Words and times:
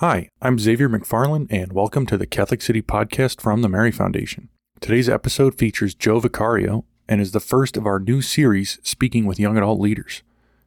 Hi, 0.00 0.28
I'm 0.42 0.58
Xavier 0.58 0.90
McFarland, 0.90 1.46
and 1.48 1.72
welcome 1.72 2.04
to 2.04 2.18
the 2.18 2.26
Catholic 2.26 2.60
City 2.60 2.82
podcast 2.82 3.40
from 3.40 3.62
the 3.62 3.68
Mary 3.70 3.90
Foundation. 3.90 4.50
Today's 4.78 5.08
episode 5.08 5.56
features 5.56 5.94
Joe 5.94 6.20
Vicario 6.20 6.84
and 7.08 7.18
is 7.18 7.32
the 7.32 7.40
first 7.40 7.78
of 7.78 7.86
our 7.86 7.98
new 7.98 8.20
series 8.20 8.78
speaking 8.82 9.24
with 9.24 9.40
young 9.40 9.56
adult 9.56 9.80
leaders. 9.80 10.22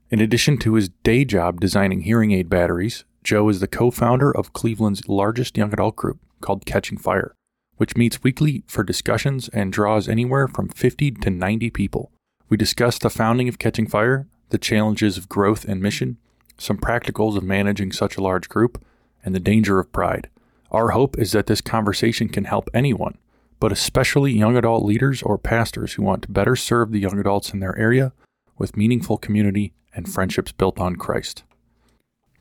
In 0.10 0.20
addition 0.20 0.57
to 0.57 0.73
his 0.73 0.89
day 1.04 1.26
job 1.26 1.60
designing 1.60 2.02
hearing 2.02 2.31
aid 2.31 2.50
batteries, 2.50 3.05
Joe 3.23 3.47
is 3.50 3.60
the 3.60 3.68
co 3.68 3.92
founder 3.92 4.36
of 4.36 4.54
Cleveland's 4.54 5.07
largest 5.07 5.55
young 5.57 5.71
adult 5.73 5.96
group 5.96 6.17
called 6.41 6.65
Catching 6.65 6.97
Fire, 6.97 7.35
which 7.77 7.96
meets 7.96 8.23
weekly 8.23 8.63
for 8.65 8.83
discussions 8.83 9.47
and 9.49 9.71
draws 9.71 10.09
anywhere 10.09 10.47
from 10.47 10.69
50 10.69 11.11
to 11.11 11.29
90 11.29 11.69
people. 11.69 12.11
We 12.49 12.57
discuss 12.57 12.97
the 12.97 13.11
founding 13.11 13.47
of 13.47 13.59
Catching 13.59 13.85
Fire, 13.85 14.25
the 14.49 14.57
challenges 14.57 15.19
of 15.19 15.29
growth 15.29 15.65
and 15.65 15.79
mission, 15.83 16.17
some 16.57 16.80
practicals 16.80 17.38
of 17.38 17.43
managing 17.43 17.91
such 17.91 18.17
a 18.17 18.23
large 18.23 18.49
group, 18.49 18.84
and 19.23 19.36
the 19.36 19.40
danger 19.40 19.80
of 19.80 19.91
pride. 19.91 20.30
Our 20.72 20.89
hope 20.91 21.17
is 21.17 21.31
that 21.31 21.48
this 21.48 21.62
conversation 21.62 22.30
can 22.30 22.45
help 22.45 22.70
anyone, 22.73 23.17
but 23.59 23.71
especially 23.71 24.31
young 24.31 24.55
adult 24.55 24.85
leaders 24.85 25.21
or 25.23 25.38
pastors 25.38 25.93
who 25.93 26.03
want 26.03 26.23
to 26.23 26.31
better 26.31 26.55
serve 26.55 26.91
the 26.91 26.99
young 26.99 27.20
adults 27.20 27.53
in 27.53 27.59
their 27.59 27.77
area 27.77 28.13
with 28.57 28.77
meaningful 28.77 29.17
community 29.17 29.73
and 29.93 30.12
friendships 30.12 30.52
built 30.52 30.79
on 30.79 30.95
Christ. 30.95 31.43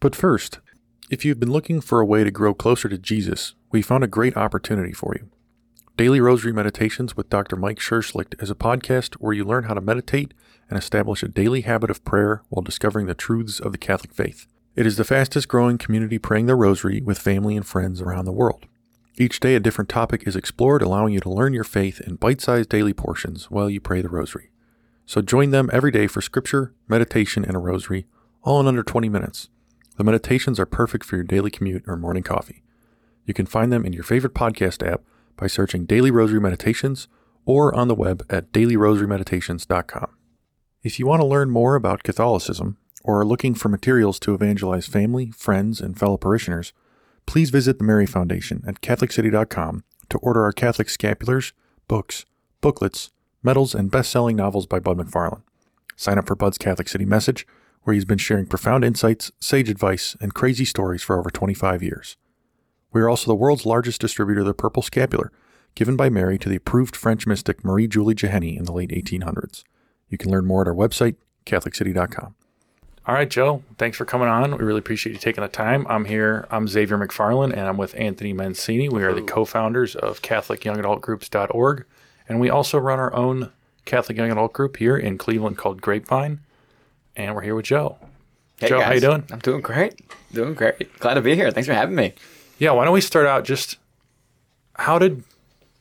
But 0.00 0.14
first, 0.14 0.58
if 1.10 1.24
you've 1.24 1.40
been 1.40 1.50
looking 1.50 1.80
for 1.80 2.00
a 2.00 2.06
way 2.06 2.22
to 2.22 2.30
grow 2.30 2.52
closer 2.52 2.88
to 2.88 2.98
Jesus, 2.98 3.54
we 3.72 3.80
found 3.80 4.04
a 4.04 4.08
great 4.08 4.36
opportunity 4.36 4.92
for 4.92 5.14
you. 5.18 5.30
Daily 5.96 6.20
Rosary 6.20 6.52
Meditations 6.52 7.16
with 7.16 7.30
Dr. 7.30 7.56
Mike 7.56 7.78
Scherschligt 7.78 8.40
is 8.40 8.50
a 8.50 8.54
podcast 8.54 9.14
where 9.14 9.32
you 9.32 9.44
learn 9.44 9.64
how 9.64 9.74
to 9.74 9.80
meditate 9.80 10.32
and 10.70 10.78
establish 10.78 11.22
a 11.22 11.28
daily 11.28 11.62
habit 11.62 11.90
of 11.90 12.04
prayer 12.04 12.42
while 12.50 12.62
discovering 12.62 13.06
the 13.06 13.14
truths 13.14 13.58
of 13.58 13.72
the 13.72 13.78
Catholic 13.78 14.12
faith. 14.12 14.46
It 14.78 14.86
is 14.86 14.96
the 14.96 15.02
fastest 15.02 15.48
growing 15.48 15.76
community 15.76 16.18
praying 16.18 16.46
the 16.46 16.54
rosary 16.54 17.00
with 17.00 17.18
family 17.18 17.56
and 17.56 17.66
friends 17.66 18.00
around 18.00 18.26
the 18.26 18.32
world. 18.32 18.66
Each 19.16 19.40
day, 19.40 19.56
a 19.56 19.60
different 19.60 19.90
topic 19.90 20.22
is 20.24 20.36
explored, 20.36 20.82
allowing 20.82 21.12
you 21.12 21.18
to 21.18 21.28
learn 21.28 21.52
your 21.52 21.64
faith 21.64 22.00
in 22.00 22.14
bite 22.14 22.40
sized 22.40 22.68
daily 22.68 22.92
portions 22.92 23.50
while 23.50 23.68
you 23.68 23.80
pray 23.80 24.02
the 24.02 24.08
rosary. 24.08 24.52
So 25.04 25.20
join 25.20 25.50
them 25.50 25.68
every 25.72 25.90
day 25.90 26.06
for 26.06 26.20
scripture, 26.20 26.74
meditation, 26.86 27.44
and 27.44 27.56
a 27.56 27.58
rosary, 27.58 28.06
all 28.44 28.60
in 28.60 28.68
under 28.68 28.84
20 28.84 29.08
minutes. 29.08 29.48
The 29.96 30.04
meditations 30.04 30.60
are 30.60 30.64
perfect 30.64 31.04
for 31.04 31.16
your 31.16 31.24
daily 31.24 31.50
commute 31.50 31.82
or 31.88 31.96
morning 31.96 32.22
coffee. 32.22 32.62
You 33.24 33.34
can 33.34 33.46
find 33.46 33.72
them 33.72 33.84
in 33.84 33.92
your 33.92 34.04
favorite 34.04 34.34
podcast 34.34 34.86
app 34.86 35.02
by 35.36 35.48
searching 35.48 35.86
Daily 35.86 36.12
Rosary 36.12 36.40
Meditations 36.40 37.08
or 37.44 37.74
on 37.74 37.88
the 37.88 37.96
web 37.96 38.24
at 38.30 38.52
dailyrosarymeditations.com. 38.52 40.10
If 40.84 41.00
you 41.00 41.06
want 41.08 41.20
to 41.20 41.26
learn 41.26 41.50
more 41.50 41.74
about 41.74 42.04
Catholicism, 42.04 42.76
or 43.08 43.20
are 43.20 43.26
looking 43.26 43.54
for 43.54 43.70
materials 43.70 44.20
to 44.20 44.34
evangelize 44.34 44.86
family, 44.86 45.30
friends, 45.30 45.80
and 45.80 45.98
fellow 45.98 46.18
parishioners, 46.18 46.74
please 47.24 47.48
visit 47.48 47.78
the 47.78 47.84
Mary 47.84 48.04
Foundation 48.04 48.62
at 48.66 48.82
CatholiCity.com 48.82 49.82
to 50.10 50.18
order 50.18 50.42
our 50.44 50.52
Catholic 50.52 50.88
scapulars, 50.88 51.52
books, 51.88 52.26
booklets, 52.60 53.10
medals, 53.42 53.74
and 53.74 53.90
best 53.90 54.10
selling 54.10 54.36
novels 54.36 54.66
by 54.66 54.78
Bud 54.78 54.98
McFarland. 54.98 55.40
Sign 55.96 56.18
up 56.18 56.26
for 56.26 56.36
Bud's 56.36 56.58
Catholic 56.58 56.86
City 56.86 57.06
Message, 57.06 57.46
where 57.84 57.94
he's 57.94 58.04
been 58.04 58.18
sharing 58.18 58.44
profound 58.44 58.84
insights, 58.84 59.32
sage 59.40 59.70
advice, 59.70 60.14
and 60.20 60.34
crazy 60.34 60.66
stories 60.66 61.02
for 61.02 61.18
over 61.18 61.30
25 61.30 61.82
years. 61.82 62.18
We 62.92 63.00
are 63.00 63.08
also 63.08 63.28
the 63.28 63.34
world's 63.34 63.64
largest 63.64 64.02
distributor 64.02 64.40
of 64.40 64.46
the 64.46 64.52
Purple 64.52 64.82
Scapular, 64.82 65.32
given 65.74 65.96
by 65.96 66.10
Mary 66.10 66.36
to 66.40 66.50
the 66.50 66.56
approved 66.56 66.94
French 66.94 67.26
mystic 67.26 67.64
Marie 67.64 67.88
Julie 67.88 68.14
Jahenny 68.14 68.58
in 68.58 68.64
the 68.64 68.72
late 68.72 68.90
1800s. 68.90 69.64
You 70.10 70.18
can 70.18 70.30
learn 70.30 70.44
more 70.44 70.60
at 70.60 70.68
our 70.68 70.74
website, 70.74 71.16
CatholiCity.com. 71.46 72.34
All 73.08 73.14
right, 73.14 73.30
Joe, 73.30 73.62
thanks 73.78 73.96
for 73.96 74.04
coming 74.04 74.28
on. 74.28 74.50
We 74.50 74.62
really 74.62 74.80
appreciate 74.80 75.14
you 75.14 75.18
taking 75.18 75.40
the 75.40 75.48
time. 75.48 75.86
I'm 75.88 76.04
here. 76.04 76.46
I'm 76.50 76.68
Xavier 76.68 76.98
McFarland, 76.98 77.52
and 77.52 77.62
I'm 77.62 77.78
with 77.78 77.94
Anthony 77.98 78.34
Mancini. 78.34 78.90
We 78.90 79.02
are 79.02 79.14
the 79.14 79.22
co 79.22 79.46
founders 79.46 79.96
of 79.96 80.20
CatholicYoungAdultGroups.org, 80.20 81.86
and 82.28 82.38
we 82.38 82.50
also 82.50 82.76
run 82.76 82.98
our 82.98 83.14
own 83.14 83.50
Catholic 83.86 84.18
Young 84.18 84.30
Adult 84.30 84.52
group 84.52 84.76
here 84.76 84.94
in 84.94 85.16
Cleveland 85.16 85.56
called 85.56 85.80
Grapevine. 85.80 86.40
And 87.16 87.34
we're 87.34 87.40
here 87.40 87.54
with 87.54 87.64
Joe. 87.64 87.96
Hey 88.60 88.68
Joe, 88.68 88.80
guys. 88.80 88.86
how 88.86 88.92
you 88.92 89.00
doing? 89.00 89.24
I'm 89.32 89.38
doing 89.38 89.62
great. 89.62 89.94
Doing 90.34 90.52
great. 90.52 90.98
Glad 90.98 91.14
to 91.14 91.22
be 91.22 91.34
here. 91.34 91.50
Thanks 91.50 91.66
for 91.66 91.72
having 91.72 91.94
me. 91.94 92.12
Yeah, 92.58 92.72
why 92.72 92.84
don't 92.84 92.92
we 92.92 93.00
start 93.00 93.24
out 93.24 93.46
just 93.46 93.78
how 94.74 94.98
did 94.98 95.24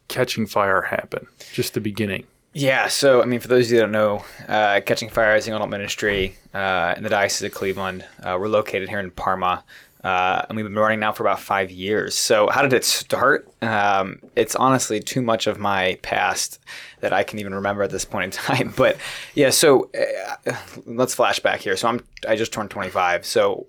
Catching 0.08 0.48
Fire 0.48 0.84
happen? 0.84 1.28
Just 1.52 1.74
the 1.74 1.82
beginning. 1.82 2.26
Yeah, 2.58 2.88
so 2.88 3.22
I 3.22 3.26
mean, 3.26 3.40
for 3.40 3.50
those 3.50 3.68
of 3.68 3.74
you 3.74 3.78
that 3.78 3.84
don't 3.84 3.92
know, 3.92 4.26
uh, 4.48 4.82
Catching 4.84 5.10
Fire 5.10 5.36
is 5.36 5.46
a 5.46 5.52
young 5.52 5.58
adult 5.58 5.70
ministry 5.70 6.36
uh, 6.56 6.96
in 6.98 7.04
the 7.04 7.10
Diocese 7.10 7.46
of 7.46 7.52
Cleveland. 7.52 8.04
Uh, 8.20 8.36
we're 8.40 8.48
located 8.48 8.90
here 8.90 9.00
in 9.00 9.12
Parma, 9.12 9.64
uh, 10.04 10.42
and 10.50 10.56
we've 10.56 10.66
been 10.66 10.74
running 10.74 11.00
now 11.00 11.12
for 11.12 11.22
about 11.22 11.40
five 11.40 11.70
years. 11.70 12.16
So, 12.16 12.50
how 12.50 12.64
did 12.64 12.74
it 12.74 12.84
start? 12.84 13.48
Um, 13.62 14.22
it's 14.36 14.56
honestly 14.56 15.00
too 15.00 15.22
much 15.22 15.46
of 15.46 15.60
my 15.60 16.00
past 16.02 16.60
that 17.02 17.14
I 17.14 17.22
can 17.22 17.38
even 17.38 17.54
remember 17.54 17.84
at 17.84 17.92
this 17.92 18.06
point 18.06 18.24
in 18.26 18.32
time. 18.44 18.74
But 18.76 18.98
yeah, 19.36 19.52
so 19.52 19.92
uh, 19.94 20.56
let's 20.88 21.14
flash 21.14 21.40
back 21.40 21.60
here. 21.60 21.78
So 21.78 21.88
I'm 21.88 22.02
I 22.28 22.36
just 22.36 22.52
turned 22.52 22.72
25. 22.72 23.24
So 23.24 23.68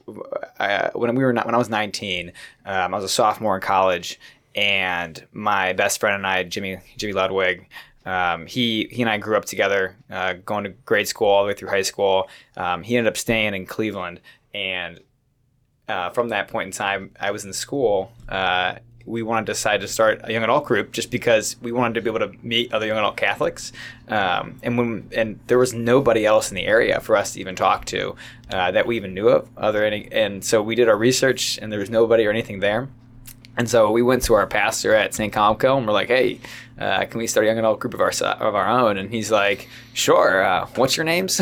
uh, 0.59 0.93
when 0.95 1.15
we 1.15 1.25
were 1.25 1.35
not, 1.35 1.45
when 1.45 1.55
I 1.55 1.59
was 1.59 1.69
19, 1.69 2.33
um, 2.65 2.95
I 2.95 2.97
was 2.97 3.05
a 3.05 3.09
sophomore 3.11 3.55
in 3.55 3.61
college, 3.61 4.19
and 4.55 5.23
my 5.35 5.75
best 5.75 6.01
friend 6.01 6.17
and 6.17 6.27
I, 6.27 6.45
Jimmy 6.45 6.79
Jimmy 6.97 7.13
Ludwig. 7.13 7.69
Um, 8.09 8.47
he 8.47 8.89
he 8.91 9.03
and 9.03 9.11
I 9.11 9.19
grew 9.19 9.37
up 9.37 9.45
together, 9.45 9.95
uh, 10.11 10.33
going 10.47 10.65
to 10.65 10.71
grade 10.71 11.07
school 11.07 11.29
all 11.29 11.43
the 11.43 11.49
way 11.49 11.55
through 11.55 11.69
high 11.69 11.83
school. 11.83 12.31
Um, 12.57 12.83
he 12.83 12.97
ended 12.97 13.13
up 13.13 13.19
staying 13.19 13.55
in 13.55 13.67
Cleveland, 13.67 14.21
and 14.55 15.01
uh, 15.89 16.09
from 16.11 16.31
that 16.31 16.49
point 16.49 16.67
in 16.69 16.73
time, 16.73 17.11
I 17.21 17.33
was 17.33 17.45
in 17.45 17.53
school. 17.53 18.11
Uh, 18.27 18.77
we 19.05 19.23
wanted 19.23 19.47
to 19.47 19.53
decide 19.53 19.83
to 19.83 19.89
start 19.89 20.21
a 20.25 20.33
young 20.33 20.43
adult 20.43 20.65
group 20.65 20.91
just 20.93 21.11
because 21.11 21.57
we 21.61 21.71
wanted 21.71 21.95
to 21.95 22.01
be 22.01 22.09
able 22.09 22.27
to 22.27 22.33
meet 22.43 22.73
other 22.73 22.87
young 22.87 22.97
adult 22.97 23.19
Catholics, 23.19 23.73
um, 24.09 24.59
and 24.63 24.79
when 24.79 25.11
and 25.15 25.39
there 25.47 25.59
was 25.59 25.75
nobody 25.75 26.25
else 26.25 26.51
in 26.51 26.55
the 26.55 26.65
area 26.65 27.01
for 27.01 27.15
us 27.15 27.35
to 27.35 27.41
even 27.41 27.55
talk 27.57 27.85
to 27.87 28.17
uh, 28.51 28.71
that 28.71 28.87
we 28.87 28.97
even 28.97 29.13
knew 29.13 29.29
of. 29.29 29.51
Other 29.55 29.85
any, 29.85 30.09
and 30.11 30.43
so 30.43 30.63
we 30.63 30.75
did 30.75 30.89
our 30.89 30.97
research, 30.97 31.59
and 31.61 31.71
there 31.71 31.81
was 31.81 31.91
nobody 31.91 32.25
or 32.25 32.31
anything 32.31 32.61
there. 32.61 32.89
And 33.59 33.69
so 33.69 33.91
we 33.91 34.03
went 34.03 34.23
to 34.25 34.35
our 34.35 34.47
pastor 34.47 34.95
at 34.95 35.15
St. 35.15 35.35
Comco 35.35 35.77
and 35.77 35.85
we're 35.85 35.93
like, 35.93 36.07
hey, 36.07 36.39
uh, 36.79 37.05
can 37.07 37.19
we 37.19 37.27
start 37.27 37.45
a 37.45 37.49
young 37.49 37.59
adult 37.59 37.81
group 37.81 37.95
of 37.95 38.01
our 38.01 38.13
of 38.41 38.55
our 38.55 38.69
own? 38.69 38.99
And 38.99 39.11
he's 39.11 39.31
like, 39.31 39.69
sure. 39.95 40.45
Uh, 40.45 40.67
what's 40.77 40.97
your 40.97 41.05
names? 41.05 41.41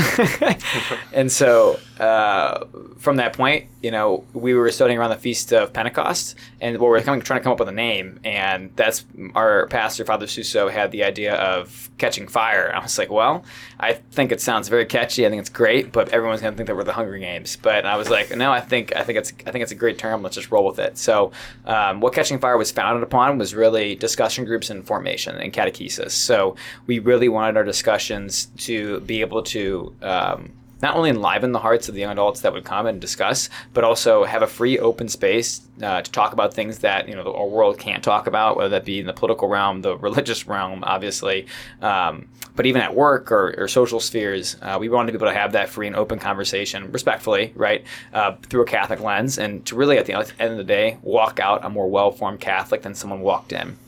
and 1.13 1.31
so 1.31 1.79
uh, 2.01 2.65
from 2.99 3.17
that 3.17 3.35
point, 3.35 3.67
you 3.83 3.91
know, 3.91 4.25
we 4.33 4.55
were 4.55 4.71
studying 4.71 4.99
around 4.99 5.11
the 5.11 5.17
feast 5.17 5.53
of 5.53 5.73
Pentecost, 5.73 6.37
and 6.61 6.79
we 6.79 6.87
were 6.87 7.01
coming, 7.03 7.21
trying 7.21 7.41
to 7.41 7.45
come 7.45 7.53
up 7.53 7.59
with 7.59 7.69
a 7.69 7.73
name, 7.73 8.19
and 8.25 8.71
that's 8.77 9.05
our 9.35 9.67
pastor, 9.67 10.05
Father 10.05 10.27
Suso, 10.27 10.69
had 10.69 10.91
the 10.91 11.05
idea 11.05 11.35
of 11.35 11.91
catching 11.99 12.27
fire. 12.27 12.73
I 12.75 12.81
was 12.83 12.99
like, 12.99 13.11
well, 13.11 13.45
I 13.79 13.93
think 13.93 14.33
it 14.33 14.41
sounds 14.41 14.69
very 14.69 14.87
catchy. 14.87 15.27
I 15.27 15.29
think 15.29 15.41
it's 15.41 15.51
great, 15.51 15.93
but 15.93 16.09
everyone's 16.09 16.41
gonna 16.41 16.57
think 16.57 16.67
that 16.67 16.77
we're 16.77 16.85
the 16.85 16.93
Hunger 16.93 17.19
Games. 17.19 17.57
But 17.57 17.85
I 17.85 17.97
was 17.97 18.09
like, 18.09 18.35
no, 18.35 18.51
I 18.51 18.61
think 18.61 18.97
I 18.97 19.03
think 19.03 19.19
it's 19.19 19.33
I 19.47 19.51
think 19.51 19.63
it's 19.63 19.73
a 19.73 19.77
great 19.77 19.99
term. 19.99 20.23
Let's 20.23 20.37
just 20.37 20.51
roll 20.51 20.65
with 20.65 20.79
it. 20.79 20.99
So, 20.99 21.33
um, 21.67 22.01
what 22.01 22.15
catching 22.15 22.39
fire 22.39 22.57
was 22.57 22.73
founded 22.73 23.03
upon 23.03 23.39
was 23.39 23.55
really 23.55 23.95
discussion 23.95 24.45
groups 24.45 24.71
and 24.71 24.87
formation 24.87 25.26
and 25.27 25.53
catechesis. 25.53 26.13
So 26.13 26.57
we 26.87 26.99
really 26.99 27.29
wanted 27.29 27.57
our 27.57 27.65
discussions 27.65 28.47
to 28.59 29.01
be 29.01 29.21
able 29.21 29.43
to 29.45 29.95
um, 30.03 30.53
not 30.83 30.95
only 30.95 31.11
enliven 31.11 31.53
the 31.53 31.59
hearts 31.59 31.89
of 31.89 31.95
the 31.95 32.01
young 32.01 32.13
adults 32.13 32.41
that 32.43 32.53
would 32.53 32.65
come 32.65 32.87
and 32.87 33.01
discuss, 33.01 33.49
but 33.73 33.83
also 33.83 34.25
have 34.25 34.43
a 34.43 34.47
free, 34.47 34.79
open 34.79 35.09
space 35.09 35.63
uh, 35.83 36.03
to 36.03 36.11
talk 36.11 36.33
about 36.33 36.53
things 36.53 36.79
that 36.79 37.09
you 37.09 37.15
know 37.15 37.35
our 37.35 37.47
world 37.47 37.79
can't 37.79 38.05
talk 38.05 38.27
about, 38.27 38.57
whether 38.57 38.69
that 38.71 38.85
be 38.85 39.01
in 39.01 39.07
the 39.07 39.13
political 39.13 39.49
realm, 39.49 39.83
the 39.83 39.97
religious 40.09 40.47
realm, 40.47 40.85
obviously, 40.85 41.47
um, 41.81 42.29
but 42.55 42.67
even 42.67 42.83
at 42.83 42.95
work 42.95 43.33
or, 43.33 43.55
or 43.59 43.69
social 43.69 44.01
spheres. 44.01 44.57
Uh, 44.61 44.77
we 44.79 44.89
wanted 44.89 45.13
to 45.13 45.19
be 45.19 45.25
able 45.25 45.33
to 45.33 45.39
have 45.39 45.53
that 45.53 45.69
free 45.69 45.87
and 45.87 45.97
open 45.97 46.19
conversation, 46.19 46.93
respectfully, 46.93 47.53
right, 47.55 47.85
uh, 48.13 48.37
through 48.43 48.63
a 48.63 48.67
Catholic 48.67 49.01
lens, 49.01 49.39
and 49.39 49.65
to 49.67 49.75
really, 49.75 49.99
at 49.99 50.07
the 50.07 50.15
end 50.15 50.53
of 50.53 50.57
the 50.59 50.65
day, 50.65 50.99
walk 51.03 51.41
out 51.41 51.65
a 51.65 51.71
more 51.71 51.89
well-formed 51.89 52.41
Catholic 52.41 52.83
than 52.83 52.95
someone 52.95 53.21
walked 53.21 53.53
in. 53.53 53.79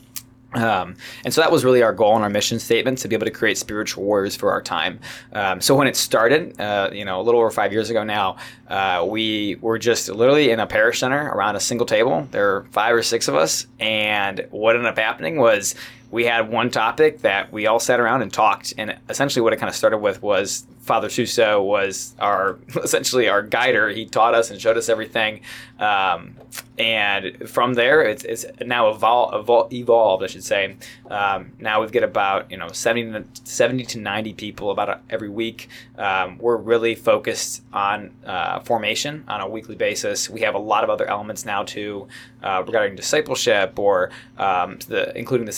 Um, 0.53 0.95
and 1.23 1.33
so 1.33 1.41
that 1.41 1.51
was 1.51 1.63
really 1.63 1.83
our 1.83 1.93
goal 1.93 2.15
and 2.15 2.23
our 2.23 2.29
mission 2.29 2.59
statement 2.59 2.97
to 2.99 3.07
be 3.07 3.15
able 3.15 3.25
to 3.25 3.31
create 3.31 3.57
spiritual 3.57 4.03
warriors 4.03 4.35
for 4.35 4.51
our 4.51 4.61
time. 4.61 4.99
Um, 5.33 5.61
so 5.61 5.75
when 5.75 5.87
it 5.87 5.95
started, 5.95 6.59
uh, 6.59 6.89
you 6.91 7.05
know, 7.05 7.21
a 7.21 7.23
little 7.23 7.39
over 7.39 7.51
five 7.51 7.71
years 7.71 7.89
ago 7.89 8.03
now, 8.03 8.37
uh, 8.67 9.05
we 9.07 9.55
were 9.61 9.77
just 9.77 10.09
literally 10.09 10.49
in 10.49 10.59
a 10.59 10.65
parish 10.65 10.99
center 10.99 11.27
around 11.27 11.55
a 11.55 11.59
single 11.59 11.85
table. 11.85 12.27
There 12.31 12.45
were 12.45 12.67
five 12.71 12.95
or 12.95 13.03
six 13.03 13.27
of 13.27 13.35
us, 13.35 13.67
and 13.79 14.47
what 14.49 14.75
ended 14.75 14.89
up 14.91 14.97
happening 14.97 15.37
was 15.37 15.75
we 16.11 16.25
had 16.25 16.49
one 16.49 16.69
topic 16.71 17.21
that 17.21 17.51
we 17.51 17.67
all 17.67 17.79
sat 17.79 17.99
around 17.99 18.21
and 18.21 18.33
talked. 18.33 18.73
And 18.77 18.97
essentially, 19.09 19.41
what 19.41 19.53
it 19.53 19.57
kind 19.57 19.69
of 19.69 19.75
started 19.75 19.99
with 19.99 20.21
was 20.21 20.65
Father 20.81 21.09
Suso 21.09 21.61
was 21.61 22.15
our 22.19 22.57
essentially 22.83 23.29
our 23.29 23.43
guider. 23.43 23.89
He 23.89 24.05
taught 24.05 24.33
us 24.33 24.49
and 24.49 24.59
showed 24.59 24.77
us 24.77 24.89
everything. 24.89 25.41
Um, 25.77 26.35
and 26.79 27.47
from 27.47 27.75
there, 27.75 28.01
it's, 28.01 28.23
it's 28.23 28.45
now 28.65 28.91
evol- 28.91 29.33
evol- 29.33 29.71
evolved, 29.71 30.23
I 30.23 30.27
should 30.27 30.43
say. 30.43 30.77
Um, 31.09 31.51
now 31.59 31.81
we've 31.81 31.91
got 31.91 32.03
about 32.03 32.49
you 32.49 32.57
know 32.57 32.69
70 32.69 33.11
to, 33.11 33.25
70 33.43 33.85
to 33.85 33.99
90 33.99 34.33
people 34.33 34.71
about 34.71 35.01
every 35.09 35.29
week. 35.29 35.69
Um, 35.97 36.37
we're 36.39 36.57
really 36.57 36.95
focused 36.95 37.61
on 37.71 38.11
uh, 38.25 38.61
formation 38.61 39.25
on 39.27 39.41
a 39.41 39.47
weekly 39.47 39.75
basis. 39.75 40.29
We 40.29 40.41
have 40.41 40.55
a 40.55 40.59
lot 40.59 40.83
of 40.83 40.89
other 40.89 41.05
elements 41.05 41.45
now 41.45 41.63
too 41.63 42.07
uh, 42.41 42.63
regarding 42.65 42.95
discipleship 42.95 43.77
or 43.77 44.09
um, 44.37 44.79
the, 44.87 45.15
including 45.17 45.45
the 45.45 45.51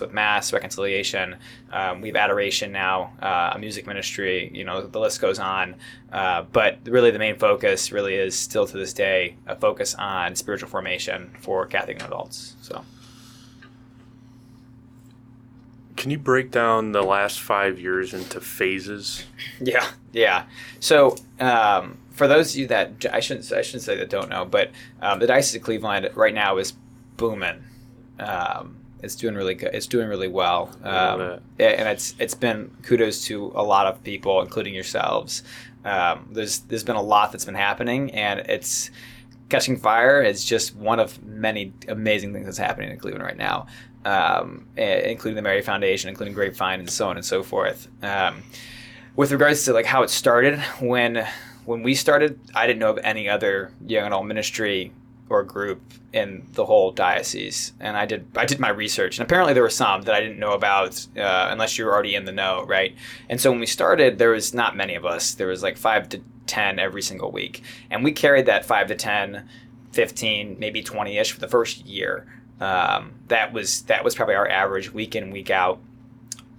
with 0.00 0.12
mass 0.12 0.52
reconciliation. 0.52 1.36
Um, 1.72 2.00
we 2.00 2.08
have 2.08 2.16
adoration 2.16 2.72
now, 2.72 3.12
uh, 3.22 3.52
a 3.54 3.58
music 3.58 3.86
ministry. 3.86 4.50
You 4.52 4.64
know, 4.64 4.86
the 4.86 5.00
list 5.00 5.20
goes 5.20 5.38
on. 5.38 5.76
Uh, 6.12 6.42
but 6.52 6.78
really, 6.84 7.10
the 7.10 7.18
main 7.18 7.36
focus 7.36 7.92
really 7.92 8.14
is 8.14 8.36
still 8.38 8.66
to 8.66 8.76
this 8.76 8.92
day 8.92 9.36
a 9.46 9.56
focus 9.56 9.94
on 9.94 10.34
spiritual 10.34 10.68
formation 10.68 11.34
for 11.40 11.66
Catholic 11.66 12.02
adults. 12.02 12.56
So. 12.62 12.84
Can 15.96 16.10
you 16.10 16.18
break 16.18 16.50
down 16.50 16.92
the 16.92 17.02
last 17.02 17.40
five 17.40 17.80
years 17.80 18.12
into 18.12 18.40
phases? 18.40 19.24
Yeah, 19.58 19.88
yeah. 20.12 20.44
So 20.78 21.16
um, 21.40 21.98
for 22.10 22.28
those 22.28 22.54
of 22.54 22.60
you 22.60 22.66
that 22.68 23.06
I 23.12 23.20
shouldn't 23.20 23.50
I 23.52 23.62
shouldn't 23.62 23.82
say 23.82 23.96
that 23.96 24.10
don't 24.10 24.28
know, 24.28 24.44
but 24.44 24.70
um, 25.00 25.18
the 25.18 25.26
Diocese 25.26 25.56
of 25.56 25.62
Cleveland 25.62 26.08
right 26.14 26.34
now 26.34 26.58
is 26.58 26.74
booming. 27.16 27.64
Um, 28.18 28.75
it's 29.02 29.14
doing 29.14 29.34
really 29.34 29.54
good. 29.54 29.70
It's 29.72 29.86
doing 29.86 30.08
really 30.08 30.28
well, 30.28 30.70
um, 30.82 31.20
and 31.58 31.88
it's 31.88 32.14
it's 32.18 32.34
been 32.34 32.70
kudos 32.82 33.24
to 33.26 33.52
a 33.54 33.62
lot 33.62 33.86
of 33.86 34.02
people, 34.02 34.40
including 34.40 34.74
yourselves. 34.74 35.42
Um, 35.84 36.28
there's 36.32 36.60
there's 36.60 36.84
been 36.84 36.96
a 36.96 37.02
lot 37.02 37.32
that's 37.32 37.44
been 37.44 37.54
happening, 37.54 38.10
and 38.12 38.40
it's 38.40 38.90
catching 39.48 39.76
fire 39.76 40.22
is 40.22 40.44
just 40.44 40.74
one 40.74 40.98
of 40.98 41.22
many 41.24 41.72
amazing 41.88 42.32
things 42.32 42.46
that's 42.46 42.58
happening 42.58 42.90
in 42.90 42.98
Cleveland 42.98 43.24
right 43.24 43.36
now, 43.36 43.66
um, 44.04 44.66
including 44.76 45.36
the 45.36 45.42
Mary 45.42 45.62
Foundation, 45.62 46.08
including 46.08 46.34
Grapevine, 46.34 46.80
and 46.80 46.90
so 46.90 47.08
on 47.08 47.16
and 47.16 47.24
so 47.24 47.42
forth. 47.42 47.88
Um, 48.02 48.42
with 49.14 49.32
regards 49.32 49.64
to 49.64 49.72
like 49.72 49.86
how 49.86 50.02
it 50.02 50.10
started, 50.10 50.58
when 50.80 51.26
when 51.64 51.82
we 51.82 51.94
started, 51.94 52.38
I 52.54 52.66
didn't 52.66 52.80
know 52.80 52.90
of 52.90 52.98
any 53.02 53.28
other 53.28 53.72
young 53.86 54.06
adult 54.06 54.26
ministry 54.26 54.92
or 55.28 55.42
group 55.42 55.80
in 56.12 56.46
the 56.52 56.64
whole 56.64 56.92
diocese, 56.92 57.72
and 57.80 57.96
I 57.96 58.06
did 58.06 58.26
I 58.36 58.44
did 58.44 58.58
my 58.58 58.68
research, 58.68 59.18
and 59.18 59.26
apparently 59.26 59.54
there 59.54 59.62
were 59.62 59.70
some 59.70 60.02
that 60.02 60.14
I 60.14 60.20
didn't 60.20 60.38
know 60.38 60.52
about 60.52 61.06
uh, 61.16 61.48
unless 61.50 61.78
you 61.78 61.84
were 61.84 61.92
already 61.92 62.14
in 62.14 62.24
the 62.24 62.32
know, 62.32 62.64
right? 62.64 62.94
And 63.28 63.40
so 63.40 63.50
when 63.50 63.60
we 63.60 63.66
started, 63.66 64.18
there 64.18 64.30
was 64.30 64.54
not 64.54 64.76
many 64.76 64.94
of 64.94 65.04
us. 65.04 65.34
There 65.34 65.48
was 65.48 65.62
like 65.62 65.76
five 65.76 66.08
to 66.10 66.20
ten 66.46 66.78
every 66.78 67.02
single 67.02 67.30
week, 67.30 67.62
and 67.90 68.04
we 68.04 68.12
carried 68.12 68.46
that 68.46 68.64
five 68.64 68.86
to 68.88 68.94
10, 68.94 69.48
15, 69.92 70.56
maybe 70.58 70.82
twenty 70.82 71.18
ish 71.18 71.32
for 71.32 71.40
the 71.40 71.48
first 71.48 71.84
year. 71.84 72.26
Um, 72.60 73.14
that 73.28 73.52
was 73.52 73.82
that 73.82 74.04
was 74.04 74.14
probably 74.14 74.34
our 74.34 74.48
average 74.48 74.92
week 74.92 75.14
in 75.14 75.30
week 75.30 75.50
out 75.50 75.80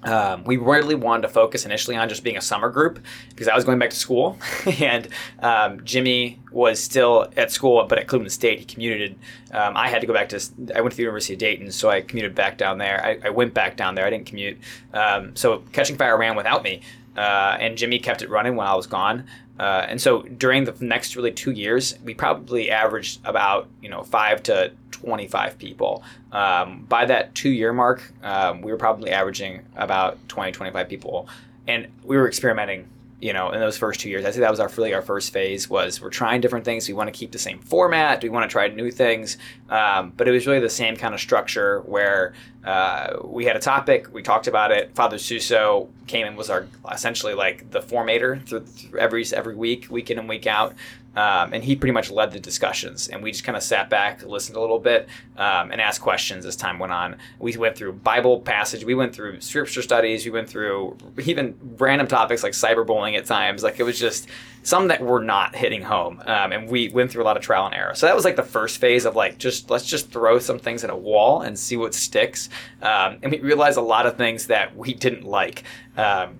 um, 0.03 0.43
we 0.43 0.57
really 0.57 0.95
wanted 0.95 1.23
to 1.23 1.27
focus 1.29 1.65
initially 1.65 1.95
on 1.95 2.07
just 2.07 2.23
being 2.23 2.37
a 2.37 2.41
summer 2.41 2.69
group 2.69 2.99
because 3.29 3.47
I 3.47 3.55
was 3.55 3.65
going 3.65 3.79
back 3.79 3.89
to 3.89 3.95
school, 3.95 4.37
and 4.79 5.07
um, 5.39 5.83
Jimmy 5.83 6.39
was 6.51 6.81
still 6.81 7.27
at 7.35 7.51
school, 7.51 7.83
but 7.85 7.97
at 7.97 8.07
Cleveland 8.07 8.31
State, 8.31 8.59
he 8.59 8.65
commuted. 8.65 9.17
Um, 9.51 9.75
I 9.75 9.89
had 9.89 10.01
to 10.01 10.07
go 10.07 10.13
back 10.13 10.29
to. 10.29 10.39
I 10.75 10.81
went 10.81 10.91
to 10.91 10.97
the 10.97 11.03
University 11.03 11.33
of 11.33 11.39
Dayton, 11.39 11.71
so 11.71 11.89
I 11.89 12.01
commuted 12.01 12.35
back 12.35 12.57
down 12.57 12.77
there. 12.77 13.03
I, 13.03 13.27
I 13.27 13.29
went 13.31 13.53
back 13.53 13.75
down 13.75 13.95
there. 13.95 14.05
I 14.05 14.09
didn't 14.09 14.27
commute. 14.27 14.59
Um, 14.93 15.35
so 15.35 15.63
Catching 15.71 15.97
Fire 15.97 16.17
ran 16.17 16.35
without 16.35 16.63
me, 16.63 16.81
uh, 17.17 17.57
and 17.59 17.77
Jimmy 17.77 17.99
kept 17.99 18.21
it 18.21 18.29
running 18.29 18.55
when 18.55 18.67
I 18.67 18.75
was 18.75 18.87
gone. 18.87 19.25
Uh, 19.59 19.85
and 19.89 19.99
so 19.99 20.21
during 20.21 20.65
the 20.65 20.75
next 20.85 21.15
really 21.15 21.31
two 21.31 21.51
years, 21.51 21.97
we 22.03 22.13
probably 22.13 22.69
averaged 22.69 23.19
about 23.25 23.67
you 23.81 23.89
know 23.89 24.03
five 24.03 24.43
to 24.43 24.71
twenty 24.91 25.27
five 25.27 25.57
people. 25.57 26.03
Um, 26.31 26.85
by 26.87 27.05
that 27.05 27.33
two 27.33 27.49
year 27.49 27.73
mark, 27.73 28.11
um, 28.23 28.61
we 28.61 28.71
were 28.71 28.77
probably 28.77 29.11
averaging 29.11 29.65
about 29.75 30.17
20, 30.27 30.51
25 30.51 30.89
people, 30.89 31.27
and 31.67 31.87
we 32.03 32.17
were 32.17 32.27
experimenting 32.27 32.87
you 33.19 33.33
know, 33.33 33.49
in 33.49 33.59
those 33.59 33.77
first 33.77 33.99
two 33.99 34.09
years. 34.09 34.25
I 34.25 34.31
think 34.31 34.41
that 34.41 34.51
was 34.51 34.59
our 34.59 34.69
really 34.77 34.93
our 34.93 35.01
first 35.01 35.33
phase 35.33 35.67
was 35.69 36.01
we're 36.01 36.09
trying 36.09 36.39
different 36.39 36.65
things. 36.65 36.87
We 36.87 36.93
want 36.93 37.07
to 37.07 37.17
keep 37.17 37.31
the 37.31 37.39
same 37.39 37.59
format. 37.59 38.21
We 38.21 38.29
want 38.29 38.47
to 38.47 38.51
try 38.51 38.67
new 38.67 38.91
things. 38.91 39.37
Um, 39.69 40.13
but 40.15 40.27
it 40.27 40.31
was 40.31 40.45
really 40.45 40.59
the 40.59 40.69
same 40.69 40.95
kind 40.95 41.15
of 41.15 41.19
structure 41.19 41.79
where 41.81 42.33
uh, 42.63 43.17
we 43.23 43.45
had 43.45 43.55
a 43.55 43.59
topic, 43.59 44.13
we 44.13 44.21
talked 44.21 44.45
about 44.45 44.71
it. 44.71 44.93
Father 44.93 45.17
Suso 45.17 45.89
came 46.05 46.27
and 46.27 46.37
was 46.37 46.49
our 46.49 46.67
essentially 46.91 47.33
like 47.33 47.71
the 47.71 47.79
formator 47.79 48.45
through, 48.45 48.65
through 48.65 48.99
every 48.99 49.25
every 49.33 49.55
week, 49.55 49.87
week 49.89 50.11
in 50.11 50.19
and 50.19 50.29
week 50.29 50.45
out. 50.45 50.75
Um, 51.17 51.51
and 51.51 51.63
he 51.63 51.75
pretty 51.75 51.93
much 51.93 52.11
led 52.11 52.31
the 52.31 52.39
discussions, 52.39 53.07
and 53.07 53.23
we 53.23 53.31
just 53.31 53.43
kind 53.43 53.57
of 53.57 53.63
sat 53.63 53.89
back, 53.89 54.21
listened 54.21 54.55
a 54.55 54.61
little 54.61 54.77
bit, 54.77 55.09
um, 55.35 55.71
and 55.71 55.81
asked 55.81 55.99
questions 55.99 56.45
as 56.45 56.55
time 56.55 56.77
went 56.77 56.93
on. 56.93 57.15
We 57.39 57.57
went 57.57 57.75
through 57.75 57.93
Bible 57.93 58.39
passage, 58.41 58.85
we 58.85 58.93
went 58.93 59.15
through 59.15 59.41
scripture 59.41 59.81
studies, 59.81 60.25
we 60.25 60.31
went 60.31 60.47
through 60.47 60.95
even 61.23 61.57
random 61.79 62.05
topics 62.05 62.43
like 62.43 62.53
cyberbullying 62.53 63.17
at 63.17 63.25
times. 63.25 63.63
Like 63.63 63.79
it 63.79 63.83
was 63.83 63.99
just 63.99 64.27
some 64.61 64.89
that 64.89 65.01
were 65.01 65.19
not 65.19 65.55
hitting 65.55 65.81
home, 65.81 66.21
um, 66.27 66.51
and 66.51 66.69
we 66.69 66.89
went 66.89 67.09
through 67.09 67.23
a 67.23 67.25
lot 67.25 67.35
of 67.35 67.41
trial 67.41 67.65
and 67.65 67.73
error. 67.73 67.95
So 67.95 68.05
that 68.05 68.15
was 68.15 68.23
like 68.23 68.35
the 68.35 68.43
first 68.43 68.77
phase 68.77 69.03
of 69.03 69.15
like 69.15 69.39
just 69.39 69.71
let's 69.71 69.87
just 69.87 70.11
throw 70.11 70.37
some 70.37 70.59
things 70.59 70.83
at 70.83 70.91
a 70.91 70.95
wall 70.95 71.41
and 71.41 71.57
see 71.57 71.77
what 71.77 71.95
sticks. 71.95 72.47
Um, 72.83 73.17
and 73.23 73.31
we 73.31 73.39
realized 73.39 73.79
a 73.79 73.81
lot 73.81 74.05
of 74.05 74.17
things 74.17 74.45
that 74.47 74.77
we 74.77 74.93
didn't 74.93 75.23
like. 75.23 75.63
Um, 75.97 76.37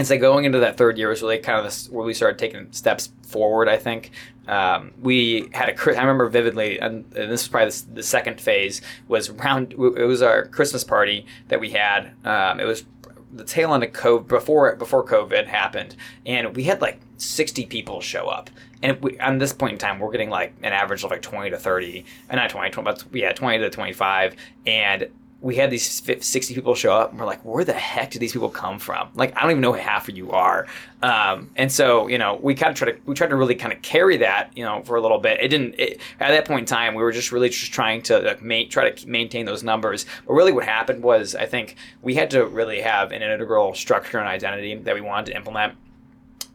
and 0.00 0.06
so 0.06 0.16
going 0.16 0.46
into 0.46 0.60
that 0.60 0.78
third 0.78 0.96
year 0.96 1.10
was 1.10 1.20
really 1.20 1.36
kind 1.36 1.58
of 1.58 1.64
this, 1.64 1.90
where 1.90 2.06
we 2.06 2.14
started 2.14 2.38
taking 2.38 2.72
steps 2.72 3.12
forward. 3.20 3.68
I 3.68 3.76
think 3.76 4.12
um, 4.48 4.92
we 4.98 5.50
had 5.52 5.68
a. 5.68 5.78
I 5.94 6.00
remember 6.00 6.26
vividly, 6.30 6.80
and, 6.80 7.04
and 7.14 7.30
this 7.30 7.42
was 7.42 7.48
probably 7.48 7.68
the, 7.68 7.96
the, 7.96 8.02
second 8.02 8.40
phase 8.40 8.80
was 9.08 9.28
around. 9.28 9.74
It 9.74 9.78
was 9.78 10.22
our 10.22 10.46
Christmas 10.46 10.84
party 10.84 11.26
that 11.48 11.60
we 11.60 11.68
had. 11.68 12.12
Um, 12.24 12.60
it 12.60 12.64
was 12.64 12.86
the 13.30 13.44
tail 13.44 13.74
end 13.74 13.84
of 13.84 13.92
COVID 13.92 14.26
before 14.26 14.74
before 14.76 15.04
COVID 15.04 15.46
happened, 15.46 15.96
and 16.24 16.56
we 16.56 16.62
had 16.62 16.80
like 16.80 16.98
sixty 17.18 17.66
people 17.66 18.00
show 18.00 18.26
up. 18.26 18.48
And 18.82 18.98
we, 19.02 19.20
on 19.20 19.36
this 19.36 19.52
point 19.52 19.72
in 19.72 19.78
time, 19.78 19.98
we're 19.98 20.12
getting 20.12 20.30
like 20.30 20.54
an 20.62 20.72
average 20.72 21.04
of 21.04 21.10
like 21.10 21.20
twenty 21.20 21.50
to 21.50 21.58
thirty, 21.58 22.06
and 22.30 22.38
not 22.38 22.48
20, 22.48 22.70
20 22.70 22.84
but 22.84 23.04
yeah, 23.12 23.32
twenty 23.32 23.58
to 23.58 23.68
twenty 23.68 23.92
five, 23.92 24.34
and 24.64 25.10
we 25.42 25.56
had 25.56 25.70
these 25.70 25.84
60 25.84 26.54
people 26.54 26.74
show 26.74 26.92
up 26.92 27.10
and 27.10 27.18
we're 27.18 27.26
like 27.26 27.42
where 27.44 27.64
the 27.64 27.72
heck 27.72 28.10
did 28.10 28.20
these 28.20 28.32
people 28.32 28.48
come 28.48 28.78
from? 28.78 29.08
Like 29.14 29.36
i 29.36 29.42
don't 29.42 29.52
even 29.52 29.60
know 29.60 29.72
who 29.72 29.78
half 29.78 30.08
of 30.08 30.16
you 30.16 30.30
are. 30.32 30.66
Um, 31.02 31.50
and 31.56 31.72
so 31.72 32.08
you 32.08 32.18
know 32.18 32.38
we 32.42 32.54
kind 32.54 32.70
of 32.70 32.76
tried 32.76 32.92
to 32.92 32.98
we 33.06 33.14
tried 33.14 33.30
to 33.30 33.36
really 33.36 33.54
kind 33.54 33.72
of 33.72 33.80
carry 33.82 34.16
that 34.18 34.50
you 34.56 34.64
know 34.64 34.82
for 34.84 34.96
a 34.96 35.00
little 35.00 35.18
bit. 35.18 35.40
It 35.40 35.48
didn't 35.48 35.74
it, 35.78 36.00
at 36.20 36.30
that 36.30 36.44
point 36.44 36.60
in 36.60 36.66
time 36.66 36.94
we 36.94 37.02
were 37.02 37.12
just 37.12 37.32
really 37.32 37.48
just 37.48 37.72
trying 37.72 38.02
to 38.02 38.18
like, 38.20 38.42
ma- 38.42 38.68
try 38.68 38.90
to 38.90 39.08
maintain 39.08 39.46
those 39.46 39.62
numbers. 39.62 40.06
But 40.26 40.34
really 40.34 40.52
what 40.52 40.64
happened 40.64 41.02
was 41.02 41.34
i 41.34 41.46
think 41.46 41.76
we 42.02 42.14
had 42.14 42.30
to 42.30 42.46
really 42.46 42.80
have 42.80 43.12
an 43.12 43.22
integral 43.22 43.74
structure 43.74 44.18
and 44.18 44.28
identity 44.28 44.74
that 44.74 44.94
we 44.94 45.00
wanted 45.00 45.26
to 45.26 45.36
implement 45.36 45.74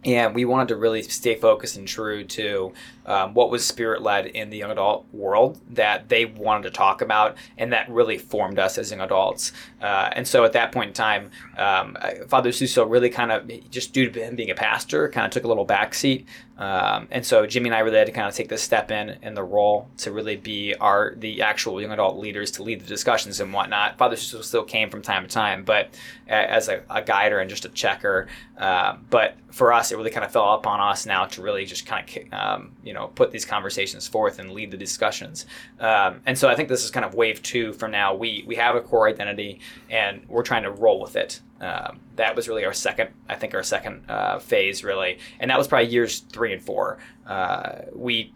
and 0.06 0.36
we 0.36 0.46
wanted 0.46 0.68
to 0.70 0.76
really 0.76 1.02
stay 1.02 1.36
focused 1.36 1.78
and 1.78 1.88
true 1.88 2.24
to 2.24 2.72
um, 3.06 3.34
what 3.34 3.50
was 3.50 3.66
spirit 3.66 4.02
led 4.02 4.28
in 4.28 4.50
the 4.50 4.58
young 4.58 4.72
adult 4.72 5.06
world 5.12 5.60
that 5.72 6.08
they 6.10 6.26
wanted 6.26 6.64
to 6.64 6.70
talk 6.70 7.02
about, 7.02 7.36
and 7.58 7.74
that 7.74 7.90
really 7.90 8.18
formed 8.18 8.60
us 8.60 8.78
as 8.78 8.92
young 8.92 9.02
adults. 9.02 9.52
Uh, 9.82 10.10
and 10.14 10.28
so 10.28 10.44
at 10.44 10.54
that 10.54 10.72
point 10.72 10.90
in 10.90 10.94
time, 10.94 11.32
um, 11.58 11.98
Father 12.28 12.52
Suso 12.52 12.86
really 12.86 13.10
kind 13.10 13.32
of, 13.32 13.50
just 13.70 13.94
due 13.94 14.10
to 14.10 14.24
him 14.24 14.36
being 14.36 14.52
a 14.52 14.56
pastor, 14.56 15.10
kind 15.10 15.26
of 15.26 15.32
took 15.32 15.44
a 15.44 15.48
little 15.48 15.66
backseat. 15.66 16.26
Um, 16.58 17.10
and 17.12 17.26
so 17.26 17.46
Jimmy 17.46 17.70
and 17.70 17.76
I 17.76 17.80
really 17.80 17.98
had 17.98 18.08
to 18.08 18.14
kind 18.14 18.28
of 18.28 18.34
take 18.34 18.48
this 18.48 18.62
step 18.62 18.90
in 18.90 19.18
in 19.22 19.34
the 19.34 19.44
role 19.44 19.90
to 19.98 20.12
really 20.12 20.38
be 20.38 20.74
our 20.76 21.14
the 21.18 21.42
actual 21.42 21.82
young 21.82 21.92
adult 21.92 22.18
leaders 22.18 22.52
to 22.52 22.64
lead 22.64 22.80
the 22.80 22.88
discussions 22.88 23.40
and 23.42 23.52
whatnot. 23.52 23.98
Father 23.98 24.16
still 24.16 24.64
came 24.64 24.90
from 24.90 25.02
time 25.02 25.24
to 25.24 25.30
time, 25.30 25.64
but 25.64 25.90
as 26.28 26.70
a, 26.70 26.82
a 26.90 27.02
guider 27.02 27.40
and 27.40 27.50
just 27.50 27.66
a 27.66 27.70
checker. 27.70 28.28
Uh, 28.58 28.96
but 29.10 29.36
for 29.52 29.74
us, 29.74 29.92
it 29.92 29.98
really 29.98 30.10
kind 30.10 30.26
of 30.26 30.32
fell 30.32 30.54
upon 30.54 30.80
us 30.80 31.06
now 31.06 31.26
to 31.26 31.42
really 31.42 31.66
just 31.66 31.86
kind 31.86 32.10
of 32.10 32.34
um, 32.34 32.72
you 32.84 32.94
know 32.94 33.08
put 33.08 33.32
these 33.32 33.46
conversations 33.46 34.08
forth 34.08 34.40
and 34.40 34.52
lead 34.52 34.72
the 34.72 34.78
discussions. 34.78 35.46
Um, 35.80 36.22
and 36.26 36.38
so 36.38 36.48
I 36.48 36.56
think 36.56 36.70
this 36.70 36.86
is 36.86 36.92
kind 36.92 37.06
of 37.06 37.16
wave 37.16 37.44
two 37.44 37.74
from 37.74 37.92
now. 37.92 38.16
We 38.16 38.46
we 38.48 38.56
have 38.56 38.76
a 38.76 38.82
core 38.82 39.10
identity 39.10 39.60
and 39.90 40.24
we're 40.30 40.44
trying 40.44 40.64
to 40.64 40.72
roll 40.72 41.02
with 41.02 41.18
it. 41.18 41.42
Um, 41.62 42.02
that 42.18 42.36
was 42.36 42.50
really 42.50 42.66
our 42.66 42.74
second, 42.74 43.12
I 43.30 43.36
think, 43.36 43.54
our 43.54 43.64
second 43.64 44.10
uh, 44.10 44.40
phase, 44.40 44.84
really, 44.84 45.20
and 45.40 45.50
that 45.50 45.58
was 45.58 45.68
probably 45.68 45.88
years 45.88 46.20
three 46.20 46.52
and 46.52 46.62
four. 46.62 46.98
Uh, 47.26 47.84
we 47.94 48.34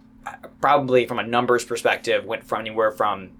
probably, 0.61 1.05
from 1.05 1.19
a 1.19 1.23
numbers 1.23 1.65
perspective, 1.65 2.25
went 2.25 2.43
from 2.45 2.61
anywhere 2.61 2.91
from 2.91 3.31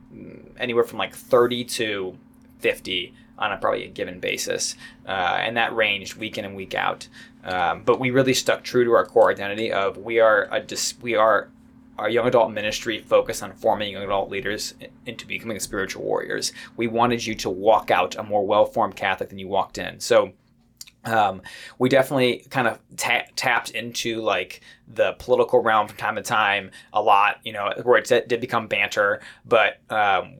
anywhere 0.57 0.83
from 0.83 0.97
like 0.97 1.15
thirty 1.15 1.63
to 1.63 2.17
fifty 2.59 3.13
on 3.37 3.53
a 3.53 3.57
probably 3.57 3.85
a 3.85 3.87
given 3.87 4.19
basis, 4.19 4.75
uh, 5.07 5.37
and 5.39 5.55
that 5.55 5.73
ranged 5.73 6.15
week 6.15 6.37
in 6.37 6.43
and 6.43 6.55
week 6.55 6.75
out. 6.75 7.07
Um, 7.45 7.83
but 7.83 8.01
we 8.01 8.11
really 8.11 8.33
stuck 8.33 8.63
true 8.63 8.83
to 8.83 8.91
our 8.91 9.05
core 9.05 9.31
identity 9.31 9.71
of 9.71 9.97
we 9.97 10.19
are 10.19 10.49
a 10.51 10.59
dis- 10.59 10.95
we 11.01 11.15
are 11.15 11.49
our 11.99 12.09
young 12.09 12.27
adult 12.27 12.51
ministry 12.51 12.99
focused 12.99 13.43
on 13.43 13.53
forming 13.53 13.91
young 13.93 14.03
adult 14.03 14.29
leaders 14.29 14.73
into 15.05 15.25
becoming 15.27 15.59
spiritual 15.59 16.03
warriors. 16.03 16.53
We 16.77 16.87
wanted 16.87 17.25
you 17.25 17.35
to 17.35 17.49
walk 17.49 17.91
out 17.91 18.15
a 18.15 18.23
more 18.23 18.45
well 18.45 18.65
formed 18.65 18.95
Catholic 18.95 19.29
than 19.29 19.39
you 19.39 19.47
walked 19.47 19.77
in. 19.77 19.99
So 19.99 20.33
Um, 21.05 21.41
we 21.77 21.87
definitely 21.87 22.45
kind 22.49 22.67
of 22.67 22.77
ta- 22.97 23.29
tapped 23.37 23.69
into 23.71 24.21
like 24.21 24.59
the 24.85 25.13
political 25.13 25.59
realm 25.61 25.87
from 25.87 25.97
time 25.97 26.15
to 26.15 26.21
time 26.21 26.71
a 26.91 27.01
lot, 27.01 27.39
you 27.45 27.53
know, 27.53 27.71
where 27.83 27.97
it 27.97 28.05
did, 28.05 28.27
did 28.27 28.41
become 28.41 28.67
banter, 28.67 29.21
but 29.45 29.79
um, 29.89 30.35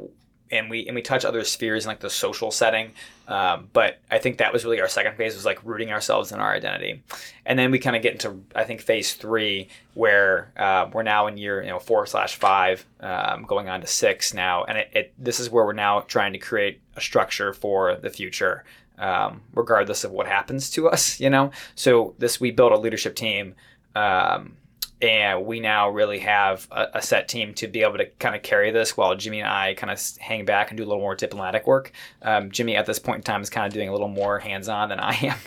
and 0.51 0.69
we 0.69 0.85
and 0.87 0.95
we 0.95 1.01
touch 1.01 1.23
other 1.23 1.45
spheres 1.45 1.85
in 1.85 1.89
like 1.89 2.01
the 2.01 2.09
social 2.09 2.51
setting. 2.51 2.91
Um, 3.29 3.69
but 3.73 3.99
I 4.09 4.17
think 4.17 4.39
that 4.39 4.51
was 4.51 4.65
really 4.65 4.81
our 4.81 4.87
second 4.87 5.15
phase 5.15 5.35
was 5.35 5.45
like 5.45 5.63
rooting 5.63 5.91
ourselves 5.91 6.31
in 6.31 6.39
our 6.39 6.51
identity, 6.51 7.03
and 7.45 7.59
then 7.59 7.69
we 7.69 7.77
kind 7.77 7.95
of 7.95 8.01
get 8.01 8.13
into 8.13 8.41
I 8.55 8.63
think 8.63 8.81
phase 8.81 9.13
three 9.13 9.69
where 9.93 10.51
uh, 10.57 10.89
we're 10.91 11.03
now 11.03 11.27
in 11.27 11.37
year 11.37 11.61
you 11.61 11.69
know 11.69 11.77
four 11.77 12.07
slash 12.07 12.37
five, 12.37 12.83
um, 13.01 13.43
going 13.43 13.69
on 13.69 13.81
to 13.81 13.87
six 13.87 14.33
now, 14.33 14.63
and 14.63 14.79
it, 14.79 14.89
it, 14.93 15.13
this 15.19 15.39
is 15.39 15.47
where 15.47 15.63
we're 15.63 15.73
now 15.73 15.99
trying 16.01 16.33
to 16.33 16.39
create 16.39 16.81
a 16.95 17.01
structure 17.01 17.53
for 17.53 17.97
the 17.97 18.09
future, 18.09 18.63
um, 18.97 19.41
regardless 19.53 20.03
of 20.03 20.11
what 20.11 20.25
happens 20.25 20.71
to 20.71 20.89
us, 20.89 21.19
you 21.19 21.29
know. 21.29 21.51
So 21.75 22.15
this 22.17 22.41
we 22.41 22.49
built 22.49 22.71
a 22.71 22.77
leadership 22.79 23.15
team. 23.15 23.53
Um, 23.95 24.57
and 25.01 25.45
we 25.45 25.59
now 25.59 25.89
really 25.89 26.19
have 26.19 26.67
a, 26.71 26.87
a, 26.95 27.01
set 27.01 27.29
team 27.29 27.53
to 27.53 27.67
be 27.67 27.83
able 27.83 27.97
to 27.97 28.05
kind 28.19 28.35
of 28.35 28.43
carry 28.43 28.69
this 28.71 28.97
while 28.97 29.15
Jimmy 29.15 29.39
and 29.39 29.47
I 29.47 29.73
kind 29.73 29.91
of 29.91 30.01
hang 30.19 30.43
back 30.43 30.71
and 30.71 30.77
do 30.77 30.83
a 30.83 30.87
little 30.87 31.01
more 31.01 31.15
diplomatic 31.15 31.65
work. 31.65 31.93
Um, 32.21 32.51
Jimmy 32.51 32.75
at 32.75 32.85
this 32.85 32.99
point 32.99 33.17
in 33.17 33.23
time 33.23 33.41
is 33.41 33.49
kind 33.49 33.65
of 33.65 33.71
doing 33.71 33.87
a 33.87 33.93
little 33.93 34.09
more 34.09 34.39
hands-on 34.39 34.89
than 34.89 34.99
I 34.99 35.13
am, 35.21 35.37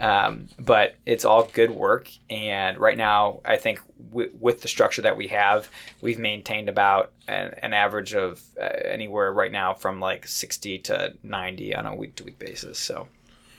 um, 0.00 0.48
but 0.58 0.96
it's 1.06 1.24
all 1.24 1.44
good 1.52 1.70
work. 1.70 2.10
And 2.28 2.76
right 2.78 2.98
now, 2.98 3.40
I 3.44 3.56
think 3.56 3.80
w- 4.10 4.30
with 4.38 4.60
the 4.60 4.68
structure 4.68 5.02
that 5.02 5.16
we 5.16 5.28
have, 5.28 5.70
we've 6.02 6.18
maintained 6.18 6.68
about 6.68 7.12
an, 7.26 7.54
an 7.62 7.72
average 7.72 8.14
of 8.14 8.42
uh, 8.60 8.68
anywhere 8.84 9.32
right 9.32 9.52
now 9.52 9.72
from 9.72 10.00
like 10.00 10.26
60 10.26 10.80
to 10.80 11.14
90 11.22 11.74
on 11.74 11.86
a 11.86 11.94
week-to-week 11.94 12.38
basis. 12.38 12.78
So, 12.78 13.08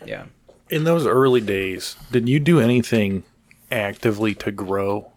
yeah. 0.05 0.25
In 0.69 0.83
those 0.83 1.07
early 1.07 1.41
days, 1.41 1.95
did 2.11 2.29
you 2.29 2.39
do 2.39 2.59
anything 2.59 3.23
actively 3.71 4.35
to 4.35 4.51
grow 4.51 5.11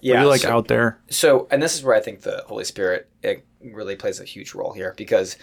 yeah, 0.00 0.22
you 0.22 0.28
like 0.28 0.42
so, 0.42 0.50
out 0.50 0.68
there? 0.68 0.98
So, 1.10 1.46
and 1.50 1.62
this 1.62 1.74
is 1.74 1.82
where 1.82 1.94
I 1.94 2.00
think 2.00 2.22
the 2.22 2.44
Holy 2.46 2.64
Spirit 2.64 3.08
it 3.22 3.44
really 3.62 3.96
plays 3.96 4.20
a 4.20 4.24
huge 4.24 4.54
role 4.54 4.72
here 4.72 4.94
because 4.96 5.36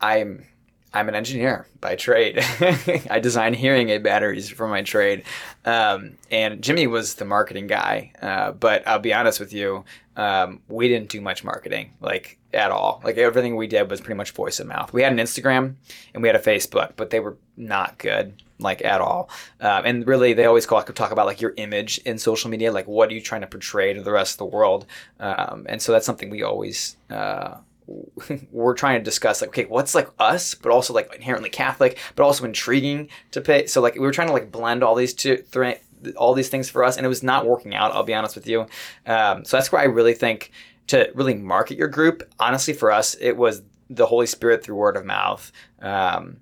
I'm 0.00 0.46
I'm 0.92 1.08
an 1.08 1.14
engineer 1.14 1.66
by 1.80 1.96
trade. 1.96 2.38
I 3.10 3.20
design 3.20 3.54
hearing 3.54 3.90
aid 3.90 4.02
batteries 4.02 4.48
for 4.48 4.66
my 4.66 4.82
trade, 4.82 5.22
um, 5.64 6.18
and 6.30 6.62
Jimmy 6.62 6.86
was 6.86 7.14
the 7.14 7.24
marketing 7.24 7.66
guy. 7.66 8.12
Uh, 8.20 8.52
but 8.52 8.86
I'll 8.86 8.98
be 8.98 9.14
honest 9.14 9.38
with 9.38 9.52
you, 9.52 9.84
um, 10.16 10.60
we 10.68 10.88
didn't 10.88 11.08
do 11.08 11.20
much 11.20 11.44
marketing, 11.44 11.92
like 12.00 12.38
at 12.52 12.70
all. 12.70 13.00
Like 13.04 13.16
everything 13.18 13.56
we 13.56 13.66
did 13.66 13.88
was 13.90 14.00
pretty 14.00 14.16
much 14.16 14.32
voice 14.32 14.58
of 14.58 14.66
mouth. 14.66 14.92
We 14.92 15.02
had 15.02 15.12
an 15.12 15.18
Instagram 15.18 15.76
and 16.12 16.22
we 16.22 16.28
had 16.28 16.36
a 16.36 16.40
Facebook, 16.40 16.92
but 16.96 17.10
they 17.10 17.20
were 17.20 17.36
not 17.56 17.98
good 17.98 18.34
like 18.58 18.84
at 18.84 19.00
all. 19.00 19.30
Um, 19.60 19.82
and 19.84 20.06
really, 20.06 20.32
they 20.32 20.44
always 20.44 20.66
talk, 20.66 20.92
talk 20.94 21.12
about 21.12 21.26
like 21.26 21.40
your 21.40 21.54
image 21.56 21.98
in 21.98 22.18
social 22.18 22.50
media, 22.50 22.72
like 22.72 22.86
what 22.86 23.10
are 23.10 23.14
you 23.14 23.20
trying 23.20 23.40
to 23.40 23.46
portray 23.46 23.92
to 23.94 24.02
the 24.02 24.12
rest 24.12 24.34
of 24.34 24.38
the 24.38 24.56
world. 24.56 24.86
Um, 25.18 25.66
and 25.68 25.80
so 25.80 25.92
that's 25.92 26.06
something 26.06 26.30
we 26.30 26.42
always. 26.42 26.96
Uh, 27.08 27.56
we're 28.50 28.74
trying 28.74 28.98
to 28.98 29.04
discuss 29.04 29.40
like 29.40 29.48
okay 29.48 29.64
what's 29.64 29.94
like 29.94 30.08
us 30.18 30.54
but 30.54 30.70
also 30.70 30.92
like 30.92 31.14
inherently 31.14 31.50
catholic 31.50 31.98
but 32.14 32.22
also 32.22 32.44
intriguing 32.44 33.08
to 33.30 33.40
pay 33.40 33.66
so 33.66 33.80
like 33.80 33.94
we 33.94 34.00
were 34.00 34.12
trying 34.12 34.28
to 34.28 34.32
like 34.32 34.52
blend 34.52 34.82
all 34.82 34.94
these 34.94 35.14
two 35.14 35.36
three 35.36 35.74
all 36.16 36.34
these 36.34 36.48
things 36.48 36.70
for 36.70 36.82
us 36.84 36.96
and 36.96 37.04
it 37.04 37.08
was 37.08 37.22
not 37.22 37.46
working 37.46 37.74
out 37.74 37.92
i'll 37.92 38.02
be 38.02 38.14
honest 38.14 38.34
with 38.34 38.46
you 38.46 38.66
um, 39.06 39.44
so 39.44 39.56
that's 39.56 39.70
where 39.70 39.82
i 39.82 39.84
really 39.84 40.14
think 40.14 40.50
to 40.86 41.10
really 41.14 41.34
market 41.34 41.76
your 41.76 41.88
group 41.88 42.22
honestly 42.38 42.74
for 42.74 42.90
us 42.90 43.14
it 43.20 43.36
was 43.36 43.62
the 43.90 44.06
holy 44.06 44.26
spirit 44.26 44.62
through 44.62 44.76
word 44.76 44.96
of 44.96 45.04
mouth 45.04 45.50
um, 45.82 46.36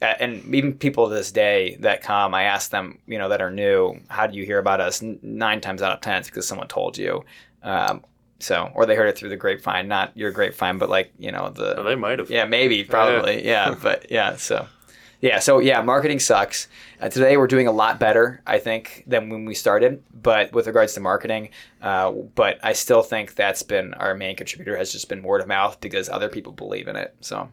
and 0.00 0.54
even 0.54 0.74
people 0.74 1.08
this 1.08 1.32
day 1.32 1.76
that 1.80 2.02
come, 2.02 2.34
I 2.34 2.44
ask 2.44 2.70
them, 2.70 2.98
you 3.06 3.18
know, 3.18 3.28
that 3.28 3.40
are 3.40 3.50
new, 3.50 3.98
how 4.08 4.26
do 4.26 4.36
you 4.36 4.44
hear 4.44 4.58
about 4.58 4.80
us? 4.80 5.02
Nine 5.02 5.60
times 5.60 5.82
out 5.82 5.92
of 5.92 6.00
ten, 6.00 6.18
it's 6.18 6.28
because 6.28 6.46
someone 6.46 6.68
told 6.68 6.98
you. 6.98 7.24
Um, 7.62 8.04
so, 8.44 8.70
or 8.74 8.84
they 8.84 8.94
heard 8.94 9.08
it 9.08 9.16
through 9.16 9.30
the 9.30 9.36
grapevine, 9.36 9.88
not 9.88 10.14
your 10.16 10.30
grapevine, 10.30 10.78
but 10.78 10.90
like 10.90 11.12
you 11.18 11.32
know 11.32 11.48
the. 11.48 11.74
Well, 11.76 11.84
they 11.84 11.94
might 11.94 12.18
have. 12.18 12.30
Yeah, 12.30 12.44
maybe, 12.44 12.84
probably, 12.84 13.44
yeah, 13.44 13.68
yeah 13.70 13.76
but 13.82 14.10
yeah, 14.10 14.36
so. 14.36 14.66
Yeah, 15.20 15.38
so 15.38 15.58
yeah, 15.58 15.80
marketing 15.80 16.18
sucks. 16.18 16.68
Uh, 17.00 17.08
today 17.08 17.38
we're 17.38 17.46
doing 17.46 17.66
a 17.66 17.72
lot 17.72 17.98
better, 17.98 18.42
I 18.46 18.58
think, 18.58 19.04
than 19.06 19.30
when 19.30 19.46
we 19.46 19.54
started. 19.54 20.02
But 20.12 20.52
with 20.52 20.66
regards 20.66 20.92
to 20.94 21.00
marketing, 21.00 21.48
uh, 21.80 22.10
but 22.10 22.58
I 22.62 22.74
still 22.74 23.02
think 23.02 23.34
that's 23.34 23.62
been 23.62 23.94
our 23.94 24.14
main 24.14 24.36
contributor 24.36 24.76
has 24.76 24.92
just 24.92 25.08
been 25.08 25.22
word 25.22 25.40
of 25.40 25.48
mouth 25.48 25.80
because 25.80 26.10
other 26.10 26.28
people 26.28 26.52
believe 26.52 26.88
in 26.88 26.96
it. 26.96 27.14
So 27.20 27.48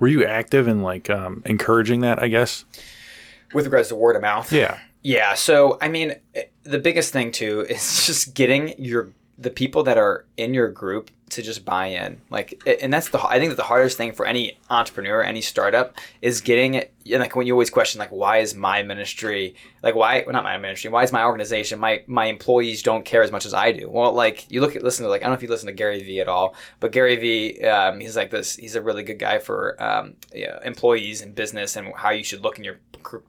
were 0.00 0.08
you 0.08 0.24
active 0.24 0.66
in 0.66 0.82
like 0.82 1.08
um, 1.08 1.42
encouraging 1.46 2.00
that? 2.00 2.20
I 2.20 2.26
guess 2.26 2.64
with 3.52 3.64
regards 3.64 3.88
to 3.88 3.94
word 3.94 4.16
of 4.16 4.22
mouth. 4.22 4.52
Yeah. 4.52 4.78
Yeah. 5.02 5.34
So 5.34 5.78
I 5.80 5.88
mean, 5.88 6.16
the 6.64 6.78
biggest 6.80 7.12
thing 7.12 7.30
too 7.30 7.66
is 7.68 8.06
just 8.06 8.34
getting 8.34 8.74
your 8.82 9.12
the 9.38 9.50
people 9.50 9.82
that 9.84 9.96
are 9.96 10.24
in 10.36 10.52
your 10.52 10.68
group 10.68 11.10
to 11.30 11.42
just 11.42 11.64
buy 11.64 11.86
in. 11.86 12.20
Like, 12.30 12.60
and 12.82 12.92
that's 12.92 13.10
the 13.10 13.24
I 13.24 13.38
think 13.38 13.50
that 13.50 13.56
the 13.56 13.64
hardest 13.64 13.96
thing 13.96 14.12
for 14.12 14.26
any 14.26 14.58
entrepreneur, 14.70 15.22
any 15.22 15.40
startup, 15.40 15.96
is 16.22 16.40
getting 16.40 16.84
it. 17.10 17.20
Like 17.20 17.36
when 17.36 17.46
you 17.46 17.54
always 17.54 17.70
question, 17.70 17.98
like, 17.98 18.10
why 18.10 18.38
is 18.38 18.54
my 18.54 18.82
ministry, 18.82 19.54
like, 19.82 19.94
why 19.94 20.22
well, 20.26 20.32
not 20.32 20.44
my 20.44 20.56
ministry, 20.58 20.90
why 20.90 21.02
is 21.02 21.12
my 21.12 21.24
organization, 21.24 21.78
my 21.78 22.02
my 22.06 22.26
employees 22.26 22.82
don't 22.82 23.04
care 23.04 23.22
as 23.22 23.32
much 23.32 23.46
as 23.46 23.54
I 23.54 23.72
do? 23.72 23.88
Well, 23.90 24.12
like 24.12 24.50
you 24.50 24.60
look 24.60 24.76
at 24.76 24.82
listen 24.82 25.04
to 25.04 25.10
like 25.10 25.22
I 25.22 25.24
don't 25.24 25.32
know 25.32 25.36
if 25.36 25.42
you 25.42 25.48
listen 25.48 25.66
to 25.66 25.72
Gary 25.72 26.02
Vee 26.02 26.20
at 26.20 26.28
all, 26.28 26.54
but 26.80 26.92
Gary 26.92 27.16
Vee, 27.16 27.62
um, 27.64 28.00
he's 28.00 28.16
like 28.16 28.30
this. 28.30 28.56
He's 28.56 28.74
a 28.74 28.82
really 28.82 29.02
good 29.02 29.18
guy 29.18 29.38
for 29.38 29.82
um, 29.82 30.14
yeah, 30.34 30.58
employees 30.64 31.22
and 31.22 31.34
business 31.34 31.76
and 31.76 31.92
how 31.96 32.10
you 32.10 32.24
should 32.24 32.42
look 32.42 32.58
in 32.58 32.64
your 32.64 32.78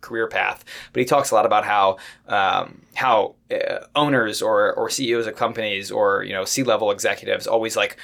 career 0.02 0.28
path. 0.28 0.66
But 0.94 1.00
he 1.00 1.06
talks 1.06 1.32
a 1.32 1.36
lot 1.36 1.46
about 1.46 1.66
how 1.66 1.98
um, 2.28 2.82
how 2.96 3.36
uh, 3.52 3.86
owners 3.96 4.42
or 4.42 4.74
or 4.74 4.90
CEOs 4.90 5.28
of 5.28 5.36
companies 5.36 5.92
or 5.92 6.24
you 6.24 6.34
know 6.34 6.46
C 6.46 6.64
level 6.64 6.92
executives 6.92 7.48
always 7.48 7.76
like 7.76 7.98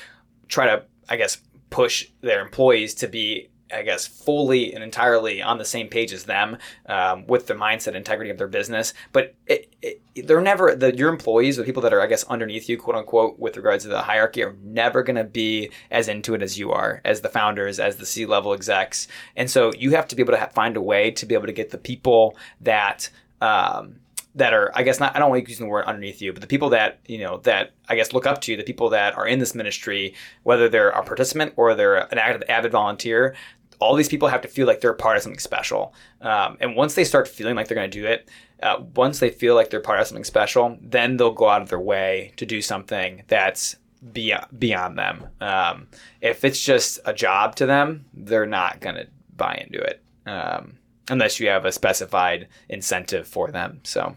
try 0.48 0.65
to 0.65 0.84
I 1.10 1.17
guess 1.17 1.38
push 1.70 2.08
their 2.22 2.41
employees 2.41 2.94
to 2.96 3.08
be 3.08 3.50
I 3.74 3.81
guess, 3.81 4.05
fully 4.05 4.74
and 4.74 4.84
entirely 4.84 5.41
on 5.41 5.57
the 5.57 5.65
same 5.65 5.88
page 5.88 6.13
as 6.13 6.25
them 6.25 6.57
um, 6.86 7.25
with 7.25 7.48
the 7.48 7.55
mindset 7.55 7.95
integrity 7.95 8.29
of 8.29 8.38
their 8.38 8.48
business. 8.48 8.93
But 9.12 9.34
it, 9.48 9.74
it, 9.81 10.27
they're 10.27 10.39
never, 10.39 10.75
the, 10.75 10.95
your 10.95 11.10
employees, 11.10 11.57
the 11.57 11.63
people 11.63 11.81
that 11.81 11.93
are, 11.93 12.01
I 12.01 12.07
guess, 12.07 12.24
underneath 12.25 12.69
you, 12.69 12.77
quote 12.77 12.95
unquote, 12.95 13.39
with 13.39 13.57
regards 13.57 13.84
to 13.84 13.89
the 13.89 14.03
hierarchy, 14.03 14.43
are 14.43 14.55
never 14.63 15.01
going 15.01 15.15
to 15.15 15.24
be 15.24 15.72
as 15.89 16.07
into 16.07 16.36
it 16.36 16.43
as 16.43 16.60
you 16.60 16.72
are, 16.72 17.01
as 17.03 17.22
the 17.22 17.29
founders, 17.29 17.79
as 17.79 17.95
the 17.95 18.05
C 18.05 18.25
level 18.25 18.53
execs. 18.53 19.07
And 19.36 19.50
so 19.50 19.74
you 19.74 19.91
have 19.91 20.07
to 20.10 20.15
be 20.15 20.22
able 20.22 20.34
to 20.34 20.50
find 20.53 20.77
a 20.77 20.81
way 20.81 21.10
to 21.12 21.25
be 21.25 21.34
able 21.34 21.48
to 21.48 21.51
get 21.51 21.72
the 21.72 21.79
people 21.79 22.38
that, 22.62 23.10
um, 23.41 23.95
that 24.35 24.53
are, 24.53 24.71
I 24.75 24.83
guess, 24.83 24.99
not, 24.99 25.15
I 25.15 25.19
don't 25.19 25.31
like 25.31 25.47
using 25.47 25.65
the 25.65 25.71
word 25.71 25.85
underneath 25.85 26.21
you, 26.21 26.33
but 26.33 26.41
the 26.41 26.47
people 26.47 26.69
that, 26.69 26.99
you 27.07 27.19
know, 27.19 27.37
that 27.43 27.71
I 27.87 27.95
guess 27.95 28.13
look 28.13 28.25
up 28.25 28.41
to 28.41 28.51
you, 28.51 28.57
the 28.57 28.63
people 28.63 28.89
that 28.89 29.17
are 29.17 29.25
in 29.25 29.39
this 29.39 29.55
ministry, 29.55 30.13
whether 30.43 30.67
they're 30.67 30.89
a 30.89 31.03
participant 31.03 31.53
or 31.55 31.73
they're 31.73 32.11
an 32.11 32.17
avid, 32.17 32.43
avid 32.49 32.71
volunteer, 32.71 33.35
all 33.79 33.95
these 33.95 34.09
people 34.09 34.27
have 34.27 34.41
to 34.41 34.47
feel 34.47 34.67
like 34.67 34.81
they're 34.81 34.93
part 34.93 35.17
of 35.17 35.23
something 35.23 35.39
special. 35.39 35.93
Um, 36.21 36.57
and 36.59 36.75
once 36.75 36.95
they 36.95 37.03
start 37.03 37.27
feeling 37.27 37.55
like 37.55 37.67
they're 37.67 37.75
going 37.75 37.89
to 37.89 38.01
do 38.01 38.05
it, 38.05 38.29
uh, 38.61 38.81
once 38.95 39.19
they 39.19 39.29
feel 39.29 39.55
like 39.55 39.69
they're 39.69 39.81
part 39.81 39.99
of 39.99 40.07
something 40.07 40.23
special, 40.23 40.77
then 40.81 41.17
they'll 41.17 41.31
go 41.33 41.49
out 41.49 41.61
of 41.61 41.69
their 41.69 41.79
way 41.79 42.33
to 42.37 42.45
do 42.45 42.61
something 42.61 43.23
that's 43.27 43.77
beyond, 44.11 44.47
beyond 44.57 44.97
them. 44.97 45.27
Um, 45.39 45.87
if 46.21 46.43
it's 46.43 46.61
just 46.61 46.99
a 47.05 47.13
job 47.13 47.55
to 47.55 47.65
them, 47.65 48.05
they're 48.13 48.45
not 48.45 48.81
going 48.81 48.95
to 48.95 49.07
buy 49.35 49.65
into 49.65 49.81
it 49.81 50.01
um, 50.25 50.77
unless 51.09 51.39
you 51.39 51.47
have 51.47 51.65
a 51.65 51.71
specified 51.71 52.47
incentive 52.67 53.27
for 53.27 53.49
them. 53.49 53.79
So. 53.83 54.15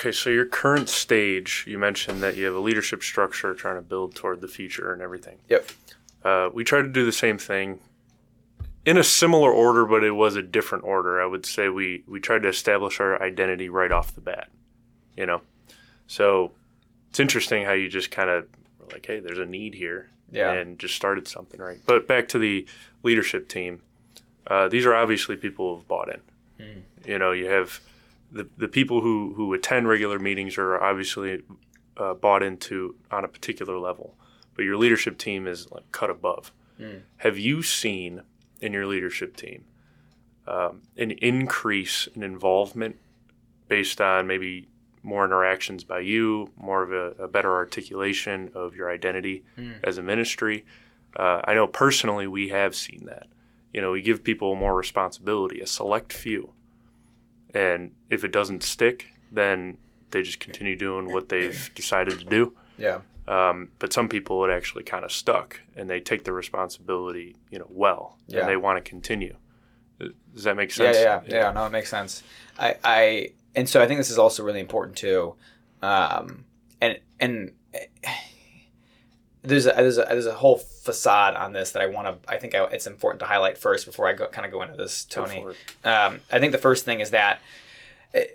Okay, 0.00 0.12
so 0.12 0.30
your 0.30 0.46
current 0.46 0.88
stage, 0.88 1.64
you 1.68 1.78
mentioned 1.78 2.22
that 2.22 2.34
you 2.34 2.46
have 2.46 2.54
a 2.54 2.60
leadership 2.60 3.02
structure 3.02 3.52
trying 3.52 3.74
to 3.74 3.82
build 3.82 4.14
toward 4.14 4.40
the 4.40 4.48
future 4.48 4.94
and 4.94 5.02
everything. 5.02 5.36
Yep. 5.50 5.70
Uh, 6.24 6.48
we 6.54 6.64
tried 6.64 6.82
to 6.82 6.88
do 6.88 7.04
the 7.04 7.12
same 7.12 7.36
thing 7.36 7.80
in 8.86 8.96
a 8.96 9.04
similar 9.04 9.52
order, 9.52 9.84
but 9.84 10.02
it 10.02 10.12
was 10.12 10.36
a 10.36 10.42
different 10.42 10.84
order. 10.84 11.20
I 11.20 11.26
would 11.26 11.44
say 11.44 11.68
we 11.68 12.02
we 12.08 12.18
tried 12.18 12.42
to 12.42 12.48
establish 12.48 12.98
our 12.98 13.22
identity 13.22 13.68
right 13.68 13.92
off 13.92 14.14
the 14.14 14.22
bat. 14.22 14.48
You 15.18 15.26
know, 15.26 15.42
so 16.06 16.52
it's 17.10 17.20
interesting 17.20 17.66
how 17.66 17.72
you 17.72 17.90
just 17.90 18.10
kind 18.10 18.30
of 18.30 18.46
like, 18.90 19.04
hey, 19.04 19.20
there's 19.20 19.38
a 19.38 19.44
need 19.44 19.74
here, 19.74 20.08
yeah. 20.32 20.52
and 20.52 20.78
just 20.78 20.94
started 20.94 21.28
something 21.28 21.60
right. 21.60 21.78
But 21.84 22.08
back 22.08 22.26
to 22.28 22.38
the 22.38 22.66
leadership 23.02 23.48
team. 23.48 23.82
Uh, 24.46 24.66
these 24.68 24.86
are 24.86 24.94
obviously 24.94 25.36
people 25.36 25.76
who've 25.76 25.86
bought 25.86 26.08
in. 26.08 26.20
Mm. 26.58 26.82
You 27.06 27.18
know, 27.18 27.32
you 27.32 27.50
have 27.50 27.80
the 28.30 28.48
the 28.56 28.68
people 28.68 29.00
who 29.00 29.34
who 29.34 29.52
attend 29.54 29.88
regular 29.88 30.18
meetings 30.18 30.58
are 30.58 30.82
obviously 30.82 31.42
uh, 31.96 32.14
bought 32.14 32.42
into 32.42 32.94
on 33.10 33.24
a 33.24 33.28
particular 33.28 33.78
level 33.78 34.16
but 34.54 34.64
your 34.64 34.76
leadership 34.76 35.16
team 35.16 35.46
is 35.46 35.70
like 35.70 35.90
cut 35.92 36.10
above. 36.10 36.52
Mm. 36.78 37.02
Have 37.18 37.38
you 37.38 37.62
seen 37.62 38.22
in 38.60 38.72
your 38.74 38.86
leadership 38.86 39.36
team 39.36 39.64
um, 40.46 40.82
an 40.98 41.12
increase 41.12 42.08
in 42.14 42.22
involvement 42.22 42.96
based 43.68 44.00
on 44.00 44.26
maybe 44.26 44.68
more 45.02 45.24
interactions 45.24 45.82
by 45.84 46.00
you, 46.00 46.50
more 46.56 46.82
of 46.82 46.92
a, 46.92 47.22
a 47.22 47.28
better 47.28 47.54
articulation 47.54 48.50
of 48.54 48.74
your 48.74 48.90
identity 48.90 49.44
mm. 49.56 49.76
as 49.82 49.96
a 49.96 50.02
ministry? 50.02 50.66
Uh, 51.16 51.40
I 51.44 51.54
know 51.54 51.66
personally 51.66 52.26
we 52.26 52.48
have 52.48 52.74
seen 52.74 53.06
that. 53.06 53.28
you 53.72 53.80
know, 53.80 53.92
we 53.92 54.02
give 54.02 54.24
people 54.24 54.54
more 54.54 54.74
responsibility, 54.74 55.60
a 55.60 55.66
select 55.66 56.12
few. 56.12 56.52
And 57.54 57.92
if 58.10 58.24
it 58.24 58.32
doesn't 58.32 58.62
stick, 58.62 59.06
then 59.32 59.78
they 60.10 60.22
just 60.22 60.40
continue 60.40 60.76
doing 60.76 61.12
what 61.12 61.28
they've 61.28 61.70
decided 61.74 62.18
to 62.18 62.24
do. 62.24 62.54
Yeah. 62.78 63.00
Um, 63.28 63.70
but 63.78 63.92
some 63.92 64.08
people 64.08 64.44
it 64.44 64.50
actually 64.50 64.82
kind 64.82 65.04
of 65.04 65.12
stuck, 65.12 65.60
and 65.76 65.88
they 65.88 66.00
take 66.00 66.24
the 66.24 66.32
responsibility, 66.32 67.36
you 67.50 67.58
know, 67.58 67.66
well, 67.68 68.18
Yeah. 68.26 68.40
and 68.40 68.48
they 68.48 68.56
want 68.56 68.82
to 68.84 68.88
continue. 68.88 69.36
Does 70.34 70.44
that 70.44 70.56
make 70.56 70.70
Yeah, 70.70 70.74
sense? 70.92 70.96
yeah, 70.96 71.20
yeah, 71.26 71.34
yeah. 71.46 71.52
No, 71.52 71.66
it 71.66 71.70
makes 71.70 71.90
sense. 71.90 72.22
I, 72.58 72.74
I, 72.82 73.32
and 73.54 73.68
so 73.68 73.80
I 73.82 73.86
think 73.86 73.98
this 73.98 74.10
is 74.10 74.18
also 74.18 74.42
really 74.42 74.60
important 74.60 74.96
too. 74.96 75.34
Um, 75.82 76.44
and 76.80 76.98
and 77.20 77.52
there's 79.42 79.66
a, 79.66 79.70
there's 79.70 79.98
a 79.98 80.06
there's 80.08 80.26
a 80.26 80.34
whole 80.34 80.58
facade 80.58 81.34
on 81.34 81.52
this 81.52 81.72
that 81.72 81.82
I 81.82 81.86
want 81.86 82.22
to. 82.22 82.30
I 82.30 82.36
think 82.38 82.54
I, 82.54 82.64
it's 82.64 82.86
important 82.86 83.20
to 83.20 83.26
highlight 83.26 83.58
first 83.58 83.86
before 83.86 84.06
I 84.06 84.12
go 84.12 84.26
kind 84.26 84.46
of 84.46 84.52
go 84.52 84.62
into 84.62 84.76
this, 84.76 85.04
Tony. 85.04 85.44
Um, 85.84 86.20
I 86.30 86.38
think 86.38 86.52
the 86.52 86.58
first 86.58 86.84
thing 86.84 87.00
is 87.00 87.10
that, 87.10 87.40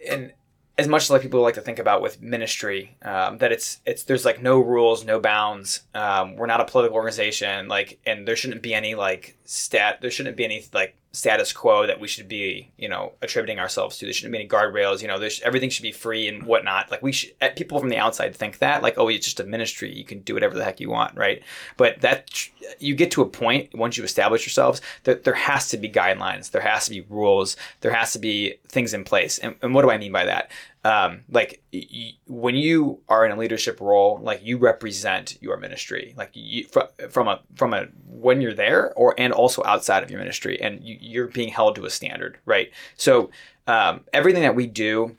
and 0.10 0.34
as 0.78 0.88
much 0.88 1.04
as 1.04 1.12
like 1.12 1.22
people 1.22 1.42
like 1.42 1.54
to 1.54 1.62
think 1.62 1.80
about 1.80 2.02
with 2.02 2.22
ministry, 2.22 2.98
um, 3.02 3.38
that 3.38 3.52
it's 3.52 3.80
it's 3.86 4.04
there's 4.04 4.26
like 4.26 4.42
no 4.42 4.60
rules, 4.60 5.06
no 5.06 5.20
bounds. 5.20 5.82
Um, 5.94 6.36
we're 6.36 6.48
not 6.48 6.60
a 6.60 6.66
political 6.66 6.96
organization, 6.96 7.68
like, 7.68 8.00
and 8.06 8.28
there 8.28 8.36
shouldn't 8.36 8.62
be 8.62 8.74
any 8.74 8.96
like 8.96 9.38
stat. 9.46 10.00
There 10.02 10.12
shouldn't 10.12 10.36
be 10.36 10.46
any 10.46 10.66
like 10.74 10.96
status 11.16 11.54
quo 11.54 11.88
that 11.88 12.00
we 12.00 12.08
should 12.08 12.28
be, 12.28 12.72
you 12.78 12.90
know, 12.90 13.14
attributing 13.22 13.60
ourselves 13.60 13.98
to. 13.98 14.06
There 14.06 14.14
shouldn't 14.14 14.34
be 14.34 14.40
any 14.40 14.48
guardrails. 14.50 15.02
You 15.02 15.08
know, 15.08 15.18
there's 15.18 15.40
everything 15.42 15.70
should 15.70 15.84
be 15.84 15.92
free 15.92 16.28
and 16.28 16.44
whatnot. 16.44 16.92
Like 16.92 17.02
we 17.02 17.12
should, 17.12 17.32
eh, 17.42 17.50
people 17.50 17.80
from 17.80 17.90
the 17.90 17.98
outside 17.98 18.36
think 18.36 18.60
that, 18.60 18.84
like, 18.84 18.98
oh, 18.98 19.08
it's 19.08 19.26
just 19.26 19.40
a 19.40 19.46
ministry. 19.46 19.94
You 19.94 20.04
can 20.04 20.20
do 20.20 20.34
whatever 20.34 20.56
the 20.56 20.64
heck 20.64 20.80
you 20.80 20.90
want, 20.90 21.16
right? 21.16 21.42
But 21.78 22.02
that 22.02 22.50
you 22.80 22.96
get 22.96 23.12
to 23.12 23.22
a 23.22 23.30
point 23.30 23.74
once 23.74 23.98
you 23.98 24.04
establish 24.04 24.46
yourselves 24.46 24.82
that 25.04 25.24
there 25.24 25.34
has 25.34 25.70
to 25.70 25.78
be 25.78 25.90
guidelines, 25.90 26.52
there 26.52 26.62
has 26.62 26.86
to 26.86 26.92
be 26.92 27.02
rules, 27.02 27.56
there 27.82 27.94
has 27.94 28.12
to 28.14 28.20
be 28.20 28.56
things 28.68 28.94
in 28.94 29.04
place. 29.04 29.38
And, 29.38 29.56
and 29.62 29.74
what 29.74 29.84
do 29.84 29.92
I 29.92 29.98
mean 29.98 30.12
by 30.12 30.26
that? 30.26 30.52
Um, 30.86 31.24
like 31.32 31.64
y- 31.74 32.12
when 32.28 32.54
you 32.54 33.02
are 33.10 33.26
in 33.26 33.32
a 33.32 33.36
leadership 33.36 33.82
role, 33.82 34.20
like 34.22 34.46
you 34.46 34.58
represent 34.58 35.38
your 35.42 35.58
ministry, 35.58 36.14
like 36.16 36.30
you 36.34 36.66
from, 36.66 36.88
from 37.10 37.28
a 37.28 37.42
from 37.56 37.74
a 37.74 37.88
when 38.08 38.40
you're 38.40 38.54
there 38.54 38.94
or 38.94 39.16
and 39.18 39.34
also 39.34 39.64
outside 39.66 40.04
of 40.04 40.12
your 40.12 40.20
ministry, 40.20 40.62
and 40.62 40.84
you, 40.84 40.96
you're 41.02 41.28
being 41.28 41.50
held 41.50 41.76
to 41.78 41.86
a 41.86 41.90
standard, 41.90 42.38
right? 42.46 42.72
So 42.98 43.32
um, 43.66 44.02
everything 44.14 44.44
that 44.44 44.56
we 44.56 44.68
do 44.68 45.18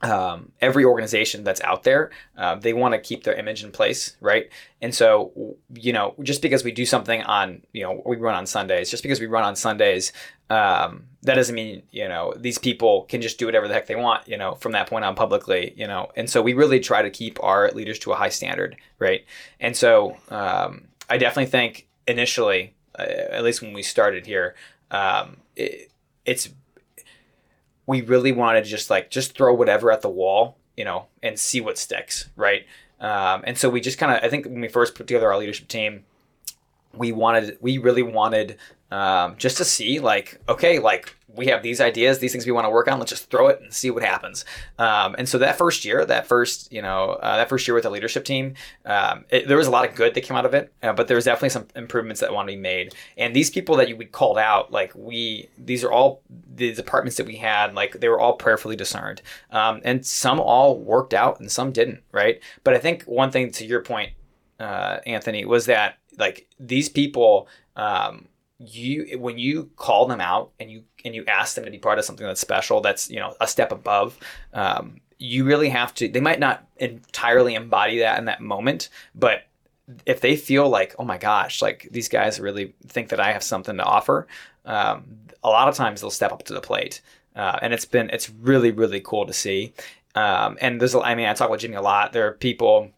um, 0.00 0.52
every 0.60 0.84
organization 0.84 1.42
that's 1.42 1.60
out 1.62 1.82
there, 1.82 2.10
uh, 2.36 2.54
they 2.54 2.72
want 2.72 2.94
to 2.94 3.00
keep 3.00 3.24
their 3.24 3.34
image 3.34 3.64
in 3.64 3.72
place, 3.72 4.16
right? 4.20 4.48
And 4.80 4.94
so, 4.94 5.56
you 5.74 5.92
know, 5.92 6.14
just 6.22 6.40
because 6.40 6.62
we 6.62 6.70
do 6.70 6.86
something 6.86 7.22
on, 7.22 7.62
you 7.72 7.82
know, 7.82 8.02
we 8.06 8.16
run 8.16 8.36
on 8.36 8.46
Sundays, 8.46 8.90
just 8.90 9.02
because 9.02 9.18
we 9.18 9.26
run 9.26 9.42
on 9.42 9.56
Sundays, 9.56 10.12
um, 10.50 11.04
that 11.22 11.34
doesn't 11.34 11.54
mean, 11.54 11.82
you 11.90 12.06
know, 12.06 12.32
these 12.36 12.58
people 12.58 13.02
can 13.04 13.20
just 13.20 13.38
do 13.38 13.46
whatever 13.46 13.66
the 13.66 13.74
heck 13.74 13.86
they 13.86 13.96
want, 13.96 14.26
you 14.28 14.36
know, 14.36 14.54
from 14.54 14.72
that 14.72 14.88
point 14.88 15.04
on 15.04 15.16
publicly, 15.16 15.74
you 15.76 15.86
know. 15.86 16.10
And 16.16 16.30
so 16.30 16.40
we 16.42 16.54
really 16.54 16.78
try 16.78 17.02
to 17.02 17.10
keep 17.10 17.42
our 17.42 17.70
leaders 17.72 17.98
to 18.00 18.12
a 18.12 18.16
high 18.16 18.28
standard, 18.28 18.76
right? 19.00 19.24
And 19.58 19.76
so 19.76 20.16
um, 20.30 20.88
I 21.10 21.18
definitely 21.18 21.50
think 21.50 21.88
initially, 22.06 22.74
uh, 22.96 23.02
at 23.02 23.42
least 23.42 23.62
when 23.62 23.72
we 23.72 23.82
started 23.82 24.26
here, 24.26 24.54
um, 24.92 25.38
it, 25.56 25.90
it's 26.24 26.50
we 27.88 28.02
really 28.02 28.32
wanted 28.32 28.62
to 28.62 28.70
just 28.70 28.90
like 28.90 29.10
just 29.10 29.34
throw 29.34 29.54
whatever 29.54 29.90
at 29.90 30.02
the 30.02 30.10
wall, 30.10 30.58
you 30.76 30.84
know, 30.84 31.06
and 31.22 31.38
see 31.38 31.58
what 31.58 31.78
sticks, 31.78 32.28
right? 32.36 32.66
Um, 33.00 33.42
and 33.46 33.56
so 33.56 33.70
we 33.70 33.80
just 33.80 33.96
kind 33.96 34.12
of, 34.12 34.22
I 34.22 34.28
think 34.28 34.44
when 34.44 34.60
we 34.60 34.68
first 34.68 34.94
put 34.94 35.06
together 35.06 35.32
our 35.32 35.38
leadership 35.38 35.68
team, 35.68 36.04
we 36.92 37.12
wanted, 37.12 37.56
we 37.62 37.78
really 37.78 38.02
wanted 38.02 38.58
um, 38.90 39.36
just 39.36 39.56
to 39.58 39.64
see 39.64 39.98
like, 40.00 40.40
okay, 40.48 40.78
like 40.78 41.14
we 41.38 41.46
have 41.46 41.62
these 41.62 41.80
ideas, 41.80 42.18
these 42.18 42.32
things 42.32 42.46
we 42.46 42.52
want 42.52 42.64
to 42.64 42.70
work 42.70 42.88
on. 42.88 42.98
Let's 42.98 43.10
just 43.10 43.30
throw 43.30 43.48
it 43.48 43.60
and 43.60 43.72
see 43.72 43.90
what 43.90 44.02
happens. 44.02 44.44
Um, 44.78 45.14
and 45.18 45.28
so 45.28 45.38
that 45.38 45.56
first 45.56 45.84
year, 45.84 46.04
that 46.04 46.26
first, 46.26 46.72
you 46.72 46.80
know, 46.80 47.10
uh, 47.10 47.36
that 47.36 47.48
first 47.48 47.68
year 47.68 47.74
with 47.74 47.84
the 47.84 47.90
leadership 47.90 48.24
team, 48.24 48.54
um, 48.86 49.24
it, 49.30 49.46
there 49.46 49.56
was 49.56 49.66
a 49.66 49.70
lot 49.70 49.88
of 49.88 49.94
good 49.94 50.14
that 50.14 50.22
came 50.22 50.36
out 50.36 50.46
of 50.46 50.54
it, 50.54 50.72
uh, 50.82 50.92
but 50.92 51.06
there 51.06 51.16
was 51.16 51.26
definitely 51.26 51.50
some 51.50 51.66
improvements 51.76 52.20
that 52.20 52.32
want 52.32 52.48
to 52.48 52.54
be 52.54 52.60
made. 52.60 52.94
And 53.16 53.36
these 53.36 53.50
people 53.50 53.76
that 53.76 53.88
you 53.88 53.96
we 53.96 54.06
called 54.06 54.38
out, 54.38 54.72
like 54.72 54.92
we, 54.94 55.48
these 55.58 55.84
are 55.84 55.92
all 55.92 56.22
the 56.54 56.72
departments 56.74 57.18
that 57.18 57.26
we 57.26 57.36
had, 57.36 57.74
like 57.74 58.00
they 58.00 58.08
were 58.08 58.18
all 58.18 58.34
prayerfully 58.34 58.76
discerned, 58.76 59.22
um, 59.50 59.80
and 59.84 60.04
some 60.04 60.40
all 60.40 60.78
worked 60.78 61.14
out 61.14 61.40
and 61.40 61.52
some 61.52 61.72
didn't, 61.72 62.02
right? 62.10 62.40
But 62.64 62.74
I 62.74 62.78
think 62.78 63.04
one 63.04 63.30
thing 63.30 63.52
to 63.52 63.66
your 63.66 63.82
point, 63.82 64.12
uh, 64.58 64.98
Anthony, 65.06 65.44
was 65.44 65.66
that 65.66 65.98
like 66.18 66.48
these 66.58 66.88
people. 66.88 67.48
Um, 67.76 68.26
you 68.58 69.18
when 69.18 69.38
you 69.38 69.70
call 69.76 70.06
them 70.06 70.20
out 70.20 70.50
and 70.58 70.70
you 70.70 70.82
and 71.04 71.14
you 71.14 71.24
ask 71.26 71.54
them 71.54 71.64
to 71.64 71.70
be 71.70 71.78
part 71.78 71.98
of 71.98 72.04
something 72.04 72.26
that's 72.26 72.40
special 72.40 72.80
that's 72.80 73.08
you 73.08 73.18
know 73.18 73.34
a 73.40 73.46
step 73.46 73.70
above 73.70 74.18
um, 74.52 75.00
you 75.18 75.44
really 75.44 75.68
have 75.68 75.94
to 75.94 76.08
they 76.08 76.20
might 76.20 76.40
not 76.40 76.66
entirely 76.76 77.54
embody 77.54 78.00
that 78.00 78.18
in 78.18 78.24
that 78.24 78.40
moment 78.40 78.88
but 79.14 79.46
if 80.06 80.20
they 80.20 80.34
feel 80.34 80.68
like 80.68 80.94
oh 80.98 81.04
my 81.04 81.18
gosh 81.18 81.62
like 81.62 81.88
these 81.92 82.08
guys 82.08 82.40
really 82.40 82.74
think 82.88 83.10
that 83.10 83.20
i 83.20 83.32
have 83.32 83.44
something 83.44 83.76
to 83.76 83.84
offer 83.84 84.26
um, 84.68 85.04
a 85.42 85.48
lot 85.48 85.68
of 85.68 85.74
times 85.74 86.00
they'll 86.00 86.10
step 86.10 86.32
up 86.32 86.44
to 86.44 86.54
the 86.54 86.60
plate. 86.60 87.00
Uh, 87.34 87.58
and 87.62 87.72
it's 87.72 87.84
been 87.84 88.10
it's 88.10 88.30
really 88.30 88.70
really 88.70 89.00
cool 89.00 89.26
to 89.26 89.32
see. 89.32 89.72
Um, 90.14 90.58
and 90.60 90.80
there's 90.80 90.94
i 90.94 91.14
mean 91.14 91.26
i 91.26 91.34
talk 91.34 91.50
with 91.50 91.60
jimmy 91.60 91.76
a 91.76 91.82
lot. 91.82 92.12
There 92.12 92.26
are 92.26 92.32
people 92.32 92.90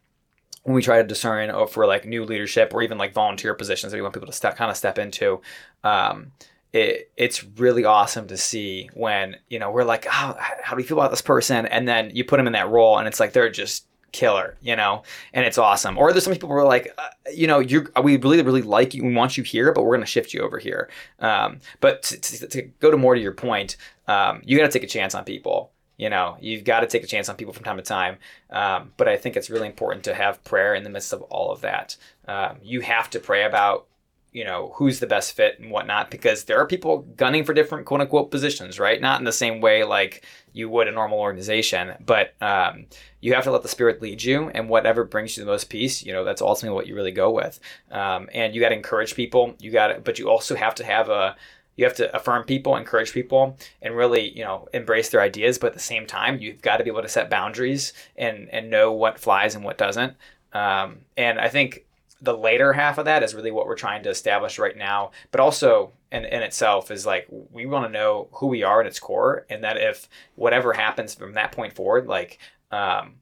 when 0.62 0.74
we 0.74 0.82
try 0.82 1.00
to 1.00 1.08
discern 1.08 1.50
for 1.68 1.86
like 1.86 2.04
new 2.04 2.24
leadership 2.24 2.72
or 2.74 2.82
even 2.82 2.98
like 2.98 3.12
volunteer 3.12 3.54
positions 3.54 3.92
that 3.92 3.98
we 3.98 4.02
want 4.02 4.14
people 4.14 4.26
to 4.26 4.32
step 4.32 4.56
kind 4.56 4.70
of 4.70 4.76
step 4.76 4.98
into 4.98 5.40
um, 5.84 6.32
it, 6.72 7.10
it's 7.16 7.44
really 7.44 7.84
awesome 7.84 8.28
to 8.28 8.36
see 8.36 8.88
when 8.94 9.36
you 9.48 9.58
know 9.58 9.70
we're 9.70 9.84
like 9.84 10.06
oh, 10.06 10.36
how 10.38 10.74
do 10.74 10.80
you 10.80 10.86
feel 10.86 10.98
about 10.98 11.10
this 11.10 11.22
person? 11.22 11.66
And 11.66 11.88
then 11.88 12.10
you 12.14 12.24
put 12.24 12.36
them 12.36 12.46
in 12.46 12.52
that 12.52 12.68
role 12.68 12.98
and 12.98 13.08
it's 13.08 13.20
like 13.20 13.32
they're 13.32 13.50
just 13.50 13.86
killer 14.12 14.56
you 14.60 14.74
know? 14.74 15.02
And 15.32 15.46
it's 15.46 15.58
awesome. 15.58 15.96
Or 15.96 16.12
there's 16.12 16.24
some 16.24 16.32
people 16.32 16.48
who 16.48 16.54
are 16.54 16.64
like 16.64 16.92
uh, 16.98 17.08
you 17.32 17.46
know 17.46 17.58
you 17.58 17.88
we 18.02 18.16
really 18.16 18.42
really 18.42 18.62
like 18.62 18.94
you 18.94 19.04
we 19.04 19.14
want 19.14 19.36
you 19.36 19.42
here 19.42 19.72
but 19.72 19.84
we're 19.84 19.96
to 19.98 20.06
shift 20.06 20.32
you 20.32 20.40
over 20.40 20.58
here. 20.58 20.88
Um, 21.18 21.60
but 21.80 22.02
to, 22.04 22.20
to, 22.20 22.46
to 22.46 22.62
go 22.80 22.90
to 22.90 22.96
more 22.96 23.14
to 23.14 23.20
your 23.20 23.32
point 23.32 23.76
um, 24.06 24.42
you 24.44 24.56
got 24.56 24.66
to 24.66 24.72
take 24.72 24.84
a 24.84 24.92
chance 24.92 25.14
on 25.14 25.24
people 25.24 25.72
you 26.00 26.08
know, 26.08 26.38
you've 26.40 26.64
got 26.64 26.80
to 26.80 26.86
take 26.86 27.04
a 27.04 27.06
chance 27.06 27.28
on 27.28 27.36
people 27.36 27.52
from 27.52 27.62
time 27.62 27.76
to 27.76 27.82
time. 27.82 28.16
Um, 28.48 28.92
but 28.96 29.06
I 29.06 29.18
think 29.18 29.36
it's 29.36 29.50
really 29.50 29.66
important 29.66 30.02
to 30.04 30.14
have 30.14 30.42
prayer 30.44 30.74
in 30.74 30.82
the 30.82 30.88
midst 30.88 31.12
of 31.12 31.20
all 31.20 31.52
of 31.52 31.60
that. 31.60 31.98
Um, 32.26 32.56
you 32.62 32.80
have 32.80 33.10
to 33.10 33.20
pray 33.20 33.44
about, 33.44 33.86
you 34.32 34.42
know, 34.42 34.72
who's 34.76 34.98
the 34.98 35.06
best 35.06 35.36
fit 35.36 35.60
and 35.60 35.70
whatnot, 35.70 36.10
because 36.10 36.44
there 36.44 36.58
are 36.58 36.66
people 36.66 37.00
gunning 37.16 37.44
for 37.44 37.52
different 37.52 37.84
quote 37.84 38.00
unquote 38.00 38.30
positions, 38.30 38.80
right? 38.80 38.98
Not 38.98 39.20
in 39.20 39.26
the 39.26 39.32
same 39.32 39.60
way 39.60 39.84
like 39.84 40.24
you 40.54 40.70
would 40.70 40.88
a 40.88 40.92
normal 40.92 41.18
organization, 41.18 41.92
but 42.00 42.32
um, 42.40 42.86
you 43.20 43.34
have 43.34 43.44
to 43.44 43.50
let 43.50 43.60
the 43.60 43.68
Spirit 43.68 44.00
lead 44.00 44.22
you, 44.22 44.48
and 44.54 44.70
whatever 44.70 45.04
brings 45.04 45.36
you 45.36 45.44
the 45.44 45.50
most 45.50 45.68
peace, 45.68 46.02
you 46.02 46.14
know, 46.14 46.24
that's 46.24 46.40
ultimately 46.40 46.74
what 46.74 46.86
you 46.86 46.94
really 46.94 47.12
go 47.12 47.30
with. 47.30 47.60
Um, 47.90 48.30
and 48.32 48.54
you 48.54 48.60
got 48.62 48.70
to 48.70 48.74
encourage 48.74 49.14
people. 49.14 49.54
You 49.58 49.70
got 49.70 49.88
to, 49.88 50.00
but 50.00 50.18
you 50.18 50.30
also 50.30 50.54
have 50.56 50.76
to 50.76 50.84
have 50.84 51.10
a 51.10 51.36
you 51.76 51.84
have 51.84 51.96
to 51.96 52.14
affirm 52.14 52.44
people, 52.44 52.76
encourage 52.76 53.12
people, 53.12 53.56
and 53.80 53.96
really, 53.96 54.36
you 54.36 54.44
know, 54.44 54.68
embrace 54.74 55.08
their 55.08 55.22
ideas. 55.22 55.58
But 55.58 55.68
at 55.68 55.74
the 55.74 55.80
same 55.80 56.06
time, 56.06 56.38
you've 56.38 56.62
got 56.62 56.76
to 56.76 56.84
be 56.84 56.90
able 56.90 57.02
to 57.02 57.08
set 57.08 57.30
boundaries 57.30 57.92
and 58.16 58.48
and 58.50 58.70
know 58.70 58.92
what 58.92 59.18
flies 59.18 59.54
and 59.54 59.64
what 59.64 59.78
doesn't. 59.78 60.14
Um, 60.52 60.98
and 61.16 61.38
I 61.38 61.48
think 61.48 61.86
the 62.20 62.36
later 62.36 62.74
half 62.74 62.98
of 62.98 63.06
that 63.06 63.22
is 63.22 63.34
really 63.34 63.50
what 63.50 63.66
we're 63.66 63.76
trying 63.76 64.02
to 64.02 64.10
establish 64.10 64.58
right 64.58 64.76
now. 64.76 65.12
But 65.30 65.40
also 65.40 65.92
in, 66.12 66.24
in 66.24 66.42
itself 66.42 66.90
is 66.90 67.06
like 67.06 67.26
we 67.30 67.66
want 67.66 67.86
to 67.86 67.92
know 67.92 68.28
who 68.32 68.46
we 68.48 68.62
are 68.62 68.80
at 68.80 68.86
its 68.86 68.98
core, 68.98 69.46
and 69.48 69.64
that 69.64 69.76
if 69.76 70.08
whatever 70.34 70.72
happens 70.72 71.14
from 71.14 71.34
that 71.34 71.52
point 71.52 71.72
forward, 71.72 72.06
like 72.06 72.38
um, 72.70 73.14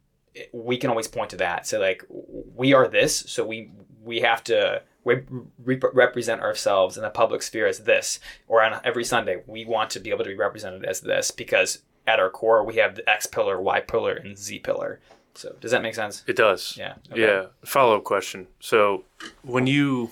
we 0.52 0.76
can 0.76 0.90
always 0.90 1.08
point 1.08 1.30
to 1.30 1.36
that. 1.36 1.66
So 1.66 1.78
like 1.78 2.04
we 2.08 2.74
are 2.74 2.88
this, 2.88 3.16
so 3.16 3.46
we 3.46 3.70
we 4.02 4.20
have 4.20 4.42
to 4.44 4.82
we 5.16 5.22
re- 5.64 5.80
represent 5.92 6.40
ourselves 6.40 6.96
in 6.96 7.02
the 7.02 7.10
public 7.10 7.42
sphere 7.42 7.66
as 7.66 7.80
this, 7.80 8.20
or 8.46 8.62
on 8.62 8.80
every 8.84 9.04
Sunday, 9.04 9.42
we 9.46 9.64
want 9.64 9.90
to 9.90 10.00
be 10.00 10.10
able 10.10 10.24
to 10.24 10.30
be 10.30 10.36
represented 10.36 10.84
as 10.84 11.00
this 11.00 11.30
because 11.30 11.82
at 12.06 12.18
our 12.20 12.30
core 12.30 12.64
we 12.64 12.76
have 12.76 12.94
the 12.94 13.08
X 13.08 13.26
pillar, 13.26 13.60
Y 13.60 13.80
pillar, 13.80 14.14
and 14.14 14.36
Z 14.38 14.60
pillar. 14.60 15.00
So 15.34 15.54
does 15.60 15.70
that 15.70 15.82
make 15.82 15.94
sense? 15.94 16.24
It 16.26 16.36
does. 16.36 16.76
Yeah. 16.76 16.94
Yeah. 17.14 17.46
Follow 17.64 17.96
up 17.96 18.04
question. 18.04 18.48
So 18.60 19.04
when 19.42 19.66
you 19.66 20.10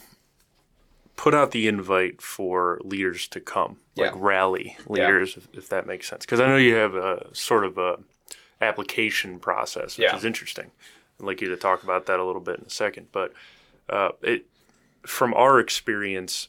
put 1.17 1.35
out 1.35 1.51
the 1.51 1.67
invite 1.67 2.21
for 2.21 2.79
leaders 2.85 3.27
to 3.29 3.41
come, 3.41 3.79
like 3.97 4.13
Yeah. 4.13 4.19
rally 4.21 4.77
leaders, 4.87 5.37
if, 5.37 5.49
if 5.53 5.69
that 5.71 5.87
makes 5.87 6.09
sense, 6.09 6.25
because 6.27 6.41
I 6.41 6.47
know 6.47 6.57
you 6.57 6.75
have 6.75 6.95
a 6.95 7.29
sort 7.35 7.65
of 7.65 7.79
a 7.79 7.99
application 8.61 9.39
process, 9.39 9.97
which 9.99 10.05
Yeah. 10.05 10.17
is 10.17 10.25
interesting. 10.25 10.71
I'd 11.19 11.27
like 11.27 11.41
you 11.41 11.49
to 11.49 11.57
talk 11.57 11.83
about 11.83 12.07
that 12.07 12.21
a 12.21 12.25
little 12.25 12.41
bit 12.43 12.59
in 12.59 12.67
a 12.67 12.71
second. 12.71 13.09
But 13.13 13.33
uh, 13.89 14.11
it, 14.23 14.47
from 15.07 15.33
our 15.35 15.59
experience, 15.61 16.49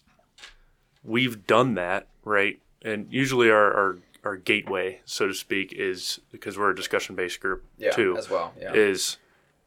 we've 1.03 1.45
done 1.47 1.75
that, 1.75 2.07
right? 2.23 2.59
And 2.81 3.07
usually 3.11 3.49
our, 3.49 3.73
our, 3.73 3.97
our 4.23 4.35
gateway, 4.37 5.01
so 5.05 5.27
to 5.27 5.33
speak, 5.33 5.73
is 5.73 6.19
because 6.31 6.57
we're 6.57 6.71
a 6.71 6.75
discussion 6.75 7.15
based 7.15 7.39
group 7.39 7.63
Yeah. 7.77 7.91
too 7.91 8.17
As 8.17 8.29
well. 8.29 8.53
Yeah. 8.59 8.73
is 8.73 9.17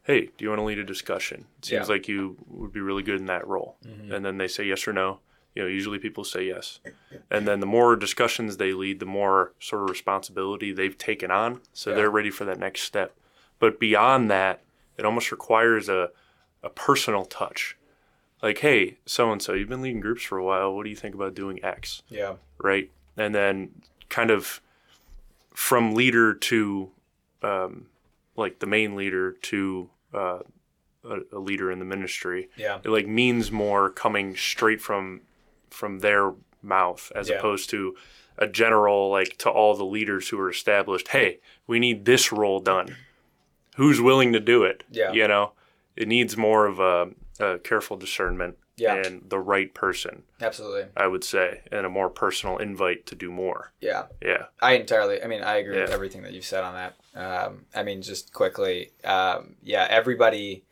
hey 0.04 0.30
do 0.38 0.44
you 0.44 0.48
want 0.48 0.58
to 0.58 0.64
lead 0.64 0.78
a 0.78 0.84
discussion 0.84 1.44
it 1.58 1.66
seems 1.66 1.88
Yeah. 1.88 1.92
like 1.94 2.08
you 2.08 2.36
would 2.48 2.72
be 2.72 2.80
really 2.80 3.02
good 3.02 3.20
in 3.20 3.26
that 3.26 3.46
role 3.46 3.76
mm-hmm. 3.86 4.10
and 4.12 4.24
then 4.24 4.38
they 4.38 4.48
say 4.48 4.64
yes 4.64 4.88
or 4.88 4.94
no 4.94 5.20
You 5.54 5.62
know, 5.62 5.68
usually 5.68 5.98
people 5.98 6.22
say 6.24 6.44
yes. 6.46 6.78
And 7.30 7.46
then 7.46 7.58
the 7.60 7.66
more 7.66 7.96
discussions 7.96 8.56
they 8.56 8.72
lead, 8.72 9.00
the 9.00 9.06
more 9.20 9.52
sort 9.58 9.82
of 9.82 9.90
responsibility 9.90 10.72
they've 10.72 10.96
taken 10.96 11.30
on. 11.32 11.60
So 11.72 11.90
Yeah. 11.90 11.96
they're 11.96 12.10
ready 12.10 12.30
for 12.30 12.44
that 12.46 12.58
next 12.58 12.82
step. 12.82 13.10
But 13.58 13.80
beyond 13.80 14.30
that, 14.30 14.62
it 14.96 15.04
almost 15.04 15.32
requires 15.32 15.88
a, 15.88 16.10
a 16.62 16.70
personal 16.70 17.24
touch. 17.24 17.76
Like, 18.42 18.58
hey, 18.58 18.98
so 19.06 19.30
and 19.32 19.42
so, 19.42 19.52
you've 19.52 19.68
been 19.68 19.82
leading 19.82 20.00
groups 20.00 20.22
for 20.22 20.38
a 20.38 20.44
while. 20.44 20.74
What 20.74 20.84
do 20.84 20.90
you 20.90 20.96
think 20.96 21.14
about 21.14 21.34
doing 21.34 21.62
X? 21.64 22.02
Yeah. 22.08 22.36
right? 22.58 22.90
And 23.16 23.34
then 23.34 23.82
kind 24.08 24.30
of 24.30 24.60
from 25.52 25.94
leader 25.94 26.32
to 26.34 26.90
um, 27.42 27.86
like 28.36 28.58
the 28.60 28.66
main 28.66 28.96
leader 28.96 29.32
to 29.32 29.90
uh, 30.14 30.38
a, 31.04 31.18
a 31.32 31.38
leader 31.38 31.70
in 31.70 31.78
the 31.78 31.84
ministry, 31.84 32.48
Yeah. 32.56 32.78
it 32.82 32.88
like 32.88 33.06
means 33.06 33.50
more 33.50 33.90
coming 33.90 34.36
straight 34.36 34.80
from 34.80 35.22
from 35.70 36.00
their 36.00 36.32
mouth 36.62 37.12
as 37.14 37.28
Yeah. 37.28 37.36
opposed 37.36 37.70
to 37.70 37.94
a 38.38 38.46
general 38.46 39.10
like 39.10 39.36
to 39.38 39.50
all 39.50 39.74
the 39.74 39.84
leaders 39.84 40.28
who 40.28 40.38
are 40.40 40.50
established. 40.50 41.08
Hey, 41.08 41.40
we 41.66 41.78
need 41.78 42.04
this 42.06 42.32
role 42.32 42.60
done. 42.60 42.96
Who's 43.76 44.00
willing 44.00 44.32
to 44.32 44.40
do 44.40 44.64
it? 44.64 44.84
Yeah. 44.90 45.12
you 45.12 45.28
know, 45.28 45.52
it 45.96 46.08
needs 46.08 46.36
more 46.36 46.66
of 46.66 46.80
a, 46.80 47.10
a 47.42 47.58
careful 47.58 47.96
discernment 47.96 48.56
Yeah. 48.76 48.94
and 48.96 49.28
the 49.28 49.38
right 49.38 49.72
person. 49.74 50.22
Absolutely. 50.40 50.86
I 50.96 51.06
would 51.06 51.24
say, 51.24 51.62
and 51.72 51.84
a 51.86 51.88
more 51.90 52.08
personal 52.10 52.56
invite 52.58 53.06
to 53.06 53.14
do 53.14 53.30
more. 53.30 53.72
Yeah. 53.80 54.06
Yeah. 54.22 54.46
I 54.60 54.72
entirely. 54.74 55.22
I 55.22 55.26
mean, 55.26 55.42
I 55.42 55.56
agree 55.56 55.80
with 55.80 55.90
everything 55.90 56.22
that 56.22 56.32
you've 56.32 56.44
said 56.44 56.64
on 56.64 56.74
that. 56.74 56.96
Um, 57.14 57.66
I 57.74 57.82
mean, 57.82 58.02
just 58.02 58.32
quickly, 58.32 58.90
um, 59.04 59.56
yeah, 59.62 59.86
everybody. 59.90 60.64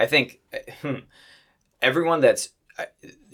I 0.00 0.06
think 0.06 0.40
everyone 1.82 2.20
that's 2.20 2.50
uh, 2.78 2.84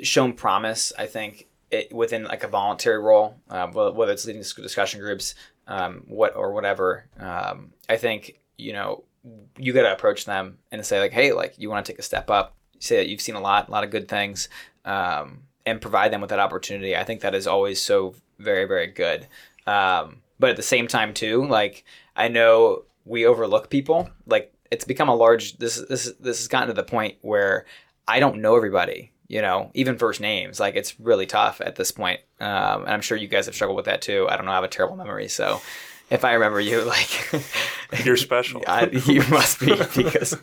shown 0.03 0.33
promise. 0.33 0.93
I 0.99 1.07
think 1.07 1.47
it, 1.71 1.93
within 1.93 2.25
like 2.25 2.45
a 2.45 2.49
voluntary 2.49 2.99
role, 2.99 3.37
uh, 3.51 3.67
whether 3.69 4.13
it's 4.13 4.27
leading 4.27 4.43
discussion 4.43 5.01
groups, 5.01 5.35
um, 5.67 6.03
what 6.07 6.35
or 6.37 6.53
whatever. 6.53 7.07
Um, 7.19 7.73
I 7.89 7.97
think 7.97 8.41
you 8.57 8.73
know 8.73 9.05
you 9.59 9.73
got 9.73 9.83
to 9.83 9.93
approach 9.93 10.25
them 10.25 10.59
and 10.73 10.85
say 10.85 11.01
like, 11.01 11.13
hey, 11.13 11.33
like 11.33 11.55
you 11.59 11.69
want 11.71 11.85
to 11.85 11.93
take 11.93 11.99
a 11.99 12.03
step 12.03 12.31
up. 12.31 12.55
Say 12.79 12.97
that 12.97 13.09
you've 13.09 13.21
seen 13.21 13.35
a 13.35 13.41
lot, 13.41 13.69
a 13.69 13.71
lot 13.71 13.85
of 13.85 13.91
good 13.91 14.09
things, 14.09 14.49
um, 14.85 15.43
and 15.67 15.81
provide 15.81 16.13
them 16.13 16.21
with 16.21 16.31
that 16.31 16.39
opportunity. 16.39 16.97
I 16.97 17.05
think 17.05 17.21
that 17.21 17.35
is 17.35 17.47
always 17.47 17.81
so 17.81 18.15
very, 18.39 18.65
very 18.65 18.87
good. 18.87 19.27
Um, 19.67 20.23
but 20.39 20.51
at 20.51 20.57
the 20.57 20.63
same 20.63 20.87
time, 20.87 21.13
too, 21.13 21.47
like 21.47 21.85
I 22.17 22.29
know 22.29 22.85
we 23.05 23.27
overlook 23.27 23.71
people. 23.71 24.11
Like 24.27 24.53
it's 24.71 24.85
become 24.85 25.09
a 25.09 25.15
large. 25.15 25.59
This 25.59 25.77
this 25.89 26.13
this 26.21 26.39
has 26.39 26.49
gotten 26.49 26.69
to 26.69 26.75
the 26.75 26.83
point 26.83 27.17
where 27.23 27.67
I 28.07 28.21
don't 28.21 28.41
know 28.41 28.57
everybody. 28.57 29.13
You 29.27 29.43
know, 29.43 29.71
even 29.75 29.99
first 29.99 30.21
names. 30.21 30.59
Like 30.59 30.75
it's 30.75 30.99
really 30.99 31.27
tough 31.27 31.61
at 31.61 31.77
this 31.77 31.91
point. 31.91 32.21
Um, 32.41 32.83
and 32.83 32.91
I'm 32.91 33.03
sure 33.03 33.19
you 33.19 33.29
guys 33.29 33.45
have 33.45 33.55
struggled 33.55 33.77
with 33.77 33.85
that 33.85 34.01
too. 34.01 34.27
I 34.29 34.37
don't 34.37 34.47
know. 34.47 34.53
I 34.53 34.57
have 34.57 34.65
a 34.65 34.69
terrible 34.69 34.97
memory, 34.97 35.29
so 35.29 35.61
if 36.11 36.25
I 36.25 36.33
remember 36.35 36.61
you, 36.61 36.83
like 36.83 37.33
You're 38.05 38.17
special. 38.17 38.63
I, 38.67 38.87
you 39.07 39.23
must 39.31 39.61
be 39.61 39.75
because 39.97 40.37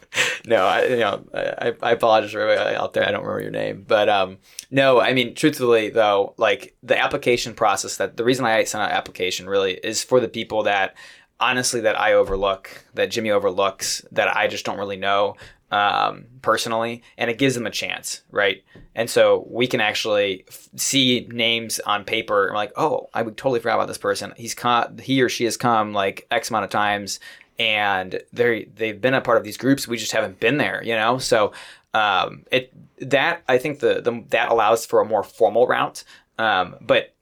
no, 0.45 0.65
I 0.65 0.85
you 0.85 0.97
know 0.97 1.23
I, 1.33 1.73
I 1.81 1.91
apologize 1.91 2.31
for 2.31 2.41
everybody 2.41 2.75
out 2.75 2.93
there. 2.93 3.07
I 3.07 3.11
don't 3.11 3.21
remember 3.21 3.41
your 3.41 3.51
name, 3.51 3.85
but 3.87 4.09
um, 4.09 4.37
no, 4.71 4.99
I 4.99 5.13
mean 5.13 5.35
truthfully 5.35 5.89
though, 5.89 6.33
like 6.37 6.75
the 6.81 6.97
application 6.97 7.53
process. 7.53 7.97
That 7.97 8.17
the 8.17 8.23
reason 8.23 8.45
I 8.45 8.63
sent 8.63 8.83
out 8.83 8.91
application 8.91 9.47
really 9.47 9.73
is 9.73 10.03
for 10.03 10.19
the 10.19 10.27
people 10.27 10.63
that 10.63 10.95
honestly 11.39 11.81
that 11.81 11.99
I 11.99 12.13
overlook, 12.13 12.85
that 12.95 13.11
Jimmy 13.11 13.29
overlooks, 13.29 14.03
that 14.11 14.35
I 14.35 14.47
just 14.47 14.65
don't 14.65 14.79
really 14.79 14.97
know 14.97 15.35
um, 15.75 16.27
personally, 16.41 17.03
and 17.17 17.29
it 17.29 17.37
gives 17.37 17.53
them 17.53 17.67
a 17.67 17.69
chance, 17.69 18.21
right? 18.31 18.63
And 18.95 19.09
so 19.09 19.45
we 19.49 19.67
can 19.67 19.81
actually 19.81 20.45
f- 20.47 20.69
see 20.77 21.27
names 21.29 21.81
on 21.81 22.05
paper. 22.05 22.47
And 22.47 22.55
like, 22.55 22.71
oh, 22.77 23.09
I 23.13 23.23
would 23.23 23.35
totally 23.35 23.59
forgot 23.59 23.75
about 23.75 23.89
this 23.89 23.97
person. 23.97 24.31
He's 24.37 24.55
come, 24.55 24.97
he 24.99 25.21
or 25.21 25.27
she 25.27 25.43
has 25.43 25.57
come 25.57 25.91
like 25.91 26.27
X 26.31 26.49
amount 26.49 26.63
of 26.63 26.69
times, 26.69 27.19
and 27.59 28.21
they 28.31 28.69
they've 28.73 29.01
been 29.01 29.13
a 29.13 29.19
part 29.19 29.37
of 29.37 29.43
these 29.43 29.57
groups. 29.57 29.85
We 29.85 29.97
just 29.97 30.13
haven't 30.13 30.39
been 30.39 30.55
there, 30.55 30.81
you 30.81 30.95
know. 30.95 31.17
So 31.17 31.51
um, 31.93 32.45
it 32.53 32.71
that 33.09 33.43
I 33.49 33.57
think 33.57 33.81
the, 33.81 33.99
the 33.99 34.23
that 34.29 34.49
allows 34.49 34.85
for 34.85 35.01
a 35.01 35.05
more 35.05 35.23
formal 35.23 35.67
route, 35.67 36.05
um, 36.39 36.77
but 36.79 37.13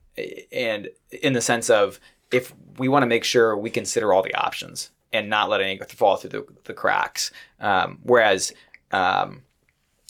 and 0.51 0.89
in 1.23 1.33
the 1.33 1.41
sense 1.41 1.71
of 1.71 1.99
if 2.31 2.53
we 2.77 2.87
want 2.87 3.01
to 3.01 3.07
make 3.07 3.23
sure 3.23 3.57
we 3.57 3.71
consider 3.71 4.13
all 4.13 4.21
the 4.21 4.35
options 4.35 4.91
and 5.13 5.29
not 5.29 5.49
let 5.49 5.61
any 5.61 5.77
fall 5.77 6.17
through 6.17 6.29
the, 6.31 6.45
the 6.65 6.73
cracks. 6.73 7.31
Um, 7.59 7.99
whereas 8.03 8.51
um, 8.91 9.43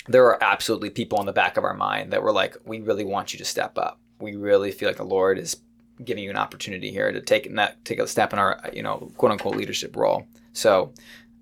there 0.08 0.26
are 0.26 0.42
absolutely 0.42 0.90
people 0.90 1.20
in 1.20 1.26
the 1.26 1.34
back 1.34 1.58
of 1.58 1.64
our 1.64 1.74
mind 1.74 2.12
that 2.14 2.24
we're 2.24 2.32
like, 2.32 2.58
we 2.66 2.82
really 2.82 3.06
want 3.06 3.34
you 3.34 3.40
to 3.40 3.46
step 3.46 3.78
up. 3.78 4.00
We 4.20 4.36
really 4.36 4.72
feel 4.72 4.90
like 4.90 4.98
the 4.98 5.04
Lord 5.04 5.38
is 5.38 5.58
giving 6.04 6.24
you 6.24 6.30
an 6.30 6.38
opportunity 6.38 6.92
here 6.92 7.12
to 7.12 7.22
take 7.22 7.54
that 7.56 7.84
take 7.86 8.00
a 8.00 8.08
step 8.08 8.34
in 8.34 8.40
our 8.40 8.60
you 8.74 8.82
know 8.82 9.12
quote 9.18 9.32
unquote 9.32 9.56
leadership 9.56 9.96
role. 9.96 10.28
So 10.54 10.94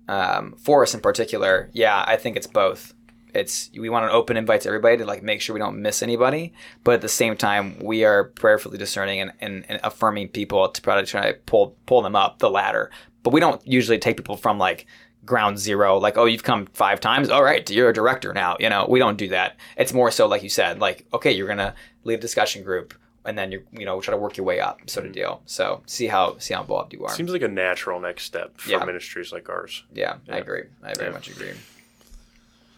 um, 0.08 0.54
for 0.58 0.82
us 0.82 0.94
in 0.94 1.00
particular, 1.00 1.70
yeah, 1.72 2.04
I 2.06 2.16
think 2.16 2.36
it's 2.36 2.46
both. 2.46 2.94
It's 3.34 3.70
we 3.78 3.88
want 3.88 4.04
an 4.04 4.10
open 4.10 4.36
invite 4.36 4.62
to 4.62 4.68
everybody 4.68 4.98
to 4.98 5.06
like 5.06 5.22
make 5.22 5.40
sure 5.40 5.54
we 5.54 5.60
don't 5.60 5.80
miss 5.80 6.02
anybody, 6.02 6.52
but 6.84 6.94
at 6.94 7.00
the 7.00 7.08
same 7.08 7.36
time 7.36 7.78
we 7.82 8.04
are 8.04 8.24
prayerfully 8.24 8.76
discerning 8.76 9.20
and, 9.20 9.32
and, 9.40 9.64
and 9.68 9.80
affirming 9.82 10.28
people 10.28 10.68
to 10.68 10.82
try 10.82 11.00
to 11.00 11.06
try 11.06 11.32
to 11.32 11.38
pull 11.46 11.76
pull 11.86 12.02
them 12.02 12.14
up 12.14 12.40
the 12.40 12.50
ladder. 12.50 12.90
But 13.22 13.32
we 13.32 13.40
don't 13.40 13.64
usually 13.66 13.98
take 13.98 14.16
people 14.16 14.36
from 14.36 14.58
like 14.58 14.86
ground 15.24 15.58
zero, 15.58 15.98
like 15.98 16.18
oh 16.18 16.24
you've 16.24 16.42
come 16.42 16.66
five 16.72 17.00
times, 17.00 17.28
all 17.30 17.42
right, 17.44 17.68
you're 17.70 17.90
a 17.90 17.94
director 17.94 18.32
now. 18.32 18.56
You 18.58 18.68
know 18.68 18.86
we 18.88 18.98
don't 18.98 19.16
do 19.16 19.28
that. 19.28 19.56
It's 19.76 19.92
more 19.92 20.10
so 20.10 20.26
like 20.26 20.42
you 20.42 20.48
said, 20.48 20.80
like 20.80 21.06
okay 21.14 21.32
you're 21.32 21.48
gonna 21.48 21.74
lead 22.04 22.14
a 22.14 22.18
discussion 22.20 22.62
group 22.64 22.94
and 23.24 23.38
then 23.38 23.52
you're 23.52 23.62
you 23.72 23.84
know 23.84 24.00
try 24.00 24.12
to 24.12 24.18
work 24.18 24.36
your 24.36 24.44
way 24.46 24.60
up 24.60 24.78
sort 24.90 25.06
of 25.06 25.12
mm-hmm. 25.12 25.20
deal. 25.20 25.42
So 25.46 25.82
see 25.86 26.06
how 26.06 26.38
see 26.38 26.54
how 26.54 26.62
involved 26.62 26.92
you 26.92 27.04
are. 27.04 27.14
Seems 27.14 27.30
like 27.30 27.42
a 27.42 27.48
natural 27.48 28.00
next 28.00 28.24
step 28.24 28.58
for 28.58 28.70
Yeah. 28.70 28.84
ministries 28.84 29.32
like 29.32 29.48
ours. 29.48 29.84
yeah, 29.92 30.16
I 30.28 30.38
agree. 30.38 30.64
I 30.82 30.94
very 30.94 31.08
Yeah. 31.08 31.12
much 31.12 31.28
agree. 31.28 31.52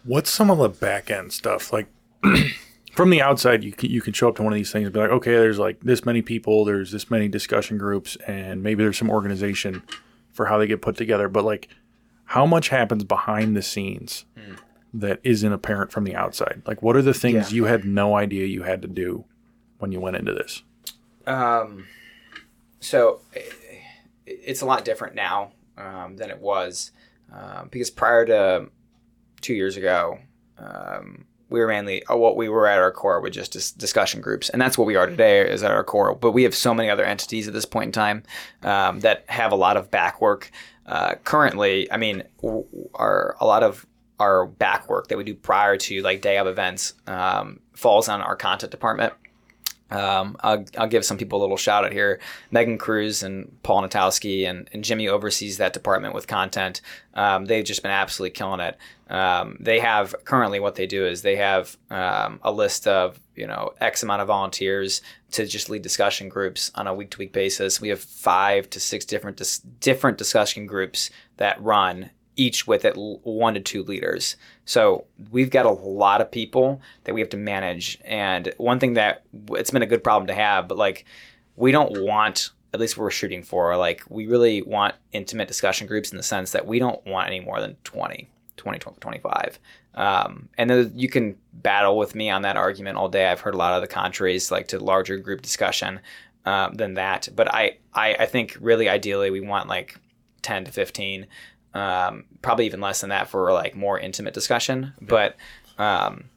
What's 0.03 0.29
some 0.29 0.51
of 0.51 0.59
the 0.59 0.69
back 0.69 1.09
end 1.09 1.33
stuff 1.33 1.73
like? 1.73 1.87
From 2.93 3.09
the 3.09 3.21
outside, 3.21 3.65
you 3.65 3.73
can, 3.73 3.89
you 3.89 4.01
can 4.01 4.13
show 4.13 4.29
up 4.29 4.37
to 4.37 4.43
one 4.43 4.53
of 4.53 4.57
these 4.57 4.71
things 4.71 4.85
and 4.85 4.93
be 4.93 5.01
like, 5.01 5.09
okay, 5.09 5.33
there's 5.33 5.59
like 5.59 5.81
this 5.81 6.05
many 6.05 6.21
people, 6.21 6.63
there's 6.63 6.93
this 6.93 7.11
many 7.11 7.27
discussion 7.27 7.77
groups, 7.77 8.15
and 8.25 8.63
maybe 8.63 8.83
there's 8.83 8.97
some 8.97 9.09
organization 9.09 9.83
for 10.35 10.45
how 10.45 10.57
they 10.59 10.67
get 10.67 10.81
put 10.81 10.95
together. 10.97 11.27
But 11.27 11.43
like, 11.45 11.69
how 12.25 12.45
much 12.45 12.69
happens 12.69 13.03
behind 13.03 13.55
the 13.55 13.61
scenes 13.63 14.25
that 14.93 15.19
isn't 15.23 15.51
apparent 15.51 15.91
from 15.91 16.03
the 16.03 16.15
outside? 16.15 16.61
Like, 16.67 16.81
what 16.83 16.95
are 16.95 17.01
the 17.01 17.13
things 17.13 17.51
Yeah. 17.51 17.55
you 17.55 17.63
had 17.65 17.85
no 17.85 18.15
idea 18.15 18.45
you 18.45 18.63
had 18.63 18.81
to 18.83 18.87
do 18.87 19.25
when 19.79 19.91
you 19.91 19.99
went 19.99 20.17
into 20.17 20.33
this? 20.33 20.61
Um, 21.25 21.87
so 22.79 23.21
it's 24.25 24.61
a 24.61 24.65
lot 24.65 24.85
different 24.85 25.15
now 25.15 25.53
um, 25.77 26.17
than 26.17 26.29
it 26.29 26.39
was 26.39 26.91
um, 27.33 27.69
because 27.71 27.89
prior 27.89 28.25
to 28.25 28.67
two 29.41 29.53
years 29.53 29.77
ago, 29.77 30.19
um, 30.57 31.25
we 31.55 31.61
were 31.61 31.67
mainly 31.67 32.05
uh, 32.07 32.17
what 32.17 32.35
we 32.35 32.49
were 32.49 32.67
at 32.67 32.79
our 32.79 32.91
core 32.91 33.21
with 33.21 33.31
just 33.31 33.53
dis- 33.53 33.71
discussion 33.71 34.19
groups, 34.19 34.49
and 34.49 34.61
that's 34.61 34.77
what 34.77 34.85
we 34.85 34.97
are 34.97 35.07
today 35.07 35.49
is 35.49 35.63
at 35.63 35.71
our 35.71 35.85
core. 35.85 36.13
But 36.13 36.31
we 36.31 36.43
have 36.43 36.53
so 36.53 36.73
many 36.73 36.89
other 36.89 37.05
entities 37.05 37.47
at 37.47 37.53
this 37.53 37.65
point 37.65 37.87
in 37.87 37.91
time 37.93 38.23
um, 38.61 38.99
that 38.99 39.23
have 39.29 39.53
a 39.53 39.55
lot 39.55 39.77
of 39.77 39.89
back 39.89 40.19
work. 40.19 40.51
Uh, 40.85 41.15
currently, 41.23 41.89
I 41.91 41.97
mean, 41.97 42.23
our 42.93 43.37
a 43.39 43.45
lot 43.45 43.63
of 43.63 43.85
our 44.19 44.45
back 44.45 44.89
work 44.89 45.07
that 45.07 45.17
we 45.17 45.23
do 45.23 45.33
prior 45.33 45.77
to 45.77 46.01
like 46.01 46.21
day 46.21 46.37
of 46.37 46.47
events 46.47 46.93
um, 47.07 47.61
falls 47.73 48.09
on 48.09 48.21
our 48.21 48.35
content 48.35 48.71
department. 48.71 49.13
Um, 49.91 50.35
I'll, 50.39 50.65
I'll 50.77 50.87
give 50.87 51.05
some 51.05 51.17
people 51.17 51.39
a 51.39 51.41
little 51.41 51.57
shout 51.57 51.85
out 51.85 51.91
here. 51.91 52.19
Megan 52.49 52.77
Cruz 52.77 53.21
and 53.21 53.55
Paul 53.61 53.83
Natowski 53.83 54.49
and, 54.49 54.67
and 54.73 54.83
Jimmy 54.83 55.07
oversees 55.07 55.57
that 55.57 55.73
department 55.73 56.15
with 56.15 56.27
content. 56.27 56.81
Um, 57.13 57.45
they've 57.45 57.63
just 57.63 57.83
been 57.83 57.91
absolutely 57.91 58.31
killing 58.31 58.59
it. 58.61 58.77
Um, 59.09 59.57
they 59.59 59.79
have 59.79 60.15
currently 60.25 60.59
what 60.59 60.75
they 60.75 60.87
do 60.87 61.05
is 61.05 61.21
they 61.21 61.35
have 61.35 61.77
um, 61.91 62.39
a 62.43 62.51
list 62.51 62.87
of 62.87 63.19
you 63.35 63.45
know 63.45 63.73
X 63.79 64.01
amount 64.01 64.21
of 64.21 64.27
volunteers 64.27 65.01
to 65.31 65.45
just 65.45 65.69
lead 65.69 65.83
discussion 65.83 66.29
groups 66.29 66.71
on 66.73 66.87
a 66.87 66.93
week 66.93 67.11
to 67.11 67.19
week 67.19 67.31
basis. 67.31 67.79
We 67.79 67.89
have 67.89 67.99
five 67.99 68.69
to 68.71 68.79
six 68.79 69.05
different 69.05 69.37
dis- 69.37 69.59
different 69.59 70.17
discussion 70.17 70.65
groups 70.65 71.11
that 71.37 71.61
run 71.61 72.09
each 72.35 72.67
with 72.67 72.85
at 72.85 72.95
one 72.95 73.53
to 73.53 73.59
two 73.59 73.83
leaders. 73.83 74.35
So 74.65 75.05
we've 75.31 75.49
got 75.49 75.65
a 75.65 75.71
lot 75.71 76.21
of 76.21 76.31
people 76.31 76.81
that 77.03 77.13
we 77.13 77.21
have 77.21 77.29
to 77.29 77.37
manage. 77.37 77.97
And 78.03 78.53
one 78.57 78.79
thing 78.79 78.93
that 78.93 79.23
it's 79.51 79.71
been 79.71 79.81
a 79.81 79.87
good 79.87 80.03
problem 80.03 80.27
to 80.27 80.33
have, 80.33 80.67
but 80.67 80.77
like 80.77 81.05
we 81.55 81.71
don't 81.71 82.01
want, 82.01 82.51
at 82.73 82.79
least 82.79 82.97
we're 82.97 83.11
shooting 83.11 83.43
for, 83.43 83.77
like 83.77 84.03
we 84.09 84.27
really 84.27 84.61
want 84.61 84.95
intimate 85.11 85.47
discussion 85.47 85.87
groups 85.87 86.11
in 86.11 86.17
the 86.17 86.23
sense 86.23 86.51
that 86.51 86.67
we 86.67 86.79
don't 86.79 87.05
want 87.05 87.27
any 87.27 87.39
more 87.39 87.61
than 87.61 87.75
20, 87.83 88.27
20, 88.57 88.79
25. 88.79 89.59
Um, 89.95 90.49
and 90.57 90.69
then 90.69 90.91
you 90.93 91.07
can 91.07 91.37
battle 91.53 91.97
with 91.97 92.15
me 92.15 92.29
on 92.29 92.41
that 92.41 92.57
argument 92.57 92.97
all 92.97 93.07
day. 93.07 93.27
I've 93.27 93.39
heard 93.39 93.53
a 93.53 93.57
lot 93.57 93.73
of 93.73 93.81
the 93.81 93.87
contraries 93.87 94.51
like 94.51 94.67
to 94.69 94.79
larger 94.79 95.17
group 95.17 95.41
discussion 95.41 96.01
um, 96.45 96.73
than 96.73 96.95
that. 96.95 97.29
But 97.33 97.53
I, 97.53 97.77
I, 97.93 98.15
I 98.19 98.25
think 98.25 98.57
really 98.59 98.89
ideally 98.89 99.31
we 99.31 99.39
want 99.39 99.69
like 99.69 99.97
10 100.41 100.65
to 100.65 100.71
15 100.71 101.27
um, 101.75 102.23
probably 102.41 102.65
even 102.65 102.81
less 102.81 103.01
than 103.01 103.11
that 103.11 103.29
for 103.29 103.51
like 103.53 103.75
more 103.75 103.99
intimate 103.99 104.33
discussion. 104.33 104.93
But 105.01 105.35
um, 105.77 106.29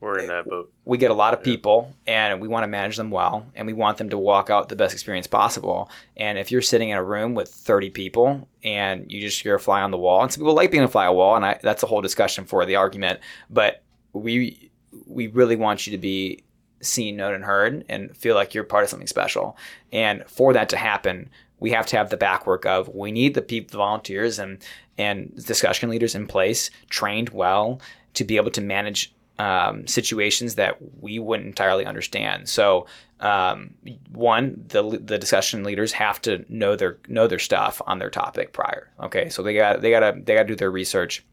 we're 0.00 0.18
in 0.18 0.26
that 0.28 0.46
boat. 0.46 0.72
we 0.84 0.98
get 0.98 1.12
a 1.12 1.14
lot 1.14 1.34
of 1.34 1.44
people 1.44 1.94
and 2.08 2.40
we 2.40 2.48
want 2.48 2.64
to 2.64 2.68
manage 2.68 2.96
them 2.96 3.10
well 3.10 3.46
and 3.54 3.68
we 3.68 3.72
want 3.72 3.98
them 3.98 4.10
to 4.10 4.18
walk 4.18 4.50
out 4.50 4.68
the 4.68 4.74
best 4.74 4.92
experience 4.92 5.28
possible. 5.28 5.90
And 6.16 6.38
if 6.38 6.50
you're 6.50 6.62
sitting 6.62 6.88
in 6.88 6.96
a 6.96 7.04
room 7.04 7.34
with 7.34 7.50
30 7.50 7.90
people 7.90 8.48
and 8.64 9.12
you 9.12 9.20
just 9.20 9.44
you're 9.44 9.56
a 9.56 9.60
fly 9.60 9.82
on 9.82 9.92
the 9.92 9.98
wall 9.98 10.22
and 10.22 10.32
some 10.32 10.40
people 10.40 10.54
like 10.54 10.72
being 10.72 10.82
a 10.82 10.88
fly 10.88 11.06
on 11.06 11.12
the 11.12 11.18
wall 11.18 11.36
and 11.36 11.44
I, 11.44 11.60
that's 11.62 11.84
a 11.84 11.86
whole 11.86 12.00
discussion 12.00 12.46
for 12.46 12.64
the 12.66 12.76
argument. 12.76 13.20
But 13.48 13.82
we 14.12 14.72
we 15.06 15.28
really 15.28 15.56
want 15.56 15.86
you 15.86 15.92
to 15.92 15.98
be 15.98 16.42
seen 16.80 17.16
known 17.16 17.34
and 17.34 17.44
heard 17.44 17.84
and 17.88 18.16
feel 18.16 18.34
like 18.34 18.54
you're 18.54 18.64
part 18.64 18.82
of 18.84 18.90
something 18.90 19.06
special. 19.06 19.56
And 19.92 20.24
for 20.26 20.52
that 20.52 20.68
to 20.70 20.76
happen 20.76 21.30
we 21.62 21.70
have 21.70 21.86
to 21.86 21.96
have 21.96 22.10
the 22.10 22.16
backwork 22.16 22.66
of 22.66 22.88
we 22.88 23.12
need 23.12 23.34
the 23.34 23.40
people 23.40 23.70
the 23.70 23.78
volunteers 23.78 24.38
and 24.38 24.58
and 24.98 25.32
discussion 25.46 25.88
leaders 25.88 26.14
in 26.14 26.26
place 26.26 26.70
trained 26.90 27.30
well 27.30 27.80
to 28.14 28.24
be 28.24 28.36
able 28.36 28.50
to 28.50 28.60
manage 28.60 29.14
um, 29.38 29.86
situations 29.86 30.56
that 30.56 30.76
we 31.00 31.18
wouldn't 31.18 31.46
entirely 31.46 31.86
understand. 31.86 32.48
So, 32.48 32.86
um, 33.20 33.74
one, 34.12 34.64
the 34.68 34.82
the 34.82 35.18
discussion 35.18 35.62
leaders 35.62 35.92
have 35.92 36.20
to 36.22 36.44
know 36.48 36.76
their 36.76 36.98
know 37.08 37.28
their 37.28 37.38
stuff 37.38 37.80
on 37.86 37.98
their 37.98 38.10
topic 38.10 38.52
prior. 38.52 38.90
Okay, 39.00 39.28
so 39.28 39.42
they 39.42 39.54
got 39.54 39.80
they 39.80 39.90
gotta 39.90 40.20
they 40.20 40.34
gotta 40.34 40.48
do 40.48 40.56
their 40.56 40.70
research. 40.70 41.24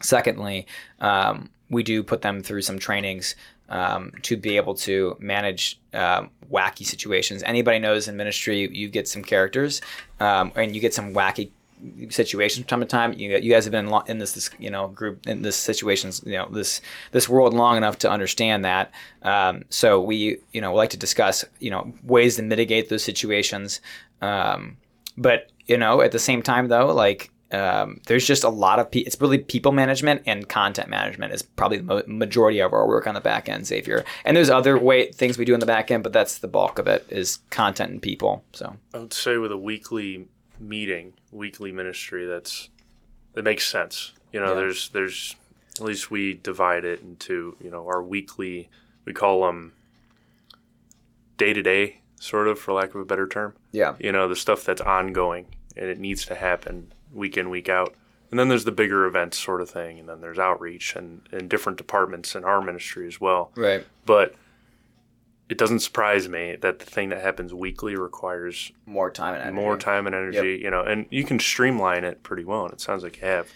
Secondly, 0.00 0.66
um, 1.00 1.50
we 1.68 1.82
do 1.82 2.02
put 2.02 2.22
them 2.22 2.42
through 2.42 2.62
some 2.62 2.78
trainings 2.78 3.34
um, 3.68 4.12
to 4.22 4.36
be 4.36 4.56
able 4.56 4.74
to 4.74 5.16
manage 5.18 5.80
um, 5.92 6.30
wacky 6.50 6.84
situations. 6.84 7.42
Anybody 7.42 7.78
knows 7.78 8.08
in 8.08 8.16
ministry, 8.16 8.68
you 8.72 8.88
get 8.88 9.08
some 9.08 9.22
characters, 9.22 9.80
um, 10.20 10.52
and 10.54 10.74
you 10.74 10.80
get 10.80 10.94
some 10.94 11.14
wacky 11.14 11.50
situations 12.08 12.64
from 12.64 12.68
time 12.68 12.80
to 12.80 12.86
time. 12.86 13.12
You, 13.12 13.36
you 13.38 13.52
guys 13.52 13.64
have 13.64 13.72
been 13.72 13.92
in 14.06 14.18
this, 14.18 14.32
this, 14.32 14.50
you 14.58 14.70
know, 14.70 14.88
group 14.88 15.26
in 15.26 15.42
this 15.42 15.56
situations, 15.56 16.22
you 16.24 16.32
know, 16.32 16.48
this 16.48 16.80
this 17.12 17.28
world 17.28 17.54
long 17.54 17.76
enough 17.76 17.98
to 17.98 18.10
understand 18.10 18.64
that. 18.64 18.92
Um, 19.22 19.64
so 19.68 20.00
we, 20.00 20.38
you 20.52 20.60
know, 20.60 20.74
like 20.74 20.90
to 20.90 20.96
discuss, 20.96 21.44
you 21.58 21.70
know, 21.70 21.92
ways 22.02 22.36
to 22.36 22.42
mitigate 22.42 22.88
those 22.88 23.04
situations. 23.04 23.80
Um, 24.22 24.78
but 25.16 25.50
you 25.66 25.76
know, 25.76 26.00
at 26.00 26.12
the 26.12 26.18
same 26.18 26.42
time, 26.42 26.68
though, 26.68 26.92
like 26.92 27.30
um, 27.52 28.00
there's 28.06 28.26
just 28.26 28.42
a 28.44 28.48
lot 28.48 28.78
of 28.80 28.90
pe- 28.90 29.00
it's 29.00 29.20
really 29.20 29.38
people 29.38 29.70
management 29.72 30.22
and 30.26 30.48
content 30.48 30.88
management 30.88 31.32
is 31.32 31.42
probably 31.42 31.78
the 31.78 31.84
mo- 31.84 32.02
majority 32.06 32.58
of 32.58 32.72
our 32.72 32.86
work 32.88 33.06
on 33.06 33.14
the 33.14 33.20
back 33.20 33.48
end 33.48 33.66
Xavier 33.66 34.04
and 34.24 34.36
there's 34.36 34.50
other 34.50 34.76
way 34.78 35.12
things 35.12 35.38
we 35.38 35.44
do 35.44 35.54
in 35.54 35.60
the 35.60 35.66
back 35.66 35.90
end 35.90 36.02
but 36.02 36.12
that's 36.12 36.38
the 36.38 36.48
bulk 36.48 36.78
of 36.80 36.86
it 36.88 37.06
is 37.08 37.38
content 37.50 37.90
and 37.92 38.02
people 38.02 38.42
so 38.52 38.76
I 38.92 38.98
would 38.98 39.12
say 39.12 39.36
with 39.36 39.52
a 39.52 39.56
weekly 39.58 40.26
meeting, 40.58 41.12
weekly 41.30 41.70
ministry, 41.70 42.24
that's 42.26 42.68
that 43.34 43.44
makes 43.44 43.68
sense. 43.68 44.12
You 44.32 44.40
know, 44.40 44.48
Yeah. 44.48 44.54
there's 44.54 44.88
there's 44.88 45.36
at 45.78 45.84
least 45.84 46.10
we 46.10 46.34
divide 46.34 46.84
it 46.84 47.00
into 47.02 47.56
you 47.62 47.70
know 47.70 47.86
our 47.86 48.02
weekly. 48.02 48.68
We 49.04 49.12
call 49.12 49.42
them 49.46 49.72
day 51.36 51.52
to 51.52 51.62
day, 51.62 52.00
sort 52.18 52.48
of, 52.48 52.58
for 52.58 52.72
lack 52.72 52.94
of 52.94 53.00
a 53.00 53.04
better 53.04 53.28
term. 53.28 53.54
yeah 53.72 53.94
You 54.00 54.10
know, 54.12 54.26
the 54.28 54.34
stuff 54.36 54.64
that's 54.64 54.80
ongoing 54.80 55.46
and 55.76 55.86
it 55.88 55.98
needs 55.98 56.24
to 56.26 56.34
happen 56.34 56.92
week 57.12 57.36
in 57.36 57.50
week 57.50 57.68
out. 57.68 57.94
And 58.30 58.40
then 58.40 58.48
there's 58.48 58.64
the 58.64 58.72
bigger 58.72 59.06
events 59.06 59.38
sort 59.38 59.60
of 59.60 59.70
thing, 59.70 60.00
and 60.00 60.08
then 60.08 60.20
there's 60.20 60.38
outreach 60.38 60.96
and, 60.96 61.22
and 61.30 61.48
different 61.48 61.78
departments 61.78 62.34
in 62.34 62.44
our 62.44 62.60
ministry 62.60 63.06
as 63.06 63.20
well. 63.20 63.52
right 63.54 63.86
But 64.04 64.34
it 65.48 65.58
doesn't 65.58 65.78
surprise 65.78 66.28
me 66.28 66.56
that 66.60 66.80
the 66.80 66.84
thing 66.84 67.10
that 67.10 67.22
happens 67.22 67.54
weekly 67.54 67.94
requires 67.94 68.72
more 68.84 69.10
time 69.10 69.34
and 69.34 69.42
energy. 69.42 69.54
more 69.54 69.78
time 69.78 70.06
and 70.06 70.14
energy, 70.14 70.60
you 70.60 70.70
know, 70.70 70.82
and 70.82 71.06
you 71.10 71.22
can 71.22 71.38
streamline 71.38 72.02
it 72.02 72.24
pretty 72.24 72.44
well. 72.44 72.64
And 72.64 72.72
it 72.72 72.80
sounds 72.80 73.04
like 73.04 73.20
you 73.20 73.26
have. 73.28 73.48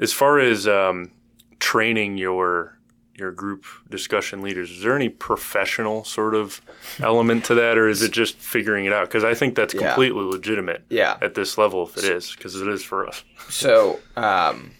As 0.00 0.12
far 0.12 0.40
as 0.40 0.66
um, 0.66 1.12
training 1.60 2.18
your 2.18 2.73
your 3.16 3.30
group 3.30 3.64
discussion 3.90 4.42
leaders, 4.42 4.70
is 4.70 4.82
there 4.82 4.96
any 4.96 5.08
professional 5.08 6.04
sort 6.04 6.34
of 6.34 6.60
element 7.00 7.44
to 7.46 7.54
that, 7.54 7.78
or 7.78 7.88
is 7.88 8.02
it 8.02 8.12
just 8.12 8.36
figuring 8.36 8.84
it 8.86 8.92
out? 8.92 9.06
Because 9.08 9.24
I 9.24 9.34
think 9.34 9.54
that's 9.54 9.72
Yeah. 9.74 9.88
completely 9.88 10.22
legitimate 10.24 10.84
yeah 10.88 11.16
at 11.22 11.34
this 11.34 11.56
level, 11.56 11.86
if 11.86 11.96
it 11.96 12.04
is, 12.04 12.34
because 12.34 12.54
it 12.60 12.66
is 12.68 12.82
for 12.82 13.06
us. 13.06 13.22
So 13.48 14.00
um, 14.16 14.72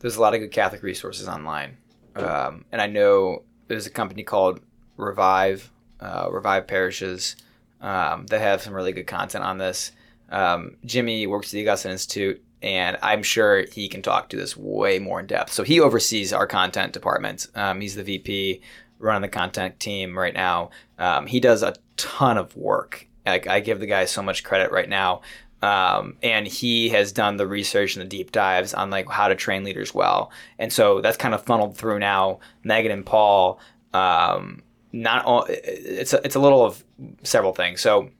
there's 0.00 0.16
a 0.16 0.20
lot 0.20 0.34
of 0.34 0.40
good 0.40 0.52
Catholic 0.52 0.82
resources 0.82 1.28
online, 1.28 1.76
um, 2.16 2.64
and 2.72 2.80
I 2.80 2.86
know 2.86 3.42
there's 3.68 3.86
a 3.86 3.90
company 3.90 4.22
called 4.22 4.60
Revive, 4.96 5.70
uh, 6.00 6.28
Revive 6.30 6.66
Parishes, 6.66 7.36
um, 7.80 8.26
that 8.26 8.40
have 8.40 8.62
some 8.62 8.74
really 8.74 8.92
good 8.92 9.06
content 9.06 9.42
on 9.44 9.58
this. 9.58 9.92
Um, 10.30 10.76
Jimmy 10.84 11.26
works 11.26 11.48
at 11.48 11.52
the 11.52 11.62
Augustine 11.68 11.92
Institute, 11.92 12.42
and 12.62 12.96
I'm 13.02 13.22
sure 13.22 13.64
he 13.70 13.88
can 13.88 14.02
talk 14.02 14.28
to 14.30 14.36
this 14.36 14.56
way 14.56 14.98
more 14.98 15.20
in 15.20 15.26
depth. 15.26 15.52
So 15.52 15.62
he 15.62 15.80
oversees 15.80 16.32
our 16.32 16.46
content 16.46 16.92
department. 16.92 17.48
Um, 17.54 17.80
he's 17.80 17.96
the 17.96 18.04
VP 18.04 18.60
running 18.98 19.22
the 19.22 19.28
content 19.28 19.80
team 19.80 20.16
right 20.16 20.34
now. 20.34 20.70
Um, 20.98 21.26
he 21.26 21.40
does 21.40 21.62
a 21.62 21.74
ton 21.96 22.38
of 22.38 22.56
work. 22.56 23.08
Like 23.26 23.46
I 23.46 23.60
give 23.60 23.80
the 23.80 23.86
guy 23.86 24.04
so 24.04 24.22
much 24.22 24.44
credit 24.44 24.70
right 24.70 24.88
now 24.88 25.22
um, 25.62 26.16
and 26.22 26.46
he 26.46 26.88
has 26.90 27.12
done 27.12 27.36
the 27.36 27.46
research 27.46 27.96
and 27.96 28.04
the 28.04 28.08
deep 28.08 28.32
dives 28.32 28.74
on 28.74 28.90
like 28.90 29.08
how 29.08 29.28
to 29.28 29.34
train 29.34 29.64
leaders 29.64 29.94
well 29.94 30.30
and 30.58 30.72
so 30.72 31.00
that's 31.00 31.16
kind 31.16 31.34
of 31.34 31.42
funneled 31.42 31.76
through 31.76 31.98
now 31.98 32.40
megan 32.64 32.90
and 32.90 33.06
paul 33.06 33.60
um, 33.94 34.62
not 34.92 35.24
all 35.24 35.46
it's 35.48 36.12
a, 36.12 36.20
it's 36.24 36.34
a 36.34 36.40
little 36.40 36.64
of 36.64 36.84
several 37.22 37.52
things 37.52 37.80
so 37.80 38.10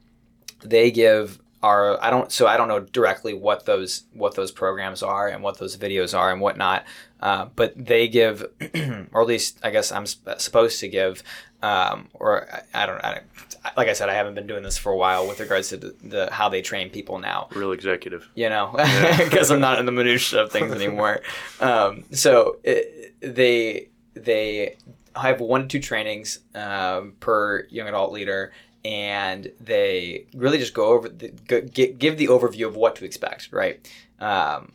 they 0.63 0.89
give 0.89 1.39
our 1.63 2.01
i 2.03 2.09
don't 2.09 2.31
so 2.31 2.45
i 2.45 2.55
don't 2.57 2.67
know 2.67 2.79
directly 2.81 3.33
what 3.33 3.65
those 3.65 4.03
what 4.13 4.35
those 4.35 4.51
programs 4.51 5.01
are 5.01 5.27
and 5.27 5.41
what 5.41 5.57
those 5.57 5.75
videos 5.77 6.15
are 6.17 6.31
and 6.31 6.39
whatnot 6.41 6.83
uh, 7.21 7.45
but 7.55 7.73
they 7.77 8.07
give 8.07 8.45
or 9.13 9.21
at 9.21 9.27
least 9.27 9.59
i 9.63 9.69
guess 9.71 9.91
i'm 9.91 10.05
sp- 10.05 10.37
supposed 10.37 10.79
to 10.79 10.87
give 10.87 11.23
um, 11.61 12.09
or 12.13 12.47
I, 12.73 12.83
I 12.83 12.85
don't 12.85 13.03
I, 13.05 13.13
don't- 13.13 13.77
like 13.77 13.87
i 13.87 13.93
said 13.93 14.09
i 14.09 14.13
haven't 14.13 14.35
been 14.35 14.45
doing 14.47 14.61
this 14.63 14.77
for 14.77 14.91
a 14.91 14.97
while 14.97 15.25
with 15.25 15.39
regards 15.39 15.69
to 15.69 15.77
the, 15.77 15.95
the 16.03 16.29
how 16.31 16.49
they 16.49 16.61
train 16.61 16.89
people 16.89 17.17
now 17.17 17.47
Real 17.55 17.71
executive. 17.71 18.29
you 18.35 18.49
know, 18.49 18.71
because 19.17 19.49
I'm 19.51 19.61
not 19.61 19.79
in 19.79 19.85
the 19.85 19.91
minutia 19.93 20.41
of 20.43 20.51
things 20.51 20.71
anymore. 20.81 21.21
Um, 21.61 22.03
so 22.11 22.57
it, 22.65 23.15
they 23.21 23.87
they 24.15 24.75
have 25.15 25.39
one 25.39 25.61
to 25.61 25.67
two 25.69 25.79
trainings 25.79 26.39
um, 26.55 27.13
per 27.21 27.65
young 27.69 27.87
adult 27.87 28.11
leader, 28.11 28.51
and 28.85 29.51
they 29.59 30.25
really 30.33 30.57
just 30.57 30.73
go 30.73 30.87
over 30.87 31.09
the, 31.09 31.29
give 31.29 32.17
the 32.17 32.27
overview 32.27 32.67
of 32.67 32.75
what 32.75 32.95
to 32.97 33.05
expect. 33.05 33.49
Right. 33.51 33.87
Um, 34.19 34.73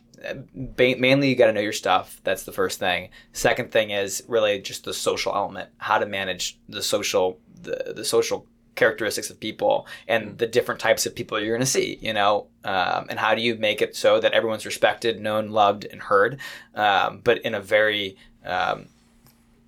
mainly, 0.53 1.29
you 1.29 1.35
got 1.35 1.47
to 1.47 1.53
know 1.53 1.61
your 1.61 1.71
stuff. 1.71 2.19
That's 2.23 2.43
the 2.43 2.51
first 2.51 2.79
thing. 2.79 3.09
Second 3.33 3.71
thing 3.71 3.91
is 3.91 4.23
really 4.27 4.59
just 4.59 4.83
the 4.83 4.93
social 4.93 5.33
element, 5.33 5.69
how 5.77 5.97
to 5.97 6.05
manage 6.05 6.59
the 6.67 6.83
social 6.83 7.39
the, 7.61 7.93
the 7.95 8.05
social 8.05 8.45
characteristics 8.75 9.29
of 9.29 9.39
people 9.39 9.85
and 10.07 10.37
the 10.37 10.47
different 10.47 10.79
types 10.79 11.05
of 11.05 11.13
people 11.13 11.39
you're 11.39 11.55
going 11.55 11.59
to 11.59 11.65
see, 11.65 11.99
you 12.01 12.13
know, 12.13 12.47
um, 12.63 13.05
and 13.09 13.19
how 13.19 13.35
do 13.35 13.41
you 13.41 13.55
make 13.55 13.81
it 13.81 13.95
so 13.95 14.19
that 14.19 14.31
everyone's 14.31 14.65
respected, 14.65 15.19
known, 15.19 15.49
loved, 15.49 15.85
and 15.91 16.01
heard, 16.01 16.39
um, 16.75 17.19
but 17.23 17.39
in 17.39 17.53
a 17.53 17.59
very, 17.59 18.15
um, 18.45 18.87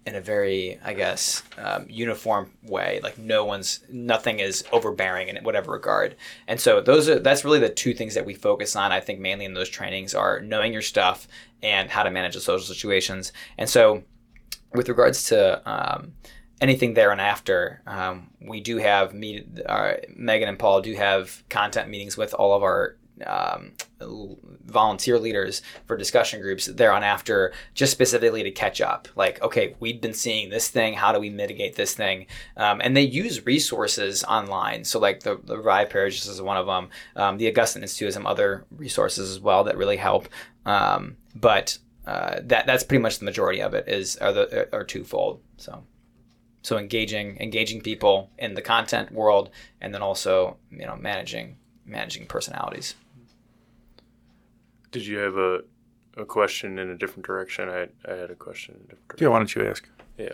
in 0.05 0.15
a 0.15 0.21
very, 0.21 0.79
I 0.83 0.93
guess, 0.93 1.43
um, 1.57 1.85
uniform 1.87 2.51
way. 2.63 2.99
Like 3.03 3.17
no 3.17 3.45
one's, 3.45 3.81
nothing 3.89 4.39
is 4.39 4.63
overbearing 4.71 5.27
in 5.29 5.43
whatever 5.43 5.71
regard. 5.71 6.15
And 6.47 6.59
so 6.59 6.81
those 6.81 7.07
are, 7.07 7.19
that's 7.19 7.45
really 7.45 7.59
the 7.59 7.69
two 7.69 7.93
things 7.93 8.15
that 8.15 8.25
we 8.25 8.33
focus 8.33 8.75
on. 8.75 8.91
I 8.91 8.99
think 8.99 9.19
mainly 9.19 9.45
in 9.45 9.53
those 9.53 9.69
trainings 9.69 10.15
are 10.15 10.39
knowing 10.39 10.73
your 10.73 10.81
stuff 10.81 11.27
and 11.61 11.89
how 11.89 12.03
to 12.03 12.09
manage 12.09 12.33
the 12.33 12.41
social 12.41 12.65
situations. 12.65 13.31
And 13.57 13.69
so 13.69 14.03
with 14.73 14.89
regards 14.89 15.25
to 15.25 15.61
um, 15.69 16.13
anything 16.61 16.93
there 16.93 17.11
and 17.11 17.21
after, 17.21 17.81
um, 17.85 18.31
we 18.39 18.59
do 18.59 18.77
have 18.77 19.13
meet. 19.13 19.47
Uh, 19.65 19.93
Megan 20.15 20.49
and 20.49 20.57
Paul 20.57 20.81
do 20.81 20.95
have 20.95 21.43
content 21.49 21.89
meetings 21.89 22.17
with 22.17 22.33
all 22.33 22.55
of 22.55 22.63
our 22.63 22.97
um, 23.25 23.73
volunteer 24.65 25.19
leaders 25.19 25.61
for 25.85 25.97
discussion 25.97 26.41
groups 26.41 26.65
there 26.65 26.91
on 26.91 27.03
after, 27.03 27.53
just 27.73 27.91
specifically 27.91 28.43
to 28.43 28.51
catch 28.51 28.81
up. 28.81 29.07
Like, 29.15 29.41
okay, 29.41 29.75
we've 29.79 30.01
been 30.01 30.13
seeing 30.13 30.49
this 30.49 30.69
thing. 30.69 30.93
How 30.93 31.11
do 31.11 31.19
we 31.19 31.29
mitigate 31.29 31.75
this 31.75 31.93
thing? 31.93 32.27
Um, 32.57 32.81
and 32.81 32.95
they 32.95 33.03
use 33.03 33.45
resources 33.45 34.23
online. 34.23 34.83
So, 34.83 34.99
like 34.99 35.21
the 35.21 35.39
the 35.43 35.57
Revive 35.57 35.89
Parishes 35.89 36.27
is 36.27 36.41
one 36.41 36.57
of 36.57 36.65
them. 36.65 36.89
Um, 37.15 37.37
the 37.37 37.47
Augustine 37.47 37.83
Institute 37.83 38.07
has 38.07 38.13
some 38.13 38.27
other 38.27 38.65
resources 38.71 39.29
as 39.29 39.39
well 39.39 39.63
that 39.65 39.77
really 39.77 39.97
help. 39.97 40.27
Um, 40.65 41.17
but 41.35 41.77
uh, 42.05 42.39
that 42.43 42.65
that's 42.65 42.83
pretty 42.83 43.01
much 43.01 43.19
the 43.19 43.25
majority 43.25 43.61
of 43.61 43.73
it 43.73 43.87
is 43.87 44.17
are 44.17 44.33
the 44.33 44.69
are 44.73 44.83
twofold. 44.83 45.41
So 45.57 45.83
so 46.63 46.77
engaging 46.77 47.37
engaging 47.39 47.81
people 47.81 48.31
in 48.37 48.53
the 48.53 48.61
content 48.61 49.11
world 49.11 49.49
and 49.79 49.93
then 49.93 50.01
also 50.01 50.57
you 50.71 50.85
know 50.85 50.95
managing 50.95 51.57
managing 51.91 52.25
personalities 52.25 52.95
Did 54.91 55.05
you 55.05 55.17
have 55.19 55.37
a, 55.37 55.61
a 56.17 56.25
question 56.25 56.79
in 56.79 56.89
a 56.89 56.97
different 56.97 57.25
direction? 57.25 57.69
I, 57.69 57.87
I 58.09 58.15
had 58.15 58.29
a 58.31 58.35
question 58.35 58.75
in 58.75 58.81
a 58.81 58.83
different 58.89 59.07
direction. 59.09 59.23
Yeah, 59.25 59.29
why 59.29 59.37
don't 59.39 59.55
you 59.55 59.65
ask? 59.67 59.87
Yeah. 60.17 60.33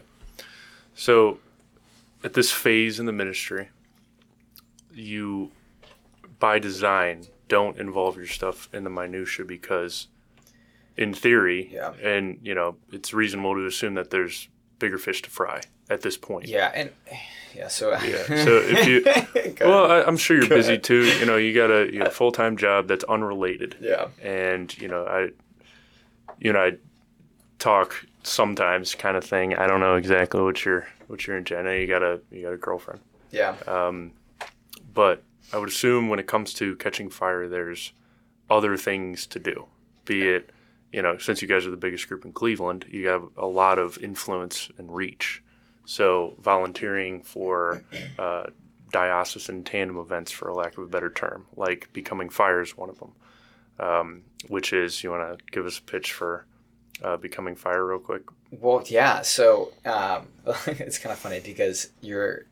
So, 0.95 1.37
at 2.23 2.33
this 2.33 2.51
phase 2.51 2.99
in 2.99 3.05
the 3.05 3.11
ministry, 3.11 3.69
you, 4.93 5.51
by 6.39 6.57
design, 6.59 7.25
don't 7.47 7.77
involve 7.77 8.17
your 8.17 8.25
stuff 8.27 8.67
in 8.73 8.83
the 8.83 8.89
minutia 8.89 9.45
because, 9.45 10.07
in 10.97 11.13
theory, 11.13 11.69
Yeah. 11.71 11.93
and 12.01 12.39
you 12.41 12.55
know, 12.55 12.77
it's 12.91 13.13
reasonable 13.13 13.53
to 13.55 13.65
assume 13.67 13.93
that 13.93 14.09
there's 14.09 14.49
bigger 14.79 14.97
fish 14.97 15.21
to 15.21 15.29
fry 15.29 15.61
at 15.89 16.02
this 16.02 16.17
point. 16.17 16.47
Yeah, 16.47 16.71
and 16.73 16.91
yeah, 17.56 17.67
so 17.69 17.91
Yeah. 17.91 18.23
So 18.45 18.62
if 18.63 18.88
you, 18.88 19.04
well, 19.65 19.89
I, 19.91 20.04
I'm 20.04 20.17
sure 20.17 20.38
you're 20.38 20.47
Go 20.47 20.56
busy 20.56 20.73
ahead. 20.73 20.84
too. 20.84 21.04
You 21.06 21.26
know, 21.26 21.38
you 21.38 21.54
got 21.54 21.71
a 21.71 21.91
you 21.91 22.00
know, 22.00 22.10
full 22.19 22.32
time 22.32 22.58
job 22.58 22.88
that's 22.88 23.04
unrelated. 23.06 23.76
yeah, 23.82 24.08
and 24.21 24.76
you 24.78 24.88
know 24.88 25.06
I, 25.06 25.30
you 26.39 26.54
know 26.54 26.60
I 26.60 26.73
talk 27.60 28.06
sometimes 28.23 28.93
kind 28.95 29.17
of 29.17 29.23
thing. 29.23 29.56
I 29.56 29.67
don't 29.67 29.80
know 29.80 29.95
exactly 29.95 30.41
what 30.41 30.63
you're 30.65 30.88
what 31.08 31.26
you're 31.26 31.38
into. 31.38 31.58
I 31.58 31.62
know 31.63 31.71
you 31.71 31.88
got 31.88 32.04
a 32.04 32.19
you 32.32 32.43
got 32.43 32.54
a 32.54 32.58
girlfriend, 32.58 33.02
yeah, 33.32 33.56
um, 33.65 34.12
but 34.93 35.23
I 35.54 35.58
would 35.58 35.69
assume 35.69 36.10
when 36.10 36.19
it 36.19 36.28
comes 36.28 36.54
to 36.56 36.76
catching 36.76 37.10
fire, 37.10 37.47
there's 37.47 37.93
other 38.50 38.78
things 38.78 39.26
to 39.28 39.39
do. 39.39 39.65
Be 40.06 40.28
it 40.28 40.52
you 40.93 41.02
know 41.02 41.17
since 41.17 41.41
you 41.41 41.47
guys 41.47 41.65
are 41.65 41.71
the 41.71 41.78
biggest 41.78 42.08
group 42.08 42.23
in 42.26 42.34
Cleveland, 42.34 42.86
you 42.89 43.08
have 43.08 43.23
a 43.38 43.47
lot 43.47 43.80
of 43.80 43.97
influence 44.04 44.69
and 44.78 44.93
reach. 44.93 45.41
So 45.88 46.36
volunteering 46.39 47.23
for 47.23 47.82
uh, 48.19 48.47
diocesan 48.91 49.63
tandem 49.63 49.97
events, 49.97 50.32
for 50.32 50.50
a 50.50 50.54
lack 50.54 50.78
of 50.78 50.84
a 50.84 50.88
better 50.88 51.10
term, 51.10 51.47
like 51.56 51.91
becoming 51.93 52.30
fire 52.30 52.62
is 52.62 52.78
one 52.78 52.89
of 52.89 53.00
them 53.00 53.13
um, 53.80 54.23
which 54.47 54.73
is 54.73 55.04
you 55.04 55.12
want 55.12 55.38
to 55.38 55.45
give 55.52 55.65
us 55.65 55.78
a 55.78 55.82
pitch 55.82 56.13
for 56.13 56.45
uh, 57.04 57.17
becoming 57.17 57.56
fire 57.56 57.86
real 57.86 58.00
quick. 58.00 58.23
Well, 58.52 58.84
yeah. 58.88 59.21
So 59.21 59.71
um, 59.86 60.28
it's 60.67 60.97
kind 60.97 61.13
of 61.13 61.19
funny 61.19 61.39
because 61.39 61.91
your 62.02 62.45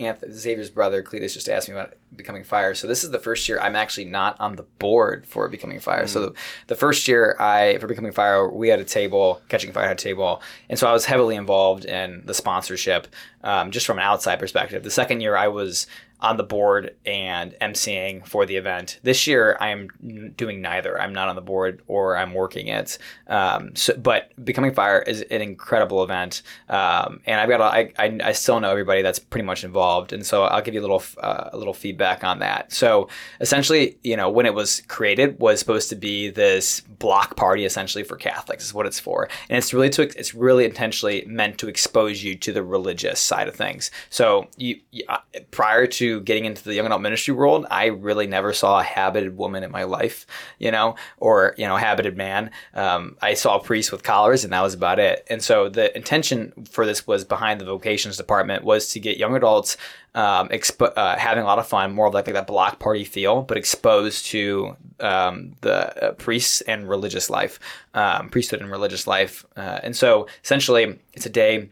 Anth- 0.00 0.30
Xavier's 0.32 0.70
brother 0.70 1.02
Cletus 1.02 1.34
just 1.34 1.48
asked 1.48 1.68
me 1.68 1.74
about 1.74 1.94
becoming 2.16 2.44
fire. 2.44 2.74
So 2.74 2.86
this 2.86 3.04
is 3.04 3.10
the 3.10 3.18
first 3.18 3.48
year 3.48 3.60
I'm 3.60 3.76
actually 3.76 4.06
not 4.06 4.36
on 4.40 4.56
the 4.56 4.62
board 4.62 5.26
for 5.26 5.48
becoming 5.48 5.80
fire. 5.80 6.06
So 6.06 6.26
the, 6.26 6.34
the 6.66 6.74
first 6.74 7.06
year 7.06 7.36
I 7.38 7.78
for 7.78 7.86
becoming 7.86 8.12
fire, 8.12 8.48
we 8.48 8.68
had 8.68 8.80
a 8.80 8.84
table, 8.84 9.40
catching 9.48 9.72
fire 9.72 9.88
had 9.88 9.98
a 9.98 10.02
table, 10.02 10.42
and 10.68 10.78
so 10.78 10.88
I 10.88 10.92
was 10.92 11.04
heavily 11.04 11.36
involved 11.36 11.84
in 11.84 12.22
the 12.24 12.34
sponsorship, 12.34 13.06
um, 13.44 13.70
just 13.70 13.86
from 13.86 13.98
an 13.98 14.04
outside 14.04 14.38
perspective. 14.38 14.82
The 14.82 14.90
second 14.90 15.20
year 15.20 15.36
I 15.36 15.48
was 15.48 15.86
on 16.20 16.36
the 16.36 16.42
board 16.42 16.94
and 17.06 17.54
emceeing 17.60 18.26
for 18.26 18.46
the 18.46 18.56
event. 18.56 19.00
This 19.02 19.26
year, 19.26 19.56
I 19.60 19.68
am 19.68 19.88
doing 20.36 20.60
neither. 20.60 21.00
I'm 21.00 21.12
not 21.12 21.28
on 21.28 21.36
the 21.36 21.42
board 21.42 21.82
or 21.86 22.16
I'm 22.16 22.34
working 22.34 22.68
it. 22.68 22.98
Um, 23.26 23.74
so, 23.74 23.96
but 23.96 24.32
becoming 24.44 24.74
fire 24.74 25.00
is 25.02 25.22
an 25.22 25.40
incredible 25.40 26.04
event, 26.04 26.42
um, 26.68 27.20
and 27.26 27.40
I've 27.40 27.48
got 27.48 27.60
a, 27.60 27.64
I, 27.64 27.92
I, 27.98 28.18
I 28.24 28.32
still 28.32 28.60
know 28.60 28.70
everybody 28.70 29.02
that's 29.02 29.18
pretty 29.18 29.46
much 29.46 29.64
involved, 29.64 30.12
and 30.12 30.24
so 30.24 30.44
I'll 30.44 30.62
give 30.62 30.74
you 30.74 30.80
a 30.80 30.86
little 30.86 31.02
uh, 31.22 31.50
a 31.52 31.56
little 31.56 31.74
feedback 31.74 32.24
on 32.24 32.40
that. 32.40 32.72
So 32.72 33.08
essentially, 33.40 33.98
you 34.02 34.16
know, 34.16 34.28
when 34.30 34.46
it 34.46 34.54
was 34.54 34.82
created, 34.88 35.38
was 35.40 35.58
supposed 35.58 35.88
to 35.90 35.96
be 35.96 36.30
this 36.30 36.80
block 36.80 37.36
party 37.36 37.64
essentially 37.64 38.04
for 38.04 38.16
Catholics 38.16 38.64
is 38.64 38.74
what 38.74 38.86
it's 38.86 39.00
for, 39.00 39.28
and 39.48 39.58
it's 39.58 39.72
really 39.72 39.90
to 39.90 40.02
it's 40.02 40.34
really 40.34 40.64
intentionally 40.64 41.24
meant 41.26 41.58
to 41.58 41.68
expose 41.68 42.22
you 42.22 42.34
to 42.36 42.52
the 42.52 42.62
religious 42.62 43.20
side 43.20 43.48
of 43.48 43.54
things. 43.54 43.90
So 44.10 44.48
you, 44.56 44.80
you 44.90 45.04
uh, 45.08 45.18
prior 45.50 45.86
to 45.86 46.09
getting 46.18 46.46
into 46.46 46.64
the 46.64 46.74
young 46.74 46.86
adult 46.86 47.00
ministry 47.00 47.32
world, 47.32 47.66
I 47.70 47.86
really 47.86 48.26
never 48.26 48.52
saw 48.52 48.80
a 48.80 48.82
habited 48.82 49.36
woman 49.36 49.62
in 49.62 49.70
my 49.70 49.84
life, 49.84 50.26
you 50.58 50.72
know, 50.72 50.96
or 51.18 51.54
you 51.56 51.66
know, 51.68 51.76
habited 51.76 52.16
man. 52.16 52.50
Um, 52.74 53.16
I 53.22 53.34
saw 53.34 53.60
priests 53.60 53.92
with 53.92 54.02
collars, 54.02 54.42
and 54.42 54.52
that 54.52 54.62
was 54.62 54.74
about 54.74 54.98
it. 54.98 55.24
And 55.30 55.40
so 55.40 55.68
the 55.68 55.96
intention 55.96 56.52
for 56.68 56.84
this 56.84 57.06
was 57.06 57.24
behind 57.24 57.60
the 57.60 57.66
vocations 57.66 58.16
department 58.16 58.64
was 58.64 58.88
to 58.92 58.98
get 58.98 59.18
young 59.18 59.36
adults 59.36 59.76
um, 60.14 60.48
expo- 60.48 60.92
uh, 60.96 61.16
having 61.16 61.44
a 61.44 61.46
lot 61.46 61.58
of 61.58 61.68
fun, 61.68 61.92
more 61.92 62.06
of 62.06 62.14
like, 62.14 62.26
like 62.26 62.34
that 62.34 62.46
block 62.46 62.78
party 62.78 63.04
feel, 63.04 63.42
but 63.42 63.56
exposed 63.56 64.26
to 64.26 64.76
um, 64.98 65.54
the 65.60 66.04
uh, 66.04 66.12
priests 66.12 66.60
and 66.62 66.88
religious 66.88 67.30
life, 67.30 67.60
um, 67.94 68.28
priesthood 68.28 68.60
and 68.60 68.70
religious 68.70 69.06
life. 69.06 69.44
Uh, 69.56 69.78
and 69.82 69.96
so 69.96 70.26
essentially, 70.42 70.98
it's 71.14 71.26
a 71.26 71.30
day 71.30 71.68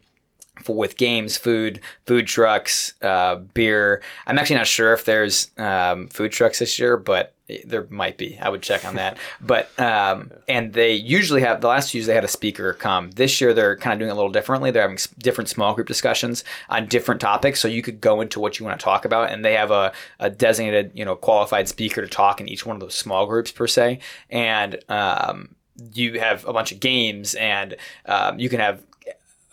for, 0.62 0.76
with 0.76 0.96
games, 0.96 1.36
food, 1.36 1.80
food 2.06 2.26
trucks, 2.26 2.94
uh, 3.02 3.36
beer. 3.36 4.02
I'm 4.26 4.38
actually 4.38 4.56
not 4.56 4.66
sure 4.66 4.92
if 4.92 5.04
there's 5.04 5.50
um, 5.58 6.08
food 6.08 6.32
trucks 6.32 6.58
this 6.58 6.78
year, 6.78 6.96
but 6.96 7.34
there 7.64 7.86
might 7.88 8.18
be. 8.18 8.38
I 8.38 8.50
would 8.50 8.62
check 8.62 8.84
on 8.84 8.96
that. 8.96 9.16
But 9.40 9.70
um, 9.78 10.32
and 10.48 10.72
they 10.72 10.92
usually 10.92 11.40
have 11.42 11.60
the 11.60 11.68
last 11.68 11.90
two 11.90 11.98
years 11.98 12.06
they 12.06 12.14
had 12.14 12.24
a 12.24 12.28
speaker 12.28 12.74
come. 12.74 13.12
This 13.12 13.40
year 13.40 13.54
they're 13.54 13.76
kind 13.76 13.92
of 13.94 13.98
doing 13.98 14.10
it 14.10 14.12
a 14.12 14.16
little 14.16 14.32
differently. 14.32 14.70
They're 14.70 14.82
having 14.82 14.98
different 15.18 15.48
small 15.48 15.74
group 15.74 15.86
discussions 15.86 16.44
on 16.68 16.86
different 16.86 17.20
topics, 17.20 17.60
so 17.60 17.68
you 17.68 17.80
could 17.82 18.00
go 18.00 18.20
into 18.20 18.40
what 18.40 18.58
you 18.58 18.66
want 18.66 18.78
to 18.78 18.84
talk 18.84 19.04
about, 19.04 19.30
and 19.30 19.44
they 19.44 19.54
have 19.54 19.70
a, 19.70 19.92
a 20.18 20.28
designated, 20.28 20.90
you 20.94 21.04
know, 21.04 21.14
qualified 21.16 21.68
speaker 21.68 22.02
to 22.02 22.08
talk 22.08 22.40
in 22.40 22.48
each 22.48 22.66
one 22.66 22.76
of 22.76 22.80
those 22.80 22.94
small 22.94 23.26
groups 23.26 23.52
per 23.52 23.66
se, 23.66 24.00
and 24.28 24.82
um, 24.88 25.54
you 25.94 26.18
have 26.18 26.44
a 26.46 26.52
bunch 26.52 26.72
of 26.72 26.80
games, 26.80 27.34
and 27.36 27.76
um, 28.06 28.38
you 28.38 28.48
can 28.48 28.60
have 28.60 28.82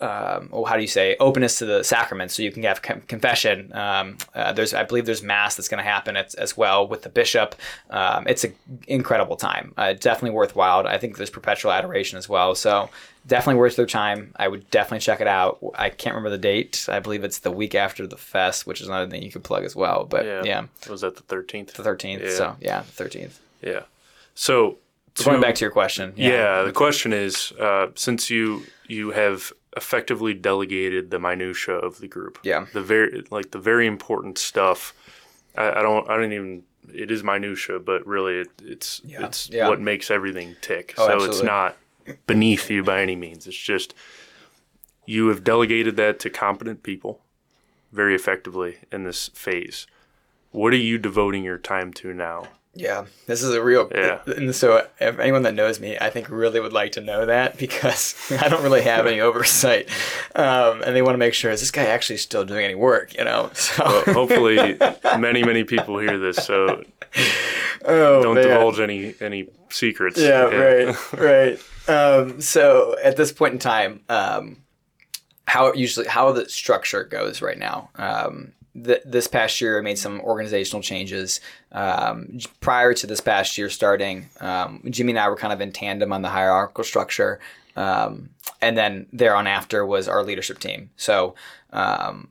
um, 0.00 0.50
oh, 0.52 0.64
how 0.64 0.76
do 0.76 0.82
you 0.82 0.88
say 0.88 1.16
openness 1.20 1.58
to 1.58 1.64
the 1.64 1.82
sacraments 1.82 2.34
so 2.34 2.42
you 2.42 2.52
can 2.52 2.62
have 2.64 2.82
com- 2.82 3.00
confession. 3.02 3.72
Um, 3.74 4.18
uh, 4.34 4.52
there's 4.52 4.74
i 4.74 4.82
believe 4.82 5.06
there's 5.06 5.22
mass 5.22 5.56
that's 5.56 5.68
going 5.68 5.82
to 5.82 5.88
happen 5.90 6.16
as, 6.18 6.34
as 6.34 6.56
well 6.56 6.86
with 6.86 7.02
the 7.02 7.08
bishop. 7.08 7.54
Um, 7.88 8.26
it's 8.26 8.44
an 8.44 8.54
incredible 8.86 9.36
time 9.36 9.72
uh, 9.76 9.94
definitely 9.94 10.30
worthwhile. 10.36 10.86
I 10.86 10.98
think 10.98 11.16
there's 11.16 11.30
perpetual 11.30 11.72
adoration 11.72 12.18
as 12.18 12.28
well 12.28 12.54
so 12.54 12.90
definitely 13.26 13.58
worth 13.58 13.74
their 13.76 13.86
time. 13.86 14.32
I 14.36 14.46
would 14.48 14.70
definitely 14.70 15.00
check 15.00 15.20
it 15.20 15.26
out. 15.26 15.58
I 15.74 15.88
can't 15.90 16.14
remember 16.14 16.30
the 16.30 16.38
date. 16.42 16.86
I 16.88 17.00
believe 17.00 17.24
it's 17.24 17.40
the 17.40 17.50
week 17.50 17.74
after 17.74 18.06
the 18.06 18.16
fest 18.18 18.66
which 18.66 18.80
is 18.82 18.88
another 18.88 19.10
thing 19.10 19.22
you 19.22 19.32
could 19.32 19.44
plug 19.44 19.64
as 19.64 19.74
well 19.74 20.04
but 20.04 20.26
yeah, 20.26 20.42
Yeah. 20.44 20.66
Was 20.90 21.00
that 21.00 21.16
the 21.16 21.22
13th? 21.22 21.72
the 21.72 21.82
13th 21.82 22.20
Yeah. 22.22 22.30
so 22.30 22.56
yeah 22.60 22.82
the 22.96 23.04
13th 23.04 23.38
Yeah. 23.62 23.80
So 24.34 24.76
so 25.14 25.24
going 25.30 25.40
back 25.40 25.54
to 25.54 25.64
your 25.64 25.70
question 25.70 26.12
Yeah, 26.16 26.62
the 26.64 26.72
question 26.72 27.14
is, 27.14 27.52
uh, 27.58 27.86
since 27.94 28.28
you 28.28 28.64
you 28.86 29.12
have 29.12 29.50
effectively 29.76 30.32
delegated 30.34 31.10
the 31.10 31.18
minutia 31.18 31.74
of 31.74 31.98
the 32.00 32.08
group, 32.08 32.38
Yeah. 32.42 32.66
the 32.72 32.82
very 32.82 33.24
like 33.30 33.50
the 33.50 33.58
very 33.58 33.86
important 33.86 34.38
stuff. 34.38 34.94
I, 35.56 35.70
I 35.70 35.82
don't, 35.82 36.08
I 36.08 36.16
don't 36.16 36.32
even. 36.32 36.62
It 36.94 37.10
is 37.10 37.24
minutia, 37.24 37.78
but 37.80 38.06
really, 38.06 38.38
it, 38.40 38.48
it's 38.62 39.00
Yeah. 39.04 39.26
it's 39.26 39.50
Yeah. 39.50 39.68
what 39.68 39.80
makes 39.80 40.10
everything 40.10 40.56
tick. 40.60 40.94
Oh, 40.96 41.06
so 41.18 41.24
it's 41.24 41.42
not 41.42 41.76
beneath 42.26 42.70
you 42.70 42.82
by 42.84 43.02
any 43.02 43.16
means. 43.16 43.46
It's 43.46 43.56
just 43.56 43.94
you 45.04 45.28
have 45.28 45.44
delegated 45.44 45.96
that 45.96 46.18
to 46.20 46.30
competent 46.30 46.82
people 46.82 47.20
very 47.92 48.14
effectively 48.14 48.78
in 48.92 49.04
this 49.04 49.28
phase. 49.28 49.86
What 50.50 50.72
are 50.72 50.76
you 50.76 50.98
devoting 50.98 51.44
your 51.44 51.58
time 51.58 51.92
to 51.94 52.12
now? 52.14 52.48
Yeah, 52.76 53.06
this 53.26 53.42
is 53.42 53.54
a 53.54 53.62
real. 53.62 53.90
Yeah. 53.92 54.20
And 54.26 54.54
so, 54.54 54.86
if 55.00 55.18
anyone 55.18 55.42
that 55.42 55.54
knows 55.54 55.80
me, 55.80 55.96
I 55.98 56.10
think 56.10 56.28
really 56.28 56.60
would 56.60 56.74
like 56.74 56.92
to 56.92 57.00
know 57.00 57.24
that 57.24 57.56
because 57.58 58.14
I 58.30 58.48
don't 58.48 58.62
really 58.62 58.82
have 58.82 59.06
any 59.06 59.20
oversight, 59.28 59.88
um, 60.34 60.82
and 60.82 60.94
they 60.94 61.02
want 61.02 61.14
to 61.14 61.18
make 61.18 61.34
sure 61.34 61.50
is 61.50 61.60
this 61.60 61.70
guy 61.70 61.86
actually 61.86 62.18
still 62.18 62.44
doing 62.44 62.64
any 62.64 62.74
work? 62.74 63.16
You 63.16 63.24
know. 63.24 63.50
So. 63.66 63.84
Well, 63.84 64.14
hopefully, 64.14 64.78
many 65.18 65.42
many 65.42 65.64
people 65.64 65.98
hear 65.98 66.18
this, 66.18 66.36
so 66.36 66.84
oh, 67.84 68.22
don't 68.22 68.36
man. 68.36 68.44
divulge 68.46 68.78
any 68.78 69.14
any 69.20 69.48
secrets. 69.70 70.18
Yeah, 70.18 70.42
right, 70.42 71.12
right. 71.14 71.58
Um, 71.88 72.40
so 72.40 72.96
at 73.02 73.16
this 73.16 73.32
point 73.32 73.54
in 73.54 73.58
time, 73.58 74.02
um, 74.08 74.58
how 75.46 75.66
it 75.66 75.76
usually 75.76 76.06
how 76.06 76.32
the 76.32 76.48
structure 76.48 77.04
goes 77.04 77.42
right 77.42 77.58
now. 77.58 77.90
Um, 77.96 78.52
th- 78.84 79.02
this 79.04 79.26
past 79.26 79.60
year, 79.60 79.78
I 79.78 79.82
made 79.82 79.98
some 79.98 80.20
organizational 80.20 80.82
changes. 80.82 81.40
Um, 81.72 82.38
prior 82.60 82.94
to 82.94 83.06
this 83.06 83.20
past 83.20 83.56
year 83.58 83.70
starting, 83.70 84.28
um, 84.40 84.82
Jimmy 84.90 85.12
and 85.12 85.18
I 85.18 85.28
were 85.28 85.36
kind 85.36 85.52
of 85.52 85.60
in 85.60 85.72
tandem 85.72 86.12
on 86.12 86.22
the 86.22 86.28
hierarchical 86.28 86.84
structure, 86.84 87.40
um, 87.76 88.30
and 88.60 88.76
then 88.76 89.06
there 89.12 89.34
on 89.36 89.46
after 89.46 89.84
was 89.84 90.08
our 90.08 90.22
leadership 90.22 90.58
team. 90.58 90.90
So. 90.96 91.34
Um, 91.72 92.28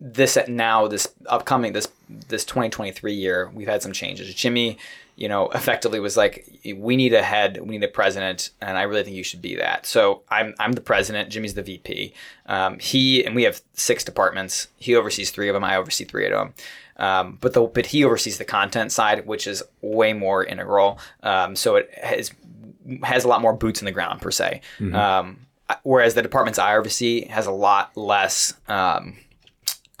this 0.00 0.38
now 0.48 0.88
this 0.88 1.12
upcoming 1.26 1.72
this 1.74 1.88
this 2.08 2.44
2023 2.44 3.12
year 3.12 3.50
we've 3.54 3.68
had 3.68 3.82
some 3.82 3.92
changes 3.92 4.32
jimmy 4.34 4.78
you 5.16 5.28
know 5.28 5.48
effectively 5.50 6.00
was 6.00 6.16
like 6.16 6.48
we 6.76 6.96
need 6.96 7.12
a 7.12 7.22
head 7.22 7.58
we 7.60 7.78
need 7.78 7.84
a 7.84 7.88
president 7.88 8.50
and 8.60 8.76
i 8.76 8.82
really 8.82 9.02
think 9.02 9.16
you 9.16 9.22
should 9.22 9.42
be 9.42 9.56
that. 9.56 9.86
So 9.86 10.22
i'm 10.28 10.54
i'm 10.58 10.72
the 10.72 10.80
president 10.80 11.30
jimmy's 11.30 11.54
the 11.54 11.62
vp 11.62 12.12
um, 12.46 12.78
he 12.78 13.24
and 13.24 13.34
we 13.34 13.44
have 13.44 13.62
six 13.74 14.04
departments. 14.04 14.68
He 14.76 14.94
oversees 14.94 15.30
three 15.30 15.48
of 15.48 15.54
them 15.54 15.64
i 15.64 15.76
oversee 15.76 16.04
three 16.04 16.26
of 16.26 16.32
them. 16.32 16.54
Um, 16.96 17.38
but 17.40 17.52
the 17.54 17.62
but 17.62 17.86
he 17.86 18.04
oversees 18.04 18.38
the 18.38 18.44
content 18.44 18.92
side 18.92 19.26
which 19.26 19.46
is 19.46 19.62
way 19.80 20.12
more 20.12 20.44
integral. 20.44 20.98
Um, 21.22 21.56
so 21.56 21.76
it 21.76 21.90
has 22.02 22.30
has 23.02 23.24
a 23.24 23.28
lot 23.28 23.40
more 23.40 23.52
boots 23.52 23.80
in 23.80 23.86
the 23.86 23.92
ground 23.92 24.20
per 24.20 24.30
se. 24.30 24.60
Um, 24.94 25.38
whereas 25.82 26.12
the 26.12 26.20
departments 26.20 26.58
i 26.58 26.76
oversee 26.76 27.26
has 27.28 27.46
a 27.46 27.50
lot 27.50 27.96
less 27.96 28.52
um, 28.68 29.16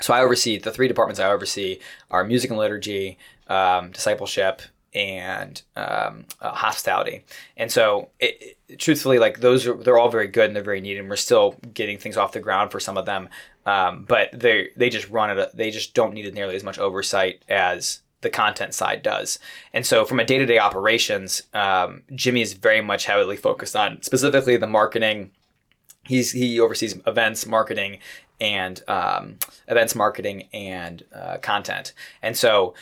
so 0.00 0.12
I 0.12 0.20
oversee 0.22 0.58
the 0.58 0.70
three 0.70 0.88
departments 0.88 1.20
I 1.20 1.30
oversee 1.30 1.78
are 2.10 2.24
music 2.24 2.50
and 2.50 2.58
liturgy, 2.58 3.16
um, 3.48 3.90
discipleship, 3.90 4.60
and 4.94 5.62
um, 5.76 6.24
uh, 6.40 6.52
hospitality. 6.52 7.24
And 7.56 7.70
so, 7.70 8.10
it, 8.20 8.56
it- 8.68 8.78
truthfully, 8.78 9.18
like 9.18 9.40
those 9.40 9.66
are 9.66 9.74
they're 9.74 9.98
all 9.98 10.08
very 10.08 10.26
good 10.26 10.46
and 10.46 10.56
they're 10.56 10.62
very 10.62 10.80
needed. 10.80 11.00
And 11.00 11.08
we're 11.10 11.16
still 11.16 11.56
getting 11.74 11.98
things 11.98 12.16
off 12.16 12.32
the 12.32 12.40
ground 12.40 12.70
for 12.72 12.80
some 12.80 12.96
of 12.96 13.06
them, 13.06 13.28
um, 13.66 14.04
but 14.08 14.30
they 14.32 14.70
they 14.76 14.90
just 14.90 15.08
run 15.10 15.36
it. 15.36 15.50
They 15.56 15.70
just 15.70 15.94
don't 15.94 16.14
need 16.14 16.32
nearly 16.34 16.56
as 16.56 16.64
much 16.64 16.78
oversight 16.78 17.44
as 17.48 18.00
the 18.22 18.30
content 18.30 18.72
side 18.74 19.02
does. 19.02 19.38
And 19.72 19.84
so, 19.84 20.04
from 20.04 20.18
a 20.18 20.24
day 20.24 20.38
to 20.38 20.46
day 20.46 20.58
operations, 20.58 21.42
um, 21.52 22.02
Jimmy 22.14 22.40
is 22.40 22.54
very 22.54 22.80
much 22.80 23.04
heavily 23.04 23.36
focused 23.36 23.76
on 23.76 24.02
specifically 24.02 24.56
the 24.56 24.66
marketing 24.66 25.30
he's 26.06 26.32
he 26.32 26.60
oversees 26.60 26.98
events 27.06 27.46
marketing 27.46 27.98
and 28.40 28.82
um, 28.88 29.38
events 29.68 29.94
marketing 29.94 30.48
and 30.52 31.02
uh, 31.14 31.38
content 31.38 31.92
and 32.22 32.36
so 32.36 32.74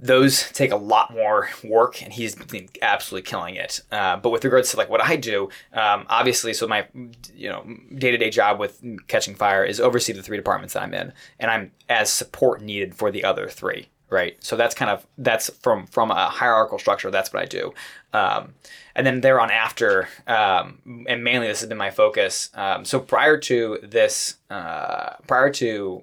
those 0.00 0.50
take 0.50 0.72
a 0.72 0.76
lot 0.76 1.12
more 1.12 1.48
work 1.62 2.02
and 2.02 2.12
he's 2.12 2.34
been 2.34 2.68
absolutely 2.82 3.28
killing 3.28 3.54
it. 3.54 3.80
Uh, 3.92 4.16
but 4.16 4.30
with 4.30 4.44
regards 4.44 4.70
to 4.70 4.76
like 4.76 4.90
what 4.90 5.02
i 5.02 5.16
do 5.16 5.48
um, 5.72 6.04
obviously 6.08 6.52
so 6.52 6.66
my 6.66 6.86
you 7.34 7.48
know 7.48 7.64
day-to-day 7.96 8.30
job 8.30 8.58
with 8.58 8.82
catching 9.06 9.34
fire 9.34 9.64
is 9.64 9.80
oversee 9.80 10.12
the 10.12 10.22
three 10.22 10.36
departments 10.36 10.74
that 10.74 10.82
i'm 10.82 10.94
in 10.94 11.12
and 11.38 11.50
i'm 11.50 11.70
as 11.88 12.12
support 12.12 12.60
needed 12.60 12.94
for 12.94 13.10
the 13.10 13.24
other 13.24 13.48
three 13.48 13.88
right? 14.14 14.36
So 14.44 14.56
that's 14.56 14.74
kind 14.74 14.90
of 14.90 15.06
that's 15.18 15.50
from 15.60 15.86
from 15.86 16.10
a 16.10 16.28
hierarchical 16.28 16.78
structure 16.78 17.10
that's 17.10 17.32
what 17.32 17.42
i 17.42 17.46
do. 17.46 17.74
Um, 18.12 18.54
and 18.94 19.04
then 19.04 19.20
there 19.20 19.40
on 19.40 19.50
after 19.50 20.08
um, 20.26 21.04
and 21.08 21.24
mainly 21.24 21.48
this 21.48 21.60
has 21.60 21.68
been 21.68 21.78
my 21.78 21.90
focus. 21.90 22.50
Um, 22.54 22.84
so 22.84 23.00
prior 23.00 23.36
to 23.38 23.78
this 23.82 24.36
uh, 24.50 25.16
prior 25.26 25.50
to 25.54 26.02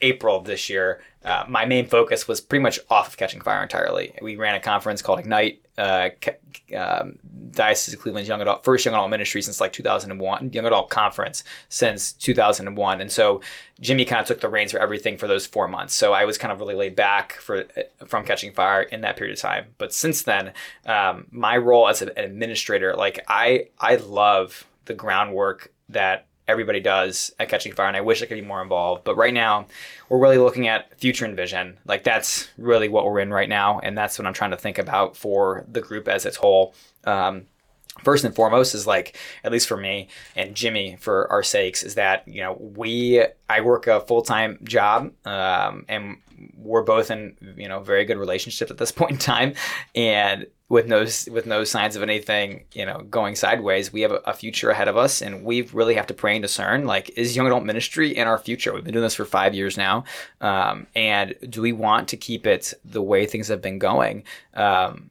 april 0.00 0.36
of 0.36 0.44
this 0.44 0.68
year 0.68 1.00
uh, 1.22 1.44
my 1.48 1.66
main 1.66 1.86
focus 1.86 2.26
was 2.26 2.40
pretty 2.40 2.62
much 2.62 2.80
off 2.88 3.08
of 3.08 3.16
catching 3.18 3.42
fire 3.42 3.62
entirely. 3.62 4.14
We 4.22 4.36
ran 4.36 4.54
a 4.54 4.60
conference 4.60 5.02
called 5.02 5.18
Ignite, 5.18 5.60
uh, 5.76 6.08
um, 6.74 7.18
Diocese 7.50 7.92
of 7.92 8.00
Cleveland's 8.00 8.28
young 8.28 8.40
adult 8.40 8.64
first 8.64 8.86
young 8.86 8.94
adult 8.94 9.10
ministry 9.10 9.42
since 9.42 9.60
like 9.60 9.72
2001, 9.72 10.52
young 10.54 10.64
adult 10.64 10.88
conference 10.88 11.44
since 11.68 12.12
2001, 12.14 13.02
and 13.02 13.12
so 13.12 13.42
Jimmy 13.80 14.06
kind 14.06 14.20
of 14.20 14.26
took 14.26 14.40
the 14.40 14.48
reins 14.48 14.72
for 14.72 14.78
everything 14.78 15.18
for 15.18 15.26
those 15.26 15.46
four 15.46 15.68
months. 15.68 15.94
So 15.94 16.14
I 16.14 16.24
was 16.24 16.38
kind 16.38 16.52
of 16.52 16.58
really 16.58 16.74
laid 16.74 16.96
back 16.96 17.34
for 17.34 17.66
from 18.06 18.24
catching 18.24 18.52
fire 18.52 18.82
in 18.82 19.02
that 19.02 19.16
period 19.16 19.36
of 19.36 19.40
time. 19.40 19.66
But 19.76 19.92
since 19.92 20.22
then, 20.22 20.52
um, 20.86 21.26
my 21.30 21.58
role 21.58 21.86
as 21.86 22.00
an 22.00 22.12
administrator, 22.16 22.94
like 22.96 23.22
I 23.28 23.68
I 23.78 23.96
love 23.96 24.66
the 24.86 24.94
groundwork 24.94 25.72
that 25.90 26.26
everybody 26.50 26.80
does 26.80 27.32
at 27.38 27.48
Catching 27.48 27.72
Fire, 27.72 27.88
and 27.88 27.96
I 27.96 28.00
wish 28.00 28.22
I 28.22 28.26
could 28.26 28.34
be 28.34 28.46
more 28.46 28.62
involved. 28.62 29.04
But 29.04 29.16
right 29.16 29.34
now, 29.34 29.66
we're 30.08 30.18
really 30.18 30.38
looking 30.38 30.68
at 30.68 30.98
future 30.98 31.24
and 31.24 31.36
vision. 31.36 31.78
Like 31.86 32.04
that's 32.04 32.48
really 32.58 32.88
what 32.88 33.04
we're 33.04 33.20
in 33.20 33.32
right 33.32 33.48
now, 33.48 33.80
and 33.80 33.96
that's 33.96 34.18
what 34.18 34.26
I'm 34.26 34.34
trying 34.34 34.50
to 34.50 34.56
think 34.56 34.78
about 34.78 35.16
for 35.16 35.64
the 35.70 35.80
group 35.80 36.08
as 36.08 36.26
its 36.26 36.36
whole. 36.36 36.74
Um, 37.04 37.46
first 38.04 38.24
and 38.24 38.34
foremost 38.34 38.74
is 38.74 38.86
like 38.86 39.16
at 39.44 39.52
least 39.52 39.68
for 39.68 39.76
me 39.76 40.08
and 40.36 40.54
jimmy 40.54 40.96
for 41.00 41.30
our 41.30 41.42
sakes 41.42 41.82
is 41.82 41.96
that 41.96 42.26
you 42.26 42.40
know 42.40 42.54
we 42.76 43.22
i 43.48 43.60
work 43.60 43.86
a 43.88 44.00
full-time 44.00 44.58
job 44.62 45.12
um, 45.26 45.84
and 45.88 46.16
we're 46.56 46.82
both 46.82 47.10
in 47.10 47.36
you 47.56 47.68
know 47.68 47.80
very 47.80 48.04
good 48.04 48.16
relationships 48.16 48.70
at 48.70 48.78
this 48.78 48.92
point 49.00 49.12
in 49.12 49.18
time 49.18 49.54
and 49.94 50.46
with 50.70 50.86
no 50.86 51.00
with 51.32 51.46
no 51.46 51.64
signs 51.64 51.96
of 51.96 52.02
anything 52.02 52.64
you 52.72 52.86
know 52.86 53.00
going 53.10 53.34
sideways 53.34 53.92
we 53.92 54.00
have 54.00 54.12
a, 54.24 54.32
future 54.32 54.70
ahead 54.70 54.86
of 54.86 54.96
us 54.96 55.20
and 55.20 55.44
we 55.44 55.62
really 55.62 55.94
have 55.94 56.06
to 56.06 56.14
pray 56.14 56.36
and 56.36 56.42
discern 56.42 56.86
like 56.86 57.10
is 57.18 57.36
young 57.36 57.46
adult 57.46 57.64
ministry 57.64 58.16
in 58.16 58.26
our 58.26 58.38
future? 58.38 58.72
We've 58.72 58.84
been 58.84 58.94
doing 58.94 59.02
this 59.02 59.16
for 59.16 59.24
five 59.24 59.52
years 59.52 59.76
now 59.76 60.04
um, 60.40 60.86
and 60.94 61.34
do 61.50 61.60
we 61.60 61.72
want 61.72 62.08
to 62.08 62.16
keep 62.16 62.46
it 62.46 62.72
the 62.84 63.02
way 63.02 63.26
things 63.26 63.48
have 63.48 63.60
been 63.60 63.78
going? 63.78 64.22
Um, 64.54 65.10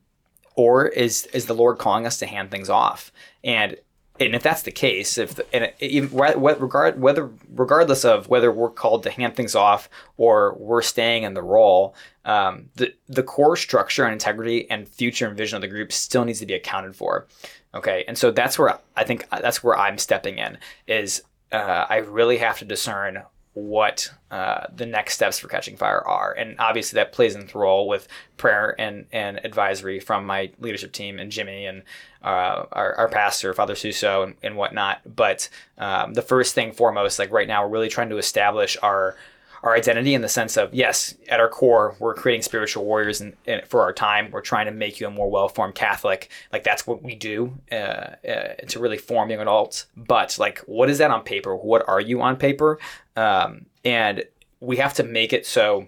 or 0.56 0.88
is 0.88 1.26
is 1.28 1.46
the 1.46 1.54
lord 1.54 1.78
calling 1.78 2.08
us 2.08 2.18
to 2.20 2.26
hand 2.26 2.50
things 2.50 2.70
off? 2.70 3.12
And 3.44 3.76
and 4.20 4.36
if 4.36 4.44
that's 4.44 4.64
the 4.64 4.72
case, 4.72 5.18
if 5.18 5.36
the, 5.36 5.56
and 5.56 5.72
it, 5.80 6.12
regard 6.12 7.00
whether 7.00 7.30
regardless 7.54 8.04
of 8.04 8.28
whether 8.28 8.52
we're 8.52 8.70
called 8.70 9.04
to 9.04 9.12
hand 9.12 9.36
things 9.36 9.56
off 9.56 9.90
or 10.18 10.56
we're 10.58 10.82
staying 10.82 11.24
in 11.24 11.34
the 11.34 11.42
role, 11.42 11.96
um, 12.26 12.70
the 12.76 12.94
the 13.08 13.24
core 13.24 13.56
structure 13.56 14.04
and 14.04 14.14
integrity 14.14 14.70
and 14.70 14.88
future 14.88 15.28
and 15.28 15.38
vision 15.38 15.56
of 15.56 15.62
the 15.62 15.68
group 15.68 15.92
still 15.92 16.26
needs 16.26 16.40
to 16.40 16.46
be 16.46 16.54
accounted 16.54 16.96
for. 16.96 17.28
Okay, 17.74 18.04
and 18.08 18.18
so 18.18 18.32
that's 18.32 18.60
where 18.60 18.80
I 18.96 19.04
think 19.04 19.26
that's 19.30 19.64
where 19.64 19.78
I'm 19.78 19.98
stepping 19.98 20.38
in. 20.38 20.58
Is 20.88 21.22
uh, 21.52 21.86
I 21.90 21.98
really 21.98 22.38
have 22.38 22.60
to 22.60 22.66
discern 22.66 23.24
what 23.54 24.12
uh, 24.32 24.68
the 24.76 24.86
next 24.86 25.16
steps 25.16 25.40
for 25.40 25.48
catching 25.48 25.76
fire 25.76 26.06
are. 26.08 26.32
And 26.34 26.56
obviously 26.60 26.98
that 26.98 27.12
plays 27.12 27.36
into 27.36 27.58
role 27.58 27.88
with 27.88 28.08
prayer 28.38 28.76
and, 28.80 29.06
and 29.12 29.44
advisory 29.44 30.00
from 30.00 30.26
my 30.26 30.52
leadership 30.60 30.92
team 30.92 31.20
and 31.20 31.32
Jimmy 31.32 31.66
and 31.66 31.84
uh, 32.24 32.66
our, 32.72 32.94
our 32.96 33.10
pastor, 33.10 33.54
Father 33.54 33.76
Suso 33.76 34.24
and, 34.24 34.36
and 34.44 34.56
whatnot. 34.56 35.02
But 35.16 35.50
um, 35.78 36.14
the 36.14 36.22
first 36.22 36.54
thing 36.54 36.72
foremost, 36.72 37.20
like 37.20 37.32
right 37.32 37.48
now, 37.48 37.64
we're 37.64 37.74
really 37.74 37.90
trying 37.90 38.10
to 38.10 38.18
establish 38.18 38.78
our 38.82 39.16
our 39.64 39.76
identity 39.76 40.14
in 40.14 40.22
the 40.22 40.30
sense 40.30 40.58
of 40.58 40.74
yes, 40.74 41.16
at 41.28 41.40
our 41.40 41.50
core, 41.50 41.96
we're 42.00 42.14
creating 42.14 42.42
spiritual 42.42 42.86
warriors 42.86 43.22
and, 43.22 43.36
for 43.68 43.82
our 43.82 43.94
time. 43.94 44.32
We're 44.32 44.42
trying 44.42 44.66
to 44.66 44.72
make 44.72 45.00
you 45.00 45.08
a 45.08 45.12
more 45.12 45.30
well-formed 45.30 45.76
Catholic. 45.76 46.30
Like 46.52 46.64
that's 46.64 46.88
what 46.88 47.04
we 47.04 47.16
do 47.16 47.58
uh, 47.72 47.76
uh, 47.76 48.54
to 48.68 48.80
really 48.80 48.98
form 48.98 49.30
young 49.30 49.42
adults. 49.42 49.88
But 49.96 50.38
like, 50.40 50.60
what 50.60 50.90
is 50.90 50.98
that 51.00 51.12
on 51.12 51.24
paper? 51.24 51.56
What 51.56 51.88
are 51.88 52.02
you 52.02 52.22
on 52.22 52.38
paper? 52.38 52.80
Um, 53.16 53.66
and 53.84 54.24
we 54.60 54.78
have 54.78 54.94
to 54.96 55.04
make 55.04 55.34
it 55.34 55.46
so 55.46 55.88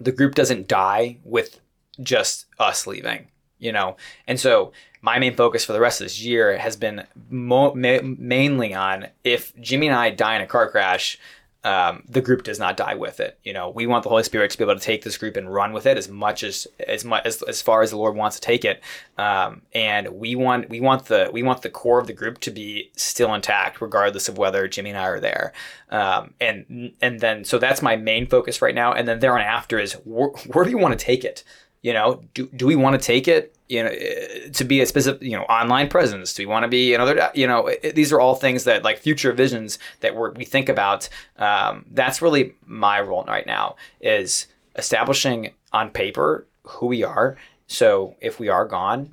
the 0.00 0.12
group 0.12 0.34
doesn't 0.34 0.68
die 0.68 1.18
with 1.24 1.60
just 2.00 2.46
us 2.58 2.86
leaving. 2.86 3.28
You 3.60 3.72
know, 3.72 3.96
and 4.28 4.38
so 4.38 4.72
my 5.00 5.18
main 5.18 5.34
focus 5.34 5.64
for 5.64 5.72
the 5.72 5.80
rest 5.80 6.00
of 6.00 6.04
this 6.04 6.22
year 6.22 6.56
has 6.58 6.76
been 6.76 7.04
mo- 7.28 7.74
ma- 7.74 7.98
mainly 8.02 8.72
on 8.72 9.08
if 9.24 9.52
Jimmy 9.60 9.88
and 9.88 9.96
I 9.96 10.10
die 10.10 10.36
in 10.36 10.42
a 10.42 10.46
car 10.46 10.70
crash, 10.70 11.18
um, 11.64 12.04
the 12.08 12.20
group 12.20 12.44
does 12.44 12.58
not 12.58 12.76
die 12.76 12.94
with 12.94 13.18
it. 13.18 13.38
You 13.42 13.52
know, 13.52 13.68
we 13.68 13.86
want 13.86 14.04
the 14.04 14.08
Holy 14.08 14.22
Spirit 14.22 14.50
to 14.52 14.58
be 14.58 14.64
able 14.64 14.74
to 14.74 14.80
take 14.80 15.02
this 15.02 15.18
group 15.18 15.36
and 15.36 15.52
run 15.52 15.72
with 15.72 15.86
it 15.86 15.96
as 15.96 16.08
much 16.08 16.44
as 16.44 16.68
as 16.86 17.04
much 17.04 17.26
as, 17.26 17.42
as 17.42 17.60
far 17.60 17.82
as 17.82 17.90
the 17.90 17.96
Lord 17.96 18.14
wants 18.14 18.36
to 18.36 18.42
take 18.42 18.64
it. 18.64 18.80
Um, 19.16 19.62
and 19.74 20.08
we 20.10 20.36
want 20.36 20.70
we 20.70 20.80
want 20.80 21.06
the 21.06 21.30
we 21.32 21.42
want 21.42 21.62
the 21.62 21.70
core 21.70 21.98
of 21.98 22.06
the 22.06 22.12
group 22.12 22.38
to 22.40 22.52
be 22.52 22.90
still 22.96 23.34
intact, 23.34 23.80
regardless 23.80 24.28
of 24.28 24.38
whether 24.38 24.68
Jimmy 24.68 24.90
and 24.90 24.98
I 24.98 25.08
are 25.08 25.20
there. 25.20 25.52
Um, 25.90 26.34
and 26.40 26.92
and 27.00 27.18
then 27.18 27.44
so 27.44 27.58
that's 27.58 27.82
my 27.82 27.96
main 27.96 28.26
focus 28.26 28.62
right 28.62 28.74
now. 28.74 28.92
And 28.92 29.08
then 29.08 29.18
there 29.18 29.34
on 29.34 29.40
after 29.40 29.80
is 29.80 29.94
where, 30.04 30.28
where 30.52 30.64
do 30.64 30.70
you 30.70 30.78
want 30.78 30.96
to 30.96 31.04
take 31.04 31.24
it? 31.24 31.42
You 31.82 31.92
know, 31.92 32.22
do, 32.34 32.48
do 32.48 32.66
we 32.66 32.76
want 32.76 33.00
to 33.00 33.06
take 33.06 33.28
it, 33.28 33.54
you 33.68 33.84
know, 33.84 33.90
to 34.52 34.64
be 34.64 34.80
a 34.80 34.86
specific, 34.86 35.22
you 35.22 35.36
know, 35.36 35.44
online 35.44 35.88
presence? 35.88 36.34
Do 36.34 36.42
we 36.42 36.46
want 36.46 36.64
to 36.64 36.68
be 36.68 36.92
another, 36.92 37.30
you 37.34 37.46
know, 37.46 37.68
it, 37.68 37.94
these 37.94 38.12
are 38.12 38.20
all 38.20 38.34
things 38.34 38.64
that 38.64 38.82
like 38.82 38.98
future 38.98 39.32
visions 39.32 39.78
that 40.00 40.16
we 40.16 40.30
we 40.30 40.44
think 40.44 40.68
about. 40.68 41.08
Um, 41.36 41.84
that's 41.90 42.20
really 42.20 42.54
my 42.66 43.00
role 43.00 43.24
right 43.24 43.46
now 43.46 43.76
is 44.00 44.48
establishing 44.76 45.52
on 45.72 45.90
paper 45.90 46.46
who 46.64 46.86
we 46.86 47.04
are. 47.04 47.36
So 47.68 48.16
if 48.20 48.40
we 48.40 48.48
are 48.48 48.64
gone, 48.64 49.12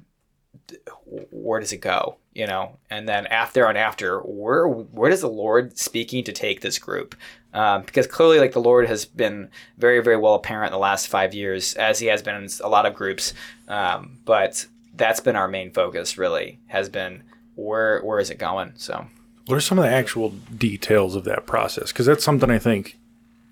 where 1.31 1.59
does 1.59 1.73
it 1.73 1.81
go? 1.81 2.17
You 2.33 2.47
know, 2.47 2.77
and 2.89 3.07
then 3.07 3.27
after 3.27 3.65
and 3.65 3.77
after, 3.77 4.19
where 4.19 4.67
where 4.67 5.09
does 5.09 5.21
the 5.21 5.29
Lord 5.29 5.77
speaking 5.77 6.23
to 6.25 6.33
take 6.33 6.61
this 6.61 6.79
group? 6.79 7.15
Um, 7.55 7.83
because 7.83 8.05
clearly, 8.05 8.39
like 8.39 8.51
the 8.51 8.59
Lord 8.59 8.87
has 8.87 9.05
been 9.05 9.49
very, 9.77 10.03
very 10.03 10.17
well 10.17 10.35
apparent 10.35 10.67
in 10.67 10.73
the 10.73 10.79
last 10.79 11.07
five 11.07 11.33
years, 11.33 11.73
as 11.75 11.99
He 11.99 12.07
has 12.07 12.21
been 12.21 12.35
in 12.35 12.49
a 12.61 12.67
lot 12.67 12.85
of 12.85 12.93
groups. 12.93 13.33
Um, 13.69 14.19
but 14.25 14.65
that's 14.93 15.21
been 15.21 15.37
our 15.37 15.47
main 15.47 15.71
focus. 15.71 16.17
Really, 16.17 16.59
has 16.67 16.89
been 16.89 17.23
where 17.55 18.01
where 18.01 18.19
is 18.19 18.29
it 18.29 18.37
going? 18.37 18.73
So, 18.75 19.07
what 19.45 19.55
are 19.55 19.61
some 19.61 19.79
of 19.79 19.85
the 19.85 19.91
actual 19.91 20.29
details 20.57 21.15
of 21.15 21.23
that 21.23 21.45
process? 21.45 21.93
Because 21.93 22.05
that's 22.05 22.25
something 22.25 22.51
I 22.51 22.59
think 22.59 22.97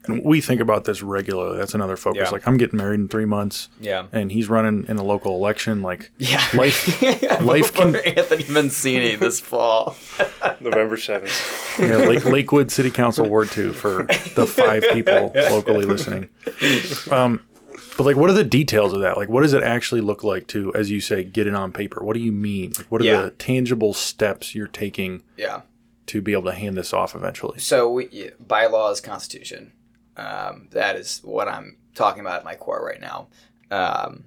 and 0.05 0.23
we 0.23 0.41
think 0.41 0.59
about 0.61 0.83
this 0.85 1.01
regularly. 1.01 1.57
That's 1.57 1.73
another 1.73 1.95
focus. 1.95 2.23
Yeah. 2.25 2.29
Like 2.29 2.47
I'm 2.47 2.57
getting 2.57 2.77
married 2.77 2.99
in 2.99 3.07
three 3.07 3.25
months. 3.25 3.69
Yeah. 3.79 4.07
And 4.11 4.31
he's 4.31 4.49
running 4.49 4.85
in 4.87 4.97
a 4.97 5.03
local 5.03 5.35
election. 5.35 5.81
Like 5.81 6.11
yeah, 6.17 6.43
life, 6.53 7.01
life 7.41 7.73
can. 7.73 7.95
Anthony 7.95 8.45
Mancini 8.49 9.15
this 9.15 9.39
fall, 9.39 9.95
November 10.59 10.97
seventh. 10.97 11.79
Yeah, 11.79 11.97
Lake, 11.97 12.25
Lakewood 12.25 12.71
City 12.71 12.91
Council 12.91 13.27
Ward 13.27 13.49
Two 13.51 13.73
for 13.73 14.03
the 14.35 14.45
five 14.45 14.83
people 14.91 15.31
locally 15.35 15.85
listening. 15.85 16.29
Um, 17.11 17.41
but 17.97 18.05
like, 18.05 18.15
what 18.15 18.29
are 18.29 18.33
the 18.33 18.43
details 18.43 18.93
of 18.93 19.01
that? 19.01 19.17
Like, 19.17 19.29
what 19.29 19.41
does 19.41 19.53
it 19.53 19.61
actually 19.63 20.01
look 20.01 20.23
like 20.23 20.47
to, 20.47 20.73
as 20.73 20.89
you 20.89 20.99
say, 20.99 21.23
get 21.23 21.45
it 21.47 21.53
on 21.53 21.71
paper? 21.71 22.03
What 22.03 22.15
do 22.15 22.19
you 22.19 22.31
mean? 22.31 22.73
Like, 22.77 22.87
what 22.91 23.01
are 23.01 23.05
Yeah. 23.05 23.21
the 23.23 23.31
tangible 23.31 23.93
steps 23.93 24.55
you're 24.55 24.67
taking 24.67 25.21
yeah. 25.37 25.61
to 26.07 26.21
be 26.21 26.33
able 26.33 26.45
to 26.45 26.53
hand 26.53 26.75
this 26.75 26.91
off 26.91 27.15
eventually? 27.15 27.59
So 27.59 27.91
we, 27.91 28.31
bylaws, 28.39 28.99
constitution. 28.99 29.73
Um, 30.17 30.67
that 30.71 30.95
is 30.95 31.21
what 31.23 31.47
I'm 31.47 31.77
talking 31.95 32.21
about 32.21 32.39
at 32.39 32.45
my 32.45 32.55
core 32.55 32.83
right 32.85 33.01
now. 33.01 33.27
Um, 33.71 34.25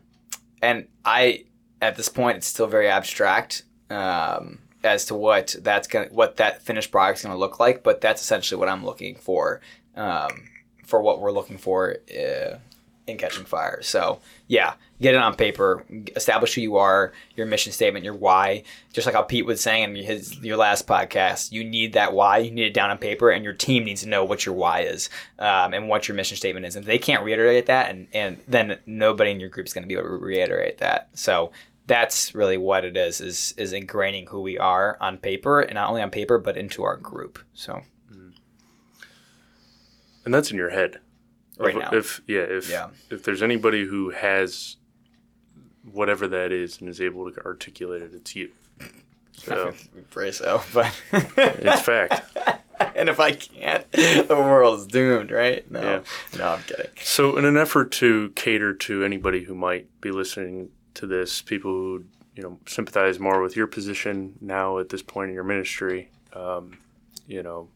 and 0.63 0.89
I, 1.05 1.45
at 1.81 1.97
this 1.97 2.09
point, 2.09 2.39
it's 2.39 2.47
still 2.47 2.67
very 2.67 2.89
abstract 2.89 3.63
um, 3.91 4.61
as 4.83 5.05
to 5.07 5.15
what 5.15 5.55
that's 5.61 5.87
gonna, 5.87 6.07
what 6.07 6.37
that 6.37 6.63
finished 6.63 6.91
product's 6.91 7.23
going 7.23 7.35
to 7.35 7.39
look 7.39 7.61
like. 7.61 7.83
But 7.83 8.01
that's 8.01 8.21
essentially 8.21 8.59
what 8.59 8.69
I'm 8.69 8.85
looking 8.85 9.15
for, 9.15 9.61
um, 9.95 10.49
for 10.85 11.01
what 11.01 11.21
we're 11.21 11.33
looking 11.33 11.59
for 11.59 11.99
uh, 12.11 12.57
in 13.07 13.17
catching 13.19 13.45
fire. 13.45 13.81
So 13.83 14.21
yeah, 14.49 14.75
get 15.01 15.15
it 15.15 15.21
on 15.21 15.35
paper, 15.37 15.85
establish 16.17 16.55
who 16.55 16.61
you 16.61 16.77
are, 16.77 17.13
your 17.37 17.47
mission 17.47 17.73
statement, 17.73 18.05
your 18.05 18.15
why. 18.15 18.65
Just 18.93 19.07
like 19.07 19.15
how 19.15 19.23
Pete 19.23 19.47
was 19.47 19.61
saying 19.61 19.97
in 19.97 20.05
his 20.05 20.39
your 20.39 20.57
last 20.57 20.87
podcast, 20.87 21.53
you 21.53 21.65
need 21.65 21.93
that 21.93 22.13
why. 22.13 22.39
You 22.39 22.51
need 22.51 22.67
it 22.67 22.75
down 22.75 22.91
on 22.91 22.99
paper, 22.99 23.31
and 23.31 23.45
your 23.45 23.53
team 23.53 23.85
needs 23.85 24.03
to 24.03 24.09
know 24.09 24.25
what 24.25 24.45
your 24.45 24.55
why 24.55 24.81
is 24.81 25.09
um, 25.39 25.75
and 25.75 25.89
what 25.89 26.09
your 26.09 26.15
mission 26.15 26.37
statement 26.37 26.67
is. 26.67 26.77
And 26.77 26.85
if 26.85 26.87
they 26.87 26.99
can't 26.99 27.25
reiterate 27.25 27.67
that, 27.67 27.91
and 27.91 28.09
and 28.13 28.39
then 28.49 28.79
nobody 28.87 29.31
in 29.31 29.41
your 29.41 29.51
group 29.51 29.67
is 29.67 29.73
going 29.73 29.85
to 29.85 29.89
be 29.89 29.95
able 29.95 30.09
to 30.09 30.17
reiterate 30.17 30.79
that. 30.79 31.09
So 31.15 31.53
that's 31.87 32.35
really 32.35 32.57
what 32.57 32.85
it 32.85 32.97
is 32.97 33.21
is 33.21 33.55
is 33.57 33.73
ingraining 33.73 34.29
who 34.29 34.41
we 34.41 34.59
are 34.59 34.97
on 35.01 35.19
paper 35.19 35.61
and 35.61 35.75
not 35.75 35.89
only 35.89 36.03
on 36.03 36.11
paper 36.11 36.39
but 36.39 36.57
into 36.57 36.83
our 36.83 36.97
group 36.97 37.39
so 37.55 37.81
and 40.25 40.35
that's 40.35 40.51
in 40.51 40.57
your 40.57 40.71
head 40.71 40.99
right 41.59 41.75
if, 41.77 41.81
now 41.83 41.91
if 41.93 42.21
yeah 42.27 42.41
if 42.41 42.71
Yeah. 42.71 42.89
if 43.11 43.23
there's 43.25 43.43
anybody 43.43 43.85
who 43.87 44.11
has 44.11 44.77
whatever 45.91 46.27
that 46.29 46.53
is 46.53 46.81
and 46.81 46.89
is 46.89 47.01
able 47.01 47.31
to 47.31 47.45
articulate 47.45 48.03
it 48.03 48.13
it's 48.15 48.35
you 48.35 48.51
so 49.33 49.73
pray 50.11 50.33
so 50.33 50.63
but 50.75 50.93
it's 51.13 51.81
fact 51.83 52.23
and 52.97 53.09
if 53.09 53.21
i 53.21 53.33
can't 53.33 53.91
the 53.93 54.27
world's 54.31 54.87
doomed 54.87 55.31
right 55.31 55.71
no 55.71 55.81
Yeah. 55.81 56.01
no 56.39 56.49
i'm 56.55 56.63
kidding 56.65 56.91
So, 57.03 57.37
in 57.37 57.45
an 57.45 57.57
effort 57.57 57.93
to 57.93 58.31
cater 58.31 58.75
to 58.75 59.05
anybody 59.05 59.45
who 59.45 59.55
might 59.55 59.89
be 60.01 60.11
listening 60.11 60.71
to 60.95 61.07
this, 61.07 61.43
people 61.43 61.71
who 61.71 62.05
you 62.35 62.43
know 62.43 62.59
sympathize 62.67 63.19
more 63.21 63.41
with 63.43 63.55
your 63.57 63.67
position 63.67 64.35
now 64.41 64.79
at 64.79 64.89
this 64.89 65.03
point 65.03 65.29
in 65.29 65.35
your 65.35 65.45
ministry, 65.45 66.11
um, 66.33 66.79
you 67.27 67.43
know, 67.43 67.69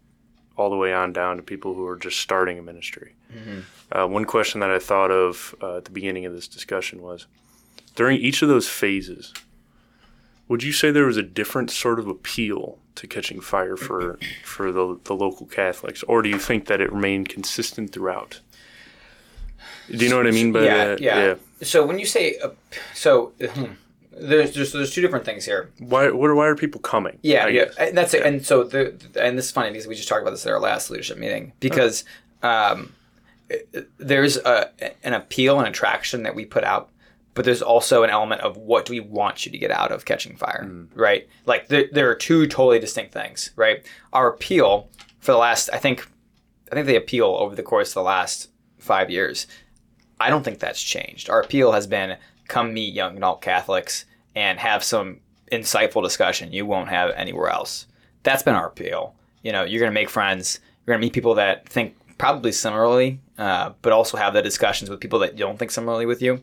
all 0.56 0.70
the 0.70 0.76
way 0.76 0.92
on 0.92 1.12
down 1.12 1.36
to 1.36 1.42
people 1.42 1.74
who 1.74 1.86
are 1.86 1.96
just 1.96 2.18
starting 2.18 2.58
a 2.58 2.62
ministry. 2.62 3.14
Uh, 3.92 4.06
one 4.06 4.24
question 4.24 4.60
that 4.60 4.70
I 4.70 4.78
thought 4.78 5.10
of 5.10 5.54
uh, 5.62 5.78
at 5.78 5.84
the 5.84 5.90
beginning 5.90 6.26
of 6.26 6.32
this 6.32 6.48
discussion 6.48 7.02
was, 7.02 7.26
during 7.96 8.18
each 8.18 8.42
of 8.42 8.48
those 8.48 8.68
phases, 8.68 9.32
would 10.48 10.62
you 10.62 10.72
say 10.72 10.90
there 10.90 11.06
was 11.06 11.16
a 11.16 11.22
different 11.22 11.70
sort 11.70 11.98
of 11.98 12.08
appeal 12.08 12.78
to 12.96 13.06
catching 13.06 13.40
fire 13.40 13.76
for 13.76 14.18
for 14.44 14.72
the, 14.72 14.98
the 15.04 15.14
local 15.14 15.46
Catholics, 15.46 16.02
or 16.04 16.22
do 16.22 16.28
you 16.28 16.38
think 16.38 16.66
that 16.66 16.80
it 16.80 16.92
remained 16.92 17.28
consistent 17.28 17.92
throughout? 17.92 18.40
Do 19.90 20.04
you 20.04 20.10
know 20.10 20.18
what 20.18 20.26
I 20.26 20.30
mean 20.30 20.52
by 20.52 20.62
yeah, 20.62 20.84
that? 20.84 21.00
yeah 21.00 21.34
so 21.62 21.84
when 21.84 21.98
you 21.98 22.06
say 22.06 22.38
uh, 22.38 22.50
so 22.94 23.32
there's, 24.12 24.54
there's 24.54 24.72
there's 24.72 24.94
two 24.94 25.00
different 25.00 25.24
things 25.24 25.44
here 25.44 25.70
Why? 25.78 26.10
What, 26.10 26.34
why 26.34 26.46
are 26.46 26.56
people 26.56 26.80
coming? 26.80 27.18
Yeah, 27.22 27.46
I 27.46 27.48
yeah, 27.48 27.64
guess. 27.66 27.76
and 27.76 27.98
that's 27.98 28.14
it. 28.14 28.24
And 28.24 28.44
so 28.44 28.64
the 28.64 28.94
and 29.16 29.36
this 29.36 29.46
is 29.46 29.50
funny 29.50 29.70
because 29.70 29.86
we 29.86 29.94
just 29.94 30.08
talked 30.08 30.22
about 30.22 30.30
this 30.32 30.46
at 30.46 30.52
our 30.52 30.60
last 30.60 30.90
leadership 30.90 31.18
meeting 31.18 31.52
because 31.60 32.04
um, 32.42 32.80
it- 32.80 32.88
there's 33.98 34.36
a 34.36 34.70
an 35.04 35.14
appeal 35.14 35.58
and 35.58 35.68
attraction 35.68 36.22
that 36.22 36.34
we 36.34 36.44
put 36.44 36.64
out, 36.64 36.90
but 37.34 37.44
there's 37.44 37.62
also 37.62 38.02
an 38.02 38.10
element 38.10 38.40
of 38.42 38.56
what 38.56 38.86
do 38.86 38.92
we 38.92 39.00
want 39.00 39.44
you 39.44 39.52
to 39.52 39.58
get 39.58 39.70
out 39.70 39.92
of 39.92 40.04
catching 40.04 40.36
fire, 40.36 40.64
mm. 40.64 40.88
right? 40.94 41.28
Like 41.46 41.68
there, 41.68 41.86
there 41.92 42.10
are 42.10 42.14
two 42.14 42.46
totally 42.46 42.78
distinct 42.78 43.12
things, 43.12 43.50
right? 43.56 43.84
Our 44.12 44.28
appeal 44.28 44.88
for 45.20 45.32
the 45.32 45.38
last, 45.38 45.70
I 45.72 45.78
think, 45.78 46.06
I 46.70 46.74
think 46.74 46.86
the 46.86 46.96
appeal 46.96 47.26
over 47.26 47.54
the 47.54 47.62
course 47.62 47.90
of 47.90 47.94
the 47.94 48.02
last 48.02 48.48
five 48.78 49.10
years 49.10 49.46
I 50.20 50.28
don't 50.28 50.44
think 50.44 50.58
that's 50.58 50.82
changed. 50.82 51.30
Our 51.30 51.40
appeal 51.40 51.72
has 51.72 51.86
been 51.86 52.18
come 52.46 52.74
meet 52.74 52.94
young 52.94 53.16
adult 53.16 53.40
Catholics 53.40 54.04
and 54.36 54.58
have 54.58 54.84
some 54.84 55.20
insightful 55.50 56.02
discussion 56.02 56.52
you 56.52 56.66
won't 56.66 56.90
have 56.90 57.10
anywhere 57.16 57.48
else. 57.48 57.86
That's 58.22 58.42
been 58.42 58.54
our 58.54 58.66
appeal. 58.66 59.14
You 59.42 59.52
know, 59.52 59.64
you're 59.64 59.80
going 59.80 59.90
to 59.90 59.98
make 59.98 60.10
friends. 60.10 60.60
You're 60.84 60.92
going 60.94 61.00
to 61.00 61.06
meet 61.06 61.14
people 61.14 61.34
that 61.36 61.66
think 61.68 61.96
probably 62.20 62.52
similarly, 62.52 63.18
uh, 63.38 63.72
but 63.80 63.94
also 63.94 64.18
have 64.18 64.34
the 64.34 64.42
discussions 64.42 64.90
with 64.90 65.00
people 65.00 65.18
that 65.20 65.36
don't 65.36 65.58
think 65.58 65.70
similarly 65.70 66.04
with 66.04 66.20
you. 66.20 66.42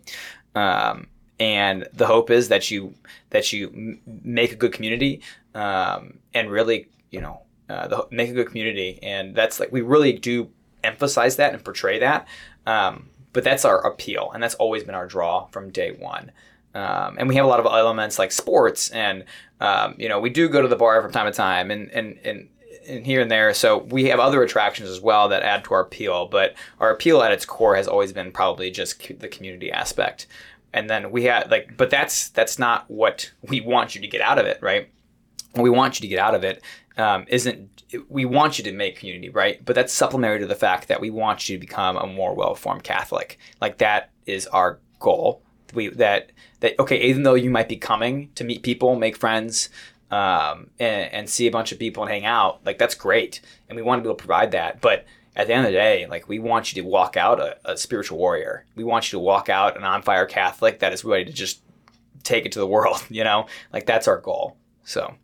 Um, 0.56 1.06
and 1.40 1.88
the 1.94 2.08
hope 2.08 2.32
is 2.32 2.50
that 2.50 2.72
you 2.72 2.96
that 3.30 3.54
you 3.54 3.68
m- 3.68 4.02
make 4.24 4.52
a 4.52 4.56
good 4.56 4.74
community 4.74 5.22
um, 5.54 6.18
and 6.34 6.50
really, 6.50 6.88
you 7.12 7.22
know, 7.22 7.42
uh, 7.70 7.88
the, 7.88 8.08
make 8.10 8.32
a 8.32 8.34
good 8.34 8.48
community. 8.48 8.98
And 9.04 9.36
that's 9.36 9.60
like 9.60 9.72
we 9.72 9.82
really 9.82 10.14
do 10.14 10.50
emphasize 10.84 11.36
that 11.36 11.54
and 11.54 11.64
portray 11.64 12.00
that. 12.00 12.28
Um, 12.66 13.12
but 13.32 13.44
that's 13.44 13.64
our 13.64 13.86
appeal, 13.86 14.32
and 14.34 14.42
that's 14.42 14.56
always 14.56 14.84
been 14.84 14.96
our 14.96 15.06
draw 15.06 15.46
from 15.52 15.70
day 15.70 15.92
one. 15.92 16.32
Um, 16.74 17.18
and 17.20 17.30
we 17.30 17.36
have 17.36 17.46
a 17.46 17.48
lot 17.48 17.60
of 17.60 17.68
elements 17.68 18.18
like 18.18 18.32
sports, 18.32 18.90
and 18.90 19.26
um, 19.60 19.94
you 20.00 20.10
know, 20.10 20.20
we 20.20 20.32
do 20.32 20.50
go 20.50 20.60
to 20.64 20.68
the 20.68 20.76
bar 20.76 21.04
from 21.04 21.12
time 21.12 21.32
to 21.32 21.32
time, 21.32 21.70
and 21.70 21.92
and 21.92 22.18
and. 22.24 22.50
And 22.88 23.06
here 23.06 23.22
and 23.22 23.30
there, 23.30 23.54
so 23.54 23.80
we 23.80 24.06
have 24.06 24.20
other 24.20 24.42
attractions 24.44 24.90
as 24.90 25.02
well 25.02 25.28
that 25.30 25.44
add 25.44 25.66
to 25.66 25.74
our 25.74 25.82
appeal. 25.82 26.28
But 26.28 26.56
our 26.80 26.90
appeal 26.90 27.22
at 27.22 27.32
its 27.32 27.46
core 27.46 27.76
has 27.76 27.88
always 27.88 28.14
been 28.14 28.32
probably 28.32 28.72
just 28.72 29.20
the 29.20 29.28
community 29.28 29.72
aspect. 29.72 30.28
And 30.74 30.90
then 30.90 31.12
we 31.12 31.24
had 31.24 31.52
like, 31.52 31.76
but 31.76 31.90
that's 31.90 32.30
that's 32.30 32.58
not 32.58 32.90
what 32.90 33.32
we 33.42 33.62
want 33.62 33.96
you 33.96 34.02
to 34.02 34.08
get 34.08 34.22
out 34.22 34.40
of 34.40 34.46
it, 34.46 34.60
right? 34.62 34.90
what 35.58 35.64
we 35.64 35.70
want 35.70 36.00
you 36.00 36.02
to 36.02 36.08
get 36.08 36.20
out 36.20 36.36
of 36.36 36.44
it 36.44 36.62
um, 36.98 37.26
isn't 37.28 37.84
we 38.10 38.26
want 38.26 38.58
you 38.58 38.64
to 38.64 38.72
make 38.72 39.00
community 39.00 39.30
right 39.30 39.64
but 39.66 39.76
that's 39.76 39.94
supplementary 39.94 40.40
to 40.40 40.48
the 40.48 40.56
fact 40.56 40.88
that 40.88 41.02
we 41.02 41.10
want 41.10 41.48
you 41.48 41.56
to 41.56 41.60
become 41.60 41.98
a 41.98 42.08
more 42.08 42.34
well-formed 42.34 42.84
catholic 42.84 43.38
like 43.62 43.78
that 43.78 44.12
is 44.26 44.48
our 44.48 44.80
goal 45.00 45.42
we 45.74 45.90
that 45.90 46.32
that 46.60 46.78
okay 46.80 47.00
even 47.02 47.24
though 47.24 47.34
you 47.34 47.50
might 47.50 47.70
be 47.70 47.78
coming 47.78 48.30
to 48.36 48.44
meet 48.44 48.64
people 48.64 48.96
make 48.96 49.18
friends 49.18 49.70
um, 50.12 50.70
and, 50.80 51.14
and 51.14 51.30
see 51.30 51.48
a 51.48 51.52
bunch 51.52 51.72
of 51.72 51.80
people 51.80 52.04
and 52.04 52.12
hang 52.12 52.26
out 52.26 52.66
like 52.66 52.78
that's 52.78 52.96
great. 52.96 53.42
And 53.68 53.76
we 53.76 53.82
want 53.82 54.00
to 54.00 54.04
be 54.04 54.10
able 54.10 54.18
to 54.18 54.24
provide 54.24 54.52
that. 54.52 54.82
But 54.82 55.06
at 55.36 55.48
the 55.48 55.54
end 55.54 55.66
of 55.66 55.72
the 55.72 55.78
day 55.78 56.08
like 56.08 56.28
we 56.28 56.40
want 56.40 56.74
you 56.74 56.82
to 56.82 56.88
walk 56.88 57.18
out 57.18 57.40
a, 57.40 57.58
a 57.66 57.78
spiritual 57.78 58.18
warrior. 58.18 58.66
We 58.76 58.84
want 58.84 59.12
you 59.12 59.18
to 59.18 59.24
walk 59.24 59.50
out 59.50 59.78
an 59.78 59.84
on 59.84 60.02
fire 60.02 60.26
catholic 60.26 60.80
that 60.80 60.94
is 60.94 61.04
ready 61.04 61.26
to 61.26 61.34
just 61.34 61.62
take 62.24 62.46
it 62.46 62.52
to 62.54 62.60
the 62.60 62.68
world 62.76 63.06
you 63.10 63.24
know? 63.24 63.48
Like 63.74 63.86
that's 63.86 64.08
our 64.08 64.20
goal. 64.20 64.58
So 64.84 65.16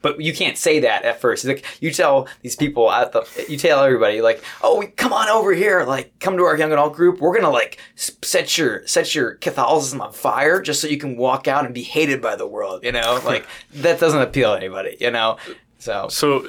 but 0.00 0.20
you 0.20 0.32
can't 0.32 0.56
say 0.56 0.80
that 0.80 1.04
at 1.04 1.20
first. 1.20 1.44
Like 1.44 1.64
you 1.80 1.90
tell 1.92 2.28
these 2.42 2.56
people 2.56 2.90
at 2.90 3.12
the, 3.12 3.26
you 3.48 3.56
tell 3.56 3.82
everybody 3.82 4.20
like, 4.20 4.42
oh, 4.62 4.78
we, 4.78 4.86
come 4.86 5.12
on 5.12 5.28
over 5.28 5.52
here, 5.52 5.84
like 5.84 6.18
come 6.20 6.36
to 6.36 6.44
our 6.44 6.56
young 6.56 6.72
adult 6.72 6.94
group. 6.94 7.20
We're 7.20 7.34
gonna 7.34 7.50
like 7.50 7.78
set 7.96 8.56
your 8.56 8.86
set 8.86 9.14
your 9.14 9.34
Catholicism 9.34 10.00
on 10.00 10.12
fire 10.12 10.60
just 10.60 10.80
so 10.80 10.88
you 10.88 10.98
can 10.98 11.16
walk 11.16 11.48
out 11.48 11.64
and 11.64 11.74
be 11.74 11.82
hated 11.82 12.22
by 12.22 12.36
the 12.36 12.46
world. 12.46 12.84
You 12.84 12.92
know, 12.92 13.20
like 13.24 13.46
that 13.74 13.98
doesn't 13.98 14.20
appeal 14.20 14.52
to 14.52 14.56
anybody. 14.56 14.96
You 15.00 15.10
know, 15.10 15.38
so 15.78 16.08
So 16.08 16.48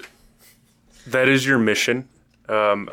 that 1.08 1.28
is 1.28 1.46
your 1.46 1.58
mission. 1.58 2.08
Um, 2.48 2.90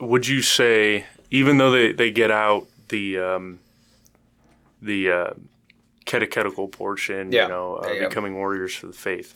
would 0.00 0.26
you 0.26 0.42
say, 0.42 1.06
even 1.30 1.58
though 1.58 1.70
they, 1.70 1.92
they 1.92 2.10
get 2.10 2.30
out 2.30 2.66
the 2.88 3.18
um, 3.18 3.58
the 4.80 5.10
uh, 5.10 5.30
catechetical 6.04 6.68
portion, 6.68 7.32
Yeah, 7.32 7.42
you 7.44 7.48
know, 7.48 7.76
uh, 7.76 7.88
go. 7.88 8.08
becoming 8.08 8.34
warriors 8.34 8.74
for 8.74 8.86
the 8.86 8.92
faith, 8.92 9.34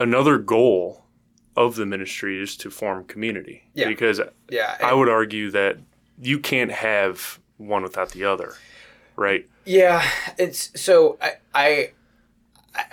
another 0.00 0.38
goal 0.38 1.04
of 1.56 1.76
the 1.76 1.86
ministry 1.86 2.42
is 2.42 2.56
to 2.58 2.70
form 2.70 3.04
community. 3.04 3.64
Yeah. 3.74 3.88
Because 3.88 4.20
yeah, 4.48 4.76
I 4.82 4.94
would 4.94 5.08
argue 5.08 5.50
that 5.50 5.78
you 6.20 6.38
can't 6.38 6.72
have 6.72 7.38
one 7.58 7.82
without 7.82 8.10
the 8.10 8.24
other, 8.24 8.54
right? 9.16 9.48
Yeah, 9.64 10.02
it's 10.38 10.70
so 10.80 11.18
I 11.20 11.32
I 11.54 11.92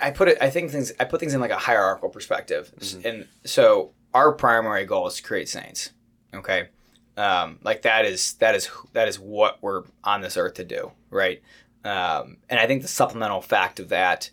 I 0.00 0.10
put 0.10 0.28
it. 0.28 0.38
I 0.40 0.50
think 0.50 0.70
things. 0.70 0.92
I 1.00 1.04
put 1.04 1.20
things 1.20 1.34
in 1.34 1.40
like 1.40 1.50
a 1.50 1.56
hierarchical 1.58 2.10
perspective, 2.10 2.72
and 3.04 3.26
so 3.44 3.92
our 4.12 4.32
primary 4.32 4.84
goal 4.84 5.06
is 5.06 5.16
to 5.16 5.22
create 5.22 5.48
saints. 5.48 5.90
Okay, 6.34 6.68
um, 7.16 7.58
like 7.62 7.82
that 7.82 8.04
is 8.04 8.34
that 8.34 8.54
is 8.54 8.70
that 8.92 9.08
is 9.08 9.18
what 9.18 9.58
we're 9.62 9.84
on 10.04 10.20
this 10.20 10.36
earth 10.36 10.54
to 10.54 10.64
do, 10.64 10.92
right? 11.10 11.42
Um, 11.84 12.38
and 12.48 12.60
I 12.60 12.66
think 12.66 12.82
the 12.82 12.88
supplemental 12.88 13.40
fact 13.40 13.80
of 13.80 13.88
that 13.88 14.30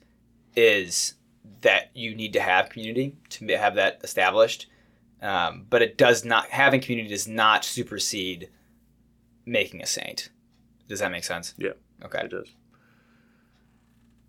is 0.55 1.15
that 1.61 1.91
you 1.93 2.13
need 2.15 2.33
to 2.33 2.39
have 2.39 2.69
community 2.69 3.15
to 3.29 3.45
have 3.57 3.75
that 3.75 3.99
established. 4.03 4.67
Um, 5.21 5.65
but 5.69 5.81
it 5.81 5.97
does 5.97 6.23
not 6.23 6.49
having 6.49 6.81
community 6.81 7.09
does 7.09 7.27
not 7.27 7.65
supersede 7.65 8.49
making 9.45 9.81
a 9.81 9.85
saint. 9.85 10.29
Does 10.87 10.99
that 10.99 11.11
make 11.11 11.23
sense? 11.23 11.55
Yeah. 11.57 11.71
Okay. 12.03 12.21
It 12.25 12.31
does. 12.31 12.49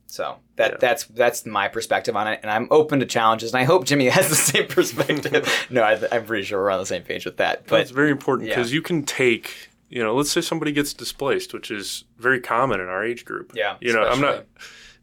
So 0.06 0.38
that 0.56 0.72
Yeah. 0.72 0.76
that's 0.80 1.04
that's 1.04 1.44
my 1.44 1.68
perspective 1.68 2.16
on 2.16 2.26
it, 2.28 2.40
and 2.42 2.50
I'm 2.50 2.66
open 2.70 2.98
to 3.00 3.06
challenges, 3.06 3.52
and 3.52 3.60
I 3.60 3.64
hope 3.64 3.84
Jimmy 3.84 4.06
has 4.08 4.30
the 4.30 4.34
same 4.34 4.66
perspective. 4.66 5.66
no, 5.70 5.82
I, 5.82 6.00
I'm 6.10 6.24
pretty 6.24 6.44
sure 6.44 6.62
we're 6.62 6.70
on 6.70 6.80
the 6.80 6.86
same 6.86 7.02
page 7.02 7.26
with 7.26 7.36
that. 7.36 7.66
But 7.66 7.82
it's 7.82 7.90
very 7.90 8.10
important 8.10 8.48
yeah. 8.48 8.56
because 8.56 8.72
you 8.72 8.80
can 8.80 9.02
take, 9.02 9.67
you 9.88 10.02
know, 10.02 10.14
let's 10.14 10.30
say 10.30 10.40
somebody 10.40 10.72
gets 10.72 10.92
displaced, 10.94 11.52
which 11.54 11.70
is 11.70 12.04
very 12.18 12.40
common 12.40 12.80
in 12.80 12.88
our 12.88 13.04
age 13.04 13.24
group. 13.24 13.52
Yeah, 13.54 13.76
You 13.80 13.92
know, 13.92 14.02
I'm 14.02 14.20
not. 14.20 14.44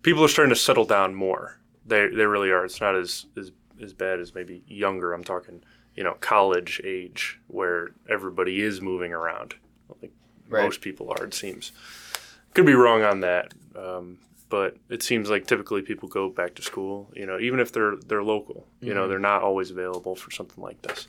People 0.02 0.24
are 0.24 0.28
starting 0.28 0.54
to 0.54 0.60
settle 0.60 0.86
down 0.86 1.16
more. 1.16 1.58
They 1.86 2.08
they 2.10 2.26
really 2.26 2.52
are. 2.52 2.64
It's 2.66 2.80
not 2.82 2.96
as 2.96 3.26
as 3.38 3.52
as 3.82 3.94
bad 3.94 4.20
as 4.20 4.34
maybe 4.36 4.64
younger. 4.68 5.14
I'm 5.14 5.24
talking, 5.24 5.64
you 5.96 6.04
know, 6.04 6.16
college 6.20 6.80
age 6.84 7.40
where 7.48 7.90
everybody 8.10 8.62
is 8.62 8.82
moving 8.82 9.12
around. 9.14 9.56
Like 10.02 10.12
Right. 10.48 10.64
most 10.64 10.82
people 10.82 11.10
are. 11.12 11.26
It 11.26 11.34
seems. 11.34 11.72
Could 12.54 12.68
be 12.68 12.76
wrong 12.76 13.02
on 13.04 13.22
that. 13.22 13.54
Um, 13.76 14.20
but 14.48 14.78
it 14.90 15.02
seems 15.02 15.28
like 15.30 15.48
typically 15.48 15.82
people 15.82 16.08
go 16.08 16.30
back 16.30 16.54
to 16.56 16.62
school, 16.62 17.10
you 17.16 17.26
know, 17.26 17.40
even 17.40 17.60
if 17.60 17.72
they're 17.72 17.96
they're 18.08 18.24
local, 18.24 18.68
you 18.80 18.94
know, 18.94 19.06
Mhm. 19.06 19.10
they're 19.10 19.20
not 19.20 19.42
always 19.42 19.72
available 19.72 20.16
for 20.16 20.30
something 20.30 20.64
like 20.64 20.80
this. 20.84 21.08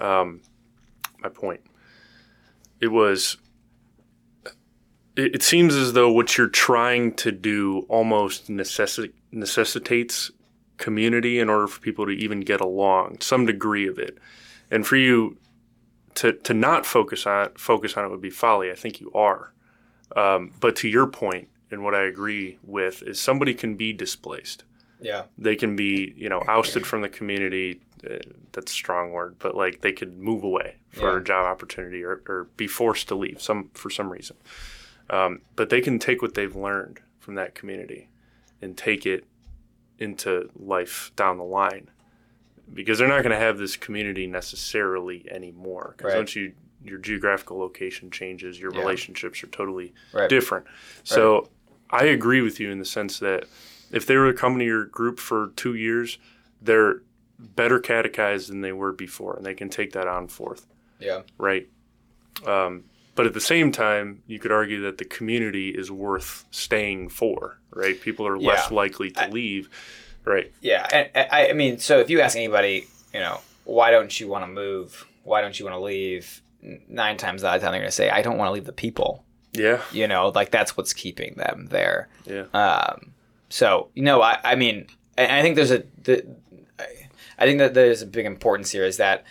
Um, 0.00 0.42
my 1.20 1.30
point. 1.30 1.60
It 2.80 2.88
was. 2.88 3.36
It, 5.16 5.36
it 5.36 5.42
seems 5.42 5.74
as 5.74 5.92
though 5.92 6.10
what 6.10 6.38
you're 6.38 6.48
trying 6.48 7.14
to 7.16 7.32
do 7.32 7.86
almost 7.88 8.48
necessi- 8.48 9.12
necessitates 9.32 10.30
community 10.76 11.40
in 11.40 11.48
order 11.48 11.66
for 11.66 11.80
people 11.80 12.06
to 12.06 12.12
even 12.12 12.40
get 12.40 12.60
along, 12.60 13.18
some 13.20 13.46
degree 13.46 13.88
of 13.88 13.98
it, 13.98 14.18
and 14.70 14.86
for 14.86 14.96
you 14.96 15.36
to 16.14 16.32
to 16.32 16.54
not 16.54 16.86
focus 16.86 17.26
on 17.26 17.50
focus 17.56 17.96
on 17.96 18.04
it 18.04 18.10
would 18.10 18.20
be 18.20 18.30
folly. 18.30 18.70
I 18.70 18.74
think 18.74 19.00
you 19.00 19.12
are. 19.12 19.52
Um, 20.16 20.52
but 20.60 20.74
to 20.76 20.88
your 20.88 21.06
point, 21.06 21.48
and 21.70 21.84
what 21.84 21.94
I 21.94 22.04
agree 22.04 22.58
with 22.62 23.02
is 23.02 23.20
somebody 23.20 23.54
can 23.54 23.76
be 23.76 23.92
displaced. 23.92 24.64
Yeah. 25.00 25.24
They 25.36 25.54
can 25.54 25.76
be, 25.76 26.12
you 26.16 26.28
know, 26.28 26.42
ousted 26.48 26.86
from 26.86 27.02
the 27.02 27.08
community. 27.08 27.80
Uh, 28.08 28.18
that's 28.52 28.72
a 28.72 28.74
strong 28.74 29.12
word, 29.12 29.36
but 29.38 29.54
like 29.56 29.80
they 29.80 29.92
could 29.92 30.18
move 30.18 30.42
away 30.44 30.76
for 30.90 31.12
Yeah. 31.14 31.20
a 31.20 31.24
job 31.24 31.46
opportunity 31.46 32.02
or, 32.04 32.22
or 32.28 32.48
be 32.56 32.66
forced 32.66 33.08
to 33.08 33.14
leave 33.14 33.40
some 33.40 33.70
for 33.74 33.90
some 33.90 34.10
reason. 34.10 34.36
Um, 35.10 35.40
but 35.56 35.70
they 35.70 35.80
can 35.80 35.98
take 35.98 36.20
what 36.22 36.34
they've 36.34 36.54
learned 36.54 37.00
from 37.18 37.34
that 37.36 37.54
community 37.54 38.08
and 38.60 38.76
take 38.76 39.06
it 39.06 39.24
into 39.98 40.50
life 40.56 41.10
down 41.16 41.38
the 41.38 41.44
line 41.44 41.90
because 42.72 42.98
they're 42.98 43.08
not 43.08 43.22
going 43.22 43.32
to 43.32 43.38
have 43.38 43.58
this 43.58 43.76
community 43.76 44.26
necessarily 44.26 45.26
anymore. 45.30 45.94
Because 45.96 46.12
Right. 46.12 46.18
once 46.18 46.36
you 46.36 46.52
your 46.84 46.98
geographical 46.98 47.58
location 47.58 48.08
changes, 48.08 48.60
your 48.60 48.72
Yeah. 48.72 48.78
relationships 48.78 49.42
are 49.42 49.48
totally 49.48 49.92
Right. 50.12 50.28
different. 50.28 50.64
So 51.02 51.50
I 51.90 52.04
agree 52.04 52.40
with 52.40 52.60
you 52.60 52.70
in 52.70 52.78
the 52.78 52.84
sense 52.84 53.18
that 53.18 53.46
if 53.90 54.06
they 54.06 54.16
were 54.16 54.32
coming 54.32 54.60
to 54.60 54.64
your 54.64 54.84
group 54.84 55.18
for 55.18 55.50
two 55.56 55.74
years, 55.74 56.18
they're 56.62 57.02
better 57.38 57.78
catechized 57.78 58.48
than 58.50 58.60
they 58.62 58.72
were 58.72 58.92
before, 58.92 59.36
and 59.36 59.46
they 59.46 59.54
can 59.54 59.68
take 59.68 59.92
that 59.92 60.06
on 60.08 60.28
forth, 60.28 60.66
Yeah. 60.98 61.22
right? 61.38 61.68
Um, 62.46 62.84
but 63.14 63.26
at 63.26 63.34
the 63.34 63.40
same 63.40 63.72
time, 63.72 64.22
you 64.26 64.38
could 64.38 64.52
argue 64.52 64.80
that 64.82 64.98
the 64.98 65.04
community 65.04 65.70
is 65.70 65.90
worth 65.90 66.44
staying 66.50 67.08
for, 67.08 67.58
right? 67.70 68.00
People 68.00 68.26
are 68.26 68.38
less 68.38 68.68
Yeah. 68.70 68.76
likely 68.76 69.10
to 69.12 69.28
leave, 69.28 69.68
right? 70.24 70.52
Yeah, 70.60 70.86
and, 70.92 71.08
and 71.14 71.28
I, 71.32 71.50
I 71.50 71.52
mean, 71.52 71.78
so 71.78 71.98
if 71.98 72.10
you 72.10 72.20
ask 72.20 72.36
anybody, 72.36 72.86
you 73.12 73.20
know, 73.20 73.40
why 73.64 73.90
don't 73.90 74.18
you 74.20 74.28
want 74.28 74.44
to 74.44 74.48
move? 74.48 75.04
Why 75.24 75.40
don't 75.40 75.58
you 75.58 75.64
want 75.64 75.74
to 75.76 75.80
leave? 75.80 76.40
Nine 76.88 77.16
times 77.16 77.44
out 77.44 77.56
of 77.56 77.62
ten, 77.62 77.70
they're 77.70 77.80
going 77.80 77.88
to 77.88 77.92
say, 77.94 78.10
"I 78.10 78.20
don't 78.22 78.36
want 78.36 78.48
to 78.48 78.52
leave 78.52 78.64
the 78.64 78.72
people." 78.72 79.24
Yeah, 79.52 79.80
You 79.92 80.06
know, 80.08 80.28
like 80.34 80.50
that's 80.50 80.76
what's 80.76 80.92
keeping 80.92 81.34
them 81.34 81.66
there. 81.70 82.08
yeah, 82.26 82.44
Um, 82.52 83.12
so 83.48 83.88
you 83.94 84.02
know, 84.02 84.22
I, 84.22 84.38
I 84.44 84.54
mean, 84.56 84.86
I, 85.16 85.38
I 85.38 85.42
think 85.42 85.56
there's 85.56 85.70
a, 85.70 85.84
the, 86.02 86.24
I, 87.38 87.46
think 87.46 87.58
that 87.58 87.74
there's 87.74 88.02
a 88.02 88.06
big 88.06 88.26
importance 88.26 88.70
here 88.70 88.84
is 88.84 88.96
that 88.98 89.24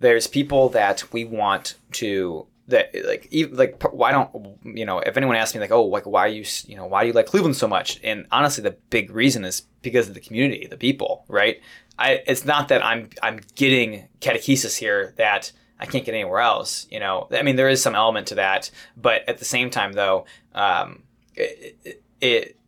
there's 0.00 0.26
people 0.26 0.68
that 0.70 1.12
we 1.12 1.24
want 1.24 1.74
to 1.92 2.46
that 2.68 2.94
like 3.06 3.26
even, 3.30 3.56
like 3.56 3.82
why 3.92 4.12
don't 4.12 4.56
you 4.64 4.84
know 4.84 5.00
if 5.00 5.16
anyone 5.16 5.36
asks 5.36 5.54
me 5.54 5.60
like 5.60 5.72
oh 5.72 5.84
like 5.84 6.06
why 6.06 6.20
are 6.20 6.28
you 6.28 6.44
you 6.66 6.76
know 6.76 6.86
why 6.86 7.02
do 7.02 7.08
you 7.08 7.12
like 7.12 7.26
Cleveland 7.26 7.56
so 7.56 7.68
much? 7.68 8.00
And 8.02 8.26
honestly 8.30 8.62
the 8.62 8.76
big 8.90 9.10
reason 9.10 9.44
is 9.44 9.62
because 9.82 10.08
of 10.08 10.14
the 10.14 10.20
community 10.20 10.66
the 10.66 10.76
people 10.76 11.24
right? 11.28 11.60
I 11.98 12.22
it's 12.26 12.44
not 12.44 12.68
that 12.68 12.84
I'm 12.84 13.10
I'm 13.22 13.40
getting 13.54 14.08
catechesis 14.20 14.78
here 14.78 15.14
that 15.16 15.52
I 15.78 15.86
can't 15.86 16.04
get 16.04 16.14
anywhere 16.14 16.40
else 16.40 16.86
you 16.90 17.00
know? 17.00 17.28
I 17.32 17.42
mean 17.42 17.56
there 17.56 17.68
is 17.68 17.82
some 17.82 17.94
element 17.94 18.28
to 18.28 18.36
that 18.36 18.70
but 18.96 19.28
at 19.28 19.38
the 19.38 19.44
same 19.44 19.70
time 19.70 19.92
though 19.92 20.24
um, 20.54 21.02
it, 21.34 21.76
it, 21.84 22.02
it 22.20 22.59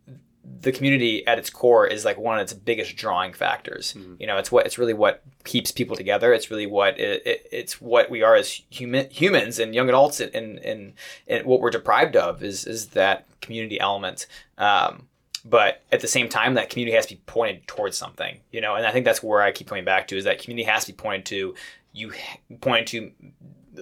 the 0.61 0.73
community 0.73 1.27
at 1.27 1.39
its 1.39 1.51
core 1.51 1.87
is 1.87 2.05
like 2.05 2.19
one 2.19 2.39
of 2.39 2.43
its 2.43 2.53
biggest 2.53 2.97
drawing 2.97 3.33
factors. 3.33 3.95
You 4.19 4.27
know, 4.27 4.39
it's 4.39 4.51
what 4.51 4.67
it's 4.67 4.79
really 4.79 4.95
what 4.95 5.23
keeps 5.45 5.71
people 5.71 5.97
together. 5.97 6.33
It's 6.33 6.51
really 6.51 6.67
what 6.67 6.99
it, 6.99 7.25
it, 7.25 7.47
it's 7.53 7.81
what 7.81 8.11
we 8.11 8.23
are 8.23 8.35
as 8.35 8.63
human 8.71 9.09
humans 9.11 9.59
and 9.59 9.75
young 9.75 9.89
adults, 9.89 10.21
and, 10.21 10.35
and 10.35 10.59
and 10.59 10.93
and 11.29 11.47
what 11.47 11.61
we're 11.61 11.71
deprived 11.71 12.17
of 12.17 12.43
is 12.43 12.67
is 12.67 12.89
that 12.89 13.27
community 13.41 13.79
element. 13.79 14.27
Um, 14.59 15.09
but 15.45 15.83
at 15.91 16.01
the 16.01 16.09
same 16.09 16.29
time, 16.29 16.55
that 16.55 16.71
community 16.71 16.95
has 16.95 17.07
to 17.07 17.15
be 17.15 17.23
pointed 17.27 17.67
towards 17.67 17.97
something. 17.97 18.41
You 18.51 18.61
know, 18.61 18.75
and 18.75 18.87
I 18.87 18.91
think 18.91 19.05
that's 19.05 19.23
where 19.23 19.43
I 19.43 19.53
keep 19.53 19.69
coming 19.69 19.85
back 19.85 20.09
to 20.09 20.17
is 20.17 20.25
that 20.25 20.41
community 20.41 20.69
has 20.69 20.85
to 20.87 20.93
be 20.93 20.97
pointed 20.97 21.27
to. 21.27 21.55
You 21.93 22.13
pointed 22.61 22.87
to 22.89 23.13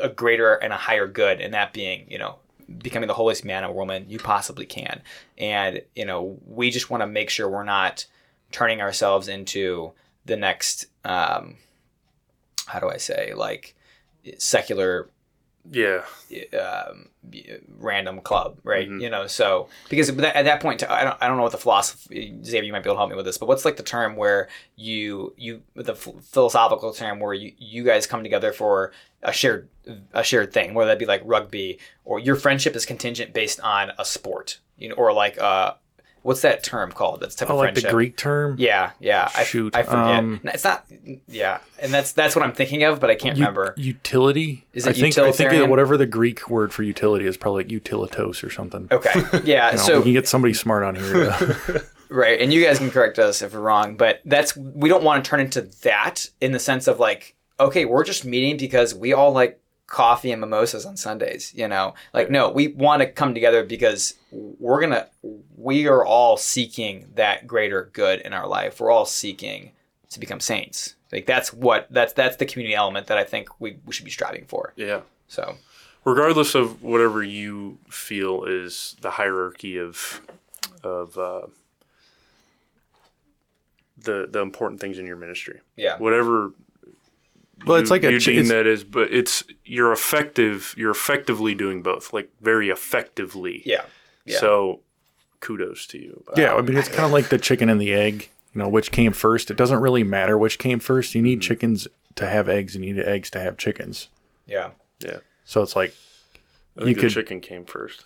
a 0.00 0.08
greater 0.08 0.54
and 0.54 0.72
a 0.72 0.76
higher 0.76 1.06
good, 1.06 1.40
and 1.40 1.54
that 1.54 1.72
being, 1.72 2.06
you 2.10 2.18
know, 2.18 2.38
becoming 2.78 3.08
the 3.08 3.14
holiest 3.14 3.44
man 3.44 3.64
or 3.64 3.72
woman 3.72 4.06
you 4.08 4.18
possibly 4.18 4.66
can. 4.66 5.02
And, 5.38 5.82
you 5.94 6.04
know, 6.04 6.38
we 6.46 6.70
just 6.70 6.90
want 6.90 7.02
to 7.02 7.06
make 7.06 7.30
sure 7.30 7.48
we're 7.48 7.64
not 7.64 8.06
turning 8.52 8.80
ourselves 8.80 9.28
into 9.28 9.92
the 10.24 10.36
next, 10.36 10.86
um, 11.04 11.56
how 12.66 12.78
do 12.78 12.88
I 12.88 12.98
say, 12.98 13.34
like 13.34 13.74
secular 14.38 15.08
yeah, 15.70 16.02
um, 16.58 17.08
random 17.78 18.20
club, 18.20 18.58
right? 18.64 18.88
Mhm. 18.88 19.00
You 19.02 19.10
know, 19.10 19.26
so 19.26 19.68
because 19.88 20.08
at 20.08 20.16
that- 20.44 20.60
point, 20.60 20.82
I 20.88 21.04
don't, 21.04 21.16
I 21.20 21.26
don't 21.28 21.36
know 21.36 21.42
what 21.42 21.52
the 21.52 21.58
philosophy, 21.58 22.36
Xavier, 22.44 22.62
you 22.64 22.72
might 22.72 22.82
be 22.82 22.88
able 22.88 22.96
to 22.96 22.98
help 22.98 23.10
me 23.10 23.16
with 23.16 23.24
this, 23.26 23.38
but 23.38 23.46
what's 23.48 23.64
like 23.64 23.76
the 23.76 23.82
term 23.82 24.16
where 24.16 24.48
you, 24.76 25.34
you, 25.36 25.62
the 25.74 25.94
ph- 25.94 26.16
philosophical 26.22 26.92
term 26.92 27.20
where 27.20 27.34
you, 27.34 27.52
you 27.58 27.84
guys 27.84 28.06
come 28.06 28.22
together 28.22 28.52
for 28.52 28.92
a 29.22 29.32
shared, 29.32 29.68
a 30.12 30.22
shared 30.24 30.52
thing, 30.52 30.74
whether 30.74 30.88
that 30.90 30.98
be 30.98 31.06
like 31.06 31.22
rugby 31.24 31.78
or 32.04 32.18
your 32.18 32.36
friendship 32.36 32.74
is 32.74 32.86
contingent 32.86 33.32
based 33.32 33.60
on 33.60 33.92
a 33.98 34.04
sport, 34.04 34.58
you 34.78 34.88
know, 34.88 34.94
or 34.96 35.12
like, 35.12 35.38
uh, 35.40 35.74
what's 36.22 36.42
that 36.42 36.62
term 36.62 36.92
called? 36.92 37.20
That's 37.20 37.34
type 37.34 37.48
Oh, 37.50 37.54
of 37.54 37.58
like 37.58 37.74
the 37.74 37.82
Greek 37.90 38.16
term? 38.16 38.56
Yeah, 38.58 38.90
yeah. 39.00 39.30
I, 39.34 39.44
Shoot, 39.44 39.74
I 39.74 39.82
forget. 39.82 39.98
um, 39.98 40.40
it's 40.44 40.64
not. 40.64 40.84
Yeah, 41.26 41.58
and 41.78 41.92
that's 41.92 42.12
that's 42.12 42.34
what 42.36 42.44
I'm 42.44 42.52
thinking 42.52 42.82
of, 42.84 43.00
but 43.00 43.10
I 43.10 43.14
can't 43.14 43.36
U- 43.36 43.42
remember. 43.44 43.74
Utility? 43.76 44.66
Is 44.72 44.86
I 44.86 44.90
it 44.90 44.94
think, 44.96 44.96
I 44.96 45.02
think 45.04 45.16
utilitarian? 45.16 45.62
that 45.62 45.70
whatever 45.70 45.96
the 45.96 46.06
Greek 46.06 46.48
word 46.48 46.72
for 46.72 46.82
utility 46.82 47.26
is, 47.26 47.36
probably 47.36 47.64
like 47.64 47.72
utilitos 47.72 48.42
or 48.44 48.50
something. 48.50 48.88
Okay, 48.90 49.12
yeah. 49.44 49.70
You 49.72 49.76
know, 49.76 49.82
so 49.82 49.96
we 49.98 50.04
can 50.04 50.12
get 50.14 50.28
somebody 50.28 50.54
smart 50.54 50.82
on 50.84 50.94
here. 50.96 51.12
To, 51.12 51.84
Right, 52.10 52.40
and 52.40 52.52
you 52.52 52.64
guys 52.64 52.78
can 52.78 52.90
correct 52.90 53.20
us 53.20 53.40
if 53.40 53.54
we're 53.54 53.60
wrong, 53.60 53.96
but 53.96 54.20
that's 54.24 54.56
we 54.56 54.88
don't 54.88 55.04
want 55.04 55.24
to 55.24 55.28
turn 55.30 55.38
into 55.38 55.62
that 55.82 56.26
in 56.40 56.50
the 56.50 56.58
sense 56.58 56.88
of 56.88 56.98
like, 56.98 57.36
okay, 57.60 57.84
we're 57.84 58.02
just 58.04 58.24
meeting 58.24 58.56
because 58.56 58.94
we 58.94 59.12
all 59.12 59.32
like 59.32 59.60
coffee 59.90 60.32
and 60.32 60.40
mimosas 60.40 60.86
on 60.86 60.96
Sundays, 60.96 61.52
you 61.54 61.68
know? 61.68 61.94
Like 62.14 62.30
no, 62.30 62.48
we 62.48 62.68
want 62.68 63.02
to 63.02 63.06
come 63.06 63.34
together 63.34 63.62
because 63.62 64.14
we're 64.30 64.80
going 64.80 64.92
to 64.92 65.06
we 65.56 65.86
are 65.86 66.04
all 66.04 66.38
seeking 66.38 67.10
that 67.16 67.46
greater 67.46 67.90
good 67.92 68.20
in 68.20 68.32
our 68.32 68.46
life. 68.46 68.80
We're 68.80 68.90
all 68.90 69.04
seeking 69.04 69.72
to 70.08 70.18
become 70.18 70.40
saints. 70.40 70.94
Like 71.12 71.26
that's 71.26 71.52
what 71.52 71.88
that's 71.90 72.14
that's 72.14 72.36
the 72.36 72.46
community 72.46 72.74
element 72.74 73.08
that 73.08 73.18
I 73.18 73.24
think 73.24 73.48
we, 73.60 73.78
we 73.84 73.92
should 73.92 74.06
be 74.06 74.10
striving 74.10 74.46
for. 74.46 74.72
yeah. 74.76 75.00
So, 75.28 75.56
regardless 76.04 76.56
of 76.56 76.82
whatever 76.82 77.22
you 77.22 77.78
feel 77.88 78.44
is 78.44 78.96
the 79.00 79.10
hierarchy 79.10 79.78
of 79.78 80.20
of 80.82 81.18
uh, 81.18 81.46
the 83.98 84.26
the 84.28 84.40
important 84.40 84.80
things 84.80 84.98
in 84.98 85.06
your 85.06 85.16
ministry, 85.16 85.60
yeah. 85.76 85.98
whatever. 85.98 86.52
Well, 87.66 87.76
it's 87.78 87.90
you- 87.90 87.94
like 87.94 88.04
a 88.04 88.12
you 88.12 88.20
ch- 88.20 88.26
deem 88.26 88.46
that 88.48 88.66
is, 88.66 88.84
but 88.84 89.12
it's 89.12 89.44
you're 89.64 89.92
effective. 89.92 90.74
You're 90.76 90.90
effectively 90.90 91.54
doing 91.54 91.82
both, 91.82 92.12
like 92.12 92.30
very 92.40 92.70
effectively. 92.70 93.62
Yeah. 93.64 93.82
Yeah. 94.24 94.38
So, 94.38 94.80
kudos 95.40 95.86
to 95.88 95.98
you. 95.98 96.24
yeah, 96.36 96.54
I 96.54 96.60
mean, 96.62 96.76
it's 96.76 96.88
kind 96.88 97.04
of 97.04 97.10
like 97.12 97.28
the 97.30 97.38
chicken 97.38 97.68
and 97.68 97.80
the 97.80 97.92
egg. 97.92 98.28
You 98.54 98.58
know, 98.60 98.68
which 98.68 98.90
came 98.90 99.12
first? 99.12 99.50
It 99.50 99.56
doesn't 99.56 99.80
really 99.80 100.02
matter 100.02 100.36
which 100.36 100.58
came 100.58 100.80
first. 100.80 101.14
You 101.14 101.20
Mm-hmm. 101.20 101.24
need 101.26 101.40
chickens 101.42 101.86
to 102.16 102.26
have 102.28 102.48
eggs, 102.48 102.74
you 102.74 102.80
need 102.80 102.98
eggs 102.98 103.30
to 103.30 103.40
have 103.40 103.56
chickens. 103.56 104.08
Yeah. 104.46 104.70
Yeah, 104.98 105.18
So 105.44 105.62
it's 105.62 105.74
like 105.76 105.94
I 106.76 106.80
think 106.84 106.88
You 106.88 106.94
the 106.94 107.00
could- 107.00 107.12
chicken 107.12 107.40
came 107.40 107.64
first. 107.64 108.04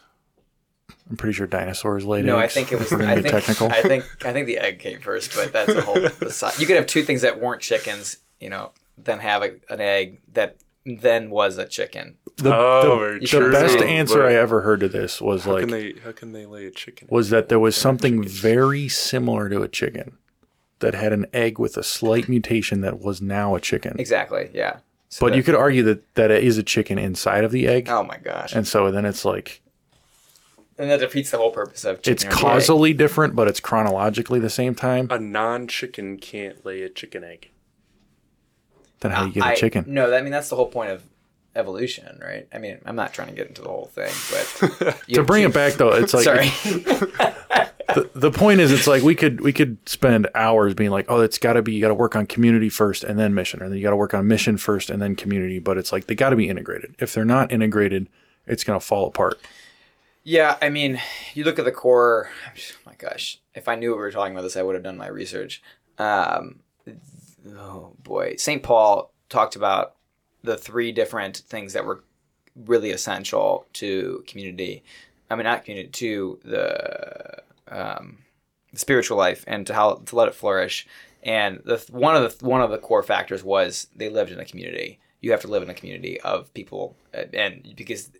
I'm 1.10 1.16
pretty 1.16 1.32
sure 1.34 1.46
dinosaurs 1.46 2.04
laid 2.04 2.24
No, 2.24 2.36
I 2.38 2.46
think 2.46 2.72
it 2.72 2.78
was. 2.78 2.92
If 2.92 3.00
I 3.00 3.14
think, 3.20 3.28
technical. 3.28 3.68
I 3.70 3.82
think. 3.82 4.04
I 4.24 4.32
think 4.32 4.46
the 4.46 4.58
egg 4.58 4.78
came 4.78 5.00
first, 5.00 5.34
but 5.34 5.52
that's 5.52 5.70
a 5.70 5.80
whole. 5.82 5.96
aside. 6.20 6.58
You 6.58 6.66
could 6.66 6.76
have 6.76 6.86
two 6.86 7.02
things 7.02 7.22
that 7.22 7.40
weren't 7.40 7.60
chickens, 7.62 8.18
you 8.40 8.48
know, 8.50 8.72
then 8.96 9.18
have 9.20 9.42
a, 9.42 9.52
an 9.70 9.80
egg 9.80 10.20
that 10.32 10.56
then 10.86 11.30
was 11.30 11.56
a 11.58 11.66
chicken. 11.66 12.16
the, 12.36 12.54
Oh, 12.54 12.82
the- 12.82 12.96
very 12.96 13.18
the 13.20 13.26
true. 13.26 13.52
best 13.52 13.78
But- 13.78 13.86
answer 13.86 14.24
I 14.24 14.34
ever 14.34 14.60
heard 14.62 14.80
to 14.80 14.88
this 14.88 15.20
was 15.20 15.44
How 15.44 15.52
like 15.52 15.60
can 15.60 15.70
they? 15.70 15.94
How 16.04 16.12
can 16.12 16.32
they 16.32 16.46
lay 16.46 16.66
a 16.66 16.70
chicken? 16.70 17.08
was 17.10 17.30
that 17.30 17.48
there 17.48 17.60
was 17.60 17.76
something 17.76 18.22
very 18.22 18.88
similar 18.88 19.48
to 19.48 19.62
a 19.62 19.68
chicken 19.68 20.18
that 20.80 20.94
had 20.94 21.12
an 21.12 21.26
egg 21.32 21.58
with 21.58 21.76
a 21.76 21.82
slight 21.82 22.28
mutation 22.28 22.80
that 22.82 23.00
was 23.00 23.22
now 23.22 23.54
a 23.54 23.60
chicken. 23.60 23.96
Exactly. 23.98 24.50
Yeah. 24.52 24.78
So 25.08 25.26
But 25.26 25.36
you 25.36 25.42
could 25.44 25.54
argue 25.54 25.82
that 25.84 26.14
that 26.16 26.30
it 26.30 26.42
is 26.44 26.58
a 26.58 26.62
chicken 26.62 26.98
inside 26.98 27.44
of 27.44 27.52
the 27.52 27.66
egg, 27.68 27.88
Oh 27.88 28.02
my 28.02 28.18
gosh! 28.18 28.50
And, 28.52 28.58
and 28.58 28.68
so 28.68 28.90
then 28.90 29.04
it's 29.04 29.24
like 29.24 29.60
and 30.76 30.90
that 30.90 30.98
defeats 30.98 31.30
the 31.30 31.38
whole 31.38 31.52
purpose 31.52 31.84
of 31.84 32.02
chicken. 32.02 32.12
it's 32.14 32.24
or 32.24 32.28
egg. 32.28 32.34
causally 32.34 32.92
different, 32.92 33.36
but 33.36 33.46
it's 33.46 33.60
chronologically 33.60 34.40
the 34.40 34.50
same 34.50 34.74
time. 34.74 35.06
A 35.10 35.20
non-chicken 35.20 36.18
can't 36.18 36.66
lay 36.66 36.82
a 36.82 36.88
chicken 36.88 37.22
egg. 37.22 37.50
Then 39.00 39.10
how 39.12 39.24
you 39.26 39.32
get 39.32 39.42
a 39.42 39.46
I- 39.46 39.54
chicken? 39.54 39.84
No, 39.88 40.14
I 40.14 40.22
mean 40.22 40.32
that's 40.32 40.48
the 40.48 40.56
whole 40.56 40.68
point 40.68 40.90
of 40.90 41.02
evolution, 41.56 42.18
right? 42.22 42.48
I 42.52 42.58
mean, 42.58 42.78
I'm 42.84 42.96
not 42.96 43.12
trying 43.14 43.28
to 43.28 43.34
get 43.34 43.46
into 43.48 43.62
the 43.62 43.68
whole 43.68 43.86
thing, 43.94 44.10
but 44.30 44.96
to 45.14 45.22
bring 45.22 45.42
two- 45.42 45.48
it 45.50 45.54
back 45.54 45.74
though, 45.74 45.92
it's 45.92 46.12
like 46.14 46.24
Sorry. 46.24 46.48
the, 47.94 48.10
the 48.14 48.30
point 48.30 48.60
is 48.60 48.72
it's 48.72 48.86
like 48.86 49.02
we 49.02 49.14
could 49.14 49.40
we 49.40 49.52
could 49.52 49.76
spend 49.88 50.28
hours 50.34 50.74
being 50.74 50.90
like 50.90 51.06
oh 51.08 51.20
it's 51.20 51.38
got 51.38 51.52
to 51.52 51.62
be 51.62 51.72
you 51.74 51.80
got 51.80 51.88
to 51.88 51.94
work 51.94 52.16
on 52.16 52.26
community 52.26 52.68
first 52.68 53.04
and 53.04 53.18
then 53.18 53.34
mission 53.34 53.62
or 53.62 53.68
then 53.68 53.76
you 53.76 53.84
got 53.84 53.90
to 53.90 53.96
work 53.96 54.14
on 54.14 54.26
mission 54.26 54.56
first 54.56 54.90
and 54.90 55.00
then 55.02 55.14
community 55.14 55.58
but 55.58 55.76
it's 55.78 55.92
like 55.92 56.06
they 56.06 56.14
got 56.14 56.30
to 56.30 56.36
be 56.36 56.48
integrated 56.48 56.94
if 56.98 57.12
they're 57.14 57.24
not 57.24 57.52
integrated 57.52 58.08
it's 58.46 58.64
going 58.64 58.78
to 58.78 58.84
fall 58.84 59.06
apart 59.06 59.38
Yeah, 60.24 60.56
I 60.62 60.70
mean, 60.70 61.00
you 61.34 61.44
look 61.44 61.58
at 61.58 61.66
the 61.66 61.72
core. 61.72 62.30
My 62.86 62.94
gosh, 62.96 63.38
if 63.54 63.68
I 63.68 63.74
knew 63.74 63.90
what 63.90 63.96
we 63.96 64.02
were 64.02 64.10
talking 64.10 64.32
about 64.32 64.42
this, 64.42 64.56
I 64.56 64.62
would 64.62 64.74
have 64.74 64.82
done 64.82 64.96
my 64.96 65.08
research. 65.08 65.62
Um, 65.98 66.60
oh 67.46 67.92
boy, 68.02 68.36
St. 68.36 68.62
Paul 68.62 69.12
talked 69.28 69.56
about 69.56 69.94
the 70.42 70.56
three 70.56 70.92
different 70.92 71.38
things 71.38 71.72
that 71.72 71.84
were 71.84 72.04
really 72.54 72.90
essential 72.90 73.66
to 73.74 74.22
community. 74.26 74.84
I 75.30 75.34
mean, 75.34 75.44
not 75.44 75.64
community 75.64 75.90
to 75.90 76.38
the 76.44 77.42
um, 77.68 78.18
spiritual 78.74 79.16
life 79.16 79.44
and 79.46 79.66
to 79.66 79.74
how 79.74 79.94
to 80.06 80.16
let 80.16 80.28
it 80.28 80.34
flourish. 80.34 80.86
And 81.22 81.62
the 81.64 81.84
one 81.90 82.14
of 82.16 82.38
the 82.38 82.46
one 82.46 82.60
of 82.60 82.70
the 82.70 82.78
core 82.78 83.02
factors 83.02 83.42
was 83.42 83.88
they 83.96 84.08
lived 84.08 84.30
in 84.30 84.38
a 84.38 84.44
community. 84.44 84.98
You 85.20 85.30
have 85.30 85.40
to 85.40 85.48
live 85.48 85.62
in 85.62 85.70
a 85.70 85.74
community 85.74 86.20
of 86.20 86.52
people, 86.52 86.96
uh, 87.14 87.24
and 87.32 87.72
because 87.76 88.10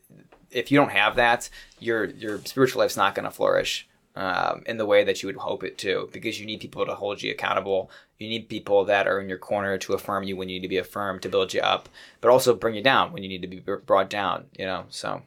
if 0.51 0.73
you 0.73 0.79
don't 0.79 0.93
have 0.93 1.17
that, 1.17 1.51
your 1.79 2.07
your 2.07 2.39
spiritual 2.45 2.81
life's 2.81 2.97
not 2.97 3.15
going 3.15 3.27
to 3.27 3.31
flourish 3.31 3.87
um, 4.17 4.63
in 4.67 4.77
the 4.77 4.87
way 4.87 5.05
that 5.05 5.23
you 5.23 5.27
would 5.27 5.37
hope 5.37 5.65
it 5.65 5.79
to. 5.79 6.09
Because 6.13 6.39
you 6.39 6.47
need 6.47 6.61
people 6.61 6.87
to 6.87 6.95
hold 6.95 7.23
you 7.23 7.33
accountable. 7.33 7.91
You 8.19 8.29
need 8.29 8.49
people 8.49 8.85
that 8.85 9.07
are 9.07 9.21
in 9.21 9.29
your 9.29 9.39
corner 9.39 9.77
to 9.79 9.95
affirm 9.95 10.25
you 10.25 10.37
when 10.37 10.49
you 10.49 10.57
need 10.57 10.63
to 10.63 10.69
be 10.69 10.79
affirmed, 10.79 11.23
to 11.23 11.29
build 11.29 11.53
you 11.53 11.61
up, 11.61 11.89
but 12.21 12.31
also 12.31 12.55
bring 12.55 12.75
you 12.75 12.83
down 12.83 13.13
when 13.13 13.23
you 13.23 13.29
need 13.29 13.43
to 13.43 13.49
be 13.49 13.61
brought 13.61 14.11
down. 14.11 14.47
You 14.59 14.67
know, 14.67 14.85
so 14.89 15.23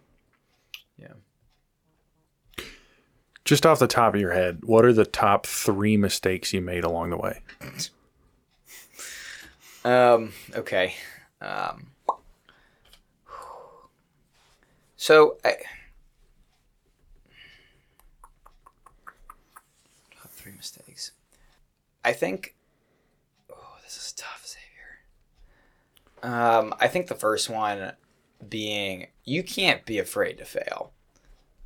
yeah. 0.98 2.64
Just 3.46 3.66
off 3.66 3.80
the 3.80 3.88
top 3.88 4.14
of 4.14 4.22
your 4.22 4.34
head, 4.34 4.60
what 4.64 4.86
are 4.86 4.94
the 4.94 5.06
top 5.06 5.46
three 5.46 5.98
mistakes 5.98 6.54
you 6.54 6.62
made 6.62 6.84
along 6.84 7.12
the 7.12 7.18
way? 7.18 7.42
Um, 9.88 10.34
okay. 10.54 10.96
Um, 11.40 11.88
so 14.98 15.38
I 15.46 15.54
top 20.20 20.30
three 20.32 20.52
mistakes. 20.52 21.14
I 22.08 22.14
think. 22.14 22.56
Oh, 23.52 23.76
this 23.84 23.98
is 23.98 24.14
tough, 24.14 24.48
Xavier. 24.48 26.34
Um, 26.34 26.74
I 26.80 26.88
think 26.88 27.08
the 27.08 27.16
first 27.16 27.50
one 27.50 27.92
being 28.48 29.08
you 29.26 29.44
can't 29.44 29.86
be 29.86 30.00
afraid 30.00 30.38
to 30.38 30.46
fail. 30.46 30.94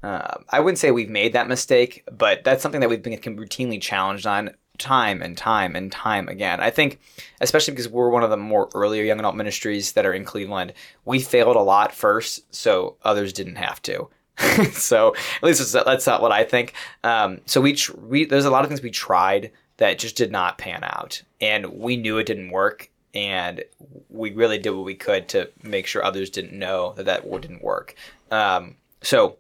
Um, 0.01 0.45
I 0.49 0.59
wouldn't 0.59 0.79
say 0.79 0.89
we've 0.89 1.11
made 1.11 1.33
that 1.33 1.47
mistake, 1.47 2.03
but 2.11 2.43
that's 2.43 2.63
something 2.63 2.81
that 2.81 2.89
we've 2.89 3.03
been 3.03 3.19
routinely 3.19 3.79
challenged 3.79 4.25
on 4.25 4.49
time 4.79 5.21
and 5.21 5.37
time 5.37 5.75
and 5.75 5.91
time 5.91 6.27
again. 6.27 6.59
I 6.59 6.71
think, 6.71 6.99
especially 7.39 7.73
because 7.73 7.87
we're 7.87 8.09
one 8.09 8.23
of 8.23 8.31
the 8.31 8.37
more 8.37 8.67
earlier 8.73 9.03
young 9.03 9.19
adult 9.19 9.35
ministries 9.35 9.91
that 9.91 10.07
are 10.07 10.13
in 10.13 10.25
Cleveland, 10.25 10.73
we 11.05 11.19
failed 11.19 11.55
a 11.55 11.61
lot 11.61 11.93
first, 11.93 12.51
so 12.51 12.97
others 13.03 13.31
didn't 13.31 13.57
have 13.57 13.79
to. 13.83 14.09
so 14.71 15.13
at 15.37 15.43
least 15.43 15.71
that's 15.71 16.07
not 16.07 16.23
what 16.23 16.31
I 16.31 16.45
think. 16.45 16.73
Um, 17.03 17.41
so 17.45 17.61
we, 17.61 17.73
tr- 17.73 17.95
we 17.97 18.25
there's 18.25 18.45
a 18.45 18.49
lot 18.49 18.63
of 18.63 18.69
things 18.69 18.81
we 18.81 18.89
tried 18.89 19.51
that 19.77 19.99
just 19.99 20.15
did 20.15 20.31
not 20.31 20.57
pan 20.57 20.83
out, 20.83 21.21
and 21.39 21.65
we 21.67 21.97
knew 21.97 22.17
it 22.17 22.27
didn't 22.27 22.51
work, 22.51 22.89
and 23.13 23.63
we 24.09 24.31
really 24.31 24.57
did 24.57 24.71
what 24.71 24.85
we 24.85 24.95
could 24.95 25.27
to 25.29 25.49
make 25.63 25.87
sure 25.87 26.03
others 26.03 26.29
didn't 26.29 26.57
know 26.57 26.93
that 26.97 27.05
that 27.05 27.29
didn't 27.41 27.63
work. 27.63 27.95
Um, 28.29 28.75
so 29.01 29.37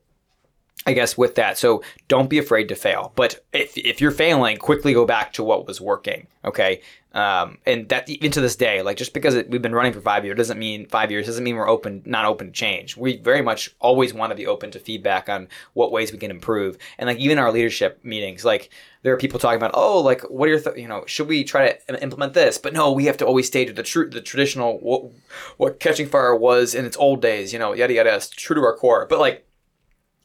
I 0.85 0.93
guess 0.93 1.17
with 1.17 1.35
that. 1.35 1.57
So 1.57 1.83
don't 2.07 2.29
be 2.29 2.39
afraid 2.39 2.67
to 2.69 2.75
fail. 2.75 3.11
But 3.15 3.43
if, 3.53 3.77
if 3.77 4.01
you're 4.01 4.11
failing, 4.11 4.57
quickly 4.57 4.93
go 4.93 5.05
back 5.05 5.33
to 5.33 5.43
what 5.43 5.67
was 5.67 5.79
working. 5.79 6.27
Okay. 6.43 6.81
Um, 7.13 7.57
and 7.65 7.89
that 7.89 8.07
even 8.07 8.31
to 8.31 8.41
this 8.41 8.55
day, 8.55 8.81
like 8.81 8.95
just 8.95 9.13
because 9.13 9.35
it, 9.35 9.49
we've 9.49 9.61
been 9.61 9.75
running 9.75 9.91
for 9.91 9.99
five 9.99 10.23
years 10.23 10.37
doesn't 10.37 10.57
mean 10.57 10.87
five 10.87 11.11
years 11.11 11.25
doesn't 11.25 11.43
mean 11.43 11.57
we're 11.57 11.67
open, 11.67 12.01
not 12.05 12.23
open 12.23 12.47
to 12.47 12.53
change. 12.53 12.95
We 12.95 13.17
very 13.17 13.41
much 13.41 13.75
always 13.79 14.13
want 14.13 14.31
to 14.31 14.35
be 14.35 14.47
open 14.47 14.71
to 14.71 14.79
feedback 14.79 15.27
on 15.27 15.49
what 15.73 15.91
ways 15.91 16.13
we 16.13 16.17
can 16.17 16.31
improve. 16.31 16.77
And 16.97 17.07
like 17.07 17.17
even 17.17 17.37
our 17.37 17.51
leadership 17.51 17.99
meetings, 18.03 18.45
like 18.45 18.69
there 19.03 19.13
are 19.13 19.17
people 19.17 19.39
talking 19.39 19.57
about, 19.57 19.71
oh, 19.73 19.99
like 19.99 20.21
what 20.29 20.47
are 20.47 20.51
your, 20.51 20.61
th- 20.61 20.77
you 20.77 20.87
know, 20.87 21.03
should 21.05 21.27
we 21.27 21.43
try 21.43 21.73
to 21.73 22.01
implement 22.01 22.33
this? 22.33 22.57
But 22.57 22.73
no, 22.73 22.93
we 22.93 23.05
have 23.05 23.17
to 23.17 23.25
always 23.25 23.47
stay 23.47 23.65
to 23.65 23.73
the 23.73 23.83
true, 23.83 24.09
the 24.09 24.21
traditional 24.21 24.79
what, 24.79 25.11
what 25.57 25.79
catching 25.81 26.07
fire 26.07 26.35
was 26.35 26.73
in 26.73 26.85
its 26.85 26.95
old 26.95 27.21
days. 27.21 27.51
You 27.51 27.59
know, 27.59 27.73
yada 27.73 27.93
yada, 27.93 28.21
true 28.31 28.55
to 28.55 28.61
our 28.61 28.77
core. 28.77 29.05
But 29.09 29.19
like 29.19 29.45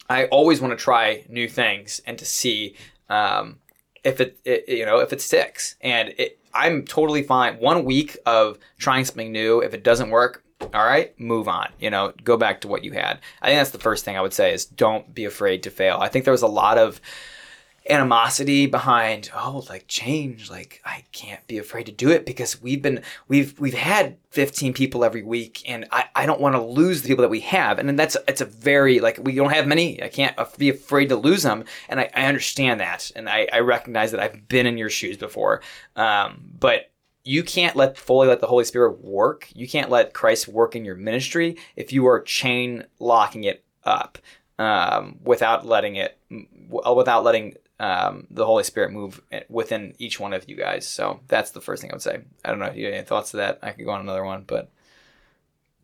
I 0.09 0.26
always 0.26 0.61
want 0.61 0.78
to 0.78 0.82
try 0.82 1.24
new 1.28 1.49
things 1.49 2.01
and 2.07 2.16
to 2.18 2.24
see 2.24 2.76
um, 3.09 3.59
if 4.07 4.21
it, 4.21 4.39
it, 4.45 4.69
you 4.69 4.87
know 4.87 4.99
if 4.99 5.13
it 5.13 5.21
sticks. 5.21 5.77
And 5.81 6.15
it, 6.17 6.39
I'm 6.55 6.85
totally 6.85 7.23
fine. 7.23 7.57
One 7.57 7.85
week 7.85 8.17
of 8.25 8.59
trying 8.79 9.05
something 9.05 9.31
new, 9.31 9.61
if 9.61 9.75
it 9.75 9.83
doesn't 9.83 10.09
work, 10.11 10.43
all 10.61 10.85
right, 10.85 11.19
move 11.21 11.49
on. 11.49 11.69
You 11.79 11.91
know, 11.91 12.13
go 12.25 12.37
back 12.37 12.63
to 12.63 12.69
what 12.69 12.83
you 12.83 12.93
had. 12.93 13.21
I 13.43 13.49
think 13.49 13.61
that's 13.61 13.71
the 13.71 13.79
first 13.79 14.05
thing 14.05 14.17
I 14.17 14.23
would 14.23 14.33
say 14.33 14.55
is 14.55 14.65
don't 14.65 15.15
be 15.15 15.27
afraid 15.27 15.63
to 15.65 15.71
fail. 15.71 15.99
I 16.01 16.09
think 16.09 16.25
there 16.25 16.33
was 16.33 16.43
a 16.43 16.47
lot 16.47 16.79
of 16.79 17.01
animosity 17.89 18.66
behind 18.66 19.30
oh 19.34 19.64
like 19.68 19.87
change 19.87 20.51
like 20.51 20.80
i 20.84 21.05
can't 21.12 21.47
be 21.47 21.59
afraid 21.59 21.87
to 21.87 21.93
do 21.93 22.11
it 22.11 22.26
because 22.26 22.61
we've 22.61 22.82
been 22.82 23.01
we've 23.28 23.59
we've 23.61 23.74
had 23.74 24.16
15 24.30 24.72
people 24.72 25.05
every 25.05 25.22
week 25.22 25.62
and 25.66 25.87
i, 25.93 26.05
I 26.16 26.26
don't 26.26 26.41
want 26.41 26.55
to 26.55 26.62
lose 26.62 27.03
the 27.03 27.09
people 27.09 27.22
that 27.22 27.28
we 27.28 27.41
have. 27.41 27.78
And 27.78 27.99
that's 27.99 28.16
it's 28.26 28.41
a 28.41 28.47
very 28.47 29.01
like 29.01 29.18
we 29.22 29.34
don't 29.34 29.53
have 29.53 29.66
many. 29.66 30.03
I 30.03 30.09
can't 30.09 30.37
be 30.59 30.70
afraid 30.70 31.11
to 31.11 31.16
lose 31.16 31.43
them 31.43 31.64
and 31.89 32.01
i, 32.01 32.11
I 32.14 32.26
understand 32.26 32.80
that. 32.80 33.11
And 33.14 33.28
I, 33.28 33.49
I 33.53 33.61
recognize 33.61 34.11
that 34.11 34.20
i've 34.20 34.49
been 34.49 34.66
in 34.66 34.78
your 34.78 34.91
shoes 34.91 35.16
before. 35.16 35.62
Um, 35.95 36.43
but 36.59 36.91
you 37.22 37.43
can't 37.43 37.76
let 37.76 37.99
fully 37.99 38.28
let 38.28 38.41
the 38.41 38.47
Holy 38.47 38.64
Spirit 38.64 39.05
work. 39.05 39.49
You 39.53 39.68
can't 39.68 39.91
let 39.91 40.14
Christ 40.14 40.47
work 40.47 40.76
in 40.76 40.84
your 40.84 40.95
ministry 40.95 41.57
if 41.74 41.93
you 41.93 42.07
are 42.07 42.20
chain 42.20 42.84
locking 43.01 43.45
it 43.45 43.64
up 43.84 44.18
um, 44.59 45.18
without 45.24 45.66
letting 45.66 45.97
it 45.97 46.18
without 46.70 47.24
letting 47.24 47.55
um, 47.79 48.27
the 48.31 48.47
Holy 48.47 48.64
Spirit 48.64 48.93
move 48.93 49.20
within 49.49 49.95
each 49.99 50.18
one 50.18 50.33
of 50.33 50.49
you 50.49 50.57
guys. 50.57 50.87
So 50.87 51.20
that's 51.29 51.51
the 51.51 51.61
first 51.61 51.83
thing 51.83 51.91
I 51.91 51.95
would 51.95 52.03
say. 52.03 52.20
I 52.45 52.49
don't 52.49 52.59
know 52.59 52.66
if 52.66 52.77
you 52.77 52.87
have 52.87 52.95
any 52.95 53.05
thoughts 53.05 53.33
to 53.33 53.39
that. 53.39 53.59
I 53.62 53.72
could 53.72 53.85
go 53.85 53.91
on 53.91 54.01
another 54.01 54.24
one, 54.24 54.45
but 54.47 54.70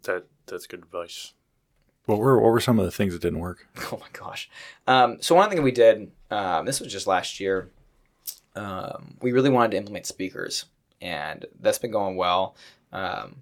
that 0.04 0.24
that's 0.46 0.66
good 0.66 0.80
advice. 0.80 1.32
What 2.06 2.18
were 2.18 2.40
what 2.40 2.50
were 2.50 2.60
some 2.60 2.78
of 2.78 2.84
the 2.84 2.90
things 2.90 3.12
that 3.12 3.22
didn't 3.22 3.40
work? 3.40 3.66
Oh 3.92 3.98
my 3.98 4.08
gosh! 4.12 4.48
Um, 4.86 5.18
so 5.20 5.34
one 5.34 5.50
thing 5.50 5.62
we 5.62 5.70
did, 5.70 6.10
um, 6.30 6.64
this 6.64 6.80
was 6.80 6.92
just 6.92 7.06
last 7.06 7.40
year. 7.40 7.70
Um, 8.56 9.16
we 9.20 9.32
really 9.32 9.50
wanted 9.50 9.72
to 9.72 9.76
implement 9.76 10.06
speakers, 10.06 10.64
and 11.00 11.44
that's 11.60 11.78
been 11.78 11.90
going 11.90 12.16
well. 12.16 12.56
Um, 12.92 13.36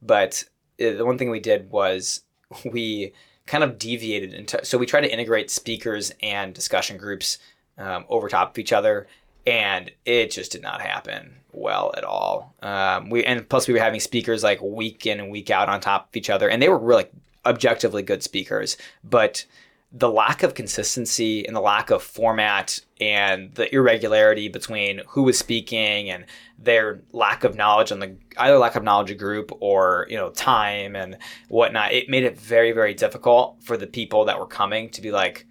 but 0.00 0.44
the 0.78 1.04
one 1.04 1.18
thing 1.18 1.30
we 1.30 1.40
did 1.40 1.70
was 1.70 2.22
we 2.64 3.12
kind 3.46 3.64
of 3.64 3.78
deviated 3.78 4.32
into. 4.32 4.64
So 4.64 4.78
we 4.78 4.86
tried 4.86 5.02
to 5.02 5.12
integrate 5.12 5.50
speakers 5.50 6.12
and 6.22 6.54
discussion 6.54 6.96
groups 6.96 7.38
um, 7.78 8.04
over 8.08 8.28
top 8.28 8.50
of 8.50 8.58
each 8.58 8.72
other, 8.72 9.06
and 9.46 9.90
it 10.04 10.30
just 10.30 10.52
did 10.52 10.62
not 10.62 10.80
happen 10.80 11.36
well 11.52 11.92
at 11.96 12.04
all. 12.04 12.54
Um, 12.62 13.10
we 13.10 13.24
and 13.24 13.48
plus 13.48 13.68
we 13.68 13.74
were 13.74 13.80
having 13.80 14.00
speakers 14.00 14.42
like 14.42 14.60
week 14.60 15.06
in 15.06 15.20
and 15.20 15.30
week 15.30 15.50
out 15.50 15.68
on 15.68 15.80
top 15.80 16.08
of 16.08 16.16
each 16.16 16.30
other, 16.30 16.48
and 16.48 16.60
they 16.60 16.68
were 16.68 16.78
really 16.78 17.06
objectively 17.44 18.02
good 18.02 18.22
speakers, 18.22 18.76
but 19.04 19.46
the 19.92 20.10
lack 20.10 20.42
of 20.42 20.54
consistency 20.54 21.46
and 21.46 21.54
the 21.54 21.60
lack 21.60 21.90
of 21.90 22.02
format 22.02 22.80
and 23.00 23.54
the 23.54 23.72
irregularity 23.74 24.48
between 24.48 25.00
who 25.08 25.22
was 25.22 25.38
speaking 25.38 26.10
and 26.10 26.26
their 26.58 27.00
lack 27.12 27.44
of 27.44 27.54
knowledge 27.54 27.92
on 27.92 28.00
the 28.00 28.16
either 28.36 28.58
lack 28.58 28.74
of 28.74 28.82
knowledge 28.82 29.10
of 29.10 29.18
group 29.18 29.52
or 29.60 30.06
you 30.10 30.16
know 30.16 30.30
time 30.30 30.96
and 30.96 31.16
whatnot 31.48 31.92
it 31.92 32.08
made 32.08 32.24
it 32.24 32.38
very 32.38 32.72
very 32.72 32.94
difficult 32.94 33.56
for 33.62 33.76
the 33.76 33.86
people 33.86 34.24
that 34.24 34.38
were 34.38 34.46
coming 34.46 34.90
to 34.90 35.00
be 35.00 35.12
like 35.12 35.46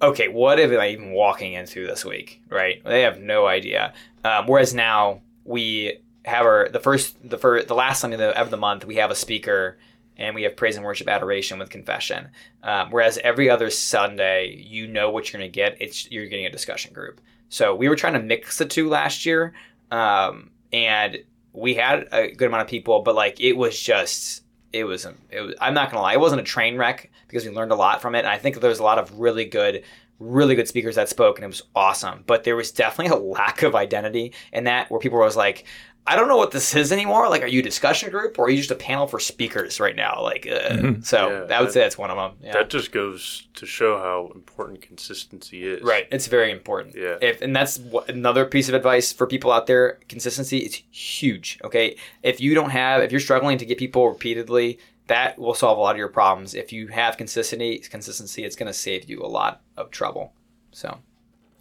okay, 0.00 0.28
what 0.28 0.60
am 0.60 0.78
I 0.78 0.88
even 0.88 1.12
walking 1.12 1.52
into 1.52 1.86
this 1.86 2.04
week? 2.04 2.42
Right? 2.48 2.82
They 2.84 3.02
have 3.02 3.20
no 3.20 3.46
idea. 3.46 3.94
Um, 4.24 4.46
whereas 4.46 4.74
now 4.74 5.22
we 5.44 5.98
have 6.24 6.44
our 6.44 6.68
the 6.68 6.80
first 6.80 7.16
the 7.28 7.38
first 7.38 7.68
the 7.68 7.74
last 7.74 8.00
Sunday 8.00 8.32
of 8.32 8.50
the 8.50 8.56
month 8.56 8.84
we 8.84 8.96
have 8.96 9.10
a 9.10 9.14
speaker 9.14 9.78
and 10.18 10.34
we 10.34 10.42
have 10.42 10.56
praise 10.56 10.76
and 10.76 10.84
worship 10.84 11.08
adoration 11.08 11.58
with 11.58 11.70
confession. 11.70 12.28
Um, 12.62 12.90
whereas 12.90 13.18
every 13.18 13.48
other 13.48 13.70
Sunday, 13.70 14.56
you 14.56 14.88
know 14.88 15.10
what 15.10 15.32
you're 15.32 15.38
going 15.38 15.50
to 15.50 15.54
get. 15.54 15.76
It's 15.80 16.10
you're 16.10 16.26
getting 16.26 16.46
a 16.46 16.50
discussion 16.50 16.92
group. 16.92 17.20
So 17.48 17.74
we 17.74 17.88
were 17.88 17.96
trying 17.96 18.14
to 18.14 18.18
mix 18.18 18.58
the 18.58 18.66
two 18.66 18.88
last 18.88 19.24
year, 19.24 19.54
um, 19.90 20.50
and 20.72 21.18
we 21.52 21.74
had 21.74 22.08
a 22.12 22.30
good 22.32 22.48
amount 22.48 22.62
of 22.62 22.68
people, 22.68 23.00
but 23.00 23.14
like 23.14 23.40
it 23.40 23.54
was 23.54 23.80
just 23.80 24.42
it 24.72 24.84
was, 24.84 25.06
um, 25.06 25.16
it 25.30 25.40
was 25.40 25.54
I'm 25.60 25.74
not 25.74 25.90
gonna 25.90 26.02
lie, 26.02 26.12
it 26.12 26.20
wasn't 26.20 26.40
a 26.40 26.44
train 26.44 26.76
wreck 26.76 27.10
because 27.26 27.44
we 27.44 27.50
learned 27.50 27.72
a 27.72 27.76
lot 27.76 28.02
from 28.02 28.14
it. 28.14 28.20
And 28.20 28.28
I 28.28 28.38
think 28.38 28.60
there 28.60 28.70
was 28.70 28.80
a 28.80 28.84
lot 28.84 28.98
of 28.98 29.18
really 29.18 29.44
good, 29.44 29.82
really 30.18 30.54
good 30.54 30.68
speakers 30.68 30.96
that 30.96 31.08
spoke, 31.08 31.38
and 31.38 31.44
it 31.44 31.48
was 31.48 31.62
awesome. 31.74 32.24
But 32.26 32.44
there 32.44 32.56
was 32.56 32.70
definitely 32.70 33.16
a 33.16 33.20
lack 33.32 33.62
of 33.62 33.74
identity 33.74 34.32
in 34.52 34.64
that, 34.64 34.90
where 34.90 35.00
people 35.00 35.18
were 35.18 35.30
like, 35.30 35.66
I 36.08 36.16
don't 36.16 36.26
know 36.26 36.38
what 36.38 36.52
this 36.52 36.74
is 36.74 36.90
anymore. 36.90 37.28
Like, 37.28 37.42
are 37.42 37.46
you 37.46 37.60
a 37.60 37.62
discussion 37.62 38.10
group 38.10 38.38
or 38.38 38.46
are 38.46 38.50
you 38.50 38.56
just 38.56 38.70
a 38.70 38.74
panel 38.74 39.06
for 39.06 39.20
speakers 39.20 39.78
right 39.78 39.94
now? 39.94 40.22
Like, 40.22 40.46
uh, 40.46 40.70
mm-hmm. 40.70 41.02
so 41.02 41.28
yeah, 41.28 41.54
I 41.54 41.60
would 41.60 41.68
that, 41.68 41.72
say 41.72 41.80
that's 41.80 41.98
one 41.98 42.10
of 42.10 42.16
them. 42.16 42.38
Yeah. 42.42 42.54
That 42.54 42.70
just 42.70 42.92
goes 42.92 43.46
to 43.56 43.66
show 43.66 43.98
how 43.98 44.32
important 44.34 44.80
consistency 44.80 45.66
is. 45.66 45.82
Right. 45.82 46.08
It's 46.10 46.26
very 46.26 46.50
important. 46.50 46.96
Yeah. 46.96 47.18
If, 47.20 47.42
and 47.42 47.54
that's 47.54 47.78
what, 47.78 48.08
another 48.08 48.46
piece 48.46 48.70
of 48.70 48.74
advice 48.74 49.12
for 49.12 49.26
people 49.26 49.52
out 49.52 49.66
there. 49.66 49.98
Consistency 50.08 50.58
is 50.60 50.82
huge. 50.90 51.58
Okay. 51.62 51.96
If 52.22 52.40
you 52.40 52.54
don't 52.54 52.70
have, 52.70 53.02
if 53.02 53.12
you're 53.12 53.20
struggling 53.20 53.58
to 53.58 53.66
get 53.66 53.76
people 53.76 54.08
repeatedly, 54.08 54.78
that 55.08 55.38
will 55.38 55.54
solve 55.54 55.76
a 55.76 55.80
lot 55.82 55.90
of 55.90 55.98
your 55.98 56.08
problems. 56.08 56.54
If 56.54 56.72
you 56.72 56.86
have 56.88 57.18
consistency, 57.18 57.80
consistency, 57.80 58.44
it's 58.44 58.56
going 58.56 58.68
to 58.68 58.72
save 58.72 59.10
you 59.10 59.22
a 59.22 59.28
lot 59.28 59.60
of 59.76 59.90
trouble. 59.90 60.32
So. 60.72 61.00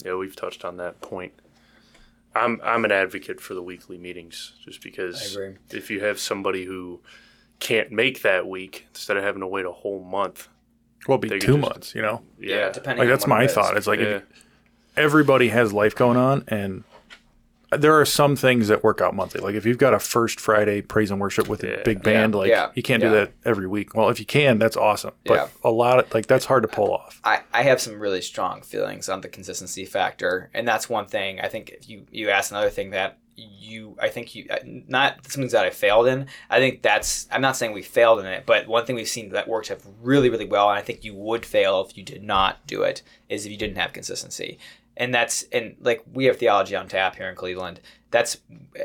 Yeah, 0.05 0.15
we've 0.15 0.35
touched 0.35 0.63
on 0.63 0.77
that 0.77 1.01
point 1.01 1.33
I'm 2.35 2.59
I'm 2.63 2.85
an 2.85 2.91
advocate 2.91 3.41
for 3.41 3.53
the 3.53 3.63
weekly 3.63 3.97
meetings 3.97 4.53
just 4.63 4.81
because 4.83 5.37
if 5.71 5.89
you 5.89 6.01
have 6.01 6.19
somebody 6.19 6.65
who 6.65 6.99
can't 7.59 7.91
make 7.91 8.21
that 8.21 8.47
week 8.47 8.85
instead 8.89 9.17
of 9.17 9.23
having 9.23 9.41
to 9.41 9.47
wait 9.47 9.65
a 9.65 9.71
whole 9.71 10.03
month, 10.03 10.47
Well, 11.07 11.17
it'd 11.17 11.29
be 11.31 11.39
two 11.39 11.53
just- 11.57 11.59
months, 11.59 11.95
you 11.95 12.01
know? 12.03 12.21
Yeah, 12.39 12.69
depending. 12.71 12.99
Like, 12.99 13.05
on 13.05 13.09
that's 13.09 13.25
my 13.27 13.41
it 13.43 13.45
is. 13.45 13.53
thought. 13.53 13.75
It's 13.77 13.87
like, 13.87 13.99
yeah. 13.99 14.05
you- 14.09 14.21
everybody 14.95 15.49
has 15.49 15.73
life 15.73 15.95
going 15.95 16.17
on, 16.17 16.43
and 16.47 16.83
there 17.71 17.99
are 17.99 18.05
some 18.05 18.35
things 18.35 18.67
that 18.69 18.83
work 18.83 19.01
out 19.01 19.13
monthly. 19.15 19.41
Like, 19.41 19.55
if 19.55 19.65
you've 19.65 19.77
got 19.77 19.93
a 19.93 19.99
first 19.99 20.39
Friday 20.39 20.81
praise 20.81 21.11
and 21.11 21.19
worship 21.19 21.47
with 21.49 21.63
a 21.63 21.67
Yeah. 21.69 21.83
big 21.83 22.01
band, 22.03 22.33
Yeah. 22.33 22.37
like, 22.39 22.49
Yeah. 22.49 22.71
you 22.75 22.83
can't 22.83 23.01
do 23.01 23.09
that 23.11 23.31
every 23.45 23.67
week. 23.67 23.93
Well, 23.93 24.09
if 24.09 24.19
you 24.19 24.25
can, 24.25 24.57
that's 24.57 24.77
awesome. 24.77 25.11
But 25.25 25.33
Yeah. 25.33 25.47
a 25.63 25.71
lot 25.71 25.99
of, 25.99 26.13
like, 26.13 26.27
that's 26.27 26.45
hard 26.45 26.63
to 26.63 26.69
pull 26.69 26.93
off. 26.93 27.19
I, 27.23 27.41
I 27.53 27.63
have 27.63 27.81
some 27.81 27.99
really 27.99 28.21
strong 28.21 28.61
feelings 28.61 29.09
on 29.09 29.21
the 29.21 29.27
consistency 29.27 29.85
factor, 29.85 30.49
and 30.53 30.67
that's 30.67 30.89
one 30.89 31.07
thing. 31.07 31.39
I 31.41 31.47
think 31.49 31.69
if 31.71 31.89
you 31.89 32.05
you 32.11 32.29
ask 32.29 32.51
another 32.51 32.69
thing 32.69 32.91
that 32.91 33.17
you 33.35 33.95
I 34.01 34.09
think 34.09 34.33
you 34.33 34.47
uh, 34.49 34.57
not 34.63 35.27
something 35.27 35.49
that 35.51 35.63
I 35.65 35.69
failed 35.69 36.07
in. 36.07 36.25
I 36.49 36.57
think 36.59 36.81
that's 36.81 37.27
I'm 37.31 37.41
not 37.41 37.55
saying 37.55 37.71
we 37.73 37.83
failed 37.83 38.19
in 38.19 38.25
it, 38.25 38.45
but 38.47 38.67
one 38.67 38.85
thing 38.85 38.95
we've 38.95 39.07
seen 39.07 39.29
that 39.29 39.47
works 39.47 39.67
have 39.67 39.83
really 40.01 40.29
really 40.29 40.45
well, 40.45 40.69
and 40.69 40.77
I 40.79 40.81
think 40.81 41.03
you 41.03 41.13
would 41.13 41.45
fail 41.45 41.85
if 41.87 41.95
you 41.97 42.03
did 42.03 42.23
not 42.23 42.65
do 42.65 42.81
it 42.81 43.03
is 43.29 43.45
if 43.45 43.51
you 43.51 43.57
didn't 43.57 43.77
have 43.77 43.93
consistency. 43.93 44.57
And 44.97 45.13
that's 45.13 45.43
and 45.51 45.75
like 45.79 46.03
we 46.11 46.25
have 46.25 46.37
theology 46.37 46.75
on 46.75 46.87
tap 46.87 47.15
here 47.15 47.29
in 47.29 47.35
Cleveland. 47.35 47.79
That's 48.09 48.37
uh, 48.79 48.83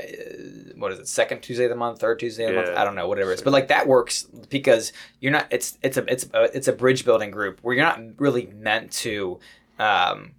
what 0.77 0.93
is 0.93 0.99
it? 0.99 1.09
Second 1.09 1.41
Tuesday 1.41 1.65
of 1.65 1.71
the 1.71 1.77
month, 1.77 2.01
third 2.01 2.19
Tuesday 2.19 2.45
of 2.45 2.51
the 2.51 2.57
month. 2.57 2.77
I 2.77 2.85
don't 2.85 2.95
know, 2.95 3.09
whatever 3.09 3.31
it 3.31 3.37
is. 3.37 3.43
But 3.43 3.53
like 3.53 3.69
that 3.69 3.87
works 3.87 4.25
because 4.51 4.93
you're 5.21 5.33
not. 5.33 5.47
It's 5.51 5.79
it's 5.83 5.97
a 5.97 6.05
it's 6.13 6.29
a, 6.35 6.43
it's 6.55 6.69
a 6.69 6.73
bridge 6.73 7.05
building 7.05 7.31
group 7.31 7.61
where 7.63 7.75
you're 7.75 7.85
not 7.85 8.01
really 8.19 8.47
meant 8.55 8.93
to 8.93 9.41
um, 9.79 10.33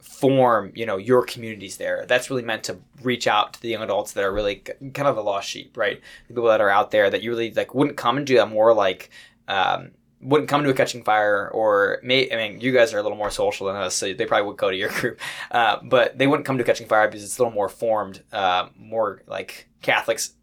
form 0.00 0.72
you 0.74 0.86
know 0.86 0.96
your 0.96 1.24
communities 1.24 1.76
there. 1.76 2.04
That's 2.08 2.30
really 2.30 2.42
meant 2.42 2.64
to 2.64 2.78
reach 3.02 3.26
out 3.26 3.54
to 3.54 3.62
the 3.62 3.68
young 3.68 3.82
adults 3.82 4.12
that 4.12 4.24
are 4.24 4.32
really 4.32 4.56
kind 4.56 5.06
of 5.06 5.14
the 5.14 5.22
lost 5.22 5.48
sheep, 5.48 5.76
right? 5.76 6.00
The 6.26 6.34
people 6.34 6.48
that 6.48 6.60
are 6.60 6.70
out 6.70 6.90
there 6.90 7.10
that 7.10 7.22
you 7.22 7.30
really 7.30 7.52
like 7.52 7.74
wouldn't 7.74 7.96
come 7.96 8.16
and 8.16 8.26
do 8.26 8.40
a 8.40 8.46
more 8.46 8.74
like. 8.74 9.10
Um, 9.48 9.92
wouldn't 10.22 10.48
come 10.48 10.62
to 10.62 10.70
a 10.70 10.74
catching 10.74 11.02
fire 11.02 11.50
or 11.52 11.98
may 12.02 12.30
I 12.32 12.36
mean 12.36 12.60
you 12.60 12.72
guys 12.72 12.94
are 12.94 12.98
a 12.98 13.02
little 13.02 13.18
more 13.18 13.30
social 13.30 13.66
than 13.66 13.76
us 13.76 13.94
so 13.94 14.12
they 14.12 14.24
probably 14.24 14.46
would 14.46 14.56
go 14.56 14.70
to 14.70 14.76
your 14.76 14.88
group. 15.00 15.20
Uh, 15.50 15.78
but 15.82 16.16
they 16.16 16.26
wouldn't 16.26 16.46
come 16.46 16.58
to 16.58 16.64
catching 16.64 16.86
fire 16.86 17.08
because 17.08 17.24
it's 17.24 17.38
a 17.38 17.42
little 17.42 17.54
more 17.54 17.68
formed 17.68 18.22
uh, 18.32 18.68
more 18.76 19.22
like 19.26 19.68
Catholics 19.82 20.34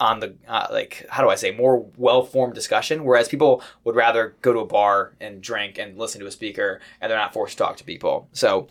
on 0.00 0.20
the 0.20 0.34
uh, 0.48 0.66
like 0.70 1.06
how 1.08 1.22
do 1.22 1.28
I 1.28 1.34
say 1.34 1.52
more 1.52 1.86
well 1.96 2.22
formed 2.24 2.54
discussion 2.54 3.04
whereas 3.04 3.28
people 3.28 3.62
would 3.84 3.94
rather 3.94 4.36
go 4.42 4.52
to 4.52 4.60
a 4.60 4.66
bar 4.66 5.14
and 5.20 5.40
drink 5.40 5.78
and 5.78 5.98
listen 5.98 6.20
to 6.20 6.26
a 6.26 6.32
speaker 6.32 6.80
and 7.00 7.10
they're 7.10 7.18
not 7.18 7.32
forced 7.32 7.58
to 7.58 7.64
talk 7.64 7.76
to 7.76 7.84
people. 7.84 8.28
So 8.32 8.68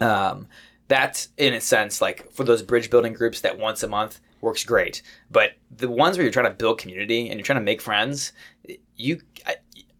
um, 0.00 0.48
that's 0.86 1.28
in 1.36 1.54
a 1.54 1.60
sense 1.60 2.00
like 2.00 2.30
for 2.32 2.44
those 2.44 2.62
bridge 2.62 2.90
building 2.90 3.14
groups 3.14 3.40
that 3.40 3.58
once 3.58 3.82
a 3.82 3.88
month 3.88 4.20
works 4.40 4.64
great. 4.64 5.02
But 5.30 5.54
the 5.70 5.90
ones 5.90 6.16
where 6.16 6.24
you're 6.24 6.32
trying 6.32 6.50
to 6.50 6.54
build 6.56 6.78
community 6.78 7.28
and 7.28 7.38
you're 7.38 7.44
trying 7.44 7.58
to 7.58 7.64
make 7.64 7.80
friends 7.80 8.32
you 8.98 9.20
I, 9.46 9.56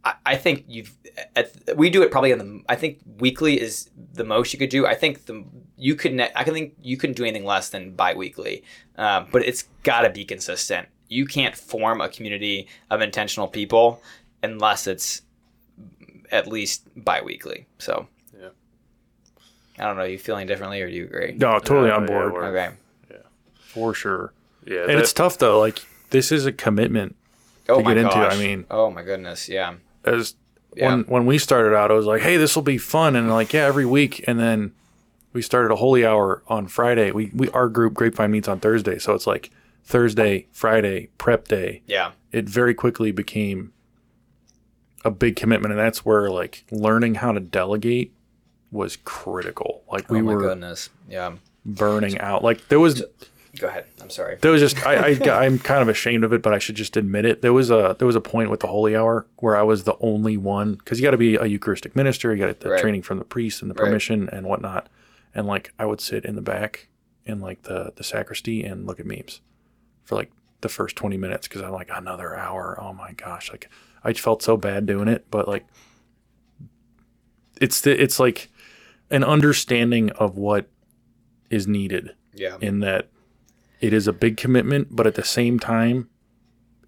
I- 0.09 0.33
I 0.33 0.37
think 0.37 0.65
you've 0.69 0.93
at, 1.37 1.53
we 1.77 1.91
do 1.91 2.03
it 2.03 2.11
probably 2.11 2.31
in 2.31 2.39
the 2.39 2.63
I 2.69 2.77
think 2.77 3.01
weekly 3.19 3.61
is 3.61 3.91
the 4.15 4.25
most 4.25 4.53
you 4.53 4.59
could 4.59 4.71
do. 4.71 4.87
I 4.87 4.95
think 4.95 5.27
the 5.27 5.45
you 5.77 5.95
could 5.95 6.15
ne- 6.15 6.31
I 6.35 6.45
can 6.45 6.55
think 6.55 6.75
you 6.83 6.97
couldn't 6.97 7.17
do 7.17 7.25
anything 7.25 7.45
less 7.45 7.69
than 7.69 7.93
bi-weekly. 7.93 8.63
Um, 8.97 9.27
but 9.33 9.43
it's 9.45 9.65
got 9.83 10.03
to 10.03 10.11
be 10.11 10.25
consistent. 10.25 10.89
You 11.09 11.25
can't 11.27 11.57
form 11.57 12.01
a 12.01 12.09
community 12.09 12.69
of 12.91 13.01
intentional 13.01 13.49
people 13.49 14.03
unless 14.43 14.87
it's 14.87 15.23
at 16.31 16.47
least 16.47 16.83
bi-weekly. 16.97 17.67
So 17.79 18.09
Yeah. 18.41 18.49
I 19.79 19.85
don't 19.85 19.97
know. 19.97 20.05
You 20.05 20.19
feeling 20.19 20.47
differently 20.47 20.81
or 20.83 20.89
do 20.89 20.95
you 20.95 21.05
agree? 21.05 21.33
No, 21.37 21.59
totally 21.59 21.89
Yeah, 21.89 21.97
on 21.97 22.07
board. 22.07 22.33
we're- 22.33 22.47
okay. 22.49 22.75
for 23.61 23.95
sure. 23.95 24.33
Yeah, 24.67 24.81
And 24.83 24.91
that- 24.91 24.99
it's 24.99 25.13
tough 25.13 25.39
though. 25.39 25.59
Like, 25.61 25.81
this 26.11 26.33
is 26.33 26.47
a 26.47 26.53
commitment 26.53 27.15
oh 27.69 27.79
to 27.79 27.85
my 27.85 27.95
get 27.95 28.03
into. 28.05 28.17
I 28.17 28.37
mean, 28.37 28.65
oh 28.71 28.91
my 28.91 29.03
goodness 29.03 29.49
yeah 29.49 29.75
as 30.09 30.35
Yeah. 30.77 30.89
when 30.91 31.01
when 31.05 31.27
we 31.27 31.39
started 31.39 31.75
out, 31.77 31.91
I 31.91 31.95
was 31.95 32.07
like, 32.07 32.23
"Hey, 32.23 32.37
this 32.37 32.55
will 32.57 32.63
be 32.63 32.79
fun," 32.79 33.17
and 33.17 33.31
like, 33.31 33.53
yeah, 33.53 33.65
every 33.67 33.87
week. 33.87 34.25
And 34.27 34.39
then 34.39 34.73
we 35.33 35.43
started 35.43 35.73
a 35.73 35.77
holy 35.77 36.05
hour 36.07 36.43
on 36.49 36.67
Friday. 36.69 37.11
We 37.13 37.31
we 37.35 37.49
our 37.51 37.69
group 37.69 37.95
Grapevine 37.95 38.31
meets 38.31 38.49
on 38.49 38.61
Thursday, 38.61 38.99
so 38.99 39.15
it's 39.15 39.27
like 39.27 39.51
Thursday, 39.85 40.47
Friday, 40.53 41.09
prep 41.19 41.49
day. 41.49 41.83
yeah 41.87 42.11
It 42.33 42.49
very 42.49 42.75
quickly 42.75 43.11
became 43.13 43.73
a 45.05 45.11
big 45.11 45.37
commitment, 45.37 45.73
and 45.73 45.79
that's 45.81 46.05
where 46.05 46.31
like 46.31 46.65
learning 46.71 47.17
how 47.17 47.33
to 47.33 47.41
delegate 47.41 48.13
was 48.71 48.97
critical. 49.05 49.83
Like 49.91 50.11
we 50.11 50.19
oh 50.19 50.23
my 50.23 50.35
were 50.35 50.41
goodness 50.43 50.91
yeah 51.09 51.33
burning 51.65 52.19
out. 52.21 52.43
Like 52.45 52.69
there 52.69 52.81
was 52.81 53.03
go 53.59 53.67
ahead 53.67 53.87
I'm 54.01 54.11
sorry 54.11 54.37
there 54.41 54.51
was 54.51 54.61
just 54.61 54.87
I, 54.87 55.13
I 55.19 55.45
I'm 55.45 55.59
kind 55.59 55.83
of 55.83 55.89
ashamed 55.89 56.23
of 56.25 56.33
it, 56.33 56.43
but 56.43 56.53
I 56.53 56.59
should 56.59 56.75
just 56.77 56.97
admit 56.97 57.25
it. 57.25 57.43
There 57.43 57.53
was 57.53 57.71
a 57.71 57.97
there 57.99 58.07
was 58.07 58.15
a 58.17 58.21
point 58.21 58.51
with 58.51 58.61
the 58.61 58.67
holy 58.69 58.95
hour 58.95 59.27
where 59.39 59.57
I 59.57 59.63
was 59.63 59.85
the 59.85 59.97
only 60.01 60.37
one 60.37 60.75
because 60.75 61.01
you 61.01 61.05
got 61.05 61.13
to 61.13 61.17
be 61.17 61.35
a 61.37 61.47
Eucharistic 61.47 61.97
minister, 61.97 62.35
you 62.35 62.45
got 62.47 62.61
the 62.61 62.71
Right. 62.71 62.79
training 62.79 63.03
from 63.03 63.19
the 63.19 63.25
priest 63.25 63.63
and 63.63 63.71
the 63.71 63.75
Right. 63.75 63.87
permission 63.87 64.29
and 64.31 64.47
whatnot, 64.47 64.89
and 65.35 65.47
like 65.47 65.73
I 65.79 65.87
would 65.87 66.01
sit 66.01 66.25
in 66.25 66.37
the 66.37 66.43
back 66.43 66.89
in 67.27 67.41
like 67.41 67.63
the 67.63 67.93
the 67.97 68.05
sacristy 68.05 68.63
and 68.65 68.87
look 68.87 69.01
at 69.01 69.07
memes 69.07 69.41
for 70.05 70.15
like 70.15 70.31
the 70.61 70.69
first 70.69 70.95
twenty 70.95 71.17
minutes 71.17 71.49
because 71.49 71.63
I'm 71.63 71.73
like 71.73 71.91
another 71.93 72.37
hour. 72.37 72.79
Oh 72.81 72.93
my 72.93 73.13
gosh, 73.13 73.51
like 73.51 73.69
I 74.05 74.13
felt 74.13 74.43
so 74.43 74.57
bad 74.57 74.87
doing 74.87 75.09
it, 75.09 75.27
but 75.31 75.49
like 75.49 75.65
it's 77.61 77.81
the, 77.81 78.01
it's 78.01 78.21
like 78.21 78.49
an 79.11 79.25
understanding 79.25 80.11
of 80.11 80.37
what 80.37 80.69
is 81.51 81.67
needed 81.67 82.15
yeah 82.35 82.57
in 82.61 82.81
that 82.81 83.09
it 83.81 83.93
is 83.93 84.07
a 84.07 84.12
big 84.12 84.37
commitment, 84.37 84.89
but 84.91 85.07
at 85.07 85.14
the 85.14 85.24
same 85.24 85.59
time, 85.59 86.09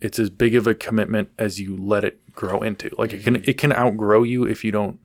it's 0.00 0.18
as 0.18 0.30
big 0.30 0.54
of 0.54 0.66
a 0.66 0.74
commitment 0.74 1.30
as 1.38 1.60
you 1.60 1.76
let 1.76 2.04
it 2.04 2.20
grow 2.32 2.60
into. 2.60 2.90
Like 2.96 3.12
it 3.12 3.22
can 3.22 3.34
mm-hmm. 3.34 3.50
it 3.50 3.58
can 3.58 3.72
outgrow 3.72 4.22
you 4.22 4.44
if 4.44 4.64
you 4.64 4.72
don't 4.72 4.98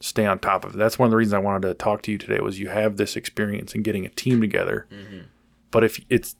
stay 0.00 0.26
on 0.26 0.38
top 0.38 0.64
of 0.64 0.74
it. 0.74 0.78
That's 0.78 0.98
one 0.98 1.06
of 1.06 1.10
the 1.10 1.16
reasons 1.16 1.34
I 1.34 1.38
wanted 1.38 1.68
to 1.68 1.74
talk 1.74 2.02
to 2.02 2.12
you 2.12 2.18
today 2.18 2.40
was 2.40 2.60
you 2.60 2.68
have 2.68 2.96
this 2.96 3.16
experience 3.16 3.74
in 3.74 3.82
getting 3.82 4.06
a 4.06 4.10
team 4.10 4.40
together. 4.40 4.86
Mm-hmm. 4.90 5.26
But 5.70 5.84
if 5.84 6.00
it's 6.08 6.36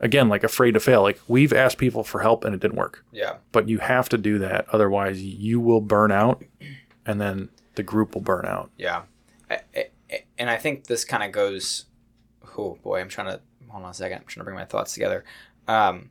again 0.00 0.28
like 0.28 0.42
afraid 0.42 0.72
to 0.72 0.80
fail, 0.80 1.02
like 1.02 1.20
we've 1.28 1.52
asked 1.52 1.78
people 1.78 2.02
for 2.02 2.20
help 2.20 2.44
and 2.44 2.54
it 2.54 2.60
didn't 2.60 2.78
work. 2.78 3.04
yeah 3.12 3.36
But 3.52 3.68
you 3.68 3.78
have 3.78 4.08
to 4.10 4.18
do 4.18 4.38
that 4.38 4.66
otherwise 4.72 5.22
you 5.22 5.60
will 5.60 5.80
burn 5.80 6.12
out 6.12 6.42
and 7.04 7.20
then 7.20 7.50
the 7.74 7.82
group 7.82 8.14
will 8.14 8.22
burn 8.22 8.46
out. 8.46 8.70
Yeah, 8.76 9.02
I, 9.50 9.60
I, 9.76 9.90
and 10.38 10.50
I 10.50 10.56
think 10.56 10.86
this 10.86 11.04
kind 11.04 11.22
of 11.22 11.32
goes. 11.32 11.86
Oh 12.58 12.78
boy, 12.82 13.00
I'm 13.00 13.08
trying 13.08 13.28
to 13.28 13.40
hold 13.70 13.84
on 13.84 13.90
a 13.90 13.94
second. 13.94 14.18
I'm 14.18 14.24
trying 14.26 14.42
to 14.42 14.44
bring 14.44 14.56
my 14.56 14.64
thoughts 14.64 14.94
together. 14.94 15.24
Um, 15.68 16.10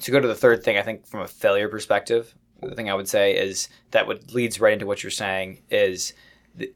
to 0.00 0.10
go 0.10 0.20
to 0.20 0.28
the 0.28 0.34
third 0.34 0.62
thing, 0.62 0.76
I 0.76 0.82
think 0.82 1.06
from 1.06 1.20
a 1.20 1.28
failure 1.28 1.68
perspective, 1.68 2.34
the 2.62 2.74
thing 2.74 2.90
I 2.90 2.94
would 2.94 3.08
say 3.08 3.36
is 3.36 3.68
that 3.90 4.06
what 4.06 4.32
leads 4.32 4.60
right 4.60 4.72
into 4.72 4.86
what 4.86 5.02
you're 5.02 5.10
saying 5.10 5.62
is 5.70 6.12
the, 6.54 6.72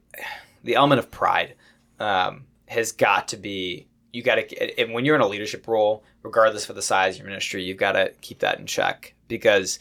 the 0.64 0.76
element 0.76 0.98
of 0.98 1.10
pride 1.10 1.54
um, 2.00 2.46
has 2.68 2.92
got 2.92 3.28
to 3.28 3.36
be. 3.36 3.88
You 4.12 4.22
got 4.22 4.34
to, 4.34 4.80
and 4.80 4.92
when 4.92 5.06
you're 5.06 5.14
in 5.14 5.22
a 5.22 5.26
leadership 5.26 5.66
role, 5.66 6.04
regardless 6.22 6.68
of 6.68 6.76
the 6.76 6.82
size 6.82 7.14
of 7.14 7.20
your 7.20 7.28
ministry, 7.28 7.64
you've 7.64 7.78
got 7.78 7.92
to 7.92 8.12
keep 8.20 8.40
that 8.40 8.58
in 8.58 8.66
check 8.66 9.14
because 9.26 9.78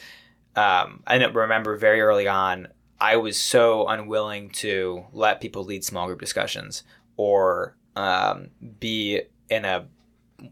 um, 0.55 1.03
I 1.05 1.17
remember 1.17 1.75
very 1.75 1.99
early 1.99 2.29
on, 2.29 2.69
I 2.99 3.17
was 3.17 3.37
so 3.37 3.87
unwilling 3.87 4.51
to 4.51 5.05
let 5.11 5.41
people 5.41 5.65
lead 5.65 5.83
small 5.83 6.07
group 6.07 6.21
discussions 6.21 6.83
or 7.17 7.75
um, 7.95 8.51
be 8.79 9.21
in 9.49 9.65
a 9.65 9.87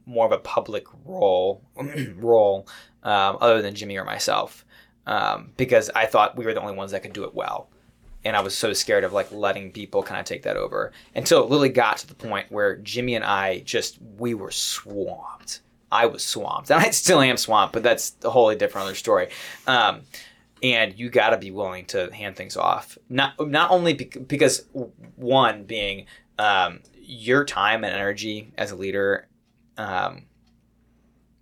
more 0.05 0.25
of 0.25 0.31
a 0.31 0.37
public 0.37 0.85
role 1.05 1.63
role 2.15 2.67
um, 3.03 3.37
other 3.41 3.61
than 3.61 3.75
Jimmy 3.75 3.97
or 3.97 4.05
myself 4.05 4.65
um, 5.09 5.51
because 5.57 5.89
I 5.95 6.05
thought 6.05 6.37
we 6.37 6.45
were 6.45 6.53
the 6.53 6.61
only 6.61 6.75
ones 6.75 6.91
that 6.91 7.01
could 7.01 7.13
do 7.13 7.23
it 7.23 7.33
well. 7.33 7.67
And 8.23 8.35
I 8.35 8.41
was 8.41 8.55
so 8.55 8.73
scared 8.73 9.03
of 9.03 9.11
like 9.11 9.31
letting 9.31 9.71
people 9.71 10.03
kind 10.03 10.19
of 10.19 10.25
take 10.25 10.43
that 10.43 10.55
over 10.55 10.91
until 11.15 11.41
it 11.41 11.49
literally 11.49 11.69
got 11.69 11.97
to 11.99 12.07
the 12.07 12.13
point 12.13 12.51
where 12.51 12.75
Jimmy 12.77 13.15
and 13.15 13.25
I 13.25 13.59
just 13.61 13.97
we 14.17 14.33
were 14.33 14.51
swamped. 14.51 15.61
I 15.91 16.05
was 16.05 16.23
swamped, 16.23 16.69
and 16.71 16.79
I 16.79 16.91
still 16.91 17.21
am 17.21 17.37
swamped, 17.37 17.73
but 17.73 17.81
that's 17.81 18.15
a 18.23 18.29
wholly 18.29 18.55
different 18.55 18.85
other 18.85 18.95
story. 18.95 19.29
Um, 19.65 20.01
and 20.61 20.99
you 20.99 21.09
got 21.09 21.29
to 21.29 21.37
be 21.37 21.49
willing 21.49 21.85
to 21.85 22.13
hand 22.13 22.35
things 22.35 22.57
off. 22.57 22.97
Not 23.07 23.33
not 23.49 23.71
only 23.71 23.93
bec- 23.93 24.27
because 24.27 24.65
one 25.15 25.63
being 25.63 26.05
um, 26.37 26.81
your 27.01 27.45
time 27.45 27.83
and 27.85 27.95
energy 27.95 28.51
as 28.57 28.71
a 28.71 28.75
leader, 28.75 29.28
um, 29.79 30.25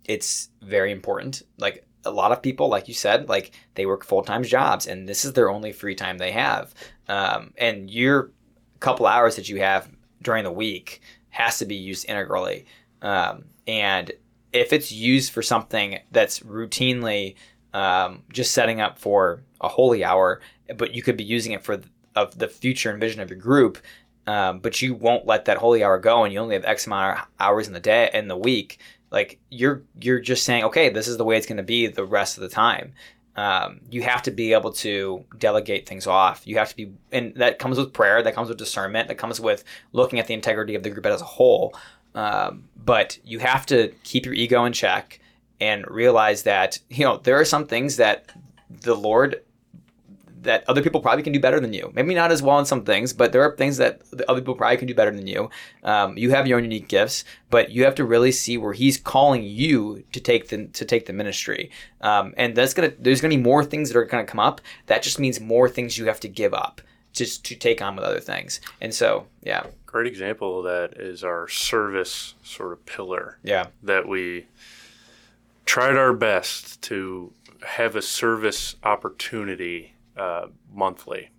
it's 0.04 0.48
very 0.62 0.92
important. 0.92 1.42
Like 1.58 1.84
a 2.04 2.10
lot 2.10 2.32
of 2.32 2.40
people, 2.40 2.68
like 2.68 2.88
you 2.88 2.94
said, 2.94 3.28
like 3.28 3.50
they 3.74 3.84
work 3.84 4.04
full 4.04 4.22
time 4.22 4.44
jobs, 4.44 4.86
and 4.86 5.08
this 5.08 5.24
is 5.24 5.34
their 5.34 5.50
only 5.50 5.72
free 5.72 5.94
time 5.94 6.16
they 6.16 6.32
have. 6.32 6.72
Um, 7.08 7.52
and 7.58 7.90
your 7.90 8.30
couple 8.80 9.06
hours 9.06 9.34
that 9.36 9.48
you 9.48 9.60
have 9.60 9.90
during 10.22 10.44
the 10.44 10.52
week 10.52 11.00
has 11.30 11.58
to 11.58 11.66
be 11.66 11.74
used 11.74 12.08
integrally. 12.08 12.64
Um, 13.02 13.46
and 13.66 14.12
if 14.52 14.72
it's 14.72 14.92
used 14.92 15.32
for 15.32 15.42
something 15.42 15.98
that's 16.12 16.40
routinely 16.40 17.34
um, 17.74 18.22
just 18.32 18.52
setting 18.52 18.80
up 18.80 18.98
for 18.98 19.42
a 19.60 19.68
holy 19.68 20.04
hour, 20.04 20.40
but 20.76 20.94
you 20.94 21.02
could 21.02 21.16
be 21.16 21.24
using 21.24 21.52
it 21.52 21.62
for 21.62 21.76
th- 21.76 21.88
of 22.14 22.38
the 22.38 22.48
future 22.48 22.90
and 22.90 23.00
vision 23.00 23.20
of 23.20 23.30
your 23.30 23.38
group. 23.38 23.78
Um, 24.28 24.58
but 24.60 24.82
you 24.82 24.94
won't 24.94 25.26
let 25.26 25.46
that 25.46 25.56
holy 25.56 25.82
hour 25.82 25.98
go, 25.98 26.22
and 26.24 26.32
you 26.32 26.38
only 26.38 26.54
have 26.54 26.64
X 26.66 26.86
amount 26.86 27.18
of 27.18 27.26
hours 27.40 27.66
in 27.66 27.72
the 27.72 27.80
day 27.80 28.10
in 28.12 28.28
the 28.28 28.36
week. 28.36 28.78
Like 29.10 29.38
you're 29.48 29.82
you're 30.04 30.20
just 30.20 30.44
saying, 30.44 30.64
okay, 30.64 30.90
this 30.90 31.08
is 31.08 31.16
the 31.16 31.24
way 31.24 31.36
it's 31.38 31.46
going 31.46 31.64
to 31.64 31.72
be 31.76 31.86
the 31.86 32.04
rest 32.04 32.36
of 32.36 32.42
the 32.42 32.48
time. 32.50 32.92
um, 33.38 33.80
you 33.88 34.02
have 34.02 34.22
to 34.22 34.32
be 34.32 34.52
able 34.52 34.72
to 34.72 35.24
delegate 35.38 35.88
things 35.88 36.08
off. 36.08 36.44
You 36.44 36.58
have 36.58 36.70
to 36.70 36.76
be, 36.76 36.92
and 37.12 37.32
that 37.36 37.60
comes 37.60 37.78
with 37.78 37.92
prayer, 37.92 38.20
that 38.20 38.34
comes 38.34 38.48
with 38.48 38.58
discernment, 38.58 39.06
that 39.06 39.16
comes 39.16 39.40
with 39.40 39.62
looking 39.92 40.18
at 40.18 40.26
the 40.26 40.34
integrity 40.34 40.74
of 40.74 40.82
the 40.82 40.90
group 40.90 41.06
as 41.06 41.22
a 41.22 41.24
whole. 41.24 41.72
Um, 42.16 42.64
but 42.84 43.16
you 43.24 43.38
have 43.38 43.64
to 43.66 43.92
keep 44.02 44.26
your 44.26 44.34
ego 44.34 44.64
in 44.64 44.72
check 44.72 45.20
and 45.60 45.88
realize 45.88 46.42
that 46.44 46.80
you 46.90 47.04
know 47.04 47.18
there 47.18 47.38
are 47.38 47.44
some 47.44 47.66
things 47.66 47.96
that 47.98 48.26
the 48.68 48.96
Lord 48.96 49.40
that 50.42 50.64
other 50.68 50.82
people 50.82 51.00
probably 51.00 51.22
can 51.22 51.32
do 51.32 51.40
better 51.40 51.60
than 51.60 51.72
you. 51.72 51.90
Maybe 51.94 52.14
not 52.14 52.30
as 52.30 52.42
well 52.42 52.58
in 52.58 52.64
some 52.64 52.84
things, 52.84 53.12
but 53.12 53.32
there 53.32 53.42
are 53.42 53.56
things 53.56 53.76
that 53.78 54.02
other 54.28 54.40
people 54.40 54.54
probably 54.54 54.76
can 54.76 54.88
do 54.88 54.94
better 54.94 55.10
than 55.10 55.26
you. 55.26 55.50
Um, 55.82 56.16
you 56.16 56.30
have 56.30 56.46
your 56.46 56.58
own 56.58 56.64
unique 56.64 56.88
gifts, 56.88 57.24
but 57.50 57.70
you 57.70 57.84
have 57.84 57.94
to 57.96 58.04
really 58.04 58.32
see 58.32 58.56
where 58.56 58.72
He's 58.72 58.96
calling 58.96 59.42
you 59.42 60.04
to 60.12 60.20
take 60.20 60.48
the 60.48 60.66
to 60.66 60.84
take 60.84 61.06
the 61.06 61.12
ministry. 61.12 61.70
Um, 62.00 62.34
and 62.36 62.54
that's 62.54 62.74
gonna 62.74 62.92
there's 62.98 63.20
gonna 63.20 63.34
be 63.34 63.42
more 63.42 63.64
things 63.64 63.90
that 63.90 63.98
are 63.98 64.04
gonna 64.04 64.24
come 64.24 64.40
up. 64.40 64.60
That 64.86 65.02
just 65.02 65.18
means 65.18 65.40
more 65.40 65.68
things 65.68 65.98
you 65.98 66.06
have 66.06 66.20
to 66.20 66.28
give 66.28 66.54
up 66.54 66.80
just 67.12 67.44
to 67.46 67.56
take 67.56 67.82
on 67.82 67.96
with 67.96 68.04
other 68.04 68.20
things. 68.20 68.60
And 68.80 68.94
so, 68.94 69.26
yeah. 69.42 69.66
Great 69.86 70.06
example 70.06 70.58
of 70.58 70.64
that 70.64 71.00
is 71.00 71.24
our 71.24 71.48
service 71.48 72.34
sort 72.42 72.72
of 72.72 72.84
pillar. 72.86 73.38
Yeah. 73.42 73.68
That 73.82 74.06
we 74.06 74.46
tried 75.64 75.96
our 75.96 76.12
best 76.12 76.80
to 76.82 77.32
have 77.66 77.96
a 77.96 78.02
service 78.02 78.76
opportunity 78.84 79.94
uh, 80.18 80.48
monthly. 80.72 81.30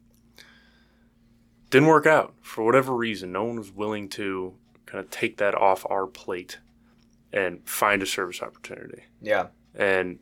Didn't 1.69 1.87
work 1.87 2.07
out 2.07 2.33
for 2.41 2.63
whatever 2.63 2.95
reason. 2.95 3.31
No 3.31 3.43
one 3.43 3.57
was 3.57 3.71
willing 3.71 4.09
to 4.09 4.55
kind 4.85 5.03
of 5.03 5.11
take 5.11 5.37
that 5.37 5.53
off 5.53 5.85
our 5.89 6.07
plate 6.07 6.57
and 7.31 7.67
find 7.67 8.01
a 8.01 8.07
service 8.07 8.41
opportunity. 8.41 9.03
Yeah. 9.21 9.47
And 9.75 10.19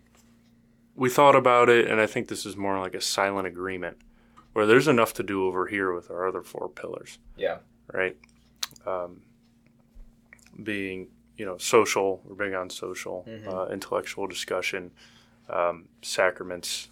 we 0.95 1.09
thought 1.09 1.35
about 1.35 1.69
it, 1.69 1.87
and 1.87 2.01
I 2.01 2.05
think 2.05 2.27
this 2.27 2.45
is 2.45 2.57
more 2.57 2.79
like 2.79 2.95
a 2.95 3.01
silent 3.01 3.47
agreement 3.47 3.97
where 4.53 4.65
there's 4.65 4.87
enough 4.87 5.13
to 5.13 5.23
do 5.23 5.45
over 5.45 5.67
here 5.67 5.93
with 5.93 6.09
our 6.09 6.27
other 6.27 6.41
four 6.41 6.67
pillars. 6.67 7.19
Yeah. 7.37 7.59
Right. 7.93 8.17
Um, 8.85 9.21
being, 10.61 11.09
you 11.37 11.45
know, 11.45 11.57
social, 11.57 12.21
we're 12.25 12.35
big 12.35 12.53
on 12.53 12.69
social, 12.69 13.23
mm-hmm. 13.27 13.47
uh, 13.47 13.67
intellectual 13.67 14.27
discussion, 14.27 14.91
um, 15.49 15.87
sacraments, 16.01 16.89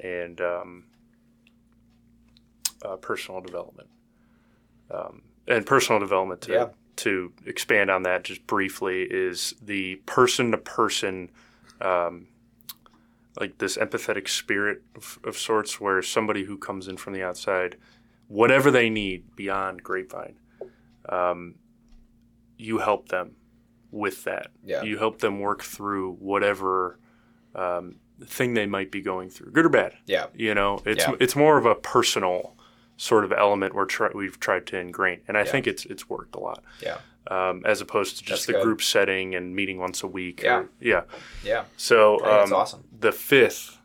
and 0.00 0.40
um, 0.40 0.84
uh, 2.84 2.96
personal 2.96 3.40
development. 3.40 3.88
Um, 4.90 5.22
and 5.48 5.66
personal 5.66 6.00
development 6.00 6.42
to, 6.42 6.52
yeah. 6.52 6.68
to 6.96 7.32
expand 7.46 7.90
on 7.90 8.02
that 8.04 8.24
just 8.24 8.46
briefly 8.46 9.02
is 9.02 9.54
the 9.62 9.96
person 10.06 10.50
to 10.52 10.58
person, 10.58 11.30
like 13.40 13.58
this 13.58 13.76
empathetic 13.76 14.28
spirit 14.28 14.82
of, 14.94 15.18
of, 15.24 15.36
sorts, 15.36 15.80
where 15.80 16.00
somebody 16.02 16.44
who 16.44 16.56
comes 16.56 16.88
in 16.88 16.96
from 16.96 17.12
the 17.12 17.22
outside, 17.22 17.76
whatever 18.28 18.70
they 18.70 18.88
need 18.90 19.34
beyond 19.36 19.82
Grapevine, 19.82 20.36
um, 21.08 21.56
you 22.56 22.78
help 22.78 23.08
them 23.08 23.36
with 23.90 24.24
that. 24.24 24.48
Yeah. 24.64 24.82
You 24.82 24.98
help 24.98 25.20
them 25.20 25.40
work 25.40 25.62
through 25.62 26.14
whatever 26.14 26.98
um, 27.54 27.96
thing 28.24 28.54
they 28.54 28.66
might 28.66 28.90
be 28.90 29.02
going 29.02 29.30
through, 29.30 29.52
good 29.52 29.66
or 29.66 29.70
bad. 29.70 29.94
Yeah. 30.06 30.26
You 30.34 30.54
know, 30.54 30.80
it's 30.86 31.06
Yeah. 31.06 31.16
it's 31.20 31.36
more 31.36 31.58
of 31.58 31.66
a 31.66 31.74
personal 31.74 32.56
sort 32.96 33.24
of 33.24 33.32
element 33.32 33.74
we're 33.74 33.86
try, 33.86 34.08
we've 34.14 34.38
tried 34.38 34.66
to 34.68 34.78
ingrain, 34.78 35.20
and 35.28 35.36
I 35.36 35.40
Yeah. 35.44 35.50
think 35.50 35.66
it's 35.66 35.84
it's 35.86 36.08
worked 36.08 36.34
a 36.36 36.38
lot. 36.38 36.62
Yeah. 36.80 36.98
Um, 37.26 37.62
as 37.64 37.80
opposed 37.80 38.18
to 38.18 38.24
just 38.24 38.42
That's 38.42 38.46
the 38.46 38.52
good. 38.54 38.62
group 38.64 38.82
setting 38.82 39.34
and 39.34 39.56
meeting 39.56 39.78
once 39.78 40.02
a 40.02 40.06
week. 40.06 40.42
Yeah. 40.42 40.58
or- 40.58 40.68
yeah. 40.80 41.02
Yeah. 41.42 41.64
So 41.76 42.18
um, 42.24 42.52
awesome. 42.52 42.84
the 43.00 43.12
fifth 43.12 43.78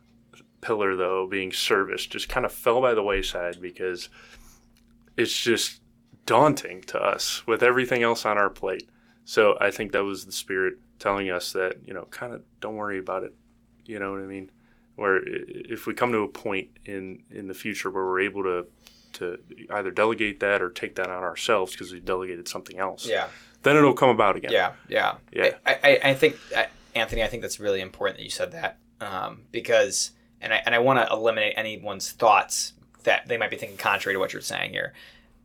pillar, 0.60 0.94
though, 0.94 1.26
being 1.26 1.50
service, 1.52 2.04
just 2.06 2.28
kind 2.28 2.44
of 2.44 2.52
fell 2.52 2.82
by 2.82 2.92
the 2.92 3.02
wayside 3.02 3.58
because 3.60 4.10
it's 5.16 5.36
just 5.42 5.80
daunting 6.26 6.82
to 6.82 6.98
us 7.02 7.46
with 7.46 7.62
everything 7.62 8.02
else 8.02 8.24
on 8.26 8.36
our 8.38 8.50
plate. 8.50 8.88
So 9.24 9.56
I 9.60 9.70
think 9.70 9.92
that 9.92 10.04
was 10.04 10.26
the 10.26 10.32
spirit 10.32 10.74
telling 10.98 11.30
us 11.30 11.52
that 11.52 11.78
you 11.86 11.94
know, 11.94 12.04
kind 12.10 12.34
of 12.34 12.42
don't 12.60 12.76
worry 12.76 12.98
about 12.98 13.22
it. 13.24 13.34
You 13.86 13.98
know 13.98 14.12
what 14.12 14.20
I 14.20 14.26
mean? 14.26 14.50
Where 14.96 15.18
if 15.26 15.86
we 15.86 15.94
come 15.94 16.12
to 16.12 16.18
a 16.18 16.28
point 16.28 16.68
in 16.84 17.22
in 17.30 17.48
the 17.48 17.54
future 17.54 17.90
where 17.90 18.04
we're 18.04 18.20
able 18.20 18.42
to 18.42 18.66
to 19.14 19.38
either 19.72 19.90
delegate 19.90 20.40
that 20.40 20.62
or 20.62 20.70
take 20.70 20.94
that 20.96 21.08
on 21.10 21.22
ourselves 21.22 21.72
because 21.72 21.92
we 21.92 22.00
delegated 22.00 22.48
something 22.48 22.78
else, 22.78 23.06
Yeah. 23.06 23.28
then 23.62 23.76
it'll 23.76 23.94
come 23.94 24.10
about 24.10 24.36
again. 24.36 24.52
Yeah, 24.52 24.72
yeah, 24.88 25.16
Yeah. 25.32 25.50
I, 25.66 25.72
I, 25.82 26.00
I 26.10 26.14
think 26.14 26.36
Anthony, 26.94 27.22
I 27.22 27.26
think 27.28 27.42
that's 27.42 27.60
really 27.60 27.80
important 27.80 28.18
that 28.18 28.24
you 28.24 28.30
said 28.30 28.52
that 28.52 28.78
um, 29.00 29.42
because, 29.52 30.10
and 30.40 30.52
I 30.52 30.62
and 30.66 30.74
I 30.74 30.78
want 30.78 30.98
to 30.98 31.12
eliminate 31.12 31.54
anyone's 31.56 32.10
thoughts 32.10 32.72
that 33.04 33.26
they 33.28 33.36
might 33.38 33.50
be 33.50 33.56
thinking 33.56 33.78
contrary 33.78 34.14
to 34.14 34.18
what 34.18 34.32
you're 34.32 34.42
saying 34.42 34.70
here. 34.72 34.92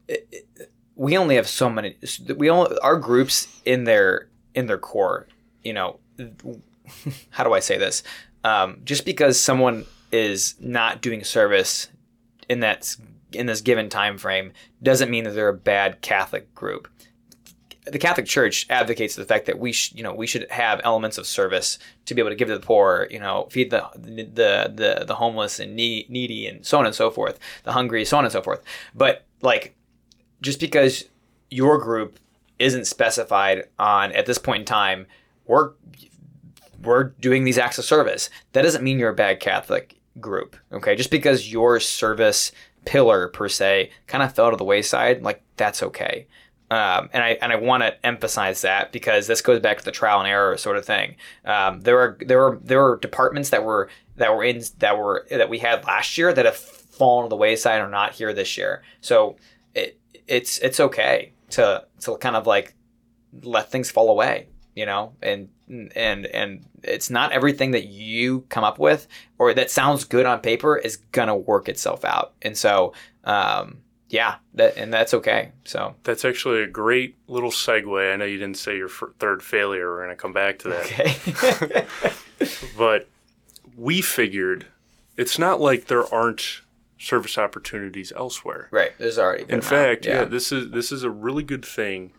It- 0.08 0.28
it- 0.32 0.72
we 0.98 1.18
only 1.18 1.36
have 1.36 1.48
so 1.48 1.70
many. 1.70 1.98
We 2.38 2.50
only 2.50 2.78
our 2.82 2.98
groups 2.98 3.48
in 3.66 3.84
their 3.84 4.30
in 4.54 4.68
their 4.68 4.78
core. 4.78 5.28
You 5.62 5.74
know, 5.74 6.00
how 7.32 7.44
do 7.44 7.52
I 7.54 7.60
say 7.60 7.78
this? 7.78 8.02
Um, 8.46 8.80
just 8.86 9.04
because 9.06 9.38
someone 9.40 9.86
is 10.14 10.56
not 10.60 11.02
doing 11.02 11.24
service 11.24 11.90
in 12.48 12.62
that 12.62 12.96
in 13.36 13.46
this 13.46 13.62
given 13.62 13.90
time 13.90 14.18
frame 14.18 14.52
doesn't 14.82 15.12
mean 15.12 15.24
that 15.26 15.32
they're 15.32 15.50
a 15.50 15.54
bad 15.54 16.02
Catholic 16.02 16.54
group 16.56 16.88
the 17.86 18.00
Catholic 18.00 18.26
Church 18.26 18.66
advocates 18.70 19.16
the 19.16 19.26
fact 19.26 19.46
that 19.46 19.60
we 19.60 19.72
sh- 19.72 19.94
you 19.94 20.04
know 20.04 20.14
we 20.14 20.28
should 20.28 20.50
have 20.50 20.82
elements 20.84 21.18
of 21.18 21.28
service 21.28 21.78
to 22.06 22.14
be 22.14 22.22
able 22.22 22.32
to 22.32 22.36
give 22.36 22.48
to 22.48 22.56
the 22.56 22.66
poor, 22.66 23.08
you 23.12 23.20
know, 23.20 23.48
feed 23.52 23.70
the 23.70 23.86
the 23.96 24.72
the, 24.74 25.06
the 25.06 25.16
homeless 25.16 25.60
and 25.60 25.76
need, 25.76 26.10
needy 26.10 26.48
and 26.48 26.66
so 26.66 26.80
on 26.80 26.86
and 26.86 26.96
so 26.96 27.12
forth, 27.12 27.40
the 27.64 27.72
hungry, 27.72 28.04
so 28.04 28.18
on 28.18 28.26
and 28.26 28.32
so 28.32 28.42
forth. 28.42 28.64
But 28.94 29.26
like, 29.42 29.76
just 30.42 30.60
because 30.60 31.06
your 31.50 31.78
group 31.78 32.20
isn't 32.58 32.86
specified 32.86 33.66
on 33.78 34.12
at 34.14 34.26
this 34.26 34.38
point 34.38 34.62
in 34.62 34.66
time, 34.66 35.06
we're 35.46 35.72
we're 36.82 37.04
doing 37.04 37.44
these 37.44 37.58
acts 37.58 37.78
of 37.78 37.86
service. 37.86 38.30
That 38.54 38.64
doesn't 38.64 38.84
mean 38.84 39.00
you're 39.00 39.10
a 39.10 39.16
bad 39.16 39.40
Catholic 39.40 40.00
group. 40.20 40.56
Okay, 40.72 40.96
just 40.96 41.12
because 41.12 41.52
your 41.52 41.80
service 41.80 42.52
pillar 42.86 43.28
per 43.30 43.50
se 43.50 43.92
kind 44.08 44.24
of 44.24 44.34
fell 44.34 44.52
to 44.52 44.58
the 44.58 44.64
wayside, 44.64 45.24
like 45.24 45.44
that's 45.58 45.84
okay. 45.84 46.28
Um, 46.72 47.10
and 47.14 47.24
I 47.24 47.38
and 47.42 47.52
I 47.52 47.58
want 47.58 47.84
to 47.84 48.06
emphasize 48.06 48.62
that 48.62 48.92
because 48.92 49.28
this 49.28 49.42
goes 49.42 49.60
back 49.60 49.78
to 49.78 49.86
the 49.86 49.92
trial 49.92 50.20
and 50.20 50.28
error 50.28 50.58
sort 50.58 50.78
of 50.78 50.86
thing. 50.86 51.16
Um, 51.46 51.82
there 51.82 52.00
are 52.00 52.18
there 52.22 52.44
are 52.44 52.60
there 52.64 52.84
are 52.84 52.98
departments 52.98 53.52
that 53.52 53.64
were 53.64 53.90
that 54.16 54.36
were 54.36 54.44
in 54.44 54.64
that 54.80 54.98
were 54.98 55.28
that 55.30 55.50
we 55.50 55.60
had 55.60 55.86
last 55.86 56.18
year 56.18 56.34
that 56.34 56.46
have 56.46 56.56
fallen 56.56 57.26
to 57.26 57.30
the 57.30 57.36
wayside 57.36 57.82
or 57.82 57.90
not 57.90 58.14
here 58.14 58.34
this 58.34 58.58
year. 58.58 58.82
So 59.02 59.36
it 59.76 60.00
it's 60.28 60.58
it's 60.60 60.80
okay 60.80 61.34
to 61.52 61.86
to 62.02 62.18
kind 62.18 62.36
of 62.36 62.48
like 62.48 62.74
let 63.44 63.70
things 63.70 63.92
fall 63.92 64.10
away, 64.10 64.48
you 64.76 64.88
know, 64.88 65.14
and 65.22 65.50
and 65.68 66.26
and 66.28 66.66
it's 66.84 67.10
not 67.10 67.32
everything 67.32 67.72
that 67.72 67.86
you 67.86 68.42
come 68.50 68.64
up 68.64 68.78
with 68.80 69.08
or 69.40 69.54
that 69.54 69.72
sounds 69.72 70.04
good 70.04 70.26
on 70.26 70.40
paper 70.40 70.78
is 70.78 70.98
gonna 71.12 71.36
work 71.36 71.68
itself 71.68 72.06
out. 72.06 72.34
And 72.42 72.58
so 72.58 72.94
um, 73.24 73.78
yeah, 74.10 74.36
that 74.54 74.78
and 74.78 74.94
that's 74.94 75.14
okay. 75.14 75.52
So 75.64 75.96
That's 76.04 76.24
actually 76.24 76.62
a 76.62 76.68
great 76.68 77.16
little 77.28 77.50
segue. 77.50 78.14
I 78.14 78.16
know 78.16 78.26
you 78.26 78.38
didn't 78.38 78.58
say 78.58 78.78
your 78.78 78.88
f- 78.88 79.04
third 79.20 79.42
failure. 79.42 79.90
We're 79.90 80.06
going 80.06 80.16
to 80.16 80.22
come 80.22 80.34
back 80.34 80.60
to 80.60 80.70
that. 80.70 81.62
okay. 81.62 81.86
But 82.78 83.08
we 83.78 84.02
figured 84.02 84.68
it's 85.18 85.40
not 85.40 85.60
like 85.60 85.88
there 85.88 86.14
aren't 86.14 86.62
service 87.00 87.38
opportunities 87.38 88.12
elsewhere. 88.16 88.68
right. 88.72 88.92
There's 88.98 89.18
already 89.18 89.46
In 89.50 89.62
fact, 89.62 90.06
yeah. 90.06 90.26
this 90.26 90.52
is 90.52 90.72
this 90.72 90.92
is 90.92 91.04
a 91.04 91.10
really 91.10 91.44
good 91.44 91.66
thing, 91.66 92.12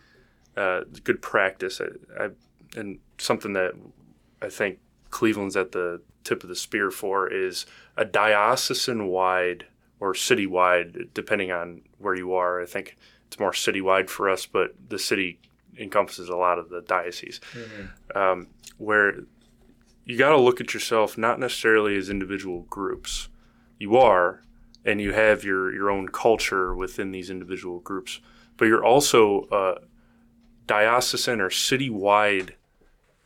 uh, 0.57 0.83
good 1.05 1.23
practice, 1.23 1.81
I, 1.81 2.25
I, 2.25 2.29
and 2.77 2.99
something 3.19 3.55
that 3.55 3.73
I 4.43 4.49
think 4.49 4.79
Cleveland's 5.11 5.57
at 5.57 5.73
the 5.73 6.03
tip 6.25 6.43
of 6.43 6.49
the 6.49 6.57
spear 6.57 6.91
for 6.91 7.29
is 7.33 7.67
a 7.97 8.05
diocesan 8.05 9.07
wide 9.07 9.67
or 10.01 10.13
citywide, 10.13 11.09
depending 11.15 11.51
on 11.51 11.83
where 11.99 12.15
you 12.15 12.35
are. 12.35 12.61
I 12.61 12.67
think 12.67 12.97
it's 13.27 13.39
more 13.39 13.53
citywide 13.53 14.09
for 14.11 14.29
us, 14.29 14.45
but 14.45 14.75
the 14.89 14.99
city 14.99 15.41
encompasses 15.79 16.29
a 16.29 16.37
lot 16.37 16.59
of 16.59 16.69
the 16.69 16.83
diocese, 16.83 17.41
um, 18.15 18.49
where 18.79 19.21
you 20.05 20.19
got 20.19 20.31
to 20.31 20.41
look 20.41 20.61
at 20.61 20.75
yourself 20.75 21.17
not 21.17 21.39
necessarily 21.41 21.97
as 21.97 22.11
individual 22.11 22.63
groups. 22.69 23.29
You 23.79 23.97
are, 23.97 24.43
and 24.85 25.01
you 25.01 25.13
have 25.13 25.45
your 25.45 25.73
your 25.73 25.91
own 25.91 26.09
culture 26.09 26.75
within 26.75 27.13
these 27.13 27.31
individual 27.31 27.81
groups, 27.81 28.21
but 28.57 28.67
you're 28.67 28.85
also 28.85 29.47
a 29.51 29.75
diocesan 30.67 31.41
or 31.41 31.51
citywide 31.51 32.53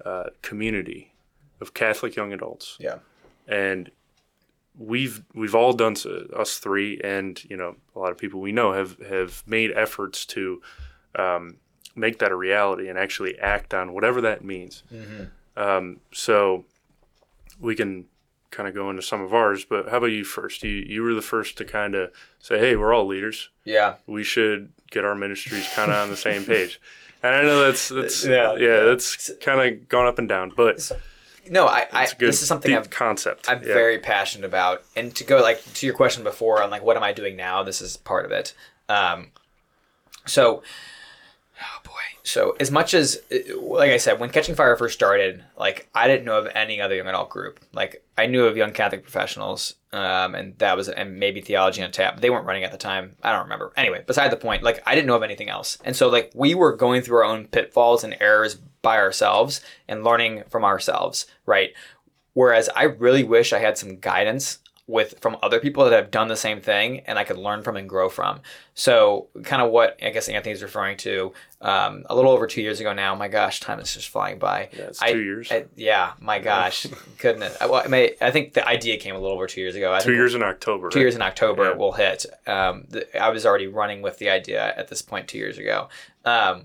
uh, 0.05 0.25
community 0.43 1.13
of 1.61 1.75
Catholic 1.75 2.17
young 2.17 2.33
adults 2.33 2.77
Yeah. 2.81 2.99
and 3.49 3.91
we've 4.79 5.23
we've 5.35 5.55
all 5.55 5.73
done 5.73 5.97
so, 5.97 6.27
us 6.37 6.59
three 6.59 7.01
and 7.03 7.43
you 7.51 7.57
know 7.57 7.77
a 7.95 7.99
lot 7.99 8.13
of 8.13 8.19
people 8.19 8.41
we 8.41 8.53
know 8.53 8.73
have 8.73 8.99
have 9.07 9.43
made 9.47 9.71
efforts 9.73 10.25
to 10.27 10.63
um, 11.17 11.57
make 11.97 12.19
that 12.21 12.31
a 12.31 12.37
reality 12.37 12.89
and 12.89 12.99
actually 12.99 13.39
act 13.41 13.75
on 13.75 13.93
whatever 13.93 14.21
that 14.21 14.45
means 14.45 14.83
um, 15.57 16.01
so 16.13 16.65
we 17.61 17.75
can 17.75 18.07
kind 18.51 18.69
of 18.69 18.75
go 18.75 18.91
into 18.91 19.03
some 19.03 19.21
of 19.21 19.33
ours, 19.35 19.65
but 19.65 19.89
how 19.91 19.99
about 19.99 20.07
you 20.07 20.25
first? 20.25 20.63
You 20.65 20.71
you 20.71 21.03
were 21.03 21.15
the 21.15 21.23
first 21.23 21.57
to 21.59 21.65
kind 21.65 21.95
of 21.95 22.11
say, 22.39 22.59
"Hey, 22.59 22.75
we're 22.77 22.93
all 22.95 23.07
leaders. 23.07 23.51
Yeah, 23.65 23.97
we 24.07 24.25
should 24.25 24.73
get 24.91 25.05
our 25.05 25.15
ministries 25.15 25.69
kind 25.75 25.91
of 25.93 25.97
on 25.99 26.09
the 26.11 26.17
same 26.17 26.45
page." 26.45 26.81
And 27.23 27.35
I 27.35 27.43
know 27.43 27.65
that's 27.65 27.89
that's 27.89 28.25
Yeah. 28.27 28.55
yeah, 28.57 28.81
that's 28.85 29.31
kind 29.41 29.61
of 29.61 29.89
gone 29.89 30.07
up 30.07 30.19
and 30.19 30.29
down, 30.29 30.53
but 30.57 30.91
no, 31.49 31.67
I, 31.67 31.87
I 31.93 32.03
it's 32.05 32.13
a 32.13 32.17
good 32.17 32.29
this 32.29 32.43
is 32.43 32.49
something 32.49 32.75
I've 32.75 32.91
concept. 32.91 33.49
I'm 33.49 33.59
Yeah. 33.63 33.75
very 33.75 33.99
passionate 33.99 34.47
about. 34.47 34.85
And 34.97 35.15
to 35.17 35.25
go 35.25 35.41
like 35.41 35.63
to 35.75 35.87
your 35.87 35.95
question 35.95 36.23
before 36.25 36.63
on 36.63 36.71
like 36.71 36.83
what 36.83 36.97
am 36.97 37.03
I 37.03 37.13
doing 37.13 37.37
now? 37.37 37.63
This 37.63 37.81
is 37.83 37.97
part 37.97 38.25
of 38.25 38.33
it. 38.33 38.55
Um, 38.89 39.29
so, 40.27 40.63
oh 41.61 41.81
boy. 41.85 41.91
So 42.23 42.57
as 42.61 42.71
much 42.71 42.95
as 42.95 43.21
like 43.61 43.91
I 43.91 43.97
said, 43.97 44.21
when 44.21 44.31
Catching 44.31 44.55
Fire 44.55 44.77
first 44.77 44.95
started, 44.95 45.45
like 45.59 45.89
I 45.95 46.07
didn't 46.07 46.25
know 46.25 46.39
of 46.39 46.49
any 46.55 46.81
other 46.81 46.95
young 46.95 47.09
adult 47.09 47.31
group. 47.31 47.61
Like 47.73 48.05
I 48.17 48.27
knew 48.27 48.45
of 48.45 48.57
Young 48.57 48.73
Catholic 48.73 49.03
Professionals, 49.03 49.75
um, 49.93 50.35
and 50.35 50.57
that 50.59 50.77
was 50.77 50.89
and 50.89 51.19
maybe 51.19 51.41
Theology 51.41 51.83
on 51.83 51.93
Tap. 51.93 52.21
They 52.21 52.31
weren't 52.31 52.47
running 52.47 52.65
at 52.65 52.73
the 52.73 52.79
time. 52.79 53.17
I 53.23 53.33
don't 53.33 53.45
remember. 53.45 53.73
Anyway, 53.77 54.05
beside 54.07 54.31
the 54.31 54.37
point. 54.37 54.63
Like 54.63 54.83
I 54.87 54.95
didn't 54.95 55.07
know 55.07 55.17
of 55.17 55.23
anything 55.23 55.49
else, 55.49 55.79
and 55.85 55.97
so 55.97 56.09
like 56.09 56.31
we 56.35 56.55
were 56.55 56.77
going 56.77 57.03
through 57.03 57.19
our 57.19 57.25
own 57.25 57.47
pitfalls 57.47 58.05
and 58.05 58.17
errors 58.21 58.57
by 58.83 58.97
ourselves 58.97 59.61
and 59.89 60.05
learning 60.05 60.45
from 60.49 60.65
ourselves, 60.65 61.27
right? 61.47 61.71
Whereas 62.33 62.69
I 62.75 62.85
really 62.85 63.25
wish 63.25 63.53
I 63.53 63.59
had 63.59 63.77
some 63.77 63.99
guidance 63.99 64.59
with 64.91 65.15
from 65.21 65.37
other 65.43 65.61
people 65.61 65.85
that 65.85 65.93
have 65.93 66.11
done 66.11 66.29
the 66.29 66.37
same 66.37 66.61
thing 66.61 67.01
and 67.07 67.19
I 67.19 67.25
could 67.25 67.39
learn 67.39 67.63
from 67.63 67.77
and 67.77 67.89
grow 67.89 68.09
from. 68.09 68.41
So 68.75 69.29
kind 69.45 69.63
of 69.63 69.71
what 69.71 69.99
I 70.03 70.11
guess 70.11 70.29
Anthony's 70.29 70.63
referring 70.63 70.97
to 70.99 71.33
um, 71.61 72.05
a 72.09 72.15
little 72.15 72.31
over 72.31 72.47
two 72.47 72.63
years 72.63 72.81
ago 72.81 72.93
now. 72.93 73.15
My 73.15 73.29
gosh, 73.29 73.61
time 73.61 73.79
is 73.81 73.93
just 73.95 74.09
flying 74.09 74.39
by. 74.39 74.69
Yeah, 74.73 74.85
it's 74.85 75.03
I- 75.03 75.13
two 75.13 75.23
years. 75.23 75.53
I- 75.53 75.67
yeah, 75.77 76.13
my 76.21 76.39
gosh, 76.39 76.87
goodness. 77.19 77.57
I, 77.61 77.67
well, 77.67 77.83
I, 77.85 77.89
may, 77.89 78.15
I 78.21 78.31
think 78.31 78.55
the 78.55 78.67
idea 78.67 78.97
came 78.97 79.15
a 79.15 79.19
little 79.19 79.35
over 79.37 79.47
two 79.47 79.61
years 79.61 79.75
ago. 79.77 79.93
I 79.95 80.01
two 80.01 80.15
years 80.15 80.35
in 80.35 80.43
October. 80.43 80.89
two 80.91 81.01
years 81.01 81.15
in 81.15 81.23
October 81.23 81.71
Yeah. 81.71 81.77
will 81.77 81.93
hit. 81.93 82.27
Um, 82.47 82.85
the, 82.89 83.23
I 83.23 83.29
was 83.31 83.47
already 83.47 83.67
running 83.67 84.03
with 84.03 84.19
the 84.19 84.31
idea 84.31 84.75
at 84.77 84.89
this 84.89 85.03
point 85.03 85.29
two 85.29 85.39
years 85.39 85.59
ago. 85.59 85.89
Um, 86.25 86.65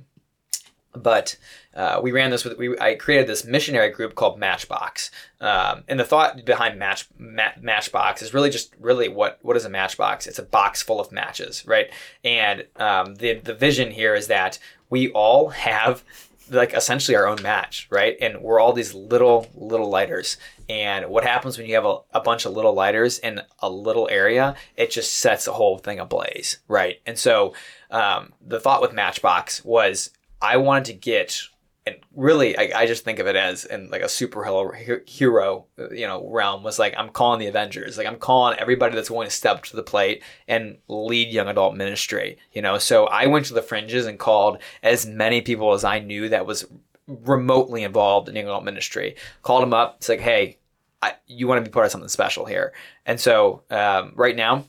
but 0.95 1.37
uh, 1.75 1.99
we 2.01 2.11
ran 2.11 2.29
this 2.29 2.43
with 2.43 2.57
we 2.57 2.77
I 2.79 2.95
created 2.95 3.27
this 3.27 3.45
missionary 3.45 3.89
group 3.89 4.15
called 4.15 4.39
Matchbox, 4.39 5.11
um, 5.41 5.83
and 5.87 5.99
the 5.99 6.03
thought 6.03 6.45
behind 6.45 6.79
Match 6.79 7.07
Ma- 7.17 7.53
Matchbox 7.59 8.21
is 8.21 8.33
really 8.33 8.49
just 8.49 8.73
really 8.79 9.07
what 9.07 9.39
what 9.41 9.57
is 9.57 9.65
a 9.65 9.69
matchbox? 9.69 10.27
It's 10.27 10.39
a 10.39 10.43
box 10.43 10.81
full 10.81 10.99
of 10.99 11.11
matches, 11.11 11.65
right? 11.65 11.91
And 12.23 12.65
um, 12.77 13.15
the 13.15 13.33
the 13.35 13.53
vision 13.53 13.91
here 13.91 14.15
is 14.15 14.27
that 14.27 14.59
we 14.89 15.09
all 15.11 15.49
have 15.49 16.03
like 16.49 16.73
essentially 16.73 17.15
our 17.15 17.27
own 17.27 17.41
match, 17.41 17.87
right? 17.89 18.17
And 18.21 18.41
we're 18.41 18.59
all 18.59 18.73
these 18.73 18.93
little 18.93 19.47
little 19.53 19.89
lighters. 19.89 20.37
And 20.67 21.09
what 21.09 21.23
happens 21.23 21.57
when 21.57 21.67
you 21.67 21.75
have 21.75 21.85
a, 21.85 21.97
a 22.13 22.21
bunch 22.21 22.45
of 22.45 22.53
little 22.53 22.73
lighters 22.73 23.19
in 23.19 23.41
a 23.59 23.69
little 23.69 24.07
area? 24.09 24.55
It 24.75 24.91
just 24.91 25.15
sets 25.15 25.45
the 25.45 25.53
whole 25.53 25.77
thing 25.77 25.99
ablaze, 25.99 26.59
right? 26.67 27.01
And 27.05 27.17
so 27.17 27.53
um, 27.91 28.33
the 28.45 28.59
thought 28.59 28.81
with 28.81 28.93
Matchbox 28.93 29.63
was 29.63 30.11
I 30.45 30.57
wanted 30.57 30.85
to 30.85 30.93
get 30.93 31.41
and 31.87 31.97
really 32.15 32.57
I, 32.57 32.81
I 32.81 32.85
just 32.87 33.03
think 33.03 33.19
of 33.19 33.27
it 33.27 33.35
as 33.35 33.63
in 33.65 33.89
like 33.89 34.01
a 34.01 34.05
superhero 34.05 35.07
hero 35.07 35.65
you 35.91 36.07
know 36.07 36.27
realm 36.29 36.63
was 36.63 36.79
like 36.79 36.95
i'm 36.97 37.09
calling 37.09 37.39
the 37.39 37.47
avengers. 37.47 37.97
Like 37.97 38.07
i'm 38.07 38.17
calling 38.17 38.57
everybody 38.59 38.95
that's 38.95 39.11
willing 39.11 39.27
to 39.27 39.35
step 39.35 39.63
to 39.65 39.75
the 39.75 39.83
plate 39.83 40.23
and 40.47 40.77
lead 40.87 41.29
young 41.29 41.47
adult 41.47 41.75
ministry 41.75 42.37
you 42.53 42.61
know? 42.61 42.77
So 42.77 43.05
i 43.05 43.27
went 43.27 43.45
to 43.47 43.53
the 43.53 43.61
fringes 43.61 44.05
and 44.05 44.19
called 44.19 44.59
as 44.81 45.05
many 45.05 45.41
people 45.41 45.73
as 45.73 45.83
i 45.83 45.99
knew 45.99 46.29
that 46.29 46.45
was 46.45 46.65
remotely 47.07 47.83
involved 47.83 48.27
in 48.27 48.35
young 48.35 48.45
adult 48.45 48.63
ministry. 48.63 49.15
Called 49.43 49.61
them 49.61 49.73
up 49.73 49.97
it's 49.97 50.09
like 50.09 50.21
hey 50.21 50.57
I, 51.01 51.13
you 51.27 51.47
want 51.47 51.63
to 51.63 51.69
be 51.69 51.71
part 51.71 51.85
of 51.85 51.91
something 51.91 52.09
special 52.09 52.45
here. 52.45 52.73
And 53.05 53.19
so 53.19 53.61
um, 53.69 54.13
right 54.15 54.35
now 54.35 54.65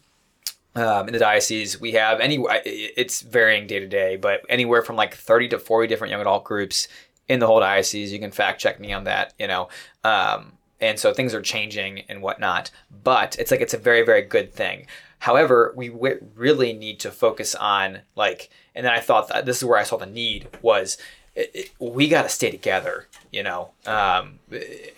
um, 0.76 1.08
in 1.08 1.12
the 1.12 1.18
diocese, 1.18 1.80
we 1.80 1.92
have 1.92 2.20
any. 2.20 2.38
It's 2.64 3.22
varying 3.22 3.66
day 3.66 3.80
to 3.80 3.86
day, 3.88 4.16
but 4.16 4.42
anywhere 4.48 4.82
from 4.82 4.96
like 4.96 5.14
thirty 5.14 5.48
to 5.48 5.58
forty 5.58 5.88
different 5.88 6.10
young 6.10 6.20
adult 6.20 6.44
groups 6.44 6.86
in 7.28 7.40
the 7.40 7.46
whole 7.46 7.60
diocese. 7.60 8.12
You 8.12 8.18
can 8.18 8.30
fact 8.30 8.60
check 8.60 8.78
me 8.78 8.92
on 8.92 9.04
that, 9.04 9.32
you 9.38 9.46
know. 9.48 9.68
Um, 10.04 10.52
and 10.80 10.98
so 10.98 11.12
things 11.14 11.32
are 11.34 11.40
changing 11.42 12.00
and 12.08 12.20
whatnot, 12.22 12.70
but 13.02 13.36
it's 13.38 13.50
like 13.50 13.60
it's 13.60 13.74
a 13.74 13.78
very 13.78 14.02
very 14.02 14.22
good 14.22 14.52
thing. 14.52 14.86
However, 15.20 15.72
we 15.74 15.88
w- 15.88 16.24
really 16.34 16.74
need 16.74 17.00
to 17.00 17.10
focus 17.10 17.54
on 17.54 18.00
like, 18.14 18.50
and 18.74 18.84
then 18.84 18.92
I 18.92 19.00
thought 19.00 19.28
that 19.28 19.46
this 19.46 19.56
is 19.56 19.64
where 19.64 19.78
I 19.78 19.82
saw 19.82 19.96
the 19.96 20.04
need 20.06 20.46
was 20.60 20.98
it, 21.34 21.50
it- 21.54 21.70
we 21.78 22.06
got 22.08 22.22
to 22.24 22.28
stay 22.28 22.50
together 22.50 23.08
you 23.36 23.42
know 23.42 23.70
um, 23.84 24.38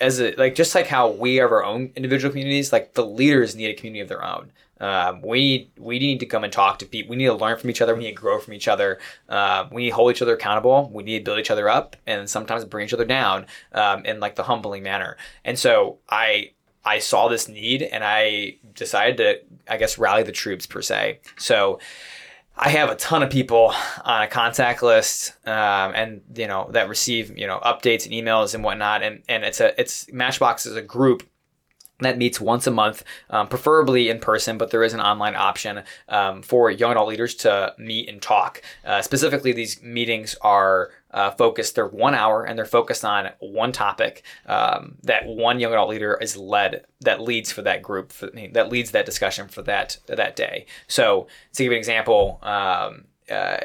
as 0.01 0.21
a, 0.21 0.33
like 0.37 0.55
just 0.55 0.73
like 0.73 0.87
how 0.87 1.11
we 1.11 1.37
have 1.37 1.51
our 1.51 1.65
own 1.65 1.91
individual 1.97 2.31
communities 2.31 2.73
like 2.73 2.95
the 2.95 3.05
leaders 3.05 3.57
need 3.57 3.67
a 3.67 3.75
community 3.75 4.01
of 4.01 4.09
their 4.09 4.25
own. 4.25 4.53
Um, 4.81 5.23
we 5.23 5.73
we 5.77 5.99
need 5.99 6.21
to 6.21 6.27
come 6.27 6.45
and 6.45 6.53
talk 6.53 6.79
to 6.79 6.87
people 6.87 7.11
we 7.11 7.17
need 7.17 7.27
to 7.27 7.35
learn 7.35 7.59
from 7.59 7.69
each 7.69 7.83
other 7.83 7.97
we 7.97 8.05
need 8.05 8.11
to 8.11 8.23
grow 8.23 8.39
from 8.39 8.55
each 8.55 8.69
other. 8.69 9.01
Uh, 9.29 9.67
we 9.73 9.83
need 9.83 9.91
to 9.91 9.97
hold 9.97 10.13
each 10.13 10.23
other 10.23 10.35
accountable 10.35 10.89
we 10.95 11.03
need 11.03 11.19
to 11.19 11.25
build 11.25 11.41
each 11.41 11.51
other 11.51 11.69
up 11.69 11.97
and 12.07 12.31
sometimes 12.31 12.65
bring 12.65 12.87
each 12.87 12.95
other 12.95 13.05
down 13.05 13.47
um, 13.73 14.05
in 14.05 14.21
like 14.21 14.37
the 14.37 14.45
humbling 14.45 14.85
manner. 14.85 15.17
And 15.45 15.59
so 15.59 15.99
i 16.09 16.53
i 16.85 17.01
saw 17.01 17.27
this 17.27 17.49
need 17.49 17.83
and 17.83 18.05
i 18.05 18.55
decided 18.75 19.17
to 19.17 19.73
i 19.73 19.77
guess 19.77 19.99
rally 19.99 20.23
the 20.23 20.31
troops 20.31 20.65
per 20.65 20.81
se. 20.81 21.19
So 21.39 21.81
I 22.61 22.71
have 22.71 22.91
a 22.91 22.97
ton 22.97 23.23
of 23.23 23.31
people 23.31 23.73
on 24.05 24.23
a 24.23 24.27
contact 24.27 24.83
list, 24.83 25.33
um, 25.47 25.93
and 25.95 26.23
you 26.35 26.49
know 26.49 26.69
that 26.73 26.89
receive 26.89 27.39
you 27.39 27.47
know 27.47 27.61
updates 27.61 28.05
and 28.05 28.13
emails 28.13 28.55
and 28.55 28.65
whatnot, 28.65 29.03
and 29.03 29.23
and 29.29 29.45
it's 29.45 29.61
a 29.61 29.81
it's 29.81 30.11
Matchbox 30.13 30.67
is 30.67 30.75
a 30.75 30.83
group 30.83 31.23
that 32.01 32.19
meets 32.19 32.41
once 32.41 32.67
a 32.67 32.71
month, 32.71 33.05
um, 33.31 33.49
preferably 33.49 34.09
in 34.09 34.21
person, 34.21 34.59
but 34.59 34.71
there 34.71 34.85
is 34.85 34.95
an 34.95 35.01
online 35.01 35.35
option 35.35 35.83
um, 36.09 36.43
for 36.43 36.71
young 36.71 36.93
adult 36.93 37.09
leaders 37.09 37.35
to 37.37 37.75
meet 37.79 38.09
and 38.09 38.23
talk. 38.23 38.63
Uh, 38.85 39.03
specifically, 39.03 39.53
these 39.53 39.83
meetings 39.83 40.37
are 40.41 40.91
uh, 41.11 41.31
focused, 41.33 41.75
they're 41.75 41.87
one 41.87 42.15
hour 42.15 42.45
and 42.45 42.59
they're 42.59 42.67
focused 42.67 43.05
on 43.05 43.31
one 43.41 43.73
topic 43.73 44.23
um, 44.47 44.97
that 45.03 45.27
one 45.27 45.59
young 45.59 45.73
adult 45.73 45.89
leader 45.89 46.19
is 46.21 46.37
led, 46.37 46.85
that 47.01 47.21
leads 47.21 47.51
for 47.51 47.63
that 47.63 47.83
group, 47.83 48.13
for, 48.13 48.31
that 48.53 48.69
leads 48.69 48.93
that 48.93 49.07
discussion 49.07 49.49
for 49.49 49.63
that, 49.63 49.99
that 50.07 50.37
day. 50.37 50.67
So, 50.87 51.27
to 51.55 51.63
give 51.65 51.73
you 51.73 51.77
an 51.77 51.79
example, 51.79 52.39
um, 52.43 53.05
uh, 53.31 53.59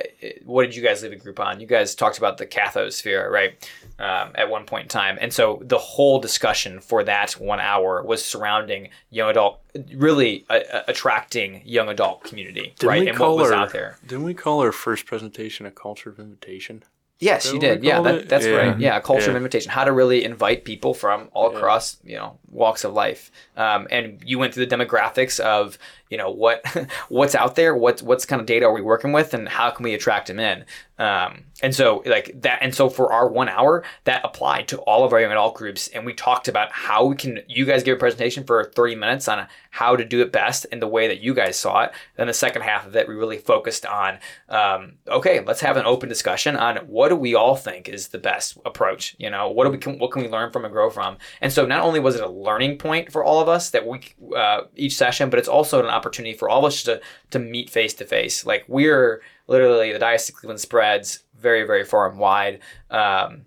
what 0.44 0.64
did 0.64 0.76
you 0.76 0.82
guys 0.82 1.04
leave 1.04 1.12
a 1.12 1.16
group 1.16 1.40
on? 1.40 1.60
You 1.60 1.68
guys 1.68 1.96
talked 1.96 2.18
about 2.18 2.38
the 2.38 2.46
cathosphere, 2.46 3.30
right? 3.30 3.70
Um, 4.00 4.32
at 4.36 4.50
one 4.50 4.66
point 4.66 4.84
in 4.84 4.90
time, 4.90 5.18
and 5.22 5.32
so 5.32 5.62
the 5.64 5.78
whole 5.78 6.20
discussion 6.20 6.80
for 6.80 7.04
that 7.04 7.34
one 7.34 7.60
hour 7.60 8.04
was 8.04 8.24
surrounding 8.24 8.90
young 9.10 9.30
adult, 9.30 9.62
really 9.94 10.46
uh, 10.50 10.60
uh, 10.72 10.84
attracting 10.88 11.62
young 11.66 11.90
adult 11.90 12.24
community, 12.24 12.74
Didn't 12.80 12.90
right? 12.90 13.08
And 13.08 13.20
what 13.20 13.38
was 13.38 13.52
out 13.52 13.72
there. 13.72 13.98
Didn't 14.06 14.24
we 14.26 14.34
call 14.34 14.62
our 14.62 14.72
first 14.72 15.06
presentation 15.06 15.66
a 15.66 15.72
culture 15.72 16.10
of 16.10 16.20
invitation? 16.20 16.84
Yes, 17.20 17.52
you 17.54 17.60
did. 17.60 17.84
Yeah, 17.86 18.02
that, 18.02 18.28
that's 18.28 18.46
Yeah. 18.46 18.52
right. 18.56 18.80
Yeah, 18.80 19.00
culture 19.00 19.30
of 19.30 19.38
invitation. 19.38 19.72
How 19.72 19.86
to 19.86 19.94
really 19.94 20.26
invite 20.26 20.66
people 20.66 20.94
from 20.94 21.30
all 21.34 21.52
Yeah. 21.52 21.58
across, 21.58 21.98
you 22.04 22.18
know, 22.18 22.38
walks 22.52 22.84
of 22.84 22.92
life. 22.94 23.32
Um, 23.56 23.88
and 23.92 24.22
you 24.26 24.40
went 24.40 24.54
through 24.54 24.66
the 24.66 24.76
demographics 24.76 25.40
of, 25.40 25.78
you 26.10 26.18
know, 26.18 26.30
what 26.30 26.66
what's 27.10 27.34
out 27.36 27.56
there, 27.56 27.76
what 27.76 28.02
what's 28.02 28.26
kind 28.26 28.40
of 28.42 28.46
data 28.46 28.66
are 28.66 28.74
we 28.74 28.82
working 28.82 29.14
with, 29.14 29.34
and 29.34 29.48
how 29.48 29.70
can 29.70 29.84
we 29.84 29.94
attract 29.94 30.28
them 30.28 30.40
in. 30.40 30.66
Um, 31.00 31.46
and 31.62 31.74
so 31.74 32.04
like 32.06 32.42
that, 32.42 32.60
and 32.62 32.74
so 32.74 32.88
for 32.88 33.12
our 33.12 33.28
one 33.28 33.50
hour, 33.50 33.84
that 34.04 34.24
applied 34.24 34.68
to 34.68 34.78
all 34.82 35.04
of 35.04 35.12
our 35.12 35.20
young 35.20 35.32
adult 35.32 35.56
groups, 35.56 35.88
and 35.88 36.06
we 36.06 36.14
talked 36.14 36.48
about 36.48 36.72
how 36.72 37.06
we 37.06 37.16
can. 37.16 37.40
You 37.48 37.66
guys 37.66 37.82
give 37.82 37.98
a 37.98 38.00
presentation 38.00 38.44
for 38.44 38.64
thirty 38.64 38.94
minutes 38.96 39.28
on 39.28 39.48
how 39.72 39.96
to 39.96 40.06
do 40.06 40.22
it 40.22 40.32
best 40.32 40.66
in 40.66 40.80
the 40.80 40.88
way 40.88 41.08
that 41.08 41.20
you 41.20 41.34
guys 41.34 41.58
saw 41.58 41.84
it. 41.84 41.94
Then 42.16 42.28
the 42.28 42.34
second 42.34 42.62
half 42.62 42.86
of 42.86 42.96
it, 42.96 43.08
we 43.08 43.16
really 43.16 43.40
focused 43.40 43.88
on, 43.88 44.20
um, 44.50 44.94
okay, 45.08 45.44
let's 45.44 45.62
have 45.62 45.78
an 45.78 45.86
open 45.86 46.10
discussion 46.10 46.56
on 46.56 46.78
what 46.86 47.10
do 47.10 47.16
we 47.16 47.34
all 47.34 47.56
think 47.56 47.90
is 47.90 48.10
the 48.10 48.20
best 48.20 48.58
approach. 48.66 49.16
You 49.18 49.32
know, 49.32 49.50
what 49.50 49.66
do 49.66 49.72
we 49.72 49.80
can, 49.80 49.98
what 49.98 50.12
can 50.12 50.22
we 50.22 50.30
learn 50.30 50.52
from 50.52 50.64
and 50.64 50.72
grow 50.72 50.92
from? 50.92 51.18
And 51.42 51.52
so 51.52 51.66
not 51.66 51.82
only 51.82 52.00
was 52.00 52.16
it 52.16 52.24
a 52.24 52.30
learning 52.30 52.78
point 52.78 53.12
for 53.12 53.24
all 53.24 53.42
of 53.42 53.50
us 53.50 53.72
that 53.72 53.88
we 53.88 54.02
uh, 54.36 54.66
each 54.76 54.96
session, 54.96 55.32
but 55.32 55.40
it's 55.40 55.48
also 55.48 55.80
an 55.80 55.88
opportunity 55.88 56.38
for 56.38 56.50
all 56.50 56.60
of 56.60 56.66
us 56.66 56.84
to 56.84 57.02
to 57.32 57.40
meet 57.40 57.72
face 57.72 57.96
to 57.96 58.06
face. 58.06 58.46
Like 58.46 58.66
we're 58.68 59.24
literally 59.54 59.94
the 59.94 60.00
Cleveland 60.34 60.60
spreads 60.60 61.24
very 61.40 61.64
very 61.64 61.86
far 61.86 62.10
and 62.10 62.20
wide. 62.20 62.60
Um, 62.90 63.46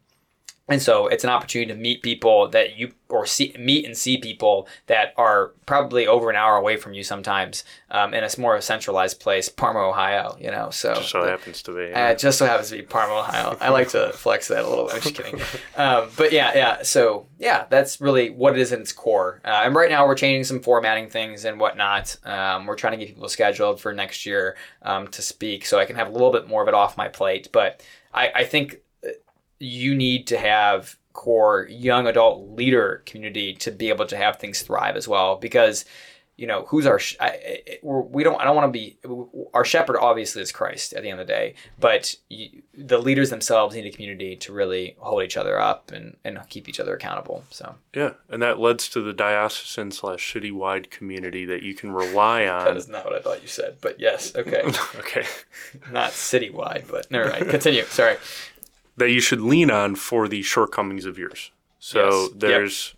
and 0.68 0.82
so 0.82 1.06
it's 1.06 1.22
an 1.24 1.30
opportunity 1.30 1.72
to 1.72 1.78
meet 1.78 2.02
people 2.02 2.48
that 2.48 2.76
you 2.76 2.92
or 3.08 3.24
see 3.24 3.54
meet 3.56 3.84
and 3.84 3.96
see 3.96 4.18
people 4.18 4.66
that 4.86 5.14
are 5.16 5.52
probably 5.64 6.08
over 6.08 6.28
an 6.28 6.34
hour 6.34 6.56
away 6.56 6.76
from 6.76 6.92
you 6.92 7.04
sometimes 7.04 7.62
um, 7.92 8.12
in 8.12 8.24
a 8.24 8.28
more 8.36 8.60
centralized 8.60 9.20
place, 9.20 9.48
Parma, 9.48 9.78
Ohio. 9.78 10.36
You 10.40 10.50
know, 10.50 10.70
so 10.70 10.94
Just 10.94 11.10
so 11.10 11.22
the- 11.24 11.30
happens 11.30 11.62
to 11.62 11.72
be. 11.76 11.92
uh, 11.92 12.14
just 12.14 12.36
so 12.38 12.46
happens 12.46 12.70
to 12.70 12.76
be 12.78 12.82
Parma, 12.82 13.14
Ohio. 13.20 13.56
I 13.60 13.68
like 13.68 13.90
to 13.90 14.10
flex 14.14 14.48
that 14.48 14.64
a 14.64 14.68
little. 14.68 14.86
Bit. 14.86 14.94
I'm 14.96 15.00
just 15.02 15.14
kidding. 15.14 15.40
Um, 15.76 16.08
but 16.16 16.32
yeah, 16.32 16.52
yeah. 16.56 16.82
So 16.82 17.28
yeah, 17.38 17.66
that's 17.70 18.00
really 18.00 18.30
what 18.30 18.54
it 18.54 18.58
is 18.60 18.72
in 18.72 18.80
its 18.80 18.92
core. 18.92 19.40
Uh, 19.44 19.62
and 19.64 19.74
right 19.76 19.88
now 19.90 20.04
we're 20.04 20.16
changing 20.16 20.42
some 20.44 20.58
formatting 20.60 21.08
things 21.08 21.44
and 21.44 21.60
whatnot. 21.60 22.16
Um, 22.24 22.66
we're 22.66 22.74
trying 22.74 22.98
to 22.98 23.04
get 23.04 23.14
people 23.14 23.28
scheduled 23.28 23.80
for 23.80 23.92
next 23.94 24.26
year 24.26 24.56
um, 24.82 25.06
to 25.08 25.22
speak, 25.22 25.64
so 25.64 25.78
I 25.78 25.84
can 25.84 25.94
have 25.94 26.08
a 26.08 26.12
little 26.12 26.32
bit 26.32 26.48
more 26.48 26.60
of 26.62 26.66
it 26.66 26.74
off 26.74 26.96
my 26.96 27.06
plate. 27.06 27.50
But 27.52 27.84
I, 28.12 28.32
I 28.34 28.44
think 28.44 28.74
uh, 28.74 28.76
you 29.58 29.94
need 29.94 30.26
to 30.28 30.38
have 30.38 30.96
core 31.12 31.66
young 31.70 32.06
adult 32.06 32.50
leader 32.50 33.02
community 33.06 33.54
to 33.54 33.70
be 33.70 33.88
able 33.88 34.06
to 34.06 34.16
have 34.16 34.36
things 34.36 34.60
thrive 34.60 34.96
as 34.96 35.08
well 35.08 35.36
because 35.36 35.86
you 36.36 36.46
know 36.46 36.66
who's 36.68 36.84
our 36.84 36.98
sh- 36.98 37.16
I, 37.18 37.78
we 37.82 38.22
don't 38.22 38.38
I 38.38 38.44
don't 38.44 38.54
want 38.54 38.70
to 38.70 38.78
be 38.78 38.98
our 39.54 39.64
shepherd 39.64 39.96
obviously 39.98 40.42
is 40.42 40.52
Christ 40.52 40.92
at 40.92 41.02
the 41.02 41.08
end 41.08 41.18
of 41.18 41.26
the 41.26 41.32
day 41.32 41.54
but 41.80 42.14
you, 42.28 42.62
the 42.76 42.98
leaders 42.98 43.30
themselves 43.30 43.74
need 43.74 43.86
a 43.86 43.90
community 43.90 44.36
to 44.36 44.52
really 44.52 44.96
hold 44.98 45.22
each 45.22 45.38
other 45.38 45.58
up 45.58 45.90
and, 45.90 46.18
and 46.22 46.38
keep 46.50 46.68
each 46.68 46.78
other 46.78 46.94
accountable 46.94 47.44
so. 47.50 47.76
Yeah 47.94 48.10
and 48.28 48.42
that 48.42 48.60
leads 48.60 48.86
to 48.90 49.00
the 49.00 49.14
diocesan 49.14 49.90
slash 49.92 50.34
citywide 50.34 50.90
community 50.90 51.46
that 51.46 51.62
you 51.62 51.72
can 51.74 51.92
rely 51.92 52.46
on. 52.46 52.66
that 52.66 52.76
is 52.76 52.88
not 52.88 53.06
what 53.06 53.14
I 53.14 53.20
thought 53.20 53.40
you 53.40 53.48
said 53.48 53.78
but 53.80 53.98
yes 53.98 54.36
okay. 54.36 54.62
Okay. 54.98 55.24
Not 55.90 56.10
citywide 56.10 56.90
but 56.90 57.10
never 57.10 57.30
mind 57.30 57.48
continue 57.48 57.84
sorry 57.84 58.18
that 58.96 59.10
you 59.10 59.20
should 59.20 59.40
lean 59.40 59.70
on 59.70 59.94
for 59.94 60.28
the 60.28 60.42
shortcomings 60.42 61.04
of 61.06 61.18
yours. 61.18 61.50
So 61.78 62.00
Yes. 62.08 62.28
Yep. 62.30 62.38
there's 62.40 62.94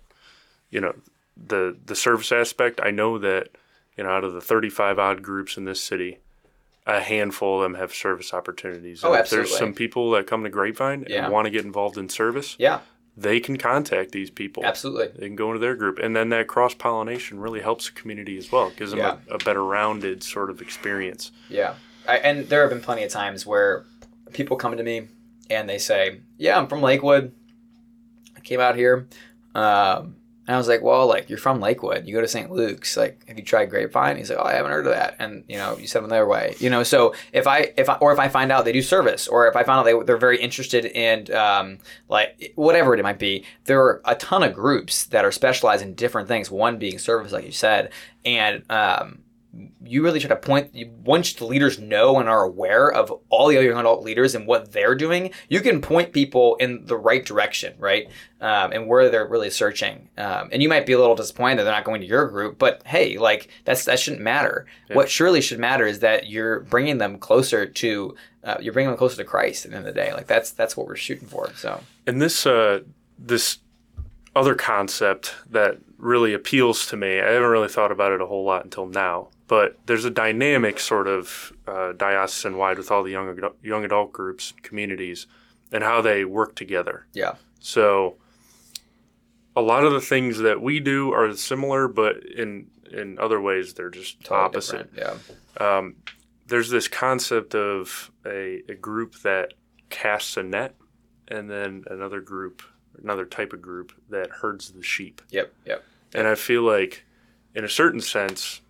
you 0.70 0.80
know 0.80 0.94
the 1.36 1.76
the 1.86 1.94
service 1.96 2.32
aspect. 2.32 2.80
I 2.82 2.90
know 2.90 3.18
that 3.18 3.48
you 3.96 4.04
know 4.04 4.10
out 4.10 4.24
of 4.24 4.32
the 4.32 4.40
35 4.40 4.98
odd 4.98 5.22
groups 5.22 5.56
in 5.56 5.64
this 5.64 5.82
city 5.82 6.18
a 6.86 7.00
handful 7.00 7.56
of 7.56 7.62
them 7.64 7.74
have 7.74 7.92
service 7.92 8.32
opportunities. 8.32 9.04
Oh, 9.04 9.12
And 9.12 9.20
if 9.22 9.28
there's 9.28 9.54
some 9.54 9.74
people 9.74 10.10
that 10.12 10.26
come 10.26 10.42
to 10.44 10.48
grapevine 10.50 11.04
Yeah. 11.06 11.24
and 11.24 11.32
want 11.32 11.44
to 11.44 11.50
get 11.50 11.64
involved 11.66 11.98
in 11.98 12.08
service 12.08 12.56
yeah. 12.58 12.80
they 13.14 13.40
can 13.40 13.58
contact 13.58 14.12
these 14.12 14.30
people. 14.30 14.64
Absolutely. 14.64 15.08
They 15.08 15.26
can 15.26 15.36
go 15.36 15.48
into 15.48 15.58
their 15.58 15.74
group. 15.74 15.98
And 15.98 16.16
then 16.16 16.30
that 16.30 16.46
cross 16.46 16.72
pollination 16.72 17.40
really 17.40 17.60
helps 17.60 17.90
the 17.90 17.92
community 18.00 18.38
as 18.38 18.50
well. 18.50 18.70
Gives 18.70 18.92
them 18.92 19.00
Yeah. 19.00 19.16
a, 19.28 19.34
a 19.34 19.38
better 19.38 19.62
rounded 19.62 20.22
sort 20.22 20.48
of 20.48 20.62
experience. 20.62 21.30
Yeah, 21.50 21.74
I, 22.06 22.18
and 22.18 22.48
there 22.48 22.62
have 22.62 22.70
been 22.70 22.80
plenty 22.80 23.02
of 23.04 23.10
times 23.10 23.44
where 23.44 23.84
people 24.32 24.56
come 24.56 24.74
to 24.76 24.82
me 24.82 25.08
and 25.50 25.68
they 25.68 25.78
say, 25.78 26.20
"Yeah, 26.36 26.58
I'm 26.58 26.66
from 26.66 26.82
Lakewood. 26.82 27.32
I 28.36 28.40
came 28.40 28.60
out 28.60 28.76
here." 28.76 29.08
Um, 29.54 30.16
and 30.46 30.54
I 30.54 30.58
was 30.58 30.66
like, 30.66 30.80
"Well, 30.82 31.06
like 31.06 31.28
you're 31.28 31.38
from 31.38 31.60
Lakewood. 31.60 32.06
You 32.06 32.14
go 32.14 32.22
to 32.22 32.26
St. 32.26 32.50
Luke's. 32.50 32.96
Like, 32.96 33.22
have 33.28 33.38
you 33.38 33.44
tried 33.44 33.68
Grapevine?" 33.68 34.16
He's 34.16 34.30
like, 34.30 34.38
"Oh, 34.38 34.44
I 34.46 34.54
haven't 34.54 34.72
heard 34.72 34.86
of 34.86 34.94
that." 34.94 35.16
And 35.18 35.44
you 35.46 35.58
know, 35.58 35.76
you 35.76 35.86
send 35.86 36.04
them 36.04 36.10
their 36.10 36.26
way. 36.26 36.54
You 36.58 36.70
know, 36.70 36.82
so 36.82 37.14
if 37.32 37.46
I 37.46 37.72
if 37.76 37.88
I 37.90 37.96
or 37.96 38.12
if 38.12 38.18
I 38.18 38.28
find 38.28 38.50
out 38.50 38.64
they 38.64 38.72
do 38.72 38.80
service, 38.80 39.28
or 39.28 39.46
if 39.46 39.56
I 39.56 39.62
find 39.62 39.78
out 39.78 39.84
they 39.84 40.06
they're 40.06 40.16
very 40.16 40.40
interested 40.40 40.86
in 40.86 41.30
um, 41.34 41.78
like 42.08 42.52
whatever 42.54 42.94
it 42.94 43.02
might 43.02 43.18
be, 43.18 43.44
there 43.64 43.82
are 43.82 44.00
a 44.06 44.14
ton 44.14 44.42
of 44.42 44.54
groups 44.54 45.04
that 45.06 45.24
are 45.24 45.32
specialized 45.32 45.82
in 45.82 45.94
different 45.94 46.28
things. 46.28 46.50
One 46.50 46.78
being 46.78 46.98
service, 46.98 47.30
like 47.30 47.44
you 47.44 47.52
said, 47.52 47.90
and 48.24 48.64
um, 48.70 49.18
you 49.82 50.02
really 50.02 50.20
try 50.20 50.28
to 50.28 50.36
point 50.36 50.74
once 51.04 51.32
the 51.32 51.44
leaders 51.44 51.78
know 51.78 52.18
and 52.18 52.28
are 52.28 52.42
aware 52.42 52.90
of 52.90 53.12
all 53.28 53.48
the 53.48 53.56
other 53.56 53.66
young 53.66 53.78
adult 53.78 54.02
leaders 54.02 54.34
and 54.34 54.46
what 54.46 54.72
they're 54.72 54.94
doing 54.94 55.30
you 55.48 55.60
can 55.60 55.80
point 55.80 56.12
people 56.12 56.56
in 56.56 56.84
the 56.86 56.96
right 56.96 57.24
direction 57.24 57.74
right? 57.78 58.08
Um, 58.40 58.72
and 58.72 58.86
where 58.86 59.10
they're 59.10 59.26
really 59.26 59.50
searching. 59.50 60.08
Um, 60.16 60.50
and 60.52 60.62
you 60.62 60.68
might 60.68 60.86
be 60.86 60.92
a 60.92 60.98
little 60.98 61.16
disappointed 61.16 61.58
that 61.58 61.64
they're 61.64 61.72
not 61.72 61.84
going 61.84 62.00
to 62.00 62.06
your 62.06 62.28
group 62.28 62.58
but 62.58 62.82
hey 62.86 63.18
like 63.18 63.48
that's 63.64 63.84
that 63.84 63.98
shouldn't 63.98 64.22
matter. 64.22 64.66
What 64.92 65.10
surely 65.10 65.40
should 65.40 65.58
matter 65.58 65.86
is 65.86 66.00
that 66.00 66.28
you're 66.28 66.60
bringing 66.60 66.98
them 66.98 67.18
closer 67.18 67.66
to 67.66 68.14
uh, 68.44 68.56
you're 68.60 68.72
bringing 68.72 68.90
them 68.90 68.98
closer 68.98 69.16
to 69.16 69.24
christ 69.24 69.64
at 69.64 69.72
the 69.72 69.76
end 69.76 69.86
of 69.86 69.94
the 69.94 70.00
day. 70.00 70.12
Like 70.12 70.26
that's 70.26 70.50
that's 70.50 70.76
what 70.76 70.86
we're 70.86 70.96
shooting 70.96 71.28
for 71.28 71.50
so. 71.54 71.82
And 72.06 72.22
this 72.22 72.46
uh, 72.46 72.80
this 73.18 73.58
other 74.38 74.54
concept 74.54 75.34
that 75.50 75.78
really 75.98 76.32
appeals 76.32 76.86
to 76.86 76.96
me, 76.96 77.20
I 77.20 77.32
haven't 77.32 77.50
really 77.50 77.68
thought 77.68 77.92
about 77.92 78.12
it 78.12 78.20
a 78.20 78.26
whole 78.26 78.44
lot 78.44 78.64
until 78.64 78.86
now. 78.86 79.28
But 79.48 79.78
there's 79.86 80.04
a 80.04 80.10
dynamic 80.10 80.78
sort 80.78 81.08
of 81.08 81.52
uh, 81.66 81.92
diocesan 81.92 82.56
wide 82.56 82.78
with 82.78 82.90
all 82.90 83.02
the 83.02 83.10
young 83.10 83.28
adult, 83.30 83.56
young 83.62 83.84
adult 83.84 84.12
groups, 84.12 84.52
communities, 84.62 85.26
and 85.72 85.82
how 85.82 86.00
they 86.02 86.24
work 86.24 86.54
together. 86.54 87.06
yeah 87.14 87.34
So 87.60 88.16
a 89.56 89.60
lot 89.62 89.84
of 89.84 89.92
the 89.92 90.00
things 90.00 90.38
that 90.38 90.60
we 90.62 90.78
do 90.80 91.12
are 91.12 91.34
similar, 91.34 91.88
but 91.88 92.22
in 92.24 92.68
in 92.90 93.18
other 93.18 93.40
ways 93.40 93.74
they're 93.74 93.90
just 93.90 94.20
totally 94.20 94.40
opposite 94.46 94.94
different. 94.94 95.20
yeah 95.58 95.90
there's 96.46 96.70
this 96.70 96.88
concept 96.88 97.54
of 97.54 98.10
a, 98.24 98.62
a 98.68 98.74
group 98.74 99.14
that 99.22 99.52
casts 99.90 100.36
a 100.38 100.42
net 100.42 100.74
and 101.28 101.50
then 101.50 101.84
another 101.90 102.20
group 102.22 102.62
another 103.02 103.26
type 103.26 103.52
of 103.52 103.60
group 103.60 103.92
that 104.08 104.30
herds 104.40 104.70
the 104.72 104.82
sheep 104.82 105.20
yep 105.30 105.52
yep 105.66 105.84
and 106.14 106.26
i 106.26 106.34
feel 106.34 106.62
like 106.62 107.04
in 107.54 107.62
a 107.64 107.68
certain 107.68 108.00
sense 108.00 108.62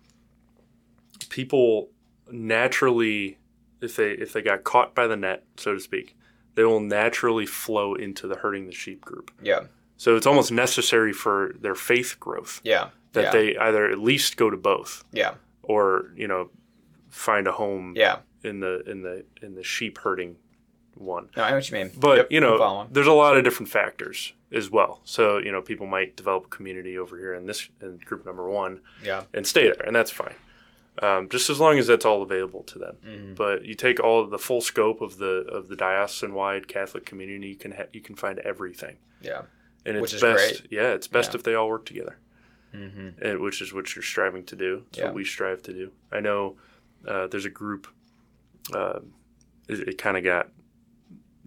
people 1.29 1.89
naturally 2.31 3.37
if 3.81 3.95
they 3.95 4.11
if 4.11 4.33
they 4.33 4.41
got 4.41 4.63
caught 4.63 4.93
by 4.93 5.07
the 5.07 5.15
net 5.15 5.43
so 5.57 5.73
to 5.73 5.79
speak 5.79 6.15
they 6.59 6.65
will 6.65 6.81
naturally 6.81 7.45
flow 7.45 7.93
into 7.93 8.27
the 8.27 8.35
herding 8.35 8.65
the 8.65 8.73
sheep 8.73 8.99
group. 8.99 9.31
Yeah. 9.41 9.61
So 9.95 10.17
it's 10.17 10.27
almost 10.27 10.51
necessary 10.51 11.13
for 11.13 11.55
their 11.57 11.73
faith 11.73 12.17
growth. 12.19 12.59
Yeah. 12.65 12.89
That 13.13 13.25
yeah. 13.25 13.31
they 13.31 13.57
either 13.57 13.89
at 13.89 13.99
least 13.99 14.35
go 14.35 14.49
to 14.49 14.57
both. 14.57 15.05
Yeah. 15.13 15.35
Or 15.63 16.11
you 16.17 16.27
know 16.27 16.49
find 17.07 17.47
a 17.47 17.53
home 17.53 17.93
yeah. 17.95 18.17
in 18.43 18.59
the 18.59 18.81
in 18.89 19.03
the 19.03 19.23
in 19.41 19.55
the 19.55 19.63
sheep 19.63 19.99
herding 19.99 20.35
one. 20.95 21.29
no 21.37 21.43
i 21.43 21.49
know 21.49 21.55
what 21.55 21.71
you 21.71 21.77
mean. 21.77 21.91
But 21.97 22.17
Yep, 22.17 22.27
you 22.31 22.41
know, 22.41 22.87
there's 22.91 23.07
a 23.07 23.13
lot 23.13 23.37
of 23.37 23.45
different 23.45 23.69
factors 23.69 24.33
as 24.51 24.69
well. 24.69 24.99
So 25.05 25.37
you 25.37 25.53
know, 25.53 25.61
people 25.61 25.87
might 25.87 26.17
develop 26.17 26.47
a 26.47 26.49
community 26.49 26.97
over 26.97 27.17
here 27.17 27.33
in 27.35 27.45
this 27.45 27.69
in 27.81 27.99
group 28.03 28.25
number 28.25 28.49
one 28.49 28.81
yeah. 29.01 29.23
and 29.33 29.47
stay 29.47 29.63
there, 29.63 29.85
and 29.85 29.95
that's 29.95 30.11
fine. 30.11 30.35
Um, 31.01 31.29
just 31.29 31.49
as 31.49 31.59
long 31.59 31.77
as 31.79 31.87
that's 31.87 32.03
all 32.05 32.21
available 32.21 32.63
to 32.63 32.79
them. 32.79 32.97
Mm-hmm. 33.05 33.33
But 33.35 33.63
you 33.65 33.73
take 33.75 33.99
all 34.01 34.19
of 34.21 34.31
the 34.31 34.37
full 34.39 34.59
scope 34.61 34.99
of 35.01 35.17
the 35.17 35.45
of 35.49 35.67
the 35.69 35.75
diocesan 35.75 36.33
wide 36.33 36.67
Catholic 36.67 37.05
community, 37.05 37.49
you 37.49 37.55
can 37.55 37.71
ha- 37.71 37.87
you 37.93 38.01
can 38.01 38.15
find 38.15 38.39
everything, 38.39 38.97
yeah 39.21 39.43
and 39.85 39.95
it's 39.95 40.01
Which 40.01 40.13
is 40.15 40.21
best. 40.21 40.61
great. 40.63 40.71
Yeah, 40.71 40.89
it's 40.93 41.07
best 41.07 41.31
Yeah. 41.33 41.37
if 41.37 41.43
they 41.43 41.55
all 41.55 41.69
work 41.69 41.85
together, 41.85 42.17
mm-hmm. 42.75 43.23
and, 43.23 43.39
which 43.39 43.61
is 43.61 43.73
what 43.73 43.95
you're 43.95 44.03
striving 44.03 44.43
to 44.45 44.55
do. 44.57 44.83
It's 44.89 44.97
Yeah. 44.97 45.05
what 45.05 45.13
we 45.13 45.23
strive 45.23 45.61
to 45.63 45.73
do. 45.73 45.91
I 46.11 46.19
know 46.19 46.57
uh, 47.07 47.27
there's 47.27 47.45
a 47.45 47.49
group. 47.49 47.87
Uh, 48.73 48.99
it, 49.69 49.87
it 49.87 49.97
kind 49.97 50.17
of 50.17 50.23
got 50.25 50.49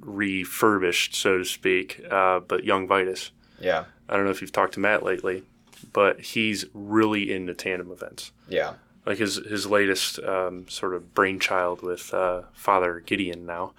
refurbished, 0.01 1.15
so 1.15 1.39
to 1.39 1.45
speak. 1.45 2.03
Uh, 2.11 2.41
but 2.41 2.65
Young 2.65 2.87
Vitus. 2.87 3.31
yeah 3.61 3.85
I 4.09 4.17
don't 4.17 4.25
know 4.25 4.31
if 4.31 4.41
you've 4.41 4.53
talked 4.53 4.75
to 4.75 4.81
Matt 4.81 5.03
lately, 5.03 5.45
but 5.93 6.21
he's 6.21 6.65
really 6.75 7.33
into 7.33 7.55
tandem 7.55 7.91
events. 7.91 8.33
yeah 8.49 8.75
Like 9.05 9.19
his 9.19 9.37
his 9.37 9.67
latest 9.67 10.19
um, 10.21 10.69
sort 10.69 10.95
of 10.95 11.13
brainchild 11.15 11.83
with 11.83 12.15
uh, 12.15 12.43
Father 12.53 13.01
Gideon 13.05 13.45
now, 13.47 13.73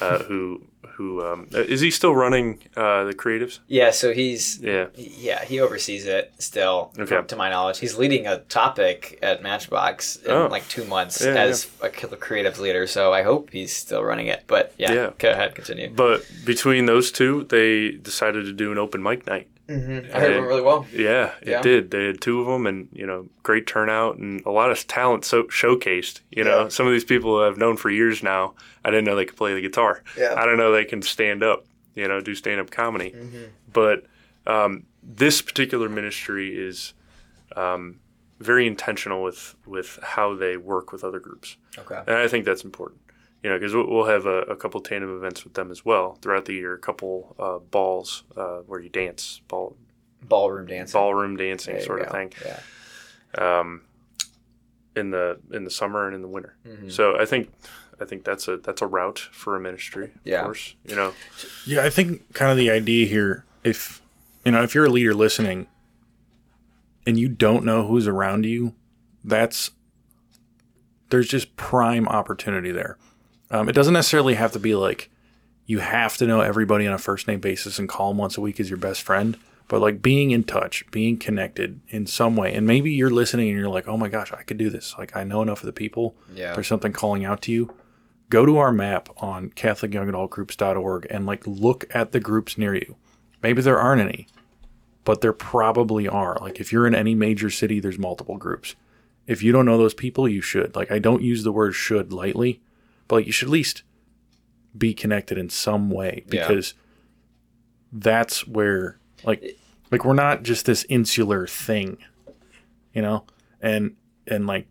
uh, 0.00 0.18
who 0.28 0.62
who 0.92 1.24
um, 1.24 1.48
is 1.52 1.80
he 1.80 1.90
still 1.90 2.14
running 2.14 2.58
uh, 2.76 3.04
the 3.04 3.12
creatives? 3.14 3.58
Yeah, 3.68 3.90
so 3.90 4.12
he's 4.12 4.60
Yeah. 4.60 4.86
yeah 4.94 5.44
he 5.44 5.60
oversees 5.60 6.06
it 6.06 6.32
still. 6.38 6.92
Okay. 6.98 7.06
from- 7.16 7.26
to 7.26 7.36
my 7.36 7.50
knowledge, 7.50 7.78
he's 7.78 7.96
leading 7.98 8.26
a 8.26 8.38
topic 8.38 9.18
at 9.22 9.42
Matchbox 9.42 10.16
in 10.16 10.30
Oh. 10.30 10.46
like 10.46 10.66
two 10.68 10.84
months 10.84 11.24
Yeah, 11.24 11.34
as 11.34 11.66
a 11.82 11.88
creative 11.90 12.58
leader. 12.60 12.86
So 12.86 13.12
I 13.12 13.22
hope 13.22 13.50
he's 13.50 13.74
still 13.74 14.02
running 14.04 14.26
it. 14.28 14.44
But 14.46 14.72
yeah, 14.78 14.92
Yeah. 14.92 15.10
go 15.18 15.30
ahead, 15.30 15.54
continue. 15.56 15.90
But 15.90 16.24
between 16.44 16.86
those 16.86 17.10
two, 17.12 17.44
they 17.44 17.90
decided 17.92 18.44
to 18.46 18.52
do 18.52 18.70
an 18.72 18.78
open 18.78 19.02
mic 19.02 19.26
night. 19.26 19.48
Mm-hmm. 19.68 20.16
I 20.16 20.20
heard 20.20 20.30
it 20.32 20.36
went 20.36 20.48
really 20.48 20.62
well. 20.62 20.86
Yeah, 20.92 21.32
it 21.42 21.48
Yeah. 21.48 21.62
did. 21.62 21.90
They 21.90 22.06
had 22.06 22.20
two 22.20 22.40
of 22.40 22.46
them, 22.46 22.66
and 22.66 22.88
you 22.92 23.06
know, 23.06 23.28
great 23.42 23.66
turnout 23.66 24.16
and 24.16 24.44
a 24.46 24.50
lot 24.50 24.70
of 24.70 24.86
talent 24.86 25.24
so 25.24 25.44
showcased. 25.44 26.20
You 26.30 26.44
know, 26.44 26.62
Yeah. 26.64 26.68
some 26.68 26.86
of 26.86 26.92
these 26.92 27.04
people 27.04 27.42
I've 27.42 27.58
known 27.58 27.76
for 27.76 27.90
years 27.90 28.22
now. 28.22 28.54
I 28.84 28.90
didn't 28.90 29.04
know 29.04 29.14
they 29.14 29.26
could 29.26 29.36
play 29.36 29.54
the 29.54 29.60
guitar. 29.60 30.02
Yeah. 30.16 30.34
I 30.36 30.46
don't 30.46 30.56
know 30.56 30.72
they 30.72 30.84
can 30.86 31.02
stand 31.02 31.42
up. 31.42 31.66
You 31.94 32.08
know, 32.08 32.20
do 32.20 32.34
stand 32.34 32.60
up 32.60 32.70
comedy. 32.70 33.10
Mm-hmm. 33.10 33.44
But 33.72 34.04
um, 34.46 34.84
this 35.02 35.42
particular 35.42 35.88
ministry 35.88 36.56
is 36.58 36.94
um, 37.56 38.00
very 38.40 38.66
intentional 38.66 39.22
with 39.22 39.54
with 39.66 39.98
how 40.02 40.34
they 40.34 40.56
work 40.56 40.92
with 40.92 41.04
other 41.04 41.18
groups, 41.20 41.56
Okay. 41.76 42.00
and 42.06 42.16
I 42.16 42.28
think 42.28 42.44
that's 42.44 42.64
important. 42.64 43.00
You 43.42 43.50
know, 43.50 43.56
because 43.58 43.72
we'll 43.74 44.06
have 44.06 44.26
a, 44.26 44.42
a 44.42 44.56
couple 44.56 44.80
tandem 44.80 45.16
events 45.16 45.44
with 45.44 45.54
them 45.54 45.70
as 45.70 45.84
well 45.84 46.18
throughout 46.22 46.46
the 46.46 46.54
year. 46.54 46.74
A 46.74 46.78
couple 46.78 47.36
uh, 47.38 47.58
balls 47.58 48.24
uh, 48.36 48.58
where 48.66 48.80
you 48.80 48.88
dance, 48.88 49.40
ball 49.48 49.76
Ballroom 50.20 50.66
dancing. 50.66 50.98
ballroom 50.98 51.36
dancing 51.36 51.76
There 51.76 51.84
sort 51.84 52.00
of 52.02 52.10
thing 52.10 52.32
Yeah. 52.44 52.60
um, 53.60 53.82
in 54.96 55.10
the 55.10 55.38
in 55.52 55.62
the 55.62 55.70
summer 55.70 56.06
and 56.06 56.14
in 56.16 56.22
the 56.22 56.28
winter. 56.28 56.56
Mhm. 56.66 56.90
So 56.90 57.16
I 57.16 57.24
think 57.24 57.52
I 58.00 58.04
think 58.04 58.24
that's 58.24 58.48
a 58.48 58.56
that's 58.56 58.82
a 58.82 58.86
route 58.88 59.20
for 59.30 59.54
a 59.54 59.60
ministry. 59.60 60.06
Of 60.06 60.10
Yeah. 60.24 60.42
course, 60.42 60.74
you 60.84 60.96
know. 60.96 61.14
Yeah, 61.64 61.84
I 61.84 61.90
think 61.90 62.34
kind 62.34 62.50
of 62.50 62.56
the 62.56 62.68
idea 62.70 63.06
here, 63.06 63.44
if 63.62 64.02
you 64.44 64.50
know, 64.50 64.64
if 64.64 64.74
you're 64.74 64.86
a 64.86 64.90
leader 64.90 65.14
listening 65.14 65.68
and 67.06 67.16
you 67.20 67.28
don't 67.28 67.64
know 67.64 67.86
who's 67.86 68.08
around 68.08 68.44
you, 68.44 68.74
that's 69.22 69.70
there's 71.10 71.28
just 71.28 71.54
prime 71.54 72.08
opportunity 72.08 72.72
there. 72.72 72.98
Um, 73.50 73.68
it 73.68 73.72
doesn't 73.72 73.94
necessarily 73.94 74.34
have 74.34 74.52
to 74.52 74.58
be 74.58 74.74
like 74.74 75.10
you 75.66 75.80
have 75.80 76.16
to 76.18 76.26
know 76.26 76.40
everybody 76.40 76.86
on 76.86 76.94
a 76.94 76.98
first 76.98 77.28
name 77.28 77.40
basis 77.40 77.78
and 77.78 77.88
call 77.88 78.10
them 78.10 78.18
once 78.18 78.36
a 78.36 78.40
week 78.40 78.58
as 78.58 78.70
your 78.70 78.78
best 78.78 79.02
friend, 79.02 79.36
but 79.68 79.80
like 79.80 80.00
being 80.00 80.30
in 80.30 80.44
touch, 80.44 80.84
being 80.90 81.18
connected 81.18 81.80
in 81.88 82.06
some 82.06 82.36
way. 82.36 82.54
And 82.54 82.66
maybe 82.66 82.90
you're 82.90 83.10
listening 83.10 83.48
and 83.50 83.58
you're 83.58 83.68
like, 83.68 83.86
oh 83.86 83.96
my 83.96 84.08
gosh, 84.08 84.32
I 84.32 84.42
could 84.42 84.56
do 84.56 84.70
this. 84.70 84.94
Like 84.98 85.16
I 85.16 85.24
know 85.24 85.42
enough 85.42 85.60
of 85.60 85.66
the 85.66 85.72
people. 85.72 86.16
Yeah. 86.34 86.54
There's 86.54 86.66
something 86.66 86.92
calling 86.92 87.24
out 87.24 87.42
to 87.42 87.52
you 87.52 87.74
go 88.30 88.44
to 88.44 88.58
our 88.58 88.72
map 88.72 89.08
on 89.18 89.48
catholicyoungadultgroups.org 89.50 91.06
and 91.08 91.24
like 91.24 91.46
look 91.46 91.86
at 91.94 92.12
the 92.12 92.20
groups 92.20 92.58
near 92.58 92.74
you 92.74 92.96
maybe 93.42 93.62
there 93.62 93.78
aren't 93.78 94.02
any, 94.02 94.26
but 95.04 95.20
there 95.20 95.32
probably 95.32 96.08
are. 96.08 96.36
Like 96.40 96.60
if 96.60 96.72
you're 96.72 96.86
in 96.86 96.94
any 96.94 97.14
major 97.14 97.50
city, 97.50 97.80
there's 97.80 97.98
multiple 97.98 98.36
groups. 98.36 98.74
If 99.26 99.42
you 99.42 99.52
don't 99.52 99.66
know 99.66 99.78
those 99.78 99.94
people, 99.94 100.28
you 100.28 100.40
should. 100.40 100.74
Like 100.74 100.90
I 100.90 100.98
don't 100.98 101.22
use 101.22 101.44
the 101.44 101.52
word 101.52 101.74
should 101.74 102.12
lightly, 102.12 102.60
but 103.08 103.16
like 103.16 103.26
you 103.26 103.32
should 103.32 103.48
at 103.48 103.52
least 103.52 103.82
be 104.76 104.94
connected 104.94 105.36
in 105.38 105.48
some 105.48 105.90
way 105.90 106.24
Yeah. 106.30 106.46
because 106.46 106.74
that's 107.92 108.46
where 108.46 108.98
like 109.24 109.56
like 109.90 110.04
we're 110.04 110.12
not 110.14 110.42
just 110.42 110.66
this 110.66 110.84
insular 110.88 111.46
thing, 111.46 111.96
you 112.92 113.02
know? 113.02 113.24
And 113.60 113.96
and 114.26 114.46
like 114.46 114.66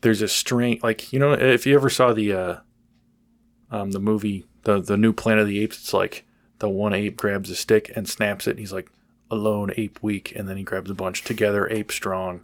there's 0.00 0.22
a 0.22 0.28
string 0.28 0.80
like 0.82 1.12
you 1.12 1.18
know 1.18 1.32
if 1.32 1.66
you 1.66 1.74
ever 1.74 1.90
saw 1.90 2.12
the 2.14 2.32
uh 2.32 2.56
um 3.70 3.90
the 3.90 4.00
movie 4.00 4.46
the 4.62 4.80
the 4.80 4.96
new 4.96 5.12
Planet 5.12 5.42
of 5.42 5.48
the 5.48 5.60
Apes 5.60 5.78
it's 5.78 5.92
like 5.92 6.24
the 6.60 6.68
one 6.68 6.94
ape 6.94 7.16
grabs 7.16 7.50
a 7.50 7.54
stick 7.56 7.90
and 7.96 8.08
snaps 8.08 8.46
it 8.46 8.52
and 8.52 8.60
he's 8.60 8.72
like 8.72 8.90
alone 9.30 9.70
ape 9.76 9.98
weak 10.02 10.32
and 10.36 10.48
then 10.48 10.56
he 10.56 10.62
grabs 10.62 10.90
a 10.90 10.94
bunch 10.94 11.22
together 11.22 11.68
ape 11.70 11.90
strong 11.92 12.40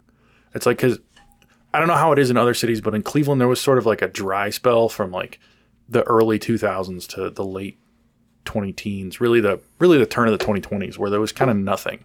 it's 0.53 0.65
like 0.65 0.77
cuz 0.77 0.99
I 1.77 1.79
don't 1.79 1.89
know 1.89 1.93
how 1.93 2.11
it 2.11 2.17
is 2.17 2.31
in 2.31 2.37
other 2.37 2.55
cities 2.55 2.81
but 2.81 2.95
in 2.95 3.03
Cleveland 3.03 3.39
there 3.39 3.47
was 3.47 3.61
sort 3.61 3.77
of 3.77 3.85
like 3.85 4.01
a 4.01 4.07
dry 4.07 4.49
spell 4.49 4.89
from 4.89 5.11
like 5.11 5.39
the 5.87 6.01
early 6.05 6.39
2000s 6.39 7.05
to 7.09 7.29
the 7.29 7.45
late 7.45 7.77
20 8.45 8.73
teens 8.73 9.21
really 9.21 9.39
the 9.39 9.59
really 9.77 9.99
the 9.99 10.07
turn 10.07 10.27
of 10.27 10.35
the 10.35 10.43
2020s 10.43 10.97
where 10.97 11.11
there 11.11 11.21
was 11.21 11.31
kind 11.31 11.51
of 11.51 11.55
nothing 11.55 12.03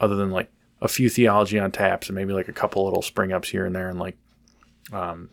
other 0.00 0.16
than 0.16 0.30
like 0.30 0.50
a 0.80 0.88
few 0.88 1.10
theology 1.10 1.58
on 1.58 1.70
taps 1.70 2.08
and 2.08 2.16
maybe 2.16 2.32
like 2.32 2.48
a 2.48 2.52
couple 2.52 2.82
little 2.86 3.02
spring 3.02 3.30
ups 3.30 3.50
here 3.50 3.66
and 3.66 3.76
there 3.76 3.90
and 3.90 3.98
like 3.98 4.16
um 4.90 5.28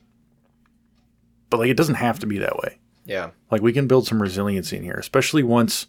but 1.50 1.62
like 1.62 1.70
it 1.70 1.78
doesn't 1.78 1.96
have 1.96 2.20
to 2.20 2.28
be 2.28 2.40
that 2.40 2.58
way. 2.58 2.78
Yeah. 3.06 3.30
like 3.50 3.62
we 3.62 3.72
can 3.72 3.88
build 3.88 4.06
some 4.06 4.22
resiliency 4.22 4.76
in 4.76 4.84
here 4.84 4.96
especially 4.96 5.44
once 5.44 5.88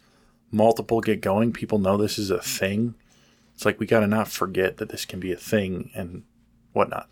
multiple 0.51 1.01
get 1.01 1.19
going 1.19 1.51
people 1.51 1.79
know 1.79 1.97
this 1.97 2.17
is 2.17 2.29
a 2.29 2.41
thing. 2.41 2.95
It's 3.53 3.65
like 3.65 3.77
we 3.77 3.87
got 3.87 3.99
to 3.99 4.07
not 4.07 4.29
forget 4.29 4.77
that 4.77 4.87
this 4.87 5.03
can 5.03 5.19
be 5.19 5.33
a 5.33 5.37
thing 5.37 5.91
and 5.93 6.23
whatnot 6.71 7.09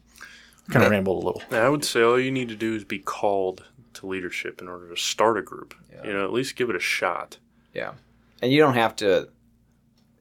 kind 0.70 0.86
of 0.86 0.92
rambled 0.92 1.24
a 1.24 1.26
little 1.26 1.42
I 1.52 1.70
would 1.70 1.84
say 1.84 2.02
all 2.02 2.20
you 2.20 2.32
need 2.32 2.50
to 2.50 2.56
do 2.56 2.76
is 2.76 2.84
be 2.84 3.00
called 3.00 3.64
to 3.94 4.08
leadership 4.08 4.62
in 4.62 4.68
order 4.68 4.90
to 4.90 5.00
start 5.00 5.38
a 5.38 5.42
group. 5.42 5.76
You 6.04 6.12
know, 6.14 6.24
at 6.26 6.34
least 6.34 6.56
give 6.56 6.70
it 6.70 6.76
a 6.76 6.80
shot. 6.82 7.38
Yeah. 7.74 7.94
And 8.42 8.52
you 8.52 8.60
don't 8.60 8.74
have 8.74 8.96
to 8.98 9.30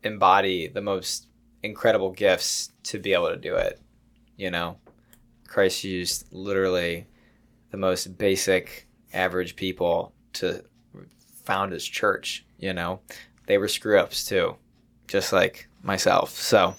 embody 0.04 0.68
the 0.68 0.80
most 0.80 1.26
incredible 1.62 2.10
gifts 2.10 2.70
to 2.84 2.98
be 2.98 3.12
able 3.12 3.30
to 3.30 3.36
do 3.36 3.56
it. 3.56 3.80
You 4.36 4.50
know, 4.50 4.78
Christ 5.46 5.84
used 5.84 6.32
literally 6.32 7.06
the 7.70 7.76
most 7.76 8.16
basic, 8.18 8.86
average 9.12 9.56
people 9.56 10.12
to 10.34 10.64
found 11.44 11.72
his 11.72 11.84
church. 11.84 12.44
You 12.58 12.72
know, 12.72 13.00
they 13.46 13.58
were 13.58 13.68
screw 13.68 13.98
ups 13.98 14.24
too, 14.24 14.56
just 15.08 15.32
like 15.32 15.68
myself. 15.82 16.30
So, 16.30 16.74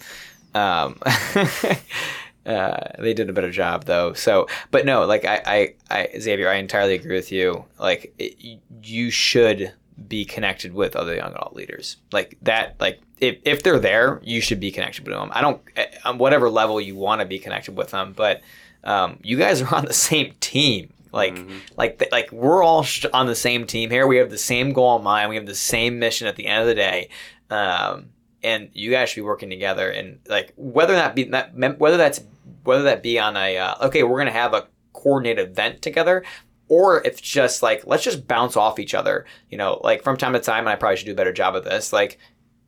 um, 0.54 1.00
uh, 2.46 2.92
they 3.00 3.14
did 3.14 3.30
a 3.30 3.34
better 3.34 3.52
job 3.52 3.86
though. 3.86 4.14
So, 4.14 4.48
but 4.72 4.86
no, 4.86 5.06
like 5.06 5.26
I, 5.26 5.42
I, 5.46 5.74
I 5.90 6.20
Xavier, 6.20 6.50
I 6.50 6.56
entirely 6.56 6.96
agree 6.96 7.16
with 7.16 7.32
you. 7.32 7.66
Like 7.80 8.14
it, 8.18 8.60
you 8.84 9.10
should 9.10 9.74
be 10.08 10.26
connected 10.26 10.74
with 10.74 10.96
other 10.96 11.16
young 11.16 11.32
adult 11.34 11.56
leaders 11.56 11.98
like 12.12 12.38
that. 12.42 12.76
Like 12.80 13.00
if, 13.20 13.38
if 13.46 13.64
they're 13.64 13.80
there, 13.80 14.20
you 14.24 14.42
should 14.42 14.60
be 14.60 14.72
connected 14.72 15.06
with 15.06 15.16
them. 15.16 15.30
I 15.34 15.42
don't 15.42 15.62
eh, 15.76 15.86
on 16.04 16.18
whatever 16.18 16.50
level 16.50 16.82
you 16.82 16.96
want 16.96 17.22
to 17.22 17.26
be 17.26 17.40
connected 17.40 17.78
with 17.78 17.92
them, 17.92 18.14
but 18.16 18.42
um, 18.84 19.20
you 19.24 19.38
guys 19.38 19.62
are 19.62 19.76
on 19.76 19.86
the 19.86 19.94
same 19.94 20.34
team. 20.40 20.92
Like, 21.12 21.38
like, 21.78 22.00
th- 22.00 22.12
like 22.12 22.32
we're 22.32 22.64
all 22.64 22.82
sh- 22.82 23.06
on 23.14 23.28
the 23.28 23.36
same 23.36 23.68
team 23.68 23.92
here. 23.92 24.08
We 24.08 24.18
have 24.18 24.32
the 24.32 24.38
same 24.38 24.74
goal 24.74 24.98
in 24.98 25.04
mind. 25.04 25.30
We 25.30 25.36
have 25.36 25.46
the 25.46 25.54
same 25.54 26.00
mission 26.00 26.26
at 26.28 26.36
the 26.36 26.48
end 26.48 26.62
of 26.62 26.68
the 26.68 26.74
day. 26.74 27.10
Um, 27.52 28.10
and 28.42 28.70
you 28.74 28.90
guys 28.90 29.10
should 29.10 29.22
be 29.22 29.26
working 29.26 29.52
together. 29.52 29.92
And 29.92 30.20
like, 30.28 30.54
whether 30.56 30.94
that 30.94 31.14
be 31.14 31.26
whether 31.26 31.98
that's 31.98 32.20
whether 32.64 32.84
that 32.84 33.04
be 33.04 33.20
on 33.20 33.36
a 33.38 33.58
uh, 33.58 33.88
okay, 33.88 34.04
we're 34.04 34.18
gonna 34.20 34.32
have 34.32 34.54
a 34.54 34.68
coordinated 34.94 35.50
event 35.50 35.82
together, 35.82 36.24
or 36.68 37.00
if 37.02 37.06
it's 37.14 37.22
just 37.22 37.62
like 37.64 37.86
let's 37.86 38.04
just 38.04 38.28
bounce 38.28 38.56
off 38.58 38.80
each 38.80 38.94
other. 38.94 39.26
You 39.50 39.58
know, 39.58 39.80
like 39.84 40.04
from 40.04 40.18
time 40.18 40.34
to 40.34 40.40
time, 40.40 40.60
and 40.60 40.70
I 40.70 40.76
probably 40.76 40.98
should 40.98 41.06
do 41.06 41.12
a 41.14 41.16
better 41.16 41.34
job 41.34 41.56
of 41.56 41.64
this. 41.64 41.92
Like, 41.94 42.20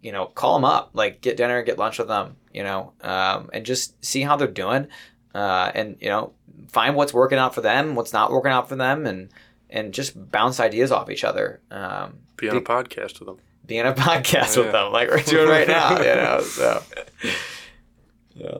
you 0.02 0.12
know, 0.12 0.26
call 0.28 0.56
them 0.56 0.66
up, 0.66 0.92
like 0.94 1.22
get 1.22 1.38
dinner, 1.38 1.62
get 1.64 1.78
lunch 1.78 1.98
with 2.00 2.08
them. 2.08 2.36
You 2.54 2.64
know, 2.64 2.94
um, 3.02 3.50
and 3.54 3.66
just 3.66 4.04
see 4.04 4.22
how 4.22 4.36
they're 4.38 4.48
doing, 4.48 4.88
uh, 5.34 5.72
and 5.76 5.98
you 6.00 6.08
know, 6.10 6.34
find 6.70 6.96
what's 6.96 7.14
working 7.14 7.38
out 7.38 7.54
for 7.54 7.62
them, 7.62 7.96
what's 7.96 8.14
not 8.14 8.32
working 8.32 8.52
out 8.52 8.70
for 8.70 8.76
them, 8.76 9.06
and 9.06 9.30
and 9.70 9.94
just 9.94 10.14
bounce 10.32 10.60
ideas 10.60 10.92
off 10.92 11.10
each 11.10 11.24
other. 11.26 11.60
Um, 11.70 12.20
Be 12.38 12.50
on 12.50 12.58
a 12.58 12.62
podcast 12.62 13.20
with 13.20 13.28
them. 13.28 13.38
be 13.66 13.80
on 13.80 13.88
a 13.88 13.94
podcast 13.96 14.56
Yeah. 14.56 14.64
with 14.64 14.72
them, 14.72 14.92
like 14.94 15.10
we're 15.10 15.22
doing 15.24 15.50
right 15.50 15.68
now. 15.68 15.98
You 16.00 16.16
know, 16.16 16.40
so 16.42 16.82
yeah. 18.36 18.58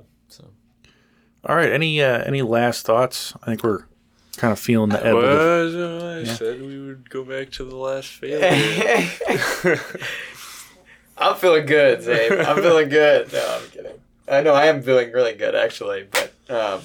So 1.46 1.52
all 1.52 1.56
right 1.58 1.72
any 1.72 2.02
uh 2.02 2.24
any 2.24 2.42
last 2.42 2.86
thoughts 2.86 3.34
i 3.44 3.46
think 3.48 3.64
we're 3.64 3.86
kind 4.38 4.52
of 4.52 4.60
feeling 4.60 4.90
the 4.90 5.06
ebb 5.06 5.16
of 5.16 5.22
the 5.22 5.78
Well, 5.78 6.20
I 6.20 6.24
said 6.24 6.62
we 6.62 6.80
would 6.86 7.10
go 7.10 7.24
back 7.24 7.52
to 7.52 7.64
the 7.64 7.76
last 7.76 8.10
failure. 8.10 9.10
I'm 11.18 11.36
feeling 11.38 11.66
good, 11.66 12.00
Zabe. 12.00 12.46
I'm 12.46 12.58
feeling 12.58 12.90
good. 12.90 13.32
No, 13.32 13.60
I'm 13.62 13.70
kidding. 13.70 14.00
I 14.28 14.42
know 14.42 14.54
I 14.54 14.66
am 14.66 14.82
feeling 14.82 15.12
really 15.14 15.34
good 15.34 15.56
actually, 15.56 16.08
but 16.12 16.34
um, 16.50 16.82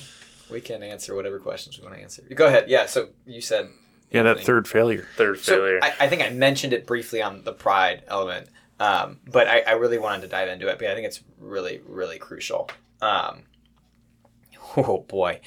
we 0.50 0.60
can 0.60 0.82
answer 0.84 1.16
whatever 1.16 1.40
questions 1.40 1.78
we 1.78 1.84
want 1.84 1.96
to 1.96 2.02
answer. 2.02 2.22
Go 2.34 2.46
ahead. 2.46 2.68
Yeah. 2.68 2.86
So 2.86 3.08
you 3.26 3.40
said 3.40 3.70
yeah 4.12 4.22
that 4.22 4.40
third 4.40 4.68
failure 4.68 5.08
Third 5.16 5.40
So 5.40 5.56
failure. 5.56 5.80
I, 5.82 5.94
I 6.00 6.08
think 6.08 6.22
I 6.22 6.30
mentioned 6.30 6.72
it 6.72 6.86
briefly 6.86 7.20
on 7.22 7.42
the 7.42 7.52
pride 7.52 8.04
element, 8.06 8.48
um, 8.78 9.18
but 9.26 9.48
I, 9.48 9.60
I 9.60 9.72
really 9.72 9.98
wanted 9.98 10.22
to 10.22 10.28
dive 10.28 10.48
into 10.48 10.68
it 10.68 10.78
because 10.78 10.92
I 10.92 10.94
think 10.94 11.06
it's 11.06 11.22
really, 11.40 11.80
really 11.86 12.18
crucial. 12.18 12.70
Um, 13.02 13.42
oh 14.76 15.04
boy, 15.08 15.40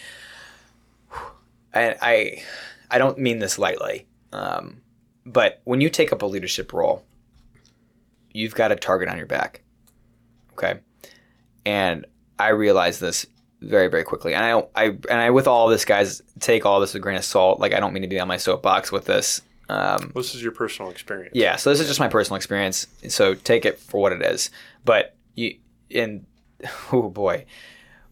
I, 1.73 1.95
I 2.01 2.43
I 2.91 2.97
don't 2.97 3.17
mean 3.17 3.39
this 3.39 3.57
lightly, 3.57 4.07
um, 4.31 4.81
but 5.25 5.61
when 5.63 5.81
you 5.81 5.89
take 5.89 6.11
up 6.11 6.21
a 6.21 6.25
leadership 6.25 6.73
role, 6.73 7.03
you've 8.31 8.55
got 8.55 8.71
a 8.71 8.75
target 8.75 9.09
on 9.09 9.17
your 9.17 9.27
back. 9.27 9.61
Okay, 10.53 10.79
and 11.65 12.05
I 12.37 12.49
realized 12.49 13.01
this 13.01 13.25
very 13.63 13.87
very 13.87 14.03
quickly. 14.03 14.33
And 14.33 14.43
i 14.43 14.63
i 14.75 14.85
and 14.85 15.19
i 15.19 15.29
with 15.29 15.47
all 15.47 15.67
this 15.67 15.85
guys 15.85 16.21
take 16.39 16.65
all 16.65 16.79
this 16.79 16.93
with 16.93 17.01
a 17.01 17.03
grain 17.03 17.17
of 17.17 17.25
salt. 17.25 17.59
Like 17.59 17.73
i 17.73 17.79
don't 17.79 17.93
mean 17.93 18.03
to 18.03 18.09
be 18.09 18.19
on 18.19 18.27
my 18.27 18.37
soapbox 18.37 18.91
with 18.91 19.05
this 19.05 19.41
um 19.69 20.11
this 20.15 20.35
is 20.35 20.43
your 20.43 20.51
personal 20.51 20.91
experience. 20.91 21.31
yeah 21.33 21.55
so 21.55 21.69
this 21.69 21.79
is 21.79 21.87
just 21.87 21.99
my 21.99 22.07
personal 22.07 22.35
experience. 22.35 22.87
So 23.07 23.33
take 23.33 23.65
it 23.65 23.79
for 23.79 24.01
what 24.01 24.11
it 24.11 24.21
is. 24.21 24.49
But 24.85 25.15
you 25.35 25.57
in 25.89 26.25
oh 26.91 27.09
boy 27.09 27.45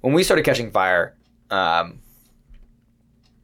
when 0.02 0.14
we 0.14 0.23
started 0.23 0.44
catching 0.44 0.72
fire 0.72 1.15
um 1.49 1.99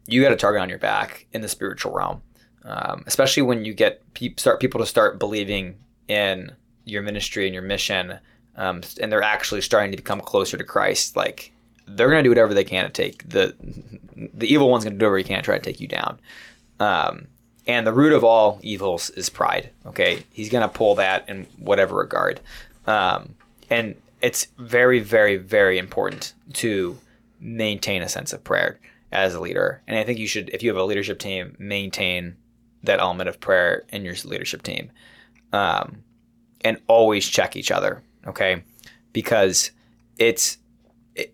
you 0.08 0.22
got 0.22 0.32
a 0.32 0.38
target 0.38 0.62
on 0.62 0.70
your 0.70 0.78
back 0.78 1.26
in 1.34 1.42
the 1.42 1.48
spiritual 1.48 1.94
realm 1.94 2.22
um, 2.64 3.04
especially 3.08 3.44
when 3.44 3.64
you 3.64 3.74
get 3.74 4.02
pe- 4.14 4.36
start 4.36 4.60
people 4.60 4.80
to 4.80 4.86
start 4.86 5.20
believing 5.20 5.76
in 6.08 6.52
your 6.86 7.02
ministry 7.02 7.46
and 7.46 7.54
your 7.54 7.64
mission 7.64 8.20
um, 8.56 8.82
and 9.00 9.12
they're 9.12 9.22
actually 9.22 9.62
starting 9.62 9.92
to 9.92 9.98
become 9.98 10.20
closer 10.20 10.58
to 10.58 10.64
christ 10.64 11.16
like 11.16 11.52
they're 11.88 12.10
going 12.10 12.20
to 12.20 12.24
do 12.24 12.30
whatever 12.30 12.54
they 12.54 12.64
can 12.64 12.86
to 12.86 12.92
take 12.92 13.28
the 13.30 13.56
the 14.34 14.52
evil 14.52 14.70
one's 14.70 14.84
going 14.84 14.94
to 14.94 15.00
do 15.00 15.06
whatever 15.06 15.18
he 15.18 15.24
can 15.24 15.38
to 15.38 15.44
try 15.44 15.58
to 15.58 15.64
take 15.64 15.80
you 15.80 15.88
down. 15.88 16.20
Um, 16.80 17.28
and 17.66 17.86
the 17.86 17.94
root 17.94 18.14
of 18.14 18.24
all 18.24 18.60
evils 18.62 19.10
is 19.12 19.30
pride 19.30 19.70
okay? 19.86 20.24
He's 20.32 20.50
going 20.50 20.68
to 20.68 20.74
pull 20.74 20.96
that 20.96 21.28
in 21.30 21.46
whatever 21.58 21.96
regard. 21.96 22.40
Um, 22.86 23.36
and 23.70 23.96
it's 24.22 24.48
very 24.58 25.00
very 25.00 25.38
very 25.38 25.78
important 25.78 26.34
to 26.54 26.98
maintain 27.40 28.02
a 28.02 28.10
sense 28.10 28.34
of 28.34 28.44
prayer 28.44 28.80
as 29.12 29.34
a 29.36 29.40
leader. 29.40 29.82
And 29.88 29.98
i 29.98 30.04
think 30.04 30.20
you 30.20 30.28
should 30.28 30.50
if 30.50 30.64
you 30.64 30.70
have 30.70 30.78
a 30.78 30.84
leadership 30.84 31.20
team 31.20 31.56
maintain 31.60 32.36
that 32.84 33.00
element 33.00 33.30
of 33.30 33.40
prayer 33.40 33.86
in 33.90 34.04
your 34.06 34.16
leadership 34.26 34.64
team. 34.64 34.92
Um, 35.54 36.04
and 36.62 36.80
always 36.88 37.28
check 37.28 37.56
each 37.56 37.72
other 37.72 38.04
okay? 38.26 38.64
Because 39.14 39.72
it's 40.18 40.58
it, 41.16 41.34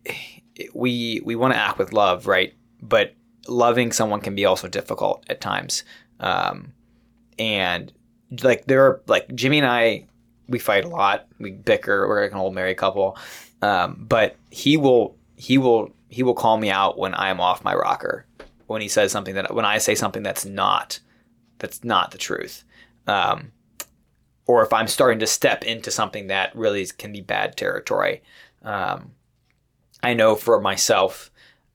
it- 0.56 0.76
we 0.76 1.20
we 1.26 1.36
want 1.36 1.54
to 1.54 1.60
act 1.60 1.80
with 1.80 1.94
love 1.94 2.28
right? 2.28 2.54
But 2.82 3.16
loving 3.48 3.92
someone 3.92 4.22
can 4.22 4.36
be 4.36 4.46
also 4.46 4.68
difficult 4.68 5.26
at 5.30 5.42
times. 5.42 5.84
Um, 6.20 6.74
and 7.40 7.92
like 8.44 8.66
there 8.66 8.86
are 8.86 9.02
like 9.08 9.34
jimmy 9.36 9.58
and 9.60 9.68
i 9.68 10.06
we 10.48 10.60
fight 10.60 10.86
a 10.86 10.90
lot. 10.90 11.28
We 11.40 11.52
bicker. 11.52 12.07
We're 12.07 12.24
like 12.24 12.32
an 12.32 12.38
old 12.38 12.53
married 12.53 12.78
couple. 12.78 13.18
Um, 13.61 14.06
but 14.07 14.36
he 14.49 14.78
will 14.78 15.15
he 15.36 15.57
will 15.57 15.91
he 16.10 16.24
will 16.24 16.34
call 16.34 16.57
me 16.57 16.70
out 16.70 16.98
when 16.98 17.15
i'm 17.15 17.41
off 17.41 17.64
my 17.64 17.74
rocker 17.74 18.26
when 18.68 18.82
he 18.82 18.88
says 18.88 19.11
something 19.11 19.36
that 19.36 19.53
when 19.53 19.65
i 19.65 19.78
say 19.78 19.95
something 19.95 20.22
that's 20.22 20.45
not 20.45 20.99
that's 21.60 21.84
not 21.84 22.11
the 22.11 22.18
truth. 22.18 22.64
Um, 23.07 23.52
or 24.45 24.64
if 24.64 24.74
i'm 24.74 24.88
starting 24.88 25.20
to 25.20 25.28
step 25.28 25.64
into 25.64 25.91
something 25.91 26.28
that 26.28 26.56
really 26.56 26.86
can 26.86 27.11
be 27.11 27.22
bad 27.22 27.57
territory. 27.57 28.22
Um, 28.64 29.11
I 30.02 30.14
know 30.14 30.36
for 30.36 30.60
myself, 30.60 31.32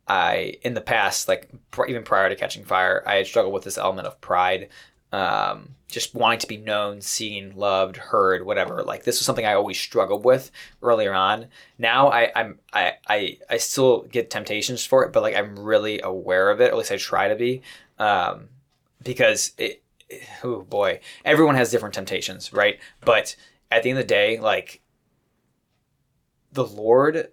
I 0.07 0.55
in 0.63 0.75
the 0.75 0.81
past, 0.81 1.29
like 1.29 1.49
pr- 1.71 1.87
even 1.87 2.03
prior 2.03 2.29
to 2.29 2.37
catching 2.37 2.65
fire, 2.65 3.03
I 3.07 3.17
had 3.17 3.27
struggled 3.27 3.55
with 3.55 3.65
this 3.65 3.79
element 3.79 4.07
of 4.07 4.21
pride, 4.21 4.69
um, 5.13 5.75
just 5.89 6.15
wanting 6.15 6.39
to 6.39 6.47
be 6.47 6.59
known, 6.59 7.01
seen, 7.01 7.55
loved, 7.57 7.97
heard, 7.97 8.45
whatever. 8.45 8.83
Like 8.83 9.05
this 9.05 9.19
was 9.19 9.27
something 9.27 9.47
I 9.47 9.55
always 9.55 9.81
struggled 9.81 10.25
with 10.25 10.51
earlier 10.83 11.15
on. 11.15 11.47
Now 11.79 12.09
I, 12.09 12.31
I'm 12.37 12.59
I, 12.73 12.93
I 13.09 13.39
I 13.49 13.57
still 13.57 14.03
get 14.03 14.31
temptations 14.31 14.85
for 14.85 15.05
it, 15.05 15.13
but 15.13 15.23
like 15.23 15.35
I'm 15.35 15.59
really 15.59 16.01
aware 16.01 16.51
of 16.51 16.61
it. 16.61 16.69
At 16.69 16.77
least 16.77 16.93
I 16.93 16.99
try 16.99 17.29
to 17.29 17.37
be, 17.37 17.63
um, 17.99 18.49
because 19.03 19.53
it. 19.59 19.83
Oh 20.43 20.63
boy, 20.63 21.01
everyone 21.25 21.57
has 21.57 21.71
different 21.71 21.95
temptations, 21.95 22.53
right? 22.53 22.79
But 23.03 23.37
at 23.71 23.83
the 23.83 23.91
end 23.91 23.99
of 23.99 24.05
the 24.05 24.09
day, 24.09 24.39
like 24.39 24.81
the 26.53 26.67
Lord 26.67 27.29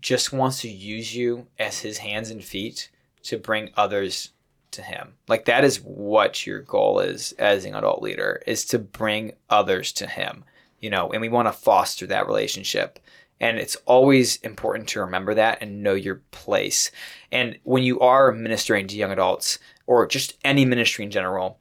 just 0.00 0.32
wants 0.32 0.60
to 0.62 0.68
use 0.68 1.14
you 1.14 1.46
as 1.58 1.80
His 1.80 1.98
hands 1.98 2.30
and 2.30 2.42
feet 2.42 2.90
to 3.24 3.38
bring 3.38 3.70
others 3.76 4.30
to 4.72 4.82
him. 4.82 5.14
Like 5.28 5.44
that 5.46 5.64
is 5.64 5.78
what 5.78 6.46
your 6.46 6.60
goal 6.60 7.00
is 7.00 7.32
as 7.32 7.64
an 7.64 7.74
adult 7.74 8.02
leader 8.02 8.42
is 8.46 8.64
to 8.66 8.78
bring 8.78 9.32
others 9.48 9.92
to 9.92 10.06
him. 10.06 10.44
You 10.80 10.90
know, 10.90 11.12
and 11.12 11.20
we 11.20 11.28
want 11.28 11.46
to 11.46 11.52
foster 11.52 12.06
that 12.08 12.26
relationship. 12.26 12.98
And 13.40 13.58
it's 13.58 13.76
always 13.86 14.36
important 14.36 14.88
to 14.90 15.00
remember 15.00 15.34
that 15.34 15.58
and 15.60 15.82
know 15.82 15.94
your 15.94 16.22
place. 16.30 16.90
And 17.30 17.58
when 17.64 17.82
you 17.82 18.00
are 18.00 18.32
ministering 18.32 18.86
to 18.88 18.96
young 18.96 19.10
adults 19.10 19.58
or 19.86 20.06
just 20.06 20.38
any 20.44 20.64
ministry 20.64 21.04
in 21.04 21.10
general, 21.10 21.58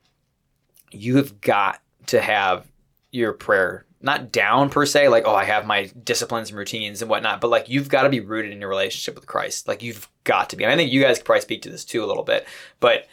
you 0.92 1.18
have 1.18 1.42
got 1.42 1.82
to 2.08 2.22
have 2.22 2.68
your 3.12 3.34
prayer 3.34 3.86
not 4.02 4.32
down 4.32 4.69
per 4.69 4.86
se, 4.86 5.10
like, 5.10 5.23
oh, 5.26 5.36
I 5.36 5.44
have 5.44 5.65
my 5.65 5.91
disciplines 6.03 6.49
and 6.49 6.57
routines 6.57 7.02
and 7.02 7.10
whatnot, 7.10 7.41
but 7.41 7.49
like 7.49 7.69
you've 7.69 7.90
got 7.90 8.03
to 8.03 8.10
be 8.10 8.19
rooted 8.19 8.52
in 8.52 8.60
your 8.60 8.69
relationship 8.69 9.15
with 9.15 9.28
Christ. 9.28 9.68
Like 9.68 9.84
you've 9.84 10.10
got 10.23 10.49
to 10.49 10.56
be. 10.56 10.64
And 10.64 10.72
I 10.72 10.76
think 10.76 10.91
you 10.91 11.02
guys 11.02 11.18
could 11.18 11.26
probably 11.26 11.41
speak 11.41 11.61
to 11.64 11.69
this 11.69 11.86
too 11.86 12.03
a 12.03 12.07
little 12.07 12.23
bit. 12.23 12.48
But 12.80 13.07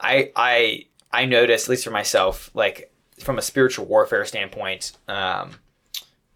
I 0.00 0.30
I 0.36 0.86
I 1.12 1.24
noticed, 1.24 1.66
at 1.66 1.70
least 1.70 1.84
for 1.84 1.90
myself, 1.90 2.50
like 2.54 2.92
from 3.20 3.38
a 3.38 3.42
spiritual 3.42 3.86
warfare 3.86 4.24
standpoint, 4.24 4.92
um, 5.08 5.52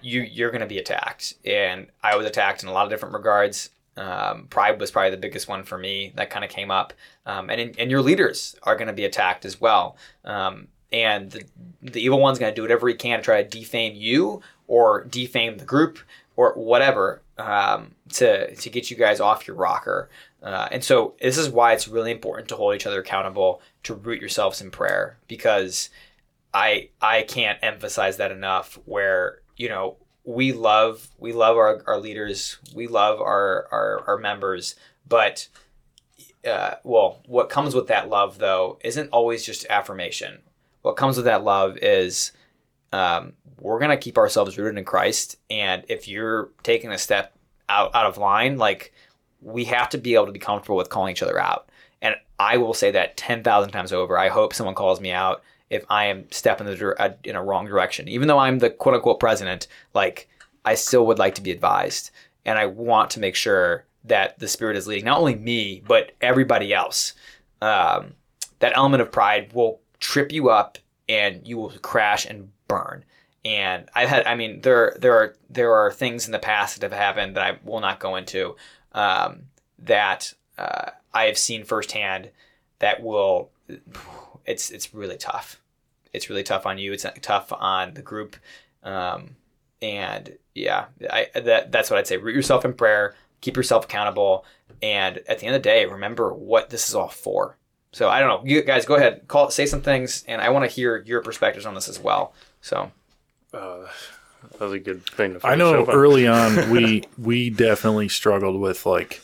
you 0.00 0.22
you're 0.22 0.50
gonna 0.50 0.66
be 0.66 0.78
attacked. 0.78 1.34
And 1.44 1.88
I 2.02 2.16
was 2.16 2.26
attacked 2.26 2.62
in 2.62 2.68
a 2.68 2.72
lot 2.72 2.84
of 2.84 2.90
different 2.90 3.14
regards. 3.14 3.70
Um, 3.96 4.46
pride 4.46 4.80
was 4.80 4.92
probably 4.92 5.10
the 5.10 5.16
biggest 5.16 5.48
one 5.48 5.64
for 5.64 5.76
me 5.76 6.12
that 6.14 6.30
kind 6.30 6.44
of 6.44 6.50
came 6.52 6.70
up. 6.70 6.92
Um, 7.26 7.50
and, 7.50 7.74
and 7.78 7.90
your 7.90 8.00
leaders 8.00 8.54
are 8.62 8.76
going 8.76 8.86
to 8.86 8.92
be 8.92 9.04
attacked 9.04 9.44
as 9.44 9.60
well. 9.60 9.96
Um, 10.24 10.68
and 10.92 11.30
the, 11.30 11.44
the 11.82 12.00
evil 12.00 12.20
one's 12.20 12.38
going 12.38 12.52
to 12.52 12.56
do 12.56 12.62
whatever 12.62 12.88
he 12.88 12.94
can 12.94 13.18
to 13.18 13.24
try 13.24 13.42
to 13.42 13.48
defame 13.48 13.94
you 13.94 14.42
or 14.66 15.04
defame 15.04 15.58
the 15.58 15.64
group 15.64 15.98
or 16.36 16.52
whatever 16.54 17.22
um, 17.38 17.94
to 18.10 18.54
to 18.54 18.70
get 18.70 18.90
you 18.90 18.96
guys 18.96 19.20
off 19.20 19.46
your 19.46 19.56
rocker. 19.56 20.08
Uh, 20.42 20.68
and 20.70 20.84
so 20.84 21.14
this 21.20 21.36
is 21.36 21.48
why 21.48 21.72
it's 21.72 21.88
really 21.88 22.12
important 22.12 22.48
to 22.48 22.56
hold 22.56 22.74
each 22.74 22.86
other 22.86 23.00
accountable, 23.00 23.60
to 23.82 23.94
root 23.94 24.20
yourselves 24.20 24.60
in 24.60 24.70
prayer, 24.70 25.18
because 25.26 25.90
I 26.54 26.90
I 27.00 27.22
can't 27.22 27.58
emphasize 27.62 28.16
that 28.18 28.30
enough. 28.30 28.78
Where 28.84 29.40
you 29.56 29.68
know 29.68 29.96
we 30.24 30.52
love 30.52 31.08
we 31.18 31.32
love 31.32 31.56
our, 31.56 31.82
our 31.86 31.98
leaders, 31.98 32.58
we 32.74 32.86
love 32.86 33.20
our 33.20 33.66
our, 33.72 34.04
our 34.06 34.18
members, 34.18 34.76
but 35.08 35.48
uh, 36.48 36.74
well, 36.84 37.20
what 37.26 37.50
comes 37.50 37.74
with 37.74 37.88
that 37.88 38.08
love 38.08 38.38
though 38.38 38.78
isn't 38.84 39.10
always 39.10 39.44
just 39.44 39.66
affirmation 39.68 40.38
what 40.88 40.96
comes 40.96 41.16
with 41.16 41.26
that 41.26 41.44
love 41.44 41.76
is 41.82 42.32
um, 42.94 43.34
we're 43.60 43.78
gonna 43.78 43.98
keep 43.98 44.16
ourselves 44.16 44.56
rooted 44.56 44.78
in 44.78 44.86
Christ, 44.86 45.36
and 45.50 45.84
if 45.86 46.08
you're 46.08 46.48
taking 46.62 46.90
a 46.90 46.96
step 46.96 47.36
out 47.68 47.94
out 47.94 48.06
of 48.06 48.16
line, 48.16 48.56
like 48.56 48.94
we 49.42 49.64
have 49.64 49.90
to 49.90 49.98
be 49.98 50.14
able 50.14 50.24
to 50.24 50.32
be 50.32 50.38
comfortable 50.38 50.78
with 50.78 50.88
calling 50.88 51.12
each 51.12 51.22
other 51.22 51.38
out. 51.38 51.68
And 52.00 52.14
I 52.38 52.56
will 52.56 52.72
say 52.72 52.90
that 52.92 53.18
ten 53.18 53.42
thousand 53.42 53.72
times 53.72 53.92
over. 53.92 54.16
I 54.16 54.28
hope 54.28 54.54
someone 54.54 54.74
calls 54.74 54.98
me 54.98 55.10
out 55.10 55.42
if 55.68 55.84
I 55.90 56.06
am 56.06 56.24
stepping 56.30 56.66
the, 56.66 57.16
in 57.22 57.36
a 57.36 57.44
wrong 57.44 57.66
direction, 57.66 58.08
even 58.08 58.26
though 58.26 58.38
I'm 58.38 58.58
the 58.58 58.70
quote 58.70 58.94
unquote 58.94 59.20
president. 59.20 59.66
Like 59.92 60.26
I 60.64 60.74
still 60.74 61.04
would 61.04 61.18
like 61.18 61.34
to 61.34 61.42
be 61.42 61.50
advised, 61.50 62.12
and 62.46 62.58
I 62.58 62.64
want 62.64 63.10
to 63.10 63.20
make 63.20 63.34
sure 63.34 63.84
that 64.04 64.38
the 64.38 64.48
Spirit 64.48 64.78
is 64.78 64.86
leading 64.86 65.04
not 65.04 65.18
only 65.18 65.34
me 65.34 65.82
but 65.86 66.12
everybody 66.22 66.72
else. 66.72 67.12
Um, 67.60 68.14
that 68.60 68.72
element 68.74 69.02
of 69.02 69.12
pride 69.12 69.52
will 69.52 69.80
trip 70.00 70.32
you 70.32 70.50
up 70.50 70.78
and 71.08 71.46
you 71.46 71.56
will 71.56 71.70
crash 71.82 72.26
and 72.26 72.50
burn. 72.66 73.04
And 73.44 73.88
I've 73.94 74.08
had, 74.08 74.26
I 74.26 74.34
mean, 74.34 74.60
there 74.60 74.96
there 74.98 75.14
are 75.14 75.36
there 75.48 75.74
are 75.74 75.92
things 75.92 76.26
in 76.26 76.32
the 76.32 76.38
past 76.38 76.74
that 76.74 76.90
have 76.90 76.98
happened 76.98 77.36
that 77.36 77.44
I 77.44 77.58
will 77.64 77.80
not 77.80 78.00
go 78.00 78.16
into 78.16 78.56
um, 78.92 79.44
that 79.78 80.34
uh, 80.58 80.90
I 81.14 81.24
have 81.24 81.38
seen 81.38 81.64
firsthand 81.64 82.30
that 82.80 83.02
will 83.02 83.50
it's 84.44 84.70
it's 84.70 84.94
really 84.94 85.16
tough. 85.16 85.60
It's 86.12 86.28
really 86.28 86.42
tough 86.42 86.66
on 86.66 86.78
you. 86.78 86.92
It's 86.92 87.06
tough 87.20 87.52
on 87.52 87.94
the 87.94 88.02
group. 88.02 88.36
Um, 88.82 89.36
and 89.80 90.36
yeah, 90.54 90.86
I 91.10 91.28
that 91.34 91.70
that's 91.70 91.90
what 91.90 91.98
I'd 91.98 92.06
say. 92.06 92.16
Root 92.16 92.34
yourself 92.34 92.64
in 92.64 92.72
prayer. 92.72 93.14
Keep 93.40 93.56
yourself 93.56 93.84
accountable. 93.84 94.44
And 94.82 95.18
at 95.28 95.38
the 95.38 95.46
end 95.46 95.54
of 95.54 95.62
the 95.62 95.68
day, 95.68 95.86
remember 95.86 96.32
what 96.32 96.70
this 96.70 96.88
is 96.88 96.94
all 96.94 97.08
for. 97.08 97.56
So 97.92 98.08
I 98.08 98.20
don't 98.20 98.28
know. 98.28 98.48
You 98.48 98.62
guys 98.62 98.84
go 98.84 98.96
ahead, 98.96 99.26
call, 99.28 99.50
say 99.50 99.66
some 99.66 99.80
things, 99.80 100.24
and 100.28 100.40
I 100.40 100.50
want 100.50 100.68
to 100.68 100.74
hear 100.74 101.02
your 101.06 101.22
perspectives 101.22 101.66
on 101.66 101.74
this 101.74 101.88
as 101.88 101.98
well. 101.98 102.34
So. 102.60 102.92
Uh, 103.52 103.86
that 104.52 104.60
was 104.60 104.72
a 104.72 104.78
good 104.78 105.04
thing. 105.04 105.38
To. 105.38 105.46
I 105.46 105.54
know 105.54 105.86
early 105.86 106.26
on 106.26 106.70
we 106.70 107.04
we 107.16 107.50
definitely 107.50 108.08
struggled 108.08 108.60
with 108.60 108.86
like 108.86 109.20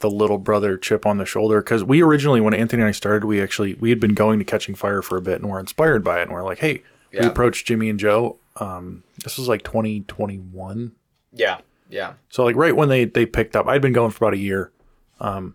the 0.00 0.10
little 0.10 0.38
brother 0.38 0.76
chip 0.76 1.06
on 1.06 1.18
the 1.18 1.24
shoulder 1.24 1.62
because 1.62 1.84
we 1.84 2.02
originally 2.02 2.40
when 2.40 2.54
Anthony 2.54 2.82
and 2.82 2.88
I 2.88 2.92
started 2.92 3.24
we 3.24 3.40
actually 3.40 3.74
we 3.74 3.90
had 3.90 4.00
been 4.00 4.14
going 4.14 4.38
to 4.40 4.44
Catching 4.44 4.74
Fire 4.74 5.00
for 5.00 5.16
a 5.16 5.22
bit 5.22 5.40
and 5.40 5.50
we're 5.50 5.60
inspired 5.60 6.04
by 6.04 6.18
it 6.18 6.22
and 6.22 6.32
we're 6.32 6.42
like 6.42 6.58
hey 6.58 6.82
yeah. 7.12 7.22
we 7.22 7.26
approached 7.28 7.66
Jimmy 7.66 7.88
and 7.88 7.98
Joe 7.98 8.36
um 8.56 9.04
this 9.24 9.38
was 9.38 9.48
like 9.48 9.62
2021 9.62 10.92
yeah 11.32 11.58
yeah 11.88 12.14
so 12.28 12.44
like 12.44 12.56
right 12.56 12.76
when 12.76 12.88
they 12.88 13.04
they 13.04 13.24
picked 13.24 13.56
up 13.56 13.66
I'd 13.68 13.80
been 13.80 13.92
going 13.92 14.10
for 14.10 14.24
about 14.24 14.34
a 14.34 14.38
year 14.38 14.72
um 15.20 15.54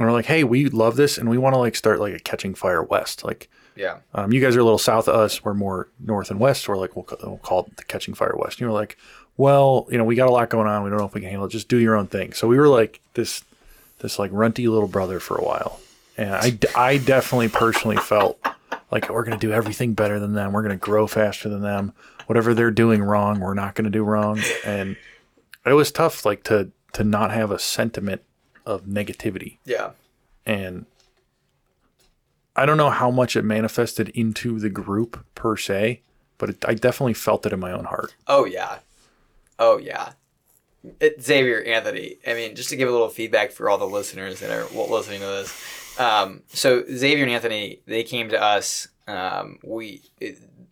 and 0.00 0.08
we're 0.08 0.14
like, 0.14 0.24
hey, 0.24 0.44
we 0.44 0.66
love 0.70 0.96
this, 0.96 1.18
and 1.18 1.28
we 1.28 1.36
want 1.36 1.52
to 1.52 1.58
like 1.58 1.76
start 1.76 2.00
like 2.00 2.14
a 2.14 2.18
Catching 2.18 2.54
Fire 2.54 2.82
West. 2.82 3.22
Like, 3.22 3.50
yeah, 3.76 3.98
um, 4.14 4.32
you 4.32 4.40
guys 4.40 4.56
are 4.56 4.60
a 4.60 4.64
little 4.64 4.78
south 4.78 5.08
of 5.08 5.14
us. 5.14 5.44
We're 5.44 5.52
more 5.52 5.88
north 6.00 6.30
and 6.30 6.40
west. 6.40 6.64
So 6.64 6.72
we're 6.72 6.78
like, 6.78 6.96
we'll, 6.96 7.06
we'll 7.22 7.36
call 7.38 7.66
it 7.66 7.76
the 7.76 7.84
Catching 7.84 8.14
Fire 8.14 8.34
West. 8.34 8.56
And 8.56 8.60
you 8.62 8.66
were 8.68 8.72
like, 8.72 8.96
well, 9.36 9.86
you 9.90 9.98
know, 9.98 10.04
we 10.04 10.16
got 10.16 10.28
a 10.28 10.32
lot 10.32 10.48
going 10.48 10.66
on. 10.66 10.82
We 10.82 10.88
don't 10.88 10.98
know 10.98 11.04
if 11.04 11.12
we 11.12 11.20
can 11.20 11.28
handle 11.28 11.46
it. 11.46 11.50
Just 11.50 11.68
do 11.68 11.76
your 11.76 11.96
own 11.96 12.06
thing. 12.06 12.32
So 12.32 12.48
we 12.48 12.56
were 12.56 12.66
like 12.66 13.02
this, 13.12 13.44
this 13.98 14.18
like 14.18 14.30
runty 14.32 14.68
little 14.68 14.88
brother 14.88 15.20
for 15.20 15.36
a 15.36 15.44
while, 15.44 15.80
and 16.16 16.34
I, 16.34 16.58
I 16.74 16.96
definitely 16.96 17.48
personally 17.48 17.98
felt 17.98 18.40
like 18.90 19.10
we're 19.10 19.24
gonna 19.24 19.36
do 19.36 19.52
everything 19.52 19.92
better 19.92 20.18
than 20.18 20.32
them. 20.32 20.52
We're 20.52 20.62
gonna 20.62 20.76
grow 20.76 21.06
faster 21.06 21.50
than 21.50 21.60
them. 21.60 21.92
Whatever 22.24 22.54
they're 22.54 22.70
doing 22.70 23.02
wrong, 23.02 23.38
we're 23.40 23.52
not 23.52 23.74
gonna 23.74 23.90
do 23.90 24.02
wrong. 24.02 24.40
And 24.64 24.96
it 25.66 25.74
was 25.74 25.92
tough, 25.92 26.24
like 26.24 26.42
to 26.44 26.70
to 26.94 27.04
not 27.04 27.32
have 27.32 27.50
a 27.50 27.58
sentiment 27.58 28.22
of 28.66 28.84
negativity. 28.84 29.58
Yeah. 29.64 29.90
And 30.46 30.86
I 32.56 32.66
don't 32.66 32.76
know 32.76 32.90
how 32.90 33.10
much 33.10 33.36
it 33.36 33.42
manifested 33.42 34.08
into 34.10 34.58
the 34.58 34.68
group 34.68 35.24
per 35.34 35.56
se, 35.56 36.02
but 36.38 36.50
it, 36.50 36.64
I 36.66 36.74
definitely 36.74 37.14
felt 37.14 37.46
it 37.46 37.52
in 37.52 37.60
my 37.60 37.72
own 37.72 37.84
heart. 37.84 38.14
Oh 38.26 38.44
yeah. 38.44 38.78
Oh 39.58 39.78
yeah. 39.78 40.12
It, 40.98 41.22
Xavier 41.22 41.62
Anthony. 41.62 42.16
I 42.26 42.34
mean, 42.34 42.56
just 42.56 42.70
to 42.70 42.76
give 42.76 42.88
a 42.88 42.92
little 42.92 43.08
feedback 43.08 43.52
for 43.52 43.68
all 43.68 43.78
the 43.78 43.86
listeners 43.86 44.40
that 44.40 44.50
are 44.50 44.66
listening 44.74 45.20
to 45.20 45.26
this. 45.26 45.98
Um, 45.98 46.42
so 46.48 46.84
Xavier 46.90 47.24
and 47.24 47.32
Anthony, 47.32 47.80
they 47.86 48.02
came 48.02 48.30
to 48.30 48.42
us. 48.42 48.88
Um, 49.06 49.58
we 49.62 50.02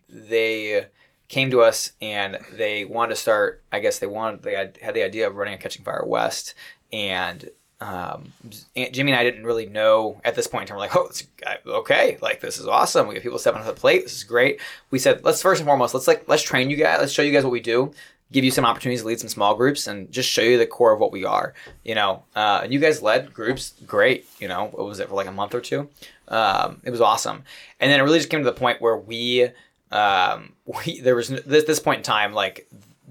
they 0.09 0.87
came 1.27 1.51
to 1.51 1.61
us 1.61 1.91
and 2.01 2.39
they 2.51 2.85
wanted 2.85 3.09
to 3.09 3.15
start. 3.15 3.63
I 3.71 3.79
guess 3.79 3.99
they 3.99 4.07
wanted 4.07 4.41
they 4.43 4.55
had, 4.55 4.77
had 4.81 4.95
the 4.95 5.03
idea 5.03 5.27
of 5.27 5.35
running 5.35 5.53
a 5.53 5.57
Catching 5.57 5.85
Fire 5.85 6.03
West, 6.05 6.55
and 6.91 7.49
um, 7.81 8.33
Jimmy 8.75 9.11
and 9.11 9.19
I 9.19 9.23
didn't 9.23 9.45
really 9.45 9.65
know 9.65 10.19
at 10.25 10.35
this 10.35 10.47
point 10.47 10.63
in 10.63 10.67
time. 10.67 10.77
We're 10.77 10.81
like, 10.81 10.95
oh, 10.95 11.79
okay, 11.79 12.17
like 12.21 12.41
this 12.41 12.59
is 12.59 12.67
awesome. 12.67 13.07
We 13.07 13.15
have 13.15 13.23
people 13.23 13.39
stepping 13.39 13.61
up 13.61 13.67
the 13.67 13.73
plate. 13.73 14.03
This 14.03 14.15
is 14.15 14.23
great. 14.23 14.59
We 14.91 14.99
said, 14.99 15.23
let's 15.23 15.41
first 15.41 15.61
and 15.61 15.67
foremost, 15.67 15.93
let's 15.93 16.07
like 16.07 16.27
let's 16.27 16.43
train 16.43 16.69
you 16.69 16.75
guys. 16.75 16.99
Let's 16.99 17.13
show 17.13 17.21
you 17.21 17.31
guys 17.31 17.43
what 17.43 17.51
we 17.51 17.61
do. 17.61 17.93
Give 18.31 18.43
you 18.43 18.51
some 18.51 18.65
opportunities 18.65 19.01
to 19.01 19.07
lead 19.07 19.19
some 19.19 19.29
small 19.29 19.55
groups 19.55 19.87
and 19.87 20.11
just 20.11 20.29
show 20.29 20.41
you 20.41 20.57
the 20.57 20.67
core 20.67 20.93
of 20.93 20.99
what 20.99 21.11
we 21.11 21.25
are. 21.25 21.53
You 21.83 21.95
know, 21.95 22.23
uh, 22.35 22.61
and 22.63 22.73
you 22.73 22.79
guys 22.79 23.01
led 23.01 23.33
groups, 23.33 23.73
great. 23.87 24.27
You 24.39 24.49
know, 24.49 24.65
what 24.65 24.85
was 24.85 24.99
it 24.99 25.07
for 25.07 25.15
like 25.15 25.27
a 25.27 25.31
month 25.31 25.55
or 25.55 25.61
two? 25.61 25.89
Um, 26.27 26.81
it 26.83 26.91
was 26.91 27.01
awesome. 27.01 27.43
And 27.79 27.89
then 27.89 27.99
it 27.99 28.03
really 28.03 28.19
just 28.19 28.29
came 28.29 28.41
to 28.41 28.45
the 28.45 28.51
point 28.51 28.81
where 28.81 28.97
we, 28.97 29.49
um, 29.91 30.53
we 30.85 30.99
there 30.99 31.15
was 31.15 31.29
this, 31.29 31.63
this 31.63 31.79
point 31.79 31.99
in 31.99 32.03
time 32.03 32.33
like 32.33 32.67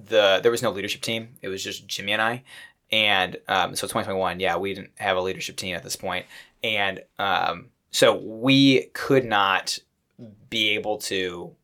the 0.09 0.41
there 0.43 0.51
was 0.51 0.63
no 0.63 0.71
leadership 0.71 1.01
team. 1.01 1.31
It 1.43 1.49
was 1.49 1.63
just 1.63 1.87
Jimmy 1.87 2.13
and 2.13 2.23
I, 2.23 2.43
and 2.91 3.37
um, 3.49 3.75
so 3.75 3.87
2021, 3.87 4.41
yeah, 4.41 4.57
we 4.57 4.75
didn't 4.75 4.93
have 4.97 5.17
a 5.17 5.21
leadership 5.21 5.57
team 5.57 5.75
at 5.77 5.83
this 5.83 5.97
point, 5.97 6.27
and 6.63 7.03
um, 7.19 7.67
so 7.91 8.17
we 8.17 8.87
could 8.95 9.25
not 9.25 9.79
be 10.51 10.71
able 10.71 10.99
to 10.99 11.55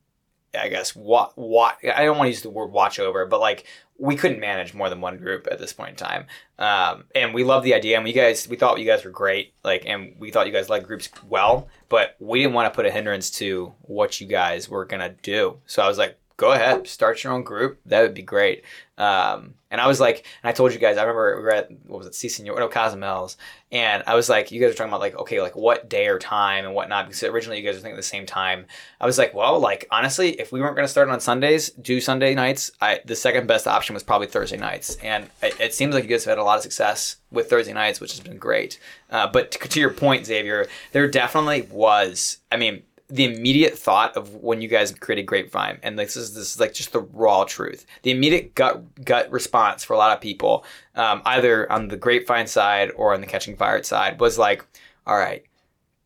I 0.57 0.69
guess 0.69 0.95
what 0.95 1.37
what 1.37 1.77
I 1.83 2.05
don't 2.05 2.17
want 2.17 2.27
to 2.27 2.31
use 2.31 2.41
the 2.41 2.49
word 2.49 2.71
watch 2.71 2.99
over, 2.99 3.25
but 3.25 3.39
like 3.39 3.65
we 3.97 4.15
couldn't 4.15 4.39
manage 4.39 4.73
more 4.73 4.89
than 4.89 4.99
one 4.99 5.17
group 5.17 5.47
at 5.49 5.57
this 5.59 5.71
point 5.71 5.91
in 5.91 5.95
time. 5.95 6.25
Um, 6.59 7.05
and 7.13 7.33
we 7.33 7.43
love 7.43 7.63
the 7.63 7.73
idea, 7.73 7.95
and 7.95 8.03
we 8.03 8.13
guys 8.13 8.47
we 8.47 8.55
thought 8.55 8.79
you 8.79 8.85
guys 8.85 9.05
were 9.05 9.11
great, 9.11 9.53
like, 9.63 9.83
and 9.85 10.15
we 10.19 10.31
thought 10.31 10.47
you 10.47 10.53
guys 10.53 10.69
led 10.69 10.85
groups 10.85 11.09
well, 11.27 11.67
but 11.89 12.15
we 12.19 12.39
didn't 12.39 12.53
want 12.53 12.71
to 12.71 12.75
put 12.75 12.85
a 12.85 12.91
hindrance 12.91 13.29
to 13.31 13.73
what 13.81 14.19
you 14.19 14.27
guys 14.27 14.69
were 14.69 14.85
gonna 14.85 15.15
do. 15.21 15.59
So 15.65 15.81
I 15.81 15.87
was 15.87 15.97
like, 15.97 16.17
go 16.37 16.51
ahead, 16.51 16.87
start 16.87 17.23
your 17.23 17.33
own 17.33 17.43
group. 17.43 17.79
That 17.85 18.01
would 18.01 18.13
be 18.13 18.21
great. 18.21 18.63
Um, 18.97 19.55
and 19.71 19.81
I 19.81 19.87
was 19.87 19.99
like, 19.99 20.25
and 20.41 20.49
I 20.49 20.53
told 20.53 20.73
you 20.73 20.79
guys, 20.79 20.97
I 20.97 21.01
remember 21.01 21.35
we 21.37 21.43
were 21.43 21.53
at, 21.53 21.69
what 21.85 21.97
was 21.97 22.07
it, 22.07 22.15
C 22.15 22.29
Senor, 22.29 22.57
no, 22.57 22.69
Cozumel's. 22.69 23.35
And 23.71 24.03
I 24.07 24.15
was 24.15 24.29
like, 24.29 24.51
you 24.51 24.61
guys 24.61 24.71
are 24.71 24.73
talking 24.73 24.89
about 24.89 25.01
like, 25.01 25.17
okay, 25.17 25.41
like 25.41 25.55
what 25.55 25.89
day 25.89 26.07
or 26.07 26.17
time 26.17 26.65
and 26.65 26.73
whatnot, 26.73 27.07
because 27.07 27.23
originally 27.23 27.59
you 27.59 27.65
guys 27.65 27.75
were 27.75 27.81
thinking 27.81 27.97
the 27.97 28.03
same 28.03 28.25
time. 28.25 28.67
I 29.01 29.05
was 29.05 29.17
like, 29.17 29.33
well, 29.33 29.59
like 29.59 29.85
honestly, 29.91 30.31
if 30.39 30.53
we 30.53 30.61
weren't 30.61 30.75
going 30.75 30.85
to 30.85 30.91
start 30.91 31.09
on 31.09 31.19
Sundays, 31.19 31.71
do 31.71 31.99
Sunday 31.99 32.33
nights, 32.35 32.71
I, 32.79 33.01
the 33.05 33.15
second 33.17 33.47
best 33.47 33.67
option 33.67 33.93
was 33.93 34.03
probably 34.03 34.27
Thursday 34.27 34.57
nights. 34.57 34.95
And 35.03 35.29
it, 35.43 35.59
it 35.59 35.73
seems 35.73 35.93
like 35.93 36.05
you 36.05 36.09
guys 36.09 36.23
have 36.23 36.33
had 36.33 36.41
a 36.41 36.43
lot 36.43 36.57
of 36.57 36.63
success 36.63 37.17
with 37.31 37.49
Thursday 37.49 37.73
nights, 37.73 37.99
which 37.99 38.11
has 38.11 38.21
been 38.21 38.37
great. 38.37 38.79
Uh, 39.09 39.27
but 39.27 39.51
to, 39.51 39.67
to 39.67 39.79
your 39.79 39.91
point, 39.91 40.25
Xavier, 40.25 40.67
there 40.93 41.09
definitely 41.09 41.63
was, 41.63 42.37
I 42.49 42.55
mean, 42.55 42.83
the 43.07 43.25
immediate 43.25 43.77
thought 43.77 44.17
of 44.17 44.35
when 44.35 44.61
you 44.61 44.67
guys 44.67 44.91
created 44.91 45.25
Grapevine, 45.27 45.79
and 45.83 45.97
this 45.97 46.17
is 46.17 46.33
this 46.33 46.55
is 46.55 46.59
like 46.59 46.73
just 46.73 46.91
the 46.91 47.01
raw 47.01 47.43
truth. 47.43 47.85
The 48.01 48.11
immediate 48.11 48.55
gut 48.55 49.03
gut 49.03 49.31
response 49.31 49.83
for 49.83 49.93
a 49.93 49.97
lot 49.97 50.15
of 50.15 50.21
people, 50.21 50.65
um, 50.95 51.21
either 51.25 51.71
on 51.71 51.87
the 51.89 51.97
Grapevine 51.97 52.47
side 52.47 52.91
or 52.95 53.13
on 53.13 53.21
the 53.21 53.27
Catching 53.27 53.57
Fire 53.57 53.83
side, 53.83 54.19
was 54.19 54.39
like, 54.39 54.65
"All 55.05 55.17
right, 55.17 55.43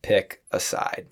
pick 0.02 0.42
a 0.52 0.60
side. 0.60 1.06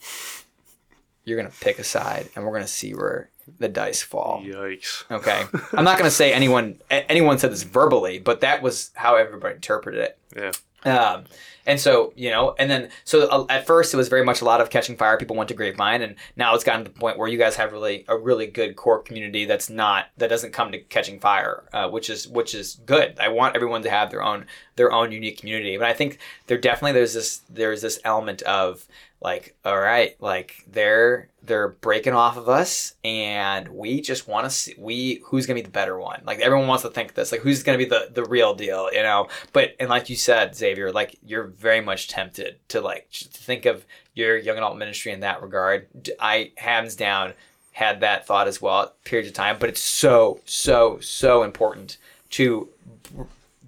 You're 1.24 1.38
gonna 1.38 1.54
pick 1.60 1.78
a 1.78 1.84
side, 1.84 2.28
and 2.34 2.44
we're 2.44 2.52
gonna 2.52 2.66
see 2.66 2.92
where 2.94 3.30
the 3.58 3.68
dice 3.68 4.02
fall." 4.02 4.42
Yikes. 4.44 5.10
Okay, 5.10 5.44
I'm 5.72 5.84
not 5.84 5.96
gonna 5.96 6.10
say 6.10 6.34
anyone 6.34 6.80
anyone 6.90 7.38
said 7.38 7.50
this 7.50 7.62
verbally, 7.62 8.18
but 8.18 8.42
that 8.42 8.60
was 8.60 8.90
how 8.94 9.16
everybody 9.16 9.54
interpreted 9.54 10.00
it. 10.02 10.18
Yeah. 10.36 10.52
Um, 10.84 11.24
and 11.68 11.78
so, 11.78 12.14
you 12.16 12.30
know, 12.30 12.54
and 12.58 12.70
then, 12.70 12.88
so 13.04 13.28
uh, 13.28 13.44
at 13.50 13.66
first 13.66 13.92
it 13.92 13.98
was 13.98 14.08
very 14.08 14.24
much 14.24 14.40
a 14.40 14.44
lot 14.46 14.62
of 14.62 14.70
catching 14.70 14.96
fire. 14.96 15.18
People 15.18 15.36
went 15.36 15.48
to 15.48 15.54
Grapevine, 15.54 16.00
and 16.00 16.14
now 16.34 16.54
it's 16.54 16.64
gotten 16.64 16.84
to 16.84 16.90
the 16.90 16.98
point 16.98 17.18
where 17.18 17.28
you 17.28 17.36
guys 17.36 17.56
have 17.56 17.72
really 17.72 18.06
a 18.08 18.16
really 18.16 18.46
good 18.46 18.74
core 18.74 19.02
community 19.02 19.44
that's 19.44 19.68
not 19.68 20.06
that 20.16 20.30
doesn't 20.30 20.52
come 20.52 20.72
to 20.72 20.78
catching 20.78 21.20
fire, 21.20 21.64
uh, 21.74 21.90
which 21.90 22.08
is 22.08 22.26
which 22.26 22.54
is 22.54 22.80
good. 22.86 23.18
I 23.20 23.28
want 23.28 23.54
everyone 23.54 23.82
to 23.82 23.90
have 23.90 24.10
their 24.10 24.22
own 24.22 24.46
their 24.76 24.90
own 24.90 25.12
unique 25.12 25.40
community, 25.40 25.76
but 25.76 25.86
I 25.86 25.92
think 25.92 26.18
there 26.46 26.56
definitely 26.56 26.92
there's 26.92 27.12
this 27.12 27.42
there's 27.50 27.82
this 27.82 28.00
element 28.02 28.40
of 28.42 28.86
like 29.20 29.56
all 29.64 29.78
right 29.78 30.14
like 30.20 30.64
they're 30.68 31.28
they're 31.42 31.68
breaking 31.68 32.12
off 32.12 32.36
of 32.36 32.48
us 32.48 32.94
and 33.02 33.66
we 33.68 34.00
just 34.00 34.28
want 34.28 34.44
to 34.44 34.50
see 34.50 34.74
we 34.78 35.20
who's 35.26 35.46
gonna 35.46 35.56
be 35.56 35.62
the 35.62 35.70
better 35.70 35.98
one? 35.98 36.22
Like 36.24 36.38
everyone 36.38 36.68
wants 36.68 36.84
to 36.84 36.90
think 36.90 37.14
this 37.14 37.32
like 37.32 37.40
who's 37.40 37.62
gonna 37.62 37.78
be 37.78 37.84
the 37.84 38.10
the 38.12 38.24
real 38.24 38.54
deal 38.54 38.92
you 38.92 39.02
know? 39.02 39.28
But 39.52 39.74
and 39.80 39.88
like 39.88 40.08
you 40.08 40.16
said 40.16 40.54
xavier 40.54 40.92
like 40.92 41.16
you're 41.24 41.44
very 41.44 41.80
much 41.80 42.08
tempted 42.08 42.58
to 42.68 42.80
like 42.80 43.10
to 43.10 43.28
think 43.28 43.66
of 43.66 43.84
your 44.14 44.36
young 44.36 44.56
adult 44.56 44.76
ministry 44.76 45.12
in 45.12 45.20
that 45.20 45.42
regard. 45.42 45.88
I 46.20 46.52
hands 46.56 46.94
down 46.94 47.34
had 47.72 48.00
that 48.00 48.26
thought 48.26 48.46
as 48.48 48.62
well 48.62 48.82
at 48.82 49.04
periods 49.04 49.28
of 49.28 49.34
time 49.34 49.56
but 49.58 49.68
it's 49.68 49.80
so 49.80 50.40
so 50.44 50.98
so 51.00 51.42
important 51.42 51.96
to 52.30 52.68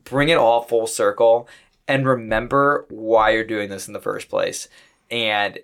bring 0.05 0.28
it 0.28 0.36
all 0.36 0.62
full 0.62 0.86
circle 0.86 1.48
and 1.89 2.06
remember 2.06 2.86
why 2.89 3.31
you're 3.31 3.44
doing 3.44 3.68
this 3.68 3.89
in 3.89 3.94
the 3.94 4.01
first 4.01 4.28
place 4.28 4.68
and 5.11 5.59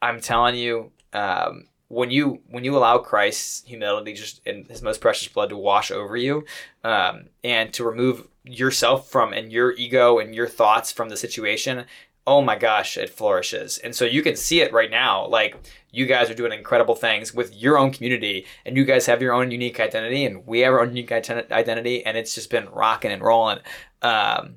I'm 0.00 0.20
telling 0.20 0.56
you, 0.56 0.92
um, 1.12 1.68
when 1.88 2.10
you 2.10 2.40
when 2.48 2.64
you 2.64 2.76
allow 2.76 2.98
Christ's 2.98 3.64
humility, 3.66 4.14
just 4.14 4.40
in 4.46 4.64
His 4.64 4.82
most 4.82 5.00
precious 5.00 5.28
blood, 5.28 5.50
to 5.50 5.56
wash 5.56 5.90
over 5.90 6.16
you, 6.16 6.44
um, 6.84 7.26
and 7.44 7.72
to 7.74 7.84
remove 7.84 8.28
yourself 8.44 9.10
from 9.10 9.32
and 9.32 9.52
your 9.52 9.72
ego 9.72 10.18
and 10.18 10.34
your 10.34 10.48
thoughts 10.48 10.90
from 10.90 11.08
the 11.10 11.16
situation, 11.16 11.84
oh 12.26 12.40
my 12.40 12.56
gosh, 12.56 12.96
it 12.96 13.10
flourishes. 13.10 13.78
And 13.78 13.94
so 13.94 14.04
you 14.04 14.22
can 14.22 14.36
see 14.36 14.60
it 14.60 14.72
right 14.72 14.90
now. 14.90 15.26
Like 15.26 15.56
you 15.90 16.06
guys 16.06 16.30
are 16.30 16.34
doing 16.34 16.52
incredible 16.52 16.94
things 16.94 17.34
with 17.34 17.54
your 17.54 17.78
own 17.78 17.92
community, 17.92 18.46
and 18.64 18.76
you 18.76 18.84
guys 18.84 19.06
have 19.06 19.20
your 19.20 19.34
own 19.34 19.50
unique 19.50 19.78
identity, 19.78 20.24
and 20.24 20.46
we 20.46 20.60
have 20.60 20.72
our 20.72 20.80
own 20.80 20.96
unique 20.96 21.12
identity, 21.12 22.04
and 22.06 22.16
it's 22.16 22.34
just 22.34 22.50
been 22.50 22.68
rocking 22.70 23.12
and 23.12 23.22
rolling. 23.22 23.58
Um, 24.00 24.56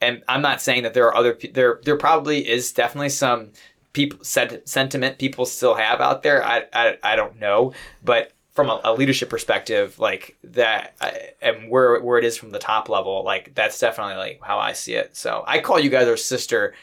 and 0.00 0.22
I'm 0.28 0.42
not 0.42 0.60
saying 0.60 0.82
that 0.82 0.92
there 0.92 1.06
are 1.06 1.16
other 1.16 1.38
there 1.52 1.80
there 1.84 1.96
probably 1.96 2.46
is 2.46 2.72
definitely 2.72 3.08
some 3.08 3.52
people 3.94 4.18
sentiment 4.22 5.18
people 5.18 5.46
still 5.46 5.74
have 5.74 6.02
out 6.02 6.22
there. 6.22 6.44
I, 6.44 6.64
I, 6.74 6.98
I 7.02 7.16
don't 7.16 7.40
know, 7.40 7.72
but 8.02 8.32
from 8.52 8.68
a, 8.68 8.80
a 8.84 8.92
leadership 8.92 9.30
perspective, 9.30 9.98
like 9.98 10.36
that, 10.44 10.94
I, 11.00 11.30
and 11.40 11.70
where 11.70 11.98
where 12.00 12.18
it 12.18 12.24
is 12.24 12.36
from 12.36 12.50
the 12.50 12.58
top 12.58 12.90
level, 12.90 13.24
like 13.24 13.54
that's 13.54 13.78
definitely 13.78 14.16
like 14.16 14.40
how 14.42 14.58
I 14.58 14.72
see 14.72 14.94
it. 14.94 15.16
So 15.16 15.42
I 15.46 15.60
call 15.60 15.80
you 15.80 15.88
guys 15.88 16.06
our 16.06 16.18
sister, 16.18 16.74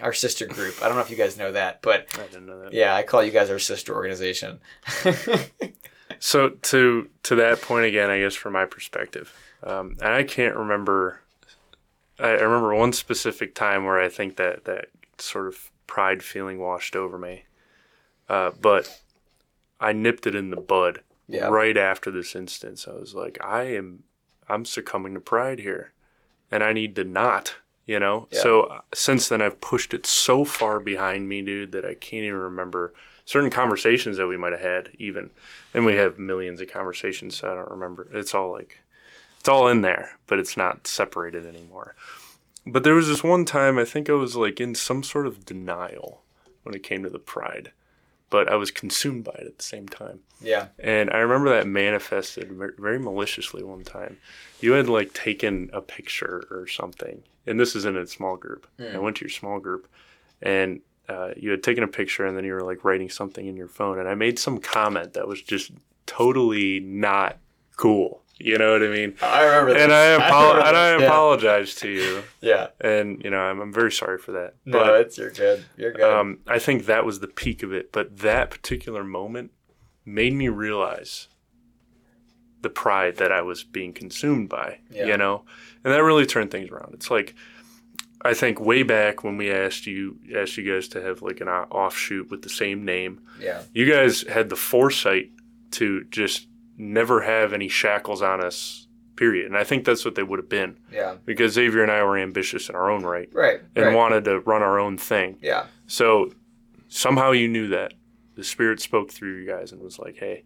our 0.00 0.12
sister 0.12 0.46
group. 0.46 0.80
I 0.80 0.86
don't 0.86 0.96
know 0.96 1.02
if 1.02 1.10
you 1.10 1.16
guys 1.16 1.36
know 1.36 1.50
that, 1.50 1.82
but 1.82 2.06
I 2.14 2.26
didn't 2.26 2.46
know 2.46 2.60
that. 2.62 2.72
Yeah, 2.72 2.94
I 2.94 3.02
call 3.02 3.24
you 3.24 3.32
guys 3.32 3.50
our 3.50 3.58
sister 3.58 3.94
organization. 3.94 4.60
so 6.20 6.50
to 6.50 7.08
to 7.24 7.34
that 7.34 7.62
point 7.62 7.86
again, 7.86 8.10
I 8.10 8.20
guess 8.20 8.34
from 8.34 8.52
my 8.52 8.66
perspective, 8.66 9.34
um, 9.64 9.96
and 10.00 10.12
I 10.12 10.22
can't 10.22 10.54
remember. 10.54 11.20
I, 12.18 12.28
I 12.28 12.42
remember 12.42 12.74
one 12.74 12.92
specific 12.92 13.54
time 13.54 13.84
where 13.84 13.98
I 13.98 14.08
think 14.08 14.36
that 14.36 14.64
that 14.64 14.86
sort 15.18 15.46
of 15.46 15.70
pride 15.88 16.22
feeling 16.22 16.60
washed 16.60 16.94
over 16.94 17.18
me. 17.18 17.46
Uh, 18.28 18.52
but 18.60 19.00
I 19.80 19.92
nipped 19.92 20.28
it 20.28 20.36
in 20.36 20.50
the 20.50 20.60
bud 20.60 21.00
yeah. 21.26 21.48
right 21.48 21.76
after 21.76 22.12
this 22.12 22.36
instance. 22.36 22.86
I 22.86 22.92
was 22.92 23.14
like, 23.14 23.38
I 23.44 23.64
am, 23.74 24.04
I'm 24.48 24.64
succumbing 24.64 25.14
to 25.14 25.20
pride 25.20 25.58
here, 25.58 25.92
and 26.50 26.62
I 26.62 26.72
need 26.72 26.94
to 26.94 27.02
not. 27.04 27.56
You 27.86 27.98
know. 27.98 28.28
Yeah. 28.30 28.40
So 28.42 28.62
uh, 28.64 28.80
since 28.92 29.30
then, 29.30 29.40
I've 29.40 29.62
pushed 29.62 29.94
it 29.94 30.04
so 30.04 30.44
far 30.44 30.78
behind 30.78 31.26
me, 31.26 31.40
dude, 31.40 31.72
that 31.72 31.86
I 31.86 31.94
can't 31.94 32.24
even 32.24 32.38
remember 32.38 32.92
certain 33.24 33.48
conversations 33.48 34.18
that 34.18 34.26
we 34.26 34.36
might 34.36 34.52
have 34.52 34.60
had, 34.60 34.90
even. 34.98 35.30
And 35.72 35.86
we 35.86 35.94
have 35.94 36.18
millions 36.18 36.60
of 36.60 36.70
conversations. 36.70 37.36
So 37.36 37.50
I 37.50 37.54
don't 37.54 37.70
remember. 37.70 38.06
It's 38.12 38.34
all 38.34 38.52
like, 38.52 38.80
it's 39.40 39.48
all 39.48 39.68
in 39.68 39.80
there, 39.80 40.18
but 40.26 40.38
it's 40.38 40.54
not 40.54 40.86
separated 40.86 41.46
anymore. 41.46 41.94
But 42.70 42.84
there 42.84 42.94
was 42.94 43.08
this 43.08 43.24
one 43.24 43.44
time 43.44 43.78
I 43.78 43.84
think 43.84 44.10
I 44.10 44.14
was 44.14 44.36
like 44.36 44.60
in 44.60 44.74
some 44.74 45.02
sort 45.02 45.26
of 45.26 45.44
denial 45.44 46.22
when 46.62 46.74
it 46.74 46.82
came 46.82 47.02
to 47.02 47.10
the 47.10 47.18
pride, 47.18 47.72
but 48.30 48.50
I 48.50 48.56
was 48.56 48.70
consumed 48.70 49.24
by 49.24 49.32
it 49.32 49.46
at 49.46 49.56
the 49.56 49.64
same 49.64 49.88
time. 49.88 50.20
Yeah. 50.40 50.68
And 50.78 51.10
I 51.10 51.18
remember 51.18 51.48
that 51.50 51.66
manifested 51.66 52.52
very 52.78 52.98
maliciously 52.98 53.62
one 53.62 53.84
time. 53.84 54.18
You 54.60 54.72
had 54.72 54.88
like 54.88 55.14
taken 55.14 55.70
a 55.72 55.80
picture 55.80 56.46
or 56.50 56.66
something, 56.66 57.22
and 57.46 57.58
this 57.58 57.74
is 57.74 57.86
in 57.86 57.96
a 57.96 58.06
small 58.06 58.36
group. 58.36 58.66
Mm. 58.78 58.94
I 58.94 58.98
went 58.98 59.16
to 59.16 59.24
your 59.24 59.30
small 59.30 59.60
group, 59.60 59.88
and 60.42 60.80
uh, 61.08 61.30
you 61.36 61.50
had 61.50 61.62
taken 61.62 61.84
a 61.84 61.88
picture, 61.88 62.26
and 62.26 62.36
then 62.36 62.44
you 62.44 62.52
were 62.52 62.62
like 62.62 62.84
writing 62.84 63.08
something 63.08 63.46
in 63.46 63.56
your 63.56 63.68
phone, 63.68 63.98
and 63.98 64.08
I 64.08 64.14
made 64.14 64.38
some 64.38 64.58
comment 64.58 65.14
that 65.14 65.26
was 65.26 65.40
just 65.40 65.72
totally 66.04 66.80
not 66.80 67.38
cool. 67.76 68.22
You 68.38 68.56
know 68.56 68.72
what 68.72 68.82
I 68.82 68.88
mean? 68.88 69.14
I 69.20 69.44
remember 69.44 69.76
And 69.76 69.92
I, 69.92 70.14
apo- 70.14 70.60
I 70.60 70.68
and 70.68 70.76
I 70.76 71.04
apologize 71.04 71.74
to 71.76 71.88
you. 71.90 72.22
Yeah. 72.40 72.68
And 72.80 73.22
you 73.22 73.30
know, 73.30 73.38
I'm, 73.38 73.60
I'm 73.60 73.72
very 73.72 73.90
sorry 73.90 74.18
for 74.18 74.32
that. 74.32 74.54
No, 74.64 74.78
but, 74.78 75.00
it's 75.00 75.18
you're 75.18 75.30
good. 75.30 75.64
You're 75.76 75.92
good. 75.92 76.04
Um, 76.04 76.38
I 76.46 76.58
think 76.58 76.86
that 76.86 77.04
was 77.04 77.20
the 77.20 77.28
peak 77.28 77.62
of 77.62 77.72
it. 77.72 77.92
But 77.92 78.18
that 78.18 78.50
particular 78.50 79.02
moment 79.02 79.50
made 80.04 80.34
me 80.34 80.48
realize 80.48 81.28
the 82.60 82.70
pride 82.70 83.16
that 83.16 83.30
I 83.32 83.42
was 83.42 83.64
being 83.64 83.92
consumed 83.92 84.48
by. 84.48 84.78
Yeah. 84.90 85.06
You 85.06 85.16
know, 85.16 85.44
and 85.84 85.92
that 85.92 86.02
really 86.02 86.26
turned 86.26 86.50
things 86.50 86.70
around. 86.70 86.94
It's 86.94 87.10
like 87.10 87.34
I 88.22 88.34
think 88.34 88.60
way 88.60 88.82
back 88.82 89.22
when 89.22 89.36
we 89.36 89.50
asked 89.50 89.86
you 89.86 90.18
asked 90.36 90.56
you 90.56 90.72
guys 90.72 90.88
to 90.88 91.02
have 91.02 91.22
like 91.22 91.40
an 91.40 91.48
offshoot 91.48 92.30
with 92.30 92.42
the 92.42 92.48
same 92.48 92.84
name. 92.84 93.20
Yeah. 93.40 93.62
You 93.72 93.90
guys 93.90 94.22
had 94.22 94.48
the 94.48 94.56
foresight 94.56 95.30
to 95.72 96.04
just 96.04 96.47
never 96.78 97.22
have 97.22 97.52
any 97.52 97.68
shackles 97.68 98.22
on 98.22 98.42
us 98.42 98.86
period 99.16 99.46
and 99.46 99.56
i 99.56 99.64
think 99.64 99.84
that's 99.84 100.04
what 100.04 100.14
they 100.14 100.22
would 100.22 100.38
have 100.38 100.48
been 100.48 100.78
Yeah. 100.92 101.16
because 101.24 101.52
xavier 101.54 101.82
and 101.82 101.90
i 101.90 102.02
were 102.04 102.16
ambitious 102.16 102.68
in 102.68 102.76
our 102.76 102.88
own 102.88 103.02
right 103.04 103.28
Right. 103.32 103.60
and 103.74 103.86
right. 103.86 103.94
wanted 103.96 104.24
to 104.26 104.38
run 104.40 104.62
our 104.62 104.78
own 104.78 104.96
thing 104.96 105.38
Yeah. 105.42 105.66
so 105.88 106.30
somehow 106.88 107.32
you 107.32 107.48
knew 107.48 107.66
that 107.68 107.94
the 108.36 108.44
spirit 108.44 108.78
spoke 108.80 109.10
through 109.10 109.38
you 109.40 109.46
guys 109.46 109.72
and 109.72 109.82
was 109.82 109.98
like 109.98 110.16
hey 110.18 110.44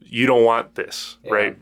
you 0.00 0.26
don't 0.26 0.44
want 0.44 0.74
this 0.76 1.18
Yeah. 1.24 1.32
right 1.32 1.58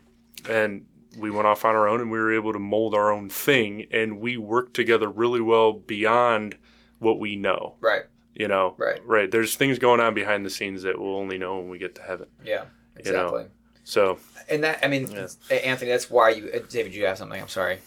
and 0.47 0.85
we 1.17 1.31
went 1.31 1.47
off 1.47 1.65
on 1.65 1.73
our 1.75 1.87
own 1.87 2.01
and 2.01 2.11
we 2.11 2.19
were 2.19 2.33
able 2.35 2.53
to 2.53 2.59
mold 2.59 2.93
our 2.93 3.11
own 3.11 3.29
thing 3.29 3.87
and 3.91 4.19
we 4.19 4.37
worked 4.37 4.73
together 4.75 5.09
really 5.09 5.41
well 5.41 5.73
beyond 5.73 6.55
what 6.99 7.19
we 7.19 7.35
know 7.35 7.77
Right. 7.79 8.03
you 8.35 8.47
know 8.47 8.75
Right. 8.77 8.99
right 9.05 9.31
there's 9.31 9.55
things 9.55 9.79
going 9.79 9.99
on 10.01 10.13
behind 10.13 10.45
the 10.45 10.49
scenes 10.51 10.83
that 10.83 10.99
we'll 10.99 11.15
only 11.15 11.39
know 11.39 11.57
when 11.57 11.69
we 11.69 11.79
get 11.79 11.95
to 11.95 12.01
heaven 12.03 12.27
Yeah. 12.43 12.65
You 13.03 13.11
know. 13.11 13.47
So 13.85 14.19
And 14.49 14.63
that, 14.65 14.83
I 14.83 14.87
mean, 14.89 15.09
Yeah. 15.09 15.55
Anthony, 15.55 15.89
that's 15.91 16.09
why 16.09 16.29
you, 16.31 16.51
uh, 16.53 16.59
David, 16.69 16.93
you 16.93 17.05
have 17.05 17.17
something. 17.17 17.41
I'm 17.41 17.47
sorry. 17.47 17.79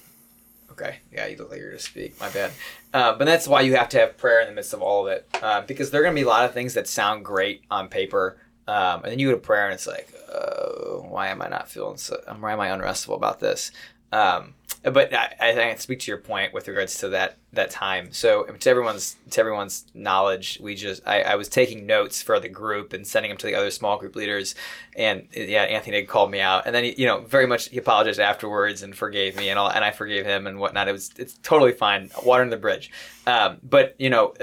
Okay. 0.73 0.97
Yeah, 1.13 1.27
you 1.27 1.37
look 1.37 1.51
like 1.51 1.61
you're 1.61 1.71
to 1.73 1.79
speak. 1.79 2.19
My 2.19 2.31
bad. 2.31 2.53
Uh, 2.95 3.15
but 3.17 3.27
that's 3.27 3.47
why 3.47 3.61
you 3.61 3.77
have 3.77 3.89
to 3.91 3.99
have 3.99 4.17
prayer 4.17 4.41
in 4.41 4.49
the 4.49 4.55
midst 4.55 4.73
of 4.73 4.81
all 4.81 5.07
of 5.07 5.13
it, 5.13 5.29
uh, 5.43 5.61
because 5.63 5.91
there 5.91 6.01
are 6.01 6.05
going 6.05 6.15
to 6.17 6.21
be 6.21 6.25
a 6.25 6.29
lot 6.29 6.45
of 6.45 6.53
things 6.55 6.75
that 6.75 6.89
sound 6.89 7.25
great 7.25 7.63
on 7.71 7.89
paper, 7.89 8.39
Um, 8.67 9.03
and 9.03 9.11
then 9.13 9.19
you 9.19 9.29
go 9.29 9.35
to 9.35 9.41
prayer, 9.41 9.65
and 9.65 9.73
it's 9.75 9.87
like, 9.87 10.13
uh, 10.31 11.01
why 11.09 11.29
am 11.29 11.41
I 11.41 11.49
not 11.49 11.71
feeling 11.71 11.97
so? 11.97 12.21
Why 12.39 12.53
am 12.53 12.61
I 12.61 12.69
unrestful 12.69 13.15
about 13.15 13.41
this? 13.41 13.73
Um, 14.13 14.55
but 14.83 15.13
I, 15.13 15.35
I 15.41 15.55
think 15.55 15.73
I 15.73 15.75
speak 15.77 16.01
to 16.01 16.11
your 16.11 16.19
point 16.19 16.55
with 16.55 16.69
regards 16.69 16.99
to 16.99 17.09
that 17.11 17.37
that 17.53 17.71
time. 17.71 18.13
So 18.13 18.45
to 18.45 18.71
everyone's 18.71 19.17
to 19.31 19.41
everyone's 19.41 19.87
knowledge, 19.93 20.59
we 20.63 20.75
just 20.75 21.03
I, 21.07 21.23
I 21.23 21.35
was 21.35 21.49
taking 21.49 21.85
notes 21.87 22.23
for 22.23 22.39
the 22.39 22.49
group 22.49 22.93
and 22.93 23.07
sending 23.07 23.31
them 23.31 23.39
to 23.39 23.47
the 23.47 23.55
other 23.55 23.71
small 23.71 23.99
group 23.99 24.15
leaders, 24.15 24.55
and 24.97 25.27
yeah, 25.33 25.63
Anthony 25.63 26.05
called 26.05 26.31
me 26.31 26.41
out, 26.41 26.65
and 26.67 26.75
then 26.75 26.85
he, 26.85 26.95
you 26.97 27.07
know 27.07 27.21
very 27.21 27.47
much 27.47 27.69
he 27.71 27.79
apologized 27.79 28.21
afterwards 28.21 28.83
and 28.83 28.97
forgave 28.97 29.37
me 29.37 29.49
and 29.49 29.59
all, 29.59 29.69
and 29.69 29.85
I 29.85 29.91
forgave 29.91 30.25
him 30.25 30.47
and 30.47 30.59
whatnot. 30.59 30.89
It 30.89 30.93
was 30.93 31.11
it's 31.17 31.35
totally 31.43 31.73
fine, 31.73 32.11
water 32.25 32.43
in 32.43 32.51
the 32.51 32.57
bridge. 32.57 32.91
Um, 33.27 33.59
but 33.63 33.97
you 33.99 34.11
know, 34.11 34.35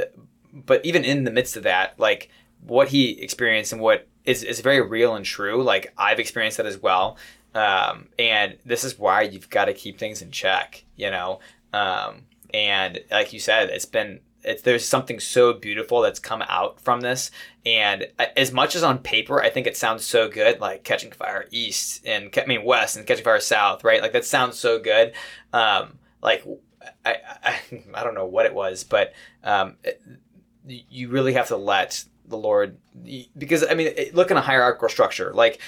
but 0.54 0.86
even 0.86 1.06
in 1.06 1.24
the 1.24 1.32
midst 1.32 1.56
of 1.56 1.64
that, 1.64 1.98
like 1.98 2.30
what 2.62 2.90
he 2.90 3.22
experienced 3.22 3.72
and 3.72 3.82
what 3.82 4.08
is 4.26 4.44
is 4.44 4.60
very 4.60 4.82
real 4.82 5.16
and 5.16 5.26
true. 5.26 5.64
Like 5.64 5.94
I've 5.98 6.20
experienced 6.20 6.58
that 6.58 6.66
as 6.66 6.82
well. 6.82 7.18
Um, 7.56 8.10
and 8.20 8.58
this 8.66 8.84
is 8.84 9.00
why 9.00 9.22
you've 9.24 9.50
got 9.50 9.66
to 9.66 9.74
keep 9.74 9.98
things 9.98 10.22
in 10.22 10.30
check, 10.30 10.86
you 10.96 11.10
know. 11.10 11.40
Um, 11.74 12.24
and 12.54 13.00
like 13.10 13.34
you 13.34 13.40
said, 13.40 13.70
it's 13.70 13.86
been 13.86 14.20
it's, 14.44 14.62
there's 14.62 14.86
something 14.86 15.20
so 15.20 15.54
beautiful 15.54 16.02
that's 16.02 16.20
come 16.20 16.44
out 16.48 16.80
from 16.80 17.02
this. 17.02 17.32
And 17.66 18.08
as 18.38 18.52
much 18.52 18.76
as 18.76 18.84
on 18.84 19.00
paper, 19.00 19.42
I 19.42 19.50
think 19.50 19.66
it 19.66 19.76
sounds 19.76 20.06
so 20.06 20.30
good, 20.30 20.60
like 20.60 20.84
Catching 20.84 21.12
Fire 21.12 21.48
East 21.50 22.06
and 22.06 22.30
I 22.38 22.46
mean 22.46 22.64
West 22.64 22.96
and 22.96 23.08
Catching 23.08 23.24
Fire 23.24 23.40
South, 23.40 23.84
right? 23.84 24.02
Like 24.02 24.14
that 24.14 24.26
sounds 24.26 24.60
so 24.60 24.78
good. 24.78 25.14
Um, 25.52 25.98
like 26.22 26.46
I, 27.04 27.18
I, 27.44 27.60
I 27.94 28.04
don't 28.04 28.16
know 28.16 28.28
what 28.28 28.46
it 28.46 28.54
was, 28.54 28.84
but 28.84 29.14
um, 29.44 29.78
it, 29.84 30.02
you 30.68 31.10
really 31.10 31.34
have 31.34 31.48
to 31.48 31.58
let 31.58 32.06
the 32.28 32.38
Lord 32.38 32.78
because 33.38 33.66
I 33.66 33.74
mean 33.74 33.94
look 34.14 34.32
in 34.32 34.38
a 34.38 34.42
hierarchical 34.42 34.90
structure. 34.90 35.34
Like 35.34 35.60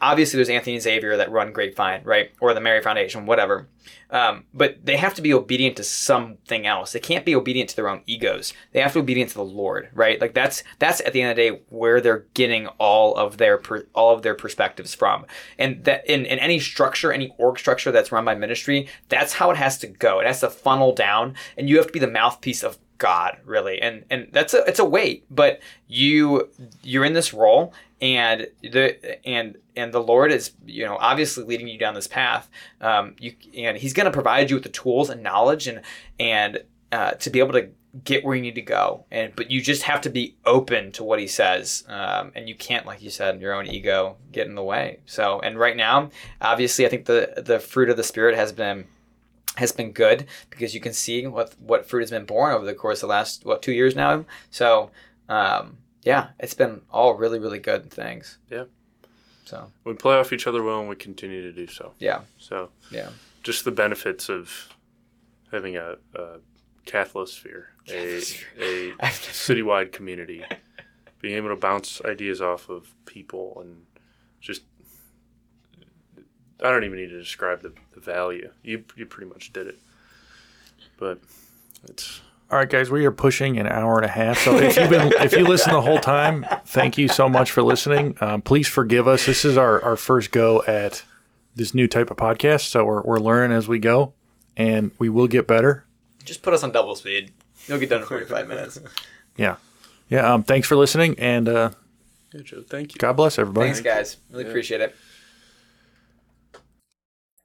obviously 0.00 0.38
there's 0.38 0.48
Anthony 0.48 0.78
Xavier 0.78 1.16
that 1.16 1.30
run 1.30 1.52
Grapevine 1.52 2.02
right? 2.04 2.32
Or 2.40 2.54
the 2.54 2.60
Mary 2.60 2.82
Foundation 2.82 3.26
whatever. 3.26 3.68
Um, 4.10 4.44
but 4.52 4.84
they 4.84 4.96
have 4.96 5.14
to 5.14 5.22
be 5.22 5.32
obedient 5.32 5.76
to 5.76 5.84
something 5.84 6.66
else. 6.66 6.92
They 6.92 7.00
can't 7.00 7.24
be 7.24 7.34
obedient 7.34 7.70
to 7.70 7.76
their 7.76 7.88
own 7.88 8.02
egos. 8.06 8.52
They 8.72 8.80
have 8.80 8.92
to 8.92 8.98
be 8.98 9.02
obedient 9.02 9.30
to 9.30 9.36
the 9.36 9.44
Lord 9.44 9.90
right? 9.94 10.20
Like 10.20 10.34
that's 10.34 10.62
that's 10.78 11.00
at 11.00 11.12
the 11.12 11.22
end 11.22 11.30
of 11.30 11.36
the 11.36 11.50
day 11.50 11.60
where 11.68 12.00
they're 12.00 12.26
getting 12.34 12.66
all 12.78 13.14
of 13.16 13.38
their 13.38 13.60
all 13.94 14.14
of 14.14 14.22
their 14.22 14.34
perspectives 14.34 14.94
from. 14.94 15.26
And 15.58 15.84
that 15.84 16.08
in, 16.08 16.26
in 16.26 16.38
any 16.38 16.58
structure 16.58 17.12
any 17.12 17.34
org 17.38 17.58
structure 17.58 17.92
that's 17.92 18.12
run 18.12 18.24
by 18.24 18.34
ministry 18.34 18.88
that's 19.08 19.34
how 19.34 19.50
it 19.50 19.56
has 19.56 19.78
to 19.78 19.86
go. 19.86 20.20
It 20.20 20.26
has 20.26 20.40
to 20.40 20.50
funnel 20.50 20.94
down 20.94 21.34
and 21.56 21.68
you 21.68 21.76
have 21.76 21.86
to 21.86 21.92
be 21.92 21.98
the 22.00 22.06
mouthpiece 22.06 22.62
of 22.62 22.78
God, 22.98 23.38
really, 23.44 23.80
and 23.80 24.04
and 24.10 24.28
that's 24.32 24.54
a 24.54 24.64
it's 24.64 24.78
a 24.78 24.84
weight, 24.84 25.24
but 25.30 25.60
you 25.88 26.48
you're 26.82 27.04
in 27.04 27.12
this 27.12 27.34
role, 27.34 27.74
and 28.00 28.48
the 28.62 29.26
and 29.26 29.56
and 29.76 29.92
the 29.92 30.02
Lord 30.02 30.32
is 30.32 30.52
you 30.64 30.84
know 30.84 30.96
obviously 31.00 31.44
leading 31.44 31.68
you 31.68 31.78
down 31.78 31.94
this 31.94 32.06
path. 32.06 32.48
Um, 32.80 33.14
you 33.18 33.34
and 33.56 33.76
He's 33.76 33.92
going 33.92 34.06
to 34.06 34.10
provide 34.10 34.50
you 34.50 34.56
with 34.56 34.62
the 34.62 34.70
tools 34.70 35.10
and 35.10 35.22
knowledge 35.22 35.66
and 35.66 35.82
and 36.18 36.62
uh, 36.92 37.12
to 37.12 37.30
be 37.30 37.38
able 37.38 37.52
to 37.52 37.68
get 38.04 38.24
where 38.24 38.34
you 38.34 38.42
need 38.42 38.54
to 38.54 38.62
go, 38.62 39.04
and 39.10 39.34
but 39.36 39.50
you 39.50 39.60
just 39.60 39.82
have 39.82 40.00
to 40.02 40.10
be 40.10 40.36
open 40.44 40.92
to 40.92 41.04
what 41.04 41.18
He 41.18 41.26
says, 41.26 41.84
um, 41.88 42.32
and 42.34 42.48
you 42.48 42.54
can't, 42.54 42.86
like 42.86 43.02
you 43.02 43.10
said, 43.10 43.40
your 43.40 43.54
own 43.54 43.66
ego 43.66 44.16
get 44.32 44.46
in 44.46 44.54
the 44.54 44.64
way. 44.64 45.00
So, 45.06 45.40
and 45.40 45.58
right 45.58 45.76
now, 45.76 46.10
obviously, 46.40 46.86
I 46.86 46.88
think 46.88 47.06
the 47.06 47.42
the 47.44 47.58
fruit 47.58 47.90
of 47.90 47.96
the 47.96 48.04
Spirit 48.04 48.36
has 48.36 48.52
been 48.52 48.86
has 49.56 49.72
been 49.72 49.92
good 49.92 50.26
because 50.50 50.74
you 50.74 50.80
can 50.80 50.92
see 50.92 51.26
what 51.26 51.54
what 51.58 51.88
fruit 51.88 52.00
has 52.00 52.10
been 52.10 52.24
born 52.24 52.52
over 52.52 52.64
the 52.64 52.74
course 52.74 52.98
of 52.98 53.08
the 53.08 53.14
last 53.14 53.44
what 53.44 53.62
two 53.62 53.72
years 53.72 53.96
now. 53.96 54.24
So 54.50 54.90
um, 55.28 55.78
yeah, 56.02 56.28
it's 56.38 56.54
been 56.54 56.82
all 56.90 57.14
really 57.14 57.38
really 57.38 57.58
good 57.58 57.90
things. 57.90 58.38
Yeah. 58.50 58.64
So 59.44 59.70
we 59.84 59.94
play 59.94 60.16
off 60.16 60.32
each 60.32 60.46
other 60.46 60.62
well, 60.62 60.80
and 60.80 60.88
we 60.88 60.96
continue 60.96 61.42
to 61.42 61.52
do 61.52 61.66
so. 61.66 61.92
Yeah. 61.98 62.22
So 62.38 62.70
yeah, 62.90 63.10
just 63.42 63.64
the 63.64 63.70
benefits 63.70 64.28
of 64.28 64.68
having 65.52 65.76
a, 65.76 65.96
a 66.14 66.38
Catholisphere, 66.84 67.66
a, 67.88 68.18
a 68.18 68.92
citywide 69.00 69.92
community, 69.92 70.44
being 71.20 71.36
able 71.36 71.50
to 71.50 71.56
bounce 71.56 72.00
ideas 72.04 72.40
off 72.40 72.68
of 72.68 72.92
people 73.04 73.58
and 73.60 73.86
just 74.40 74.62
I 76.62 76.70
don't 76.70 76.84
even 76.84 76.98
need 76.98 77.10
to 77.10 77.18
describe 77.18 77.62
the, 77.62 77.72
the 77.94 78.00
value. 78.00 78.50
You 78.62 78.84
you 78.96 79.06
pretty 79.06 79.30
much 79.30 79.52
did 79.52 79.66
it. 79.66 79.78
But 80.98 81.18
it's 81.88 82.20
all 82.50 82.58
right, 82.58 82.68
guys. 82.68 82.90
We 82.90 83.04
are 83.04 83.12
pushing 83.12 83.58
an 83.58 83.66
hour 83.66 83.96
and 83.96 84.04
a 84.04 84.08
half. 84.08 84.38
So 84.38 84.56
if 84.56 84.76
you've 84.76 84.88
been 84.90 85.12
if 85.20 85.32
you 85.32 85.44
listen 85.44 85.72
the 85.72 85.82
whole 85.82 85.98
time, 85.98 86.46
thank 86.64 86.96
you 86.96 87.08
so 87.08 87.28
much 87.28 87.50
for 87.50 87.62
listening. 87.62 88.16
Um, 88.20 88.40
please 88.40 88.68
forgive 88.68 89.08
us. 89.08 89.26
This 89.26 89.44
is 89.44 89.56
our 89.56 89.82
our 89.82 89.96
first 89.96 90.30
go 90.30 90.62
at 90.66 91.02
this 91.56 91.74
new 91.74 91.88
type 91.88 92.10
of 92.10 92.16
podcast, 92.16 92.68
so 92.68 92.84
we're 92.84 93.02
we're 93.02 93.18
learning 93.18 93.56
as 93.56 93.66
we 93.66 93.78
go, 93.78 94.12
and 94.56 94.92
we 94.98 95.08
will 95.08 95.26
get 95.26 95.46
better. 95.46 95.84
Just 96.24 96.42
put 96.42 96.54
us 96.54 96.62
on 96.62 96.72
double 96.72 96.94
speed. 96.94 97.32
You'll 97.66 97.78
get 97.78 97.90
done 97.90 98.02
in 98.02 98.06
forty 98.06 98.26
five 98.26 98.48
minutes. 98.48 98.78
Yeah, 99.36 99.56
yeah. 100.08 100.32
Um, 100.32 100.44
thanks 100.44 100.68
for 100.68 100.76
listening, 100.76 101.18
and 101.18 101.48
uh, 101.48 101.70
yeah, 102.32 102.42
Joe. 102.42 102.62
Thank 102.66 102.94
you. 102.94 102.98
God 102.98 103.14
bless 103.14 103.38
everybody. 103.38 103.68
Thanks, 103.68 103.80
guys. 103.80 104.16
Really 104.30 104.44
yeah. 104.44 104.50
appreciate 104.50 104.80
it. 104.80 104.94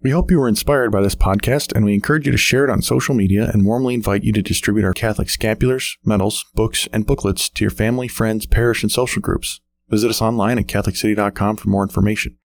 We 0.03 0.09
hope 0.09 0.31
you 0.31 0.39
were 0.39 0.47
inspired 0.47 0.91
by 0.91 1.01
this 1.01 1.13
podcast, 1.13 1.75
and 1.75 1.85
we 1.85 1.93
encourage 1.93 2.25
you 2.25 2.31
to 2.31 2.37
share 2.37 2.63
it 2.63 2.71
on 2.71 2.81
social 2.81 3.13
media 3.13 3.51
and 3.53 3.67
warmly 3.67 3.93
invite 3.93 4.23
you 4.23 4.33
to 4.33 4.41
distribute 4.41 4.83
our 4.83 4.95
Catholic 4.95 5.27
scapulars, 5.27 5.95
medals, 6.03 6.43
books, 6.55 6.87
and 6.91 7.05
booklets 7.05 7.49
to 7.49 7.63
your 7.63 7.69
family, 7.69 8.07
friends, 8.07 8.47
parish, 8.47 8.81
and 8.81 8.91
social 8.91 9.21
groups. 9.21 9.61
Visit 9.89 10.09
us 10.09 10.19
online 10.19 10.57
at 10.57 10.65
CatholiCity.com 10.65 11.57
for 11.57 11.69
more 11.69 11.83
information. 11.83 12.35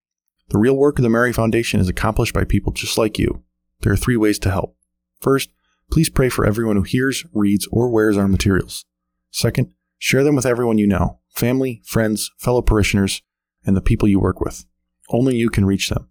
The 0.51 0.59
real 0.59 0.77
work 0.77 0.99
of 0.99 1.03
the 1.03 1.09
Mary 1.09 1.33
Foundation 1.33 1.81
is 1.81 1.89
accomplished 1.89 2.35
by 2.35 2.45
people 2.45 2.73
just 2.73 2.99
like 2.99 3.19
you. 3.19 3.43
There 3.81 3.93
are 3.93 3.97
three 3.97 4.19
ways 4.19 4.39
to 4.41 4.51
help. 4.51 4.77
First, 5.23 5.49
please 5.91 6.11
pray 6.11 6.29
for 6.29 6.45
everyone 6.45 6.77
who 6.77 6.83
hears, 6.83 7.25
reads, 7.33 7.67
or 7.73 7.89
wears 7.89 8.19
our 8.19 8.29
materials. 8.29 8.85
Second, 9.31 9.73
share 9.97 10.25
them 10.25 10.37
with 10.37 10.45
everyone 10.45 10.77
you 10.77 10.87
know 10.87 11.21
family, 11.31 11.81
friends, 11.87 12.31
fellow 12.37 12.61
parishioners, 12.61 13.23
and 13.65 13.75
the 13.75 13.81
people 13.81 14.09
you 14.09 14.21
work 14.21 14.43
with. 14.43 14.67
Only 15.09 15.37
you 15.37 15.49
can 15.49 15.65
reach 15.65 15.89
them. 15.89 16.09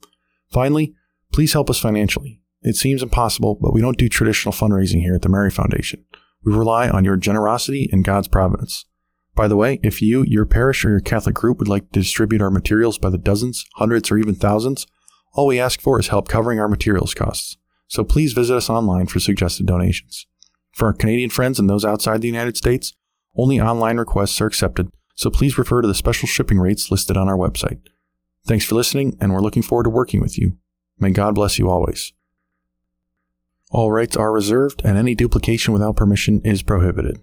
Finally, 0.52 0.96
Please 1.36 1.52
help 1.52 1.70
us 1.70 1.82
financially. 1.82 2.40
It 2.62 2.78
seems 2.78 3.04
impossible, 3.04 3.56
but 3.56 3.74
we 3.74 3.82
don't 3.82 3.98
do 3.98 4.08
traditional 4.08 4.54
fundraising 4.54 5.02
here 5.02 5.16
at 5.16 5.22
the 5.22 5.28
Mary 5.28 5.52
Foundation. 5.52 6.06
We 6.46 6.56
rely 6.56 6.88
on 6.88 7.04
your 7.04 7.18
generosity 7.18 7.90
and 7.92 8.06
God's 8.06 8.30
providence. 8.30 8.86
By 9.36 9.50
the 9.50 9.58
way, 9.58 9.82
if 9.84 10.02
you, 10.02 10.24
your 10.26 10.46
parish, 10.46 10.86
or 10.86 10.92
your 10.92 11.02
Catholic 11.02 11.36
group 11.36 11.60
would 11.60 11.68
like 11.68 11.92
to 11.92 12.00
distribute 12.00 12.42
our 12.42 12.50
materials 12.50 12.98
by 12.98 13.10
the 13.10 13.18
dozens, 13.18 13.66
hundreds, 13.76 14.10
or 14.10 14.18
even 14.18 14.34
thousands, 14.34 14.88
all 15.34 15.48
we 15.48 15.60
ask 15.60 15.82
for 15.82 16.00
is 16.00 16.08
help 16.08 16.30
covering 16.30 16.58
our 16.58 16.70
materials 16.70 17.14
costs. 17.14 17.58
So 17.90 18.06
please 18.06 18.32
visit 18.32 18.56
us 18.56 18.70
online 18.70 19.08
for 19.08 19.20
suggested 19.20 19.66
donations. 19.66 20.28
For 20.72 20.86
our 20.86 20.94
Canadian 20.94 21.32
friends 21.32 21.60
and 21.60 21.70
those 21.70 21.84
outside 21.84 22.22
the 22.22 22.30
United 22.30 22.56
States, 22.56 22.94
only 23.36 23.60
online 23.60 23.98
requests 23.98 24.40
are 24.40 24.48
accepted, 24.48 24.90
so 25.16 25.30
please 25.30 25.58
refer 25.58 25.82
to 25.82 25.88
the 25.90 25.96
special 25.96 26.30
shipping 26.30 26.60
rates 26.60 26.92
listed 26.92 27.18
on 27.18 27.28
our 27.28 27.38
website. 27.38 27.82
Thanks 28.48 28.64
for 28.64 28.76
listening, 28.76 29.18
and 29.20 29.34
we're 29.34 29.42
looking 29.42 29.64
forward 29.64 29.84
to 29.84 29.90
working 29.90 30.22
with 30.22 30.38
you. 30.38 30.60
May 31.00 31.12
God 31.12 31.36
bless 31.36 31.60
you 31.60 31.70
always. 31.70 32.14
All 33.72 33.92
rights 33.92 34.16
are 34.16 34.32
reserved, 34.32 34.82
and 34.86 34.98
any 34.98 35.16
duplication 35.16 35.74
without 35.74 35.96
permission 35.96 36.42
is 36.46 36.64
prohibited. 36.64 37.20